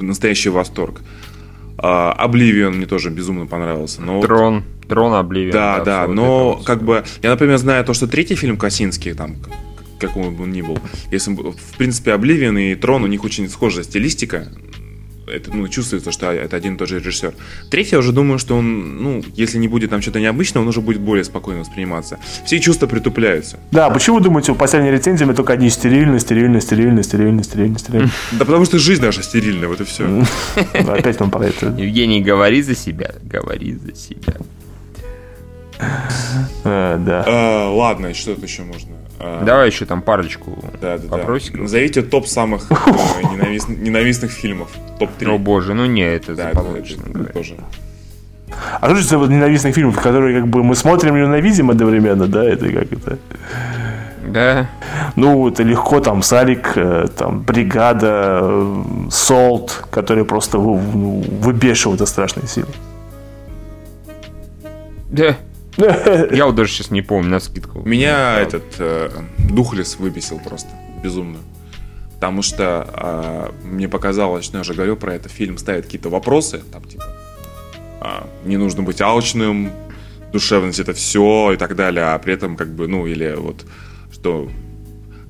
настоящий 0.00 0.48
восторг. 0.48 1.00
Обливион 1.80 2.74
uh, 2.74 2.76
мне 2.76 2.86
тоже 2.86 3.10
безумно 3.10 3.46
понравился. 3.46 4.02
Но 4.02 4.20
Трон. 4.20 4.56
Вот... 4.56 4.88
Трон 4.88 5.14
Обливион. 5.14 5.52
Да, 5.52 5.78
да, 5.78 6.06
да 6.06 6.12
но 6.12 6.60
как 6.64 6.82
бы... 6.82 7.04
Я, 7.22 7.30
например, 7.30 7.58
знаю 7.58 7.84
то, 7.84 7.94
что 7.94 8.06
третий 8.06 8.34
фильм 8.34 8.56
Косинский, 8.56 9.14
там, 9.14 9.36
как 9.98 10.16
он 10.16 10.34
бы 10.34 10.46
ни 10.46 10.62
был, 10.62 10.78
если, 11.10 11.32
в 11.32 11.76
принципе, 11.78 12.12
Обливион 12.12 12.58
и 12.58 12.74
Трон, 12.74 13.04
у 13.04 13.06
них 13.06 13.24
очень 13.24 13.48
схожая 13.48 13.84
стилистика, 13.84 14.48
это 15.30 15.54
ну, 15.54 15.68
чувствуется, 15.68 16.12
что 16.12 16.30
это 16.30 16.56
один 16.56 16.74
и 16.74 16.78
тот 16.78 16.88
же 16.88 16.98
режиссер. 16.98 17.34
Третий, 17.70 17.92
я 17.92 17.98
уже 17.98 18.12
думаю, 18.12 18.38
что 18.38 18.56
он, 18.56 19.02
ну, 19.02 19.24
если 19.34 19.58
не 19.58 19.68
будет 19.68 19.90
там 19.90 20.02
что-то 20.02 20.20
необычного, 20.20 20.62
он 20.62 20.68
уже 20.68 20.80
будет 20.80 21.00
более 21.00 21.24
спокойно 21.24 21.60
восприниматься. 21.60 22.18
Все 22.44 22.58
чувства 22.60 22.86
притупляются. 22.86 23.58
Да, 23.70 23.90
почему 23.90 24.16
вы 24.16 24.22
думаете, 24.22 24.52
у 24.52 24.54
последней 24.54 24.90
рецензии 24.90 25.24
мы 25.24 25.34
только 25.34 25.52
одни 25.52 25.70
стерильно, 25.70 26.18
стерильно, 26.18 26.60
стерильно, 26.60 27.02
стерильно, 27.02 27.42
стерильно, 27.42 27.78
стерильно? 27.78 28.10
Да 28.32 28.44
потому 28.44 28.64
что 28.64 28.78
жизнь 28.78 29.02
наша 29.02 29.22
стерильная, 29.22 29.68
вот 29.68 29.80
и 29.80 29.84
все. 29.84 30.24
Опять 30.72 31.20
вам 31.20 31.30
про 31.30 31.46
это. 31.46 31.66
Евгений, 31.66 32.20
говори 32.20 32.62
за 32.62 32.74
себя, 32.74 33.14
говори 33.22 33.74
за 33.74 33.94
себя. 33.94 34.34
А, 36.64 36.98
да. 36.98 37.24
А, 37.26 37.70
ладно, 37.70 38.12
что 38.14 38.34
тут 38.34 38.44
еще 38.44 38.62
можно? 38.62 38.99
А, 39.22 39.44
Давай 39.44 39.66
еще 39.66 39.84
там 39.84 40.00
парочку 40.00 40.58
да, 40.80 40.96
да, 40.96 41.08
вопросиков. 41.08 41.56
Да. 41.56 41.62
Назовите 41.64 42.02
топ 42.02 42.26
самых 42.26 42.62
э, 42.70 42.74
ненавистных, 43.30 43.78
ненавистных 43.78 44.30
фильмов. 44.30 44.70
Топ-3. 44.98 45.34
О 45.34 45.38
боже, 45.38 45.74
ну 45.74 45.84
не, 45.84 46.02
это 46.02 46.34
да, 46.34 46.52
заполучено. 46.54 47.02
Это 47.14 47.32
тоже. 47.32 47.56
А 48.80 48.86
что 48.86 48.96
же 48.96 49.06
за 49.06 49.16
ненавистных 49.18 49.74
фильмов, 49.74 50.00
которые 50.00 50.40
как 50.40 50.48
бы 50.48 50.64
мы 50.64 50.74
смотрим 50.74 51.16
и 51.16 51.20
ненавидим 51.20 51.70
одновременно, 51.70 52.26
да? 52.26 52.44
Это 52.44 52.72
как 52.72 52.92
это? 52.92 53.18
Да. 54.26 54.70
Ну, 55.16 55.48
это 55.48 55.62
легко, 55.64 56.00
там, 56.00 56.22
Сарик, 56.22 56.72
э, 56.76 57.08
там, 57.14 57.40
Бригада, 57.40 58.64
Солт, 59.10 59.84
которые 59.90 60.24
просто 60.24 60.58
выбешивают 60.58 61.98
до 61.98 62.06
страшной 62.06 62.46
силы. 62.46 62.68
Да. 65.10 65.36
Я 66.30 66.46
вот 66.46 66.54
даже 66.54 66.72
сейчас 66.72 66.90
не 66.90 67.02
помню, 67.02 67.30
на 67.30 67.40
скидку. 67.40 67.80
Меня 67.80 68.38
этот 68.40 68.64
э, 68.78 69.10
Духлес 69.38 69.96
выбесил 69.96 70.38
просто 70.40 70.68
безумно. 71.02 71.38
Потому 72.14 72.42
что 72.42 73.52
э, 73.62 73.66
мне 73.66 73.88
показалось, 73.88 74.52
ну 74.52 74.58
я 74.58 74.60
уже 74.60 74.74
говорил 74.74 74.96
про 74.96 75.14
это, 75.14 75.28
фильм 75.28 75.56
ставит 75.56 75.86
какие-то 75.86 76.10
вопросы, 76.10 76.60
там 76.70 76.84
типа 76.84 77.04
э, 78.02 78.06
не 78.44 78.58
нужно 78.58 78.82
быть 78.82 79.00
алчным, 79.00 79.72
душевность 80.32 80.80
это 80.80 80.92
все 80.92 81.52
и 81.52 81.56
так 81.56 81.76
далее, 81.76 82.04
а 82.04 82.18
при 82.18 82.34
этом 82.34 82.56
как 82.56 82.68
бы, 82.68 82.88
ну 82.88 83.06
или 83.06 83.34
вот 83.36 83.64
что 84.12 84.50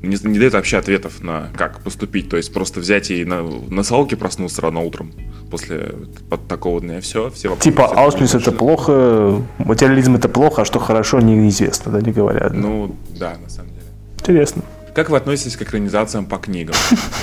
не, 0.03 0.17
не 0.23 0.39
дает 0.39 0.55
вообще 0.55 0.79
ответов 0.79 1.23
на 1.23 1.49
как 1.57 1.81
поступить. 1.81 2.29
То 2.29 2.37
есть 2.37 2.53
просто 2.53 2.81
взять 2.81 3.11
и 3.11 3.25
на, 3.25 3.43
на 3.43 3.83
салке 3.83 4.17
проснуться 4.17 4.63
рано 4.63 4.81
утром 4.81 5.13
после 5.51 5.95
под 6.29 6.47
такого 6.49 6.81
дня. 6.81 7.01
Все, 7.01 7.31
все 7.31 7.49
вопросы. 7.49 7.71
Типа 7.71 7.87
Аушвиц 7.87 8.35
это 8.35 8.53
плохо, 8.53 9.43
материализм 9.59 10.17
это 10.17 10.29
плохо, 10.29 10.63
а 10.63 10.65
что 10.65 10.79
хорошо, 10.79 11.21
неизвестно, 11.21 11.93
да, 11.93 12.01
не 12.01 12.13
говорят. 12.13 12.53
Ну, 12.55 12.97
да, 13.19 13.37
на 13.43 13.49
самом 13.49 13.71
деле. 13.71 13.87
Интересно. 14.19 14.63
Как 14.95 15.09
вы 15.09 15.17
относитесь 15.17 15.57
к 15.57 15.63
экранизациям 15.63 16.27
по 16.27 16.37
книгам? 16.39 16.75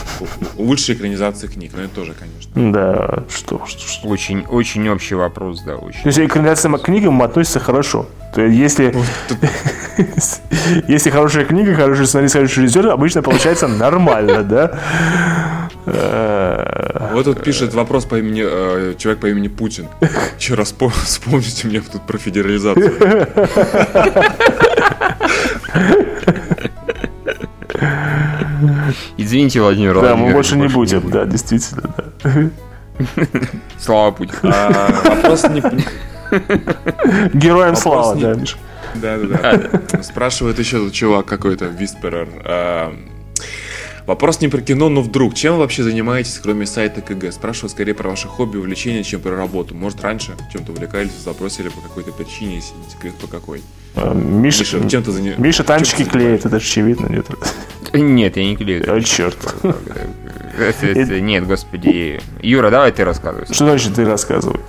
Лучшие 0.58 0.96
экранизации 0.96 1.48
книг, 1.48 1.72
ну 1.76 1.84
это 1.84 1.94
тоже, 1.94 2.14
конечно. 2.14 2.72
Да, 2.72 3.24
что, 3.30 3.66
что, 3.66 4.08
Очень, 4.08 4.46
очень 4.46 4.88
общий 4.90 5.16
вопрос, 5.16 5.62
да, 5.64 5.76
очень. 5.76 6.02
То 6.02 6.08
есть 6.08 6.20
экранизациям 6.20 6.74
по 6.74 6.80
книгам 6.80 7.22
относятся 7.22 7.60
хорошо. 7.60 8.08
То 8.34 8.42
есть 8.42 8.58
если, 8.58 8.96
если 10.88 11.10
хорошая 11.10 11.46
книга, 11.46 11.76
хороший 11.76 12.08
сценарист, 12.08 12.36
хороший 12.36 12.64
режиссер, 12.64 12.88
обычно 12.88 13.22
получается 13.22 13.68
нормально, 13.68 14.44
да? 14.44 14.80
Вот 17.14 17.26
тут 17.26 17.44
пишет 17.44 17.74
вопрос 17.74 18.06
по 18.06 18.20
имени, 18.20 18.44
э, 18.46 18.96
человек 18.98 19.22
по 19.22 19.28
имени 19.28 19.48
Путин. 19.48 19.88
Еще 20.38 20.54
раз 20.56 20.74
вспомните 21.06 21.68
мне 21.68 21.82
тут 21.82 22.06
про 22.06 22.18
федерализацию. 22.18 22.98
Извините, 29.18 29.62
Владимир 29.62 30.02
Да, 30.02 30.16
мы 30.16 30.32
больше 30.32 30.58
не 30.58 30.68
будем, 30.68 31.10
да, 31.10 31.26
действительно, 31.26 31.94
да. 32.24 32.50
Слава 33.78 34.12
Путин. 34.12 34.36
А, 34.44 34.90
вопрос 35.04 35.44
не... 35.50 35.62
Героям 37.34 37.76
слава, 37.76 38.16
да, 38.16 38.34
Миша. 38.34 38.58
Да, 38.96 39.18
да, 39.18 39.58
да. 39.58 40.04
Спрашивает 40.04 40.60
еще 40.60 40.90
чувак 40.92 41.26
какой-то, 41.26 41.66
Висперер. 41.66 42.28
Вопрос 44.08 44.40
не 44.40 44.48
про 44.48 44.62
кино, 44.62 44.88
но 44.88 45.02
вдруг. 45.02 45.36
Чем 45.36 45.56
вы 45.56 45.60
вообще 45.60 45.84
занимаетесь, 45.84 46.40
кроме 46.42 46.66
сайта 46.66 47.02
КГ? 47.02 47.30
Спрашиваю 47.34 47.70
скорее 47.70 47.94
про 47.94 48.10
ваше 48.10 48.30
хобби, 48.30 48.56
увлечение, 48.56 49.04
чем 49.04 49.20
про 49.20 49.36
работу. 49.36 49.76
Может, 49.76 50.02
раньше 50.02 50.32
чем-то 50.52 50.72
увлекались, 50.72 51.12
запросили 51.12 51.68
по 51.68 51.82
какой-то 51.82 52.14
причине, 52.14 52.56
если 52.56 52.74
не 52.76 52.90
секрет, 52.90 53.16
по 53.16 53.28
какой. 53.28 53.62
А, 53.96 54.14
Миша, 54.14 54.60
Миша, 54.62 54.90
чем-то 54.90 55.12
заним... 55.12 55.34
Миша 55.38 55.66
танчики 55.66 56.06
клеит, 56.06 56.46
это 56.46 56.58
же 56.58 56.66
очевидно, 56.66 57.08
нет? 57.08 57.26
Нет, 57.92 58.38
я 58.38 58.46
не 58.46 58.56
клею. 58.56 58.90
О, 58.90 59.02
черт. 59.02 59.38
Нет, 61.10 61.46
господи. 61.46 62.22
Юра, 62.42 62.72
давай 62.72 62.94
ты 62.94 63.04
рассказывай. 63.04 63.46
Что 63.48 63.66
значит 63.66 63.96
ты 63.96 64.06
рассказывай? 64.06 64.62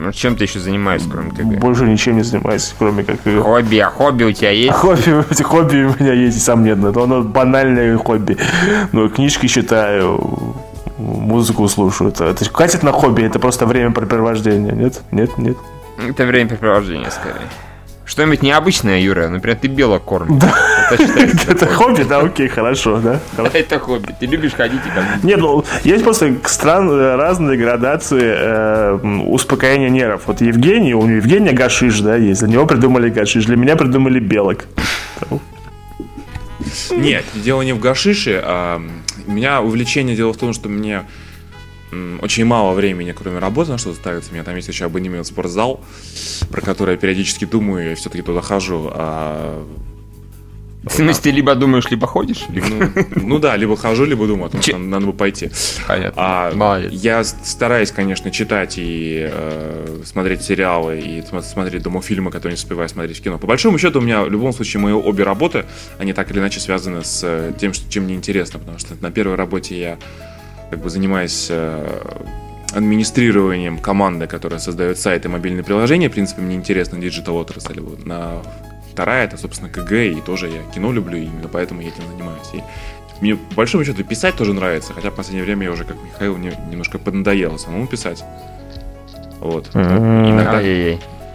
Ну, 0.00 0.12
чем 0.12 0.36
ты 0.36 0.44
еще 0.44 0.60
занимаешься, 0.60 1.08
кроме 1.10 1.30
КГ? 1.32 1.58
Больше 1.58 1.82
ничем 1.82 2.16
не 2.16 2.22
занимаюсь, 2.22 2.72
кроме 2.78 3.02
как... 3.02 3.18
Хобби, 3.20 3.78
а 3.78 3.90
хобби 3.90 4.22
у 4.24 4.32
тебя 4.32 4.50
есть? 4.50 4.72
Хобби, 4.72 5.24
хобби 5.42 5.76
у 5.76 6.02
меня 6.02 6.12
есть, 6.12 6.40
сам 6.40 6.62
нет, 6.62 6.78
но 6.78 6.88
оно 7.02 7.22
банальное 7.22 7.98
хобби. 7.98 8.36
Ну, 8.92 9.08
книжки 9.08 9.48
читаю, 9.48 10.54
музыку 10.98 11.66
слушаю. 11.66 12.10
Это, 12.10 12.26
это 12.26 12.48
катит 12.48 12.84
на 12.84 12.92
хобби, 12.92 13.22
это 13.24 13.40
просто 13.40 13.66
времяпрепровождение. 13.66 14.72
Нет? 14.72 15.02
Нет? 15.10 15.36
Нет? 15.36 15.56
Это 15.98 16.26
времяпрепровождение, 16.26 17.10
скорее. 17.10 17.48
Что-нибудь 18.08 18.42
необычное, 18.42 19.00
Юра. 19.00 19.28
Например, 19.28 19.58
ты 19.60 19.68
белок 19.68 20.02
кормишь. 20.04 20.42
Это 20.90 21.02
считается 21.06 21.46
Это 21.50 21.66
хобби, 21.66 22.02
да, 22.04 22.20
окей, 22.20 22.48
хорошо, 22.48 22.98
да. 23.00 23.20
Это 23.52 23.78
хобби. 23.78 24.14
Ты 24.18 24.24
любишь 24.24 24.54
ходить 24.54 24.80
и 24.86 24.88
как 24.88 25.22
Нет, 25.22 25.38
ну, 25.38 25.62
есть 25.84 26.04
просто 26.04 26.34
стран, 26.44 26.90
разные 26.90 27.58
градации 27.58 28.34
э, 28.34 28.94
успокоения 29.26 29.90
нервов. 29.90 30.22
Вот 30.24 30.40
Евгений, 30.40 30.94
у 30.94 31.06
Евгения 31.06 31.52
гашиш, 31.52 32.00
да, 32.00 32.16
есть. 32.16 32.40
Для 32.40 32.48
него 32.48 32.64
придумали 32.64 33.10
гашиш, 33.10 33.44
для 33.44 33.56
меня 33.56 33.76
придумали 33.76 34.20
белок. 34.20 34.64
Нет, 36.90 37.24
дело 37.34 37.60
не 37.60 37.74
в 37.74 37.78
гашише, 37.78 38.40
а 38.42 38.80
у 39.26 39.30
меня 39.30 39.60
увлечение, 39.60 40.16
дело 40.16 40.32
в 40.32 40.38
том, 40.38 40.54
что 40.54 40.70
мне 40.70 41.02
очень 42.20 42.44
мало 42.44 42.74
времени, 42.74 43.12
кроме 43.12 43.38
работы, 43.38 43.70
на 43.72 43.78
что 43.78 43.92
ставится. 43.94 44.30
У 44.30 44.34
меня 44.34 44.44
там 44.44 44.56
есть 44.56 44.68
еще 44.68 44.84
абонемент 44.86 45.24
в 45.26 45.28
спортзал, 45.28 45.80
про 46.50 46.60
который 46.60 46.92
я 46.92 46.96
периодически 46.98 47.44
думаю, 47.44 47.92
и 47.92 47.94
все-таки 47.94 48.22
туда 48.22 48.40
хожу. 48.42 48.90
А, 48.92 49.64
В 50.84 50.92
смысле, 50.92 51.22
ты 51.22 51.30
либо 51.32 51.54
думаешь, 51.54 51.90
либо 51.90 52.06
ходишь? 52.06 52.44
Ну, 52.48 52.92
ну 53.16 53.38
да, 53.38 53.56
либо 53.56 53.76
хожу, 53.76 54.04
либо 54.04 54.26
думаю, 54.26 54.46
о 54.46 54.50
том, 54.50 54.60
Че- 54.60 54.72
что 54.72 54.78
надо 54.80 55.06
бы 55.06 55.12
пойти. 55.12 55.50
Понятно. 55.86 56.12
А 56.24 56.54
Молодец. 56.54 56.92
я 56.92 57.24
стараюсь, 57.24 57.90
конечно, 57.90 58.30
читать 58.30 58.74
и 58.78 59.28
э, 59.30 60.02
смотреть 60.04 60.42
сериалы, 60.42 60.98
и 61.00 61.22
см- 61.22 61.42
смотреть 61.42 61.82
дома 61.82 62.00
фильмы, 62.00 62.30
которые 62.30 62.52
не 62.54 62.58
успеваю 62.58 62.88
смотреть 62.88 63.18
в 63.18 63.22
кино. 63.22 63.38
По 63.38 63.46
большому 63.46 63.76
счету, 63.78 63.98
у 63.98 64.02
меня 64.02 64.22
в 64.22 64.30
любом 64.30 64.52
случае 64.52 64.80
мои 64.80 64.92
обе 64.92 65.24
работы, 65.24 65.64
они 65.98 66.12
так 66.12 66.30
или 66.30 66.38
иначе 66.38 66.60
связаны 66.60 67.02
с 67.02 67.20
э, 67.24 67.52
тем, 67.60 67.72
что, 67.74 67.90
чем 67.90 68.04
мне 68.04 68.14
интересно, 68.14 68.58
потому 68.58 68.78
что 68.78 68.94
на 69.00 69.10
первой 69.10 69.34
работе 69.36 69.78
я 69.78 69.98
как 70.70 70.80
бы 70.80 70.90
занимаюсь 70.90 71.48
э, 71.50 72.00
администрированием 72.72 73.78
команды, 73.78 74.26
которая 74.26 74.60
создает 74.60 74.98
сайты 74.98 75.28
и 75.28 75.30
мобильные 75.30 75.64
приложения. 75.64 76.08
В 76.08 76.12
принципе, 76.12 76.42
мне 76.42 76.56
интересно 76.56 76.98
digital 76.98 77.36
отрасль. 77.36 77.80
Вот 77.80 78.04
на 78.04 78.42
вторая 78.92 79.24
это, 79.24 79.36
собственно, 79.36 79.70
КГ, 79.70 79.92
и 79.92 80.20
тоже 80.20 80.48
я 80.48 80.62
кино 80.74 80.92
люблю, 80.92 81.18
и 81.18 81.24
именно 81.24 81.48
поэтому 81.48 81.80
я 81.80 81.88
этим 81.88 82.02
занимаюсь. 82.10 82.50
И 82.52 82.62
мне, 83.20 83.36
по 83.36 83.54
большому 83.56 83.84
счету, 83.84 84.04
писать 84.04 84.36
тоже 84.36 84.52
нравится, 84.52 84.92
хотя 84.92 85.10
в 85.10 85.14
последнее 85.14 85.44
время 85.44 85.64
я 85.64 85.72
уже, 85.72 85.84
как 85.84 85.96
Михаил, 86.02 86.36
мне 86.36 86.52
немножко 86.70 86.98
поднадоело 86.98 87.56
самому 87.56 87.86
писать. 87.86 88.24
Вот. 89.40 89.70
Иногда... 89.74 90.60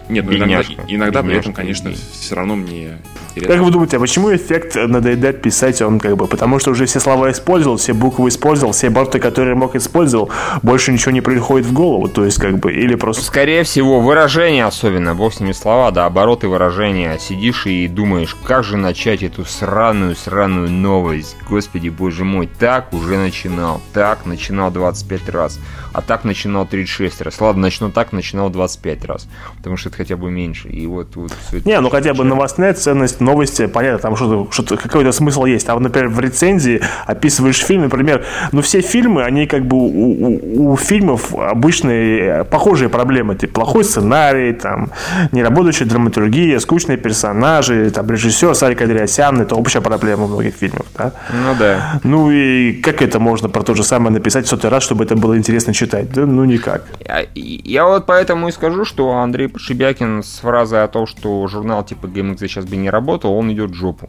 Нет, 0.08 0.24
ну 0.26 0.32
иногда, 0.32 0.58
Бедняжка. 0.62 0.82
иногда 0.88 1.22
при 1.22 1.32
этом, 1.36 1.52
Бедняжка, 1.52 1.60
конечно, 1.62 1.88
бедняжка. 1.88 2.12
все 2.12 2.34
равно 2.34 2.56
мне 2.56 2.98
Как 3.34 3.36
интересно. 3.36 3.62
вы 3.64 3.70
думаете, 3.70 3.96
а 3.96 4.00
почему 4.00 4.34
эффект 4.34 4.76
надоедает 4.76 5.40
писать 5.42 5.80
он 5.82 5.98
как 5.98 6.16
бы? 6.16 6.26
Потому 6.26 6.58
что 6.58 6.72
уже 6.72 6.86
все 6.86 7.00
слова 7.00 7.30
использовал, 7.30 7.78
все 7.78 7.94
буквы 7.94 8.28
использовал, 8.28 8.72
все 8.72 8.90
борты, 8.90 9.18
которые 9.18 9.54
мог 9.54 9.74
использовал, 9.76 10.30
больше 10.62 10.92
ничего 10.92 11.12
не 11.12 11.20
приходит 11.22 11.66
в 11.66 11.72
голову, 11.72 12.08
то 12.08 12.24
есть 12.24 12.38
как 12.38 12.58
бы, 12.58 12.72
или 12.72 12.94
просто... 12.96 13.24
Скорее 13.24 13.62
всего, 13.64 14.00
выражения 14.00 14.66
особенно, 14.66 15.14
бог 15.14 15.32
с 15.34 15.40
ними 15.40 15.52
слова, 15.52 15.90
да, 15.90 16.06
обороты 16.06 16.48
выражения. 16.48 17.18
Сидишь 17.18 17.66
и 17.66 17.88
думаешь, 17.88 18.34
как 18.44 18.62
же 18.64 18.76
начать 18.76 19.22
эту 19.22 19.44
сраную-сраную 19.44 20.70
новость. 20.70 21.36
Господи, 21.48 21.88
боже 21.88 22.24
мой, 22.24 22.46
так 22.58 22.92
уже 22.92 23.16
начинал, 23.16 23.80
так 23.92 24.26
начинал 24.26 24.70
25 24.70 25.28
раз, 25.30 25.58
а 25.92 26.02
так 26.02 26.24
начинал 26.24 26.66
36 26.66 27.22
раз. 27.22 27.40
Ладно, 27.40 27.62
начну 27.62 27.90
так, 27.90 28.12
начинал 28.12 28.50
25 28.50 29.04
раз, 29.04 29.28
потому 29.56 29.76
что 29.76 29.90
это 29.94 30.02
хотя 30.02 30.16
бы 30.16 30.30
меньше. 30.30 30.68
И 30.68 30.86
вот, 30.86 31.16
вот 31.16 31.32
Не, 31.64 31.80
ну 31.80 31.90
хотя 31.90 32.14
бы 32.14 32.24
новостная 32.24 32.74
ценность, 32.74 33.20
новости, 33.20 33.66
понятно, 33.66 33.98
там 33.98 34.16
что-то, 34.16 34.50
что 34.52 34.76
какой-то 34.76 35.12
смысл 35.12 35.44
есть. 35.44 35.68
А 35.68 35.74
вот, 35.74 35.80
например, 35.82 36.08
в 36.08 36.20
рецензии 36.20 36.80
описываешь 37.06 37.58
фильм, 37.64 37.82
например, 37.82 38.24
ну 38.52 38.60
все 38.62 38.80
фильмы, 38.80 39.22
они 39.24 39.46
как 39.46 39.66
бы 39.66 39.76
у, 39.76 39.86
у- 39.86 40.72
у 40.72 40.76
фильмов 40.76 41.34
обычные 41.34 42.44
похожие 42.44 42.88
проблемы, 42.88 43.34
типа 43.36 43.54
плохой 43.54 43.84
сценарий, 43.84 44.52
там, 44.52 44.90
неработающая 45.32 45.86
драматургия, 45.86 46.58
скучные 46.58 46.98
персонажи, 46.98 47.90
там, 47.90 48.10
режиссер 48.10 48.54
Сарик 48.54 48.82
Андреасян, 48.82 49.40
это 49.40 49.54
общая 49.54 49.80
проблема 49.80 50.26
многих 50.26 50.54
фильмов, 50.54 50.86
да. 50.96 51.12
Ну 51.30 51.54
да. 51.58 52.00
Ну 52.02 52.30
и 52.30 52.72
как 52.82 53.02
это 53.02 53.18
можно 53.20 53.48
про 53.48 53.62
то 53.62 53.74
же 53.74 53.84
самое 53.84 54.12
написать 54.12 54.46
в 54.46 54.48
сотый 54.48 54.70
раз, 54.70 54.82
чтобы 54.82 55.04
это 55.04 55.16
было 55.16 55.36
интересно 55.36 55.72
читать? 55.72 56.12
Да, 56.12 56.26
ну 56.26 56.44
никак. 56.44 56.84
Я, 57.06 57.24
я 57.34 57.86
вот 57.86 58.06
поэтому 58.06 58.48
и 58.48 58.52
скажу, 58.52 58.84
что 58.84 59.10
Андрей 59.12 59.48
Подшибякин 59.84 60.22
с 60.22 60.38
фразой 60.38 60.82
о 60.82 60.88
том, 60.88 61.06
что 61.06 61.46
журнал 61.46 61.84
типа 61.84 62.06
GameX 62.06 62.38
сейчас 62.38 62.64
бы 62.64 62.76
не 62.76 62.88
работал, 62.88 63.34
он 63.34 63.52
идет 63.52 63.72
в 63.72 63.74
жопу. 63.74 64.08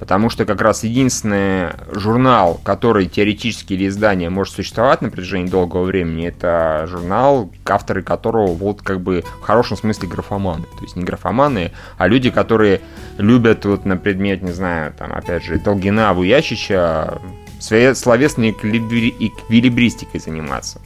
Потому 0.00 0.28
что 0.28 0.44
как 0.44 0.60
раз 0.60 0.82
единственный 0.82 1.68
журнал, 1.92 2.60
который 2.64 3.06
теоретически 3.06 3.74
или 3.74 3.86
издание 3.86 4.28
может 4.28 4.54
существовать 4.54 5.02
на 5.02 5.10
протяжении 5.10 5.48
долгого 5.48 5.84
времени, 5.84 6.26
это 6.26 6.86
журнал, 6.88 7.48
авторы 7.64 8.02
которого 8.02 8.54
вот 8.54 8.82
как 8.82 9.00
бы 9.00 9.24
в 9.40 9.42
хорошем 9.42 9.76
смысле 9.76 10.08
графоманы. 10.08 10.64
То 10.64 10.82
есть 10.82 10.96
не 10.96 11.04
графоманы, 11.04 11.70
а 11.96 12.08
люди, 12.08 12.30
которые 12.30 12.80
любят 13.16 13.64
вот 13.66 13.84
на 13.84 13.96
предмет, 13.96 14.42
не 14.42 14.50
знаю, 14.50 14.92
там 14.98 15.12
опять 15.12 15.44
же, 15.44 15.60
Долгина, 15.60 16.12
Вуячича, 16.12 17.20
своей 17.60 17.94
словесной 17.94 18.50
эквилибри- 18.50 19.14
эквилибристикой 19.20 20.18
заниматься 20.18 20.80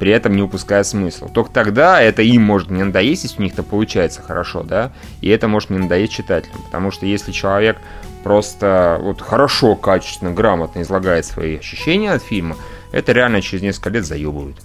при 0.00 0.10
этом 0.10 0.34
не 0.34 0.42
упуская 0.42 0.82
смысла. 0.82 1.28
Только 1.28 1.52
тогда 1.52 2.00
это 2.00 2.22
им 2.22 2.42
может 2.42 2.70
не 2.70 2.82
надоесть, 2.82 3.24
если 3.24 3.38
у 3.38 3.42
них 3.42 3.52
это 3.52 3.62
получается 3.62 4.22
хорошо, 4.22 4.62
да, 4.62 4.92
и 5.20 5.28
это 5.28 5.46
может 5.46 5.68
не 5.68 5.78
надоесть 5.78 6.14
читателям, 6.14 6.62
потому 6.62 6.90
что 6.90 7.04
если 7.04 7.30
человек 7.30 7.76
просто 8.24 8.98
вот 9.00 9.20
хорошо, 9.20 9.76
качественно, 9.76 10.32
грамотно 10.32 10.80
излагает 10.80 11.26
свои 11.26 11.58
ощущения 11.58 12.12
от 12.12 12.22
фильма, 12.22 12.56
это 12.92 13.12
реально 13.12 13.42
через 13.42 13.62
несколько 13.62 13.90
лет 13.90 14.06
заебывает. 14.06 14.56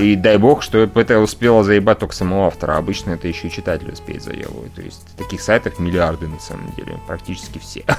И 0.00 0.16
дай 0.16 0.38
бог, 0.38 0.62
что 0.62 0.78
это 0.78 1.18
успело 1.20 1.62
заебать 1.64 1.98
только 1.98 2.14
самого 2.14 2.46
автора. 2.46 2.76
Обычно 2.76 3.12
это 3.12 3.28
еще 3.28 3.48
и 3.48 3.50
читатель 3.50 3.90
успеет 3.92 4.22
заебывать. 4.22 4.74
То 4.74 4.82
есть 4.82 5.02
таких 5.16 5.40
сайтов 5.40 5.78
миллиарды 5.78 6.26
на 6.28 6.38
самом 6.40 6.72
деле. 6.76 6.98
Практически 7.06 7.58
все. 7.58 7.84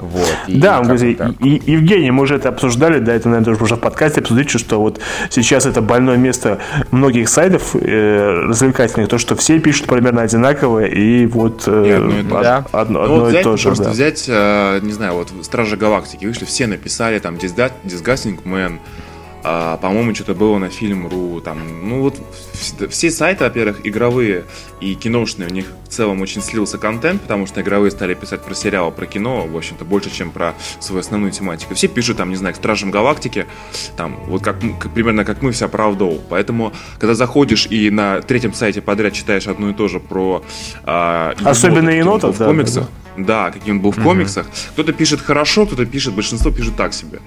Вот. 0.00 0.28
И 0.46 0.60
Да, 0.60 0.80
и- 0.94 1.16
и- 1.40 1.72
Евгений, 1.72 2.12
мы 2.12 2.22
уже 2.22 2.36
это 2.36 2.50
обсуждали, 2.50 3.00
да, 3.00 3.14
это, 3.14 3.28
наверное, 3.28 3.46
тоже 3.52 3.64
уже 3.64 3.74
в 3.74 3.80
подкасте 3.80 4.20
обсудить, 4.20 4.48
что 4.48 4.80
вот 4.80 5.00
сейчас 5.28 5.66
это 5.66 5.82
больное 5.82 6.16
место 6.16 6.60
многих 6.92 7.28
сайтов 7.28 7.74
э, 7.74 8.30
развлекательных, 8.46 9.08
то, 9.08 9.18
что 9.18 9.34
все 9.34 9.58
пишут 9.58 9.88
примерно 9.88 10.22
одинаково, 10.22 10.84
и 10.84 11.26
вот 11.26 11.64
э, 11.66 11.84
И 11.84 11.90
одно 11.90 12.14
и 12.14 12.22
од- 12.32 12.66
одно, 12.70 12.98
Ну, 12.98 13.02
одно 13.04 13.14
вот 13.16 13.26
и 13.26 13.30
взять, 13.30 13.42
то 13.42 13.56
же, 13.56 13.64
просто 13.64 13.84
да. 13.86 13.90
взять, 13.90 14.24
э, 14.28 14.78
не 14.82 14.92
знаю, 14.92 15.14
вот 15.14 15.32
Стражи 15.42 15.76
Галактики 15.76 16.26
вышли, 16.26 16.44
все 16.44 16.68
написали 16.68 17.18
там 17.18 17.34
Disgusting 17.34 18.40
Man, 18.44 18.78
а, 19.44 19.76
по-моему, 19.76 20.14
что-то 20.14 20.34
было 20.34 20.58
на 20.58 20.68
фильм.ру, 20.68 21.40
там, 21.40 21.88
ну 21.88 22.00
вот 22.02 22.16
вс- 22.54 22.88
все 22.88 23.10
сайты, 23.10 23.44
во-первых, 23.44 23.86
игровые 23.86 24.44
и 24.80 24.94
киношные, 24.94 25.48
у 25.48 25.52
них 25.52 25.66
в 25.84 25.88
целом 25.88 26.20
очень 26.20 26.42
слился 26.42 26.76
контент, 26.78 27.22
потому 27.22 27.46
что 27.46 27.60
игровые 27.60 27.90
стали 27.90 28.14
писать 28.14 28.42
про 28.42 28.54
сериалы, 28.54 28.90
про 28.92 29.06
кино, 29.06 29.46
в 29.46 29.56
общем-то, 29.56 29.84
больше, 29.84 30.10
чем 30.10 30.30
про 30.30 30.54
свою 30.80 31.00
основную 31.00 31.32
тематику. 31.32 31.74
Все 31.74 31.88
пишут 31.88 32.16
там, 32.16 32.30
не 32.30 32.36
знаю, 32.36 32.54
к 32.54 32.58
Стражам 32.58 32.90
Галактики, 32.90 33.46
там, 33.96 34.16
вот 34.26 34.42
как, 34.42 34.58
как- 34.80 34.92
примерно 34.92 35.24
как 35.24 35.40
мы, 35.42 35.52
вся 35.52 35.68
правда. 35.68 36.06
Поэтому, 36.28 36.72
когда 36.98 37.14
заходишь 37.14 37.66
и 37.70 37.90
на 37.90 38.20
третьем 38.20 38.52
сайте 38.54 38.80
подряд 38.82 39.12
читаешь 39.12 39.46
одно 39.46 39.70
и 39.70 39.74
то 39.74 39.88
же 39.88 40.00
про 40.00 40.42
а, 40.84 41.34
Особенно 41.44 41.90
енотов, 41.90 42.30
был 42.30 42.32
в 42.34 42.38
да, 42.38 42.44
комиксах, 42.46 42.88
да, 43.16 43.50
каким 43.50 43.76
он 43.76 43.80
был 43.82 43.90
в 43.92 44.02
комиксах. 44.02 44.46
Кто-то 44.72 44.92
пишет 44.92 45.20
хорошо, 45.20 45.66
кто-то 45.66 45.86
пишет, 45.86 46.14
большинство 46.14 46.50
пишет 46.50 46.76
так 46.76 46.92
себе. 46.94 47.20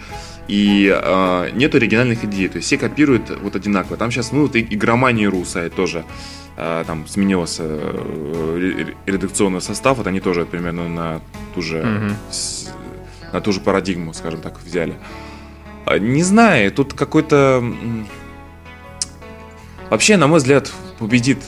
И 0.52 0.92
э, 0.94 1.50
нет 1.54 1.74
оригинальных 1.76 2.26
идей, 2.26 2.50
то 2.50 2.58
есть 2.58 2.68
все 2.68 2.78
копируют 2.78 3.30
вот 3.42 3.56
одинаково. 3.56 3.96
Там 3.98 4.12
сейчас, 4.12 4.32
ну, 4.34 4.42
вот 4.42 4.56
и 4.56 4.68
игромания.ру 4.76 5.46
сайт 5.46 5.74
тоже 5.76 6.04
э, 6.58 6.84
там 6.86 7.08
сменился 7.08 7.64
э, 7.66 8.58
ре- 8.60 8.96
редакционный 9.14 9.62
состав, 9.62 9.98
вот 9.98 10.08
они 10.08 10.20
тоже 10.20 10.46
примерно 10.46 10.90
на 10.90 11.22
ту 11.56 11.62
же, 11.62 12.12
с- 12.30 12.70
на 13.32 13.40
ту 13.40 13.54
же 13.54 13.62
парадигму, 13.62 14.14
скажем 14.14 14.42
так, 14.42 14.60
взяли. 14.62 14.96
А, 15.86 15.98
Не 15.98 16.24
знаю, 16.24 16.72
тут 16.72 16.94
какой-то... 16.94 17.64
Вообще, 19.90 20.18
на 20.18 20.28
мой 20.28 20.40
взгляд, 20.40 20.72
победит... 21.00 21.40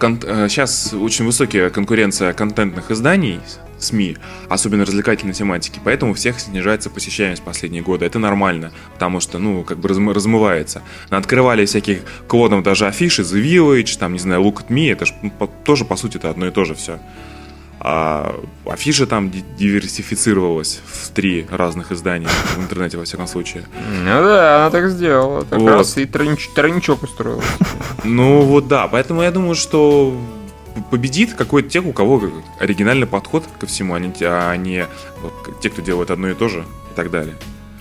Сейчас 0.00 0.92
очень 0.94 1.24
высокая 1.24 1.70
конкуренция 1.70 2.32
контентных 2.32 2.90
изданий, 2.92 3.40
СМИ, 3.78 4.16
особенно 4.48 4.84
развлекательной 4.84 5.34
тематики, 5.34 5.80
поэтому 5.84 6.12
у 6.12 6.14
всех 6.14 6.40
снижается 6.40 6.90
посещаемость 6.90 7.42
последние 7.42 7.82
годы. 7.82 8.04
Это 8.06 8.18
нормально, 8.18 8.72
потому 8.94 9.20
что, 9.20 9.38
ну, 9.38 9.62
как 9.64 9.78
бы 9.78 9.88
размы- 9.88 10.12
размывается. 10.12 10.82
Открывали 11.10 11.64
всяких 11.66 12.00
клонов 12.26 12.62
даже 12.62 12.86
афиши, 12.86 13.22
The 13.22 13.42
Village, 13.42 13.98
там, 13.98 14.12
не 14.12 14.18
знаю, 14.18 14.42
Look 14.42 14.56
at 14.56 14.68
Me, 14.68 14.92
это 14.92 15.06
ж 15.06 15.12
ну, 15.22 15.30
по- 15.30 15.46
тоже, 15.46 15.84
по 15.84 15.96
сути, 15.96 16.16
это 16.16 16.30
одно 16.30 16.46
и 16.46 16.50
то 16.50 16.64
же 16.64 16.74
все. 16.74 16.98
А 17.80 18.34
афиша 18.66 19.06
там 19.06 19.30
ди- 19.30 19.44
диверсифицировалась 19.56 20.80
в 20.84 21.10
три 21.10 21.46
разных 21.48 21.92
издания 21.92 22.26
в 22.56 22.58
интернете, 22.60 22.96
во 22.98 23.04
всяком 23.04 23.28
случае. 23.28 23.64
Ну 24.04 24.04
да, 24.22 24.56
она 24.66 24.70
так 24.70 24.90
сделала. 24.90 25.44
Так 25.44 25.60
Вот. 25.60 25.70
раз 25.70 25.96
и 25.96 26.04
тройнич- 26.04 26.52
тройничок 26.56 27.04
устроила. 27.04 27.42
Ну 28.02 28.40
вот 28.42 28.66
да, 28.66 28.88
поэтому 28.88 29.22
я 29.22 29.30
думаю, 29.30 29.54
что 29.54 30.12
победит 30.90 31.34
какой-то 31.34 31.68
тех, 31.68 31.84
у 31.86 31.92
кого 31.92 32.22
оригинальный 32.58 33.06
подход 33.06 33.44
ко 33.58 33.66
всему, 33.66 33.94
а 33.94 34.00
не, 34.00 34.10
те- 34.12 34.26
а 34.28 34.56
те, 35.60 35.70
кто 35.70 35.82
делает 35.82 36.10
одно 36.10 36.28
и 36.30 36.34
то 36.34 36.48
же 36.48 36.60
и 36.60 36.94
так 36.96 37.10
далее. 37.10 37.34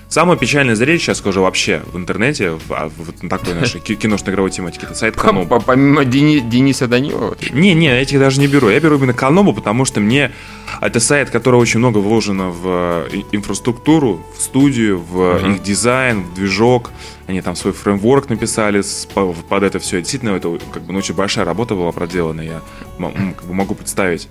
Самое 0.10 0.40
печальное 0.40 0.76
зрелище, 0.76 1.12
я 1.12 1.16
скажу, 1.16 1.42
вообще 1.42 1.82
в 1.92 1.98
интернете, 1.98 2.52
в, 2.52 2.72
а, 2.72 2.90
вот 2.98 3.22
на 3.24 3.28
такой 3.30 3.54
нашей 3.56 3.82
ки- 3.82 3.96
киношно-игровой 3.96 4.52
тематике, 4.52 4.86
это 4.86 4.96
сайт 4.96 5.18
Канобу. 5.18 5.48
По- 5.50 5.60
Помимо 5.60 6.06
Дени- 6.06 6.40
Дениса 6.40 6.88
Данилова. 6.88 7.36
Не, 7.52 7.74
не, 7.74 7.88
я 7.88 8.02
этих 8.02 8.18
даже 8.18 8.40
не 8.40 8.48
беру. 8.48 8.70
Я 8.70 8.80
беру 8.80 8.96
именно 8.98 9.14
Канобу, 9.14 9.52
потому 9.54 9.84
что 9.84 10.00
мне 10.00 10.32
это 10.80 11.02
сайт, 11.02 11.30
который 11.30 11.58
очень 11.58 11.80
много 11.80 11.98
вложено 11.98 12.52
в 12.52 13.08
э, 13.12 13.22
инфраструктуру, 13.34 14.26
в 14.38 14.42
студию, 14.42 15.00
в 15.00 15.40
Мгм. 15.42 15.56
их 15.56 15.64
дизайн, 15.64 16.24
в 16.24 16.34
движок. 16.36 16.92
Они 17.28 17.42
там 17.42 17.56
свой 17.56 17.74
фреймворк 17.74 18.30
написали 18.30 18.82
под 19.14 19.64
это 19.64 19.80
все. 19.80 20.00
Действительно, 20.00 20.32
это 20.32 20.58
как 20.72 20.84
бы 20.84 20.94
ну, 20.94 21.00
очень 21.00 21.14
большая 21.14 21.46
работа 21.46 21.76
была 21.76 21.92
проделана, 21.92 22.42
я 22.42 22.62
как 22.98 23.46
бы 23.46 23.54
могу 23.54 23.76
представить. 23.76 24.30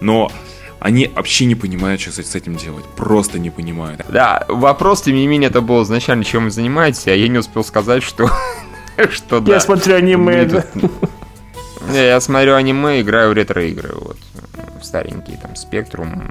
Но 0.00 0.30
они 0.78 1.10
вообще 1.14 1.46
не 1.46 1.54
понимают, 1.54 2.00
что 2.00 2.12
с 2.12 2.24
с 2.24 2.34
этим 2.34 2.56
делать. 2.56 2.84
Просто 2.96 3.38
не 3.38 3.50
понимают. 3.50 4.02
Да, 4.08 4.44
вопрос, 4.48 5.02
тем 5.02 5.16
не 5.16 5.26
менее, 5.26 5.50
это 5.50 5.60
был 5.60 5.82
изначально, 5.82 6.22
чем 6.22 6.44
вы 6.44 6.50
занимаетесь, 6.50 7.08
а 7.08 7.14
я 7.14 7.28
не 7.28 7.38
успел 7.38 7.64
сказать, 7.64 8.02
что... 8.02 8.30
Что 9.10 9.40
да. 9.40 9.52
Я 9.52 9.60
смотрю 9.60 9.96
аниме, 9.96 10.48
Я 11.92 12.18
смотрю 12.20 12.54
аниме, 12.54 13.02
играю 13.02 13.28
в 13.28 13.32
ретро-игры, 13.34 13.92
вот. 13.94 14.16
Старенькие, 14.82 15.36
там, 15.36 15.54
Спектрум, 15.54 16.22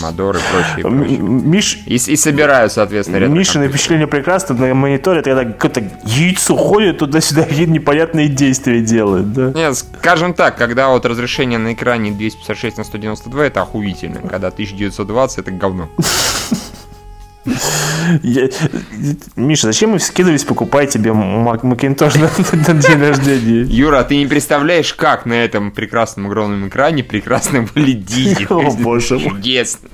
Модор 0.00 0.36
и. 0.76 0.80
М- 0.82 1.50
Миш, 1.50 1.82
И, 1.86 1.94
и 1.96 2.16
собираю, 2.16 2.70
соответственно, 2.70 3.18
ретро 3.20 3.34
Мишины 3.34 3.68
впечатление 3.68 4.06
прекрасно 4.06 4.54
на 4.54 4.74
мониторе, 4.74 5.22
когда 5.22 5.44
какое-то 5.44 5.82
яйцо 6.04 6.56
ходит 6.56 6.98
туда-сюда, 6.98 7.42
какие-то 7.44 7.70
непонятные 7.72 8.28
действия 8.28 8.80
делает, 8.80 9.32
да? 9.32 9.52
Нет, 9.54 9.76
скажем 9.76 10.34
так, 10.34 10.56
когда 10.56 10.88
вот 10.88 11.06
разрешение 11.06 11.58
на 11.58 11.72
экране 11.72 12.12
256 12.12 12.78
на 12.78 12.84
192, 12.84 13.46
это 13.46 13.62
охуительно. 13.62 14.20
Когда 14.20 14.48
1920, 14.48 15.38
это 15.38 15.50
говно. 15.50 15.88
Я- 18.22 18.48
Миша, 19.36 19.66
зачем 19.66 19.92
вы 19.92 19.98
скидывались 19.98 20.44
покупать 20.44 20.90
тебе 20.90 21.12
Мак- 21.12 21.62
Макинтош 21.62 22.14
на, 22.14 22.30
на 22.52 22.74
день 22.80 23.00
рождения? 23.00 23.62
Юра, 23.62 24.00
а 24.00 24.04
ты 24.04 24.16
не 24.16 24.26
представляешь, 24.26 24.94
как 24.94 25.26
на 25.26 25.34
этом 25.34 25.70
прекрасном 25.70 26.26
огромном 26.26 26.68
экране 26.68 27.02
прекрасно 27.04 27.62
выглядит. 27.74 28.50
О, 28.50 28.70
боже 28.70 29.18
мой. 29.18 29.30
Чудесно. 29.30 29.88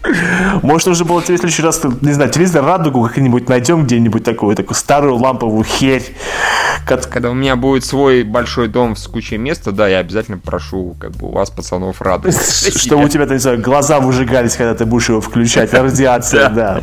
Может, 0.62 0.88
нужно 0.88 1.04
было 1.04 1.22
тебе 1.22 1.36
в 1.36 1.40
следующий 1.40 1.62
раз, 1.62 1.80
не 2.00 2.12
знаю, 2.12 2.30
телевизор 2.30 2.64
радугу 2.64 3.02
как-нибудь 3.04 3.48
найдем 3.48 3.84
где-нибудь 3.84 4.24
такую, 4.24 4.54
такую 4.56 4.76
старую 4.76 5.16
ламповую 5.16 5.64
херь. 5.64 6.04
Кат- 6.86 7.06
Когда 7.06 7.30
у 7.30 7.34
меня 7.34 7.56
будет 7.56 7.84
свой 7.84 8.22
большой 8.22 8.68
дом 8.68 8.96
с 8.96 9.06
кучей 9.06 9.38
места, 9.38 9.72
да, 9.72 9.88
я 9.88 9.98
обязательно 9.98 10.38
прошу, 10.38 10.96
как 11.00 11.12
бы, 11.12 11.28
у 11.28 11.32
вас, 11.32 11.50
пацанов, 11.50 12.00
радовать. 12.00 12.36
Чтобы 12.76 13.04
у 13.04 13.08
тебя, 13.08 13.26
не 13.26 13.38
знаю, 13.38 13.60
глаза 13.60 14.00
выжигались, 14.00 14.56
когда 14.56 14.74
ты 14.74 14.84
будешь 14.86 15.08
его 15.08 15.20
включать, 15.20 15.72
радиация, 15.74 16.48
да. 16.50 16.80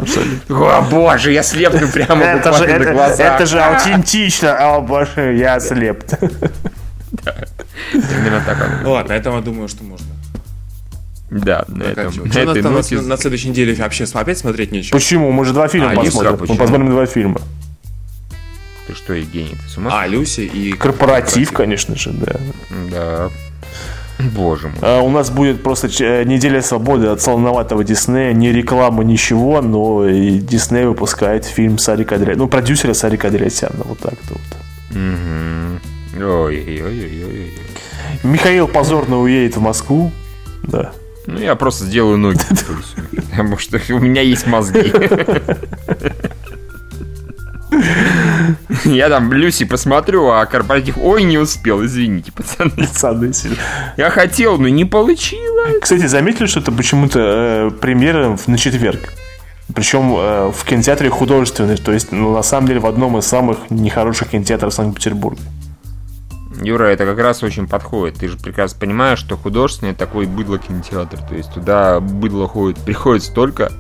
О, 0.62 0.82
боже, 0.90 1.32
я 1.32 1.44
слепну 1.44 1.88
прямо 1.88 2.24
Это 2.24 2.54
же, 2.54 2.66
это, 2.66 2.92
глазах. 2.92 3.36
это 3.36 3.46
же 3.46 3.60
аутентично, 3.60 4.76
о 4.76 4.82
боже, 4.82 5.36
я 5.36 5.56
ослеп. 5.56 6.04
Именно 7.94 8.42
так 8.46 8.62
оно. 8.62 8.78
Ну 8.84 8.92
ладно, 8.92 9.14
на 9.14 9.18
этом 9.18 9.36
я 9.36 9.42
думаю, 9.42 9.68
что 9.68 9.84
можно. 9.84 10.08
Да, 11.30 11.66
на 11.68 11.84
этом. 11.84 12.14
На 12.26 12.40
этой 12.40 12.62
ноте 12.62 13.02
на 13.02 13.18
следующей 13.18 13.50
неделе 13.50 13.74
вообще 13.76 14.06
опять 14.14 14.38
смотреть 14.38 14.72
нечего? 14.72 14.98
Почему? 14.98 15.32
Мы 15.32 15.46
же 15.46 15.54
два 15.54 15.68
фильма 15.68 15.92
А, 15.92 15.96
посмотрим. 15.96 16.38
Мы 16.48 16.56
посмотрим 16.56 16.90
два 16.90 17.06
фильма. 17.06 17.42
Ты 18.88 18.94
что, 18.96 19.14
Евгений, 19.14 19.56
ты 19.62 19.70
с 19.70 19.78
ума? 19.78 20.02
А, 20.02 20.08
Люси 20.08 20.42
и... 20.42 20.72
Корпоратив, 20.72 21.52
конечно 21.52 21.98
же, 21.98 22.12
да. 22.12 22.36
Да. 22.90 23.30
Боже 24.20 24.68
мой. 24.68 24.78
А 24.82 25.02
у 25.02 25.10
нас 25.10 25.30
будет 25.30 25.62
просто 25.64 25.90
э, 26.00 26.24
неделя 26.24 26.62
свободы 26.62 27.08
от 27.08 27.22
солоноватого 27.22 27.84
Диснея. 27.84 28.34
Ни 28.34 28.48
реклама, 28.48 29.04
ничего, 29.04 29.62
но 29.62 30.08
и 30.08 30.40
Дисней 30.40 30.86
выпускает 30.86 31.46
фильм 31.46 31.78
Сарика 31.78 32.16
Адресяна. 32.16 32.44
Ну, 32.44 32.48
продюсера 32.48 32.94
Сарика 32.94 33.28
Адресяна. 33.28 33.84
Вот 33.86 34.00
так-то 34.00 34.34
вот. 34.34 34.98
Мгм. 34.98 35.80
Ой-ой-ой-ой-ой. 36.16 37.54
Михаил 38.24 38.68
позорно 38.68 39.22
уедет 39.22 39.58
в 39.58 39.62
Москву. 39.62 40.12
Да. 40.64 40.92
Ну, 41.28 41.40
я 41.40 41.56
просто 41.56 41.86
сделаю 41.86 42.18
ноги. 42.18 42.40
Потому 43.30 43.58
что 43.58 43.80
у 43.90 44.00
меня 44.00 44.22
есть 44.22 44.48
мозги. 44.48 44.92
Я 48.86 49.10
там 49.10 49.32
Люси 49.34 49.66
посмотрю, 49.66 50.30
а 50.30 50.46
корпоратив... 50.46 50.98
Ой, 50.98 51.24
не 51.24 51.38
успел, 51.38 51.84
извините, 51.86 52.32
пацаны. 52.32 52.72
Пацаны. 52.72 53.32
Я 53.98 54.10
хотел, 54.10 54.58
но 54.58 54.68
не 54.68 54.86
получилось. 54.86 55.76
Кстати, 55.82 56.06
заметили, 56.08 56.46
что 56.48 56.60
это 56.60 56.72
почему-то 56.72 57.20
э, 57.20 57.72
премьера 57.72 58.38
на 58.48 58.58
четверг? 58.58 59.14
Причем 59.74 60.14
э, 60.16 60.52
в 60.52 60.64
кинотеатре 60.64 61.10
художественный, 61.10 61.78
то 61.78 61.92
есть, 61.92 62.12
ну, 62.12 62.34
на 62.34 62.44
самом 62.44 62.68
деле, 62.68 62.80
в 62.80 62.86
одном 62.86 63.18
из 63.18 63.26
самых 63.26 63.70
нехороших 63.70 64.30
кинотеатров 64.30 64.74
Санкт-Петербурга. 64.74 65.42
Юра, 66.62 66.86
это 66.86 67.06
как 67.06 67.20
раз 67.20 67.44
очень 67.44 67.68
подходит. 67.68 68.18
Ты 68.18 68.30
же 68.30 68.38
прекрасно 68.38 68.80
понимаешь, 68.80 69.20
что 69.20 69.38
художественный 69.38 69.94
такой 69.94 70.26
быдло 70.26 70.58
кинотеатр. 70.58 71.20
То 71.20 71.36
есть 71.36 71.54
туда 71.54 72.00
быдло 72.00 72.48
ходит, 72.48 72.80
приходит 72.80 73.24
столько, 73.24 73.72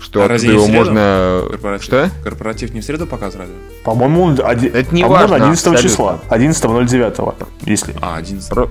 что 0.00 0.22
А 0.24 0.28
разве 0.28 0.52
его 0.52 0.64
среду? 0.64 0.78
можно... 0.78 1.42
Корпоратив. 1.50 1.84
Что? 1.84 2.10
Корпоратив 2.24 2.74
не 2.74 2.80
в 2.80 2.84
среду 2.84 3.06
показывали? 3.06 3.48
По-моему, 3.84 4.22
он 4.22 4.38
оди- 4.44 4.68
Это 4.68 4.94
не 4.94 5.02
по-моему, 5.02 5.28
важно, 5.28 5.36
11 5.36 5.66
абсолютно. 5.66 5.88
числа. 5.88 6.18
11.09, 6.30 7.46
если. 7.66 7.94
А, 8.00 8.16
11. 8.16 8.48
Про- 8.50 8.68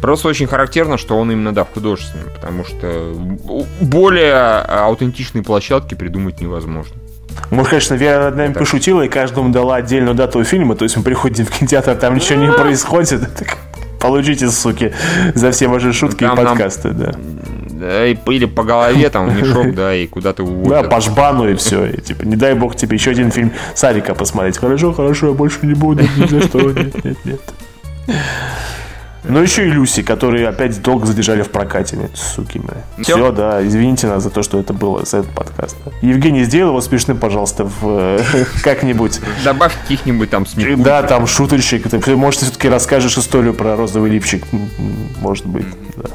Просто 0.00 0.28
очень 0.28 0.46
характерно, 0.46 0.98
что 0.98 1.16
он 1.16 1.30
именно, 1.32 1.52
да, 1.54 1.64
в 1.64 1.72
художественном, 1.72 2.26
потому 2.34 2.64
что 2.64 3.14
более 3.80 4.34
аутентичные 4.34 5.42
площадки 5.42 5.94
придумать 5.94 6.40
невозможно. 6.42 6.94
Может, 7.50 7.70
конечно, 7.70 7.94
Вера 7.94 8.24
над 8.24 8.36
нами 8.36 8.52
пошутила 8.52 9.02
и 9.02 9.08
каждому 9.08 9.48
дала 9.50 9.76
отдельную 9.76 10.14
дату 10.14 10.44
фильма, 10.44 10.76
то 10.76 10.84
есть 10.84 10.96
мы 10.96 11.02
приходим 11.02 11.46
в 11.46 11.50
кинотеатр, 11.50 11.94
там 11.96 12.14
ничего 12.16 12.38
не 12.38 12.52
происходит. 12.52 13.22
Так 13.38 13.56
Получите, 13.98 14.50
суки, 14.50 14.92
за 15.34 15.50
все 15.50 15.66
ваши 15.66 15.94
шутки 15.94 16.24
Там 16.24 16.38
и 16.38 16.42
нам- 16.42 16.48
подкасты, 16.58 16.90
да. 16.90 17.14
Да, 17.84 18.06
и- 18.06 18.16
или 18.30 18.46
по 18.46 18.62
голове 18.64 19.10
там 19.10 19.28
в 19.28 19.36
мешок, 19.42 19.74
да, 19.74 19.94
и 19.94 20.06
куда-то 20.06 20.42
Да, 20.42 20.48
уводят. 20.50 20.90
по 20.90 21.00
жбану 21.00 21.48
и 21.48 21.54
все. 21.54 21.84
И, 21.86 22.00
типа, 22.00 22.22
не 22.24 22.36
дай 22.36 22.54
бог 22.54 22.76
тебе 22.76 22.96
еще 22.96 23.10
один 23.10 23.30
фильм 23.30 23.52
Сарика 23.74 24.14
посмотреть. 24.14 24.56
Хорошо, 24.58 24.92
хорошо, 24.92 25.26
я 25.28 25.32
больше 25.34 25.58
не 25.62 25.74
буду, 25.74 26.02
ни 26.16 26.26
за 26.26 26.40
что. 26.42 26.60
Нет, 26.70 27.04
нет, 27.04 27.16
нет. 27.24 27.40
Ну, 29.26 29.40
еще 29.40 29.66
и 29.66 29.70
Люси, 29.70 30.02
которые 30.02 30.46
опять 30.48 30.82
долго 30.82 31.06
задержали 31.06 31.40
в 31.40 31.50
прокате, 31.50 31.96
блядь, 31.96 32.14
суки, 32.14 32.58
мои. 32.58 32.82
Всё? 33.02 33.16
Все, 33.16 33.32
да, 33.32 33.66
извините 33.66 34.06
нас 34.06 34.22
за 34.22 34.28
то, 34.28 34.42
что 34.42 34.58
это 34.60 34.74
было, 34.74 35.02
за 35.06 35.18
этот 35.18 35.30
подкаст. 35.30 35.76
да. 35.86 35.92
Евгений, 36.02 36.44
сделай 36.44 36.68
его 36.68 36.80
смешным, 36.82 37.16
пожалуйста, 37.16 37.64
в 37.80 38.18
как-нибудь. 38.62 39.20
Добавь 39.42 39.72
каких-нибудь 39.80 40.28
там 40.28 40.44
смеху. 40.44 40.82
Да, 40.82 41.02
там 41.04 41.26
шуточек. 41.26 41.88
Ты, 41.88 42.16
может, 42.16 42.42
все-таки 42.42 42.68
расскажешь 42.68 43.16
историю 43.16 43.54
про 43.54 43.76
розовый 43.76 44.10
липчик. 44.10 44.44
Может 45.22 45.46
быть, 45.46 45.66
да. 45.96 46.10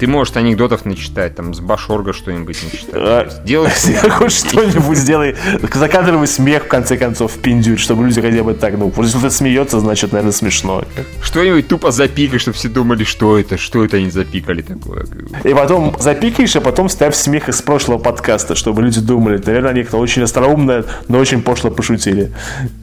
Ты 0.00 0.06
можешь 0.06 0.34
анекдотов 0.34 0.86
начитать, 0.86 1.34
там, 1.34 1.52
с 1.52 1.60
Башорга 1.60 2.14
что-нибудь 2.14 2.56
начитать. 2.64 2.94
А, 2.94 3.20
То 3.20 3.24
есть 3.26 3.44
Делай 3.44 3.70
Хоть 4.10 4.32
что-нибудь 4.32 4.96
сделай. 4.96 5.36
Закадровый 5.74 6.26
смех, 6.26 6.64
в 6.64 6.68
конце 6.68 6.96
концов, 6.96 7.34
пиндюрь, 7.34 7.76
чтобы 7.76 8.06
люди 8.06 8.22
хотя 8.22 8.42
бы 8.42 8.54
так, 8.54 8.78
ну, 8.78 8.88
вот 8.88 9.04
если 9.04 9.18
кто-то 9.18 9.34
смеется, 9.34 9.78
значит, 9.78 10.12
наверное, 10.12 10.32
смешно. 10.32 10.84
что-нибудь 11.20 11.68
тупо 11.68 11.90
запикай, 11.90 12.38
чтобы 12.38 12.56
все 12.56 12.70
думали, 12.70 13.04
что 13.04 13.38
это, 13.38 13.58
что 13.58 13.84
это 13.84 13.98
они 13.98 14.10
запикали 14.10 14.62
такое. 14.62 15.04
И 15.44 15.52
потом 15.52 15.94
запикаешь, 16.00 16.56
а 16.56 16.62
потом 16.62 16.88
ставь 16.88 17.14
смех 17.14 17.50
из 17.50 17.60
прошлого 17.60 17.98
подкаста, 17.98 18.54
чтобы 18.54 18.80
люди 18.80 19.02
думали, 19.02 19.38
наверное, 19.44 19.72
они 19.72 19.82
кто 19.82 19.98
очень 19.98 20.22
остроумно, 20.22 20.86
но 21.08 21.18
очень 21.18 21.42
пошло 21.42 21.70
пошутили. 21.70 22.32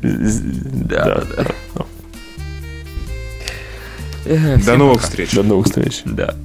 Да, 0.04 1.24
да. 1.36 1.46
До 4.66 4.78
новых 4.78 5.02
встреч. 5.02 5.32
До 5.32 5.42
новых 5.42 5.66
встреч. 5.66 6.02
Да. 6.06 6.36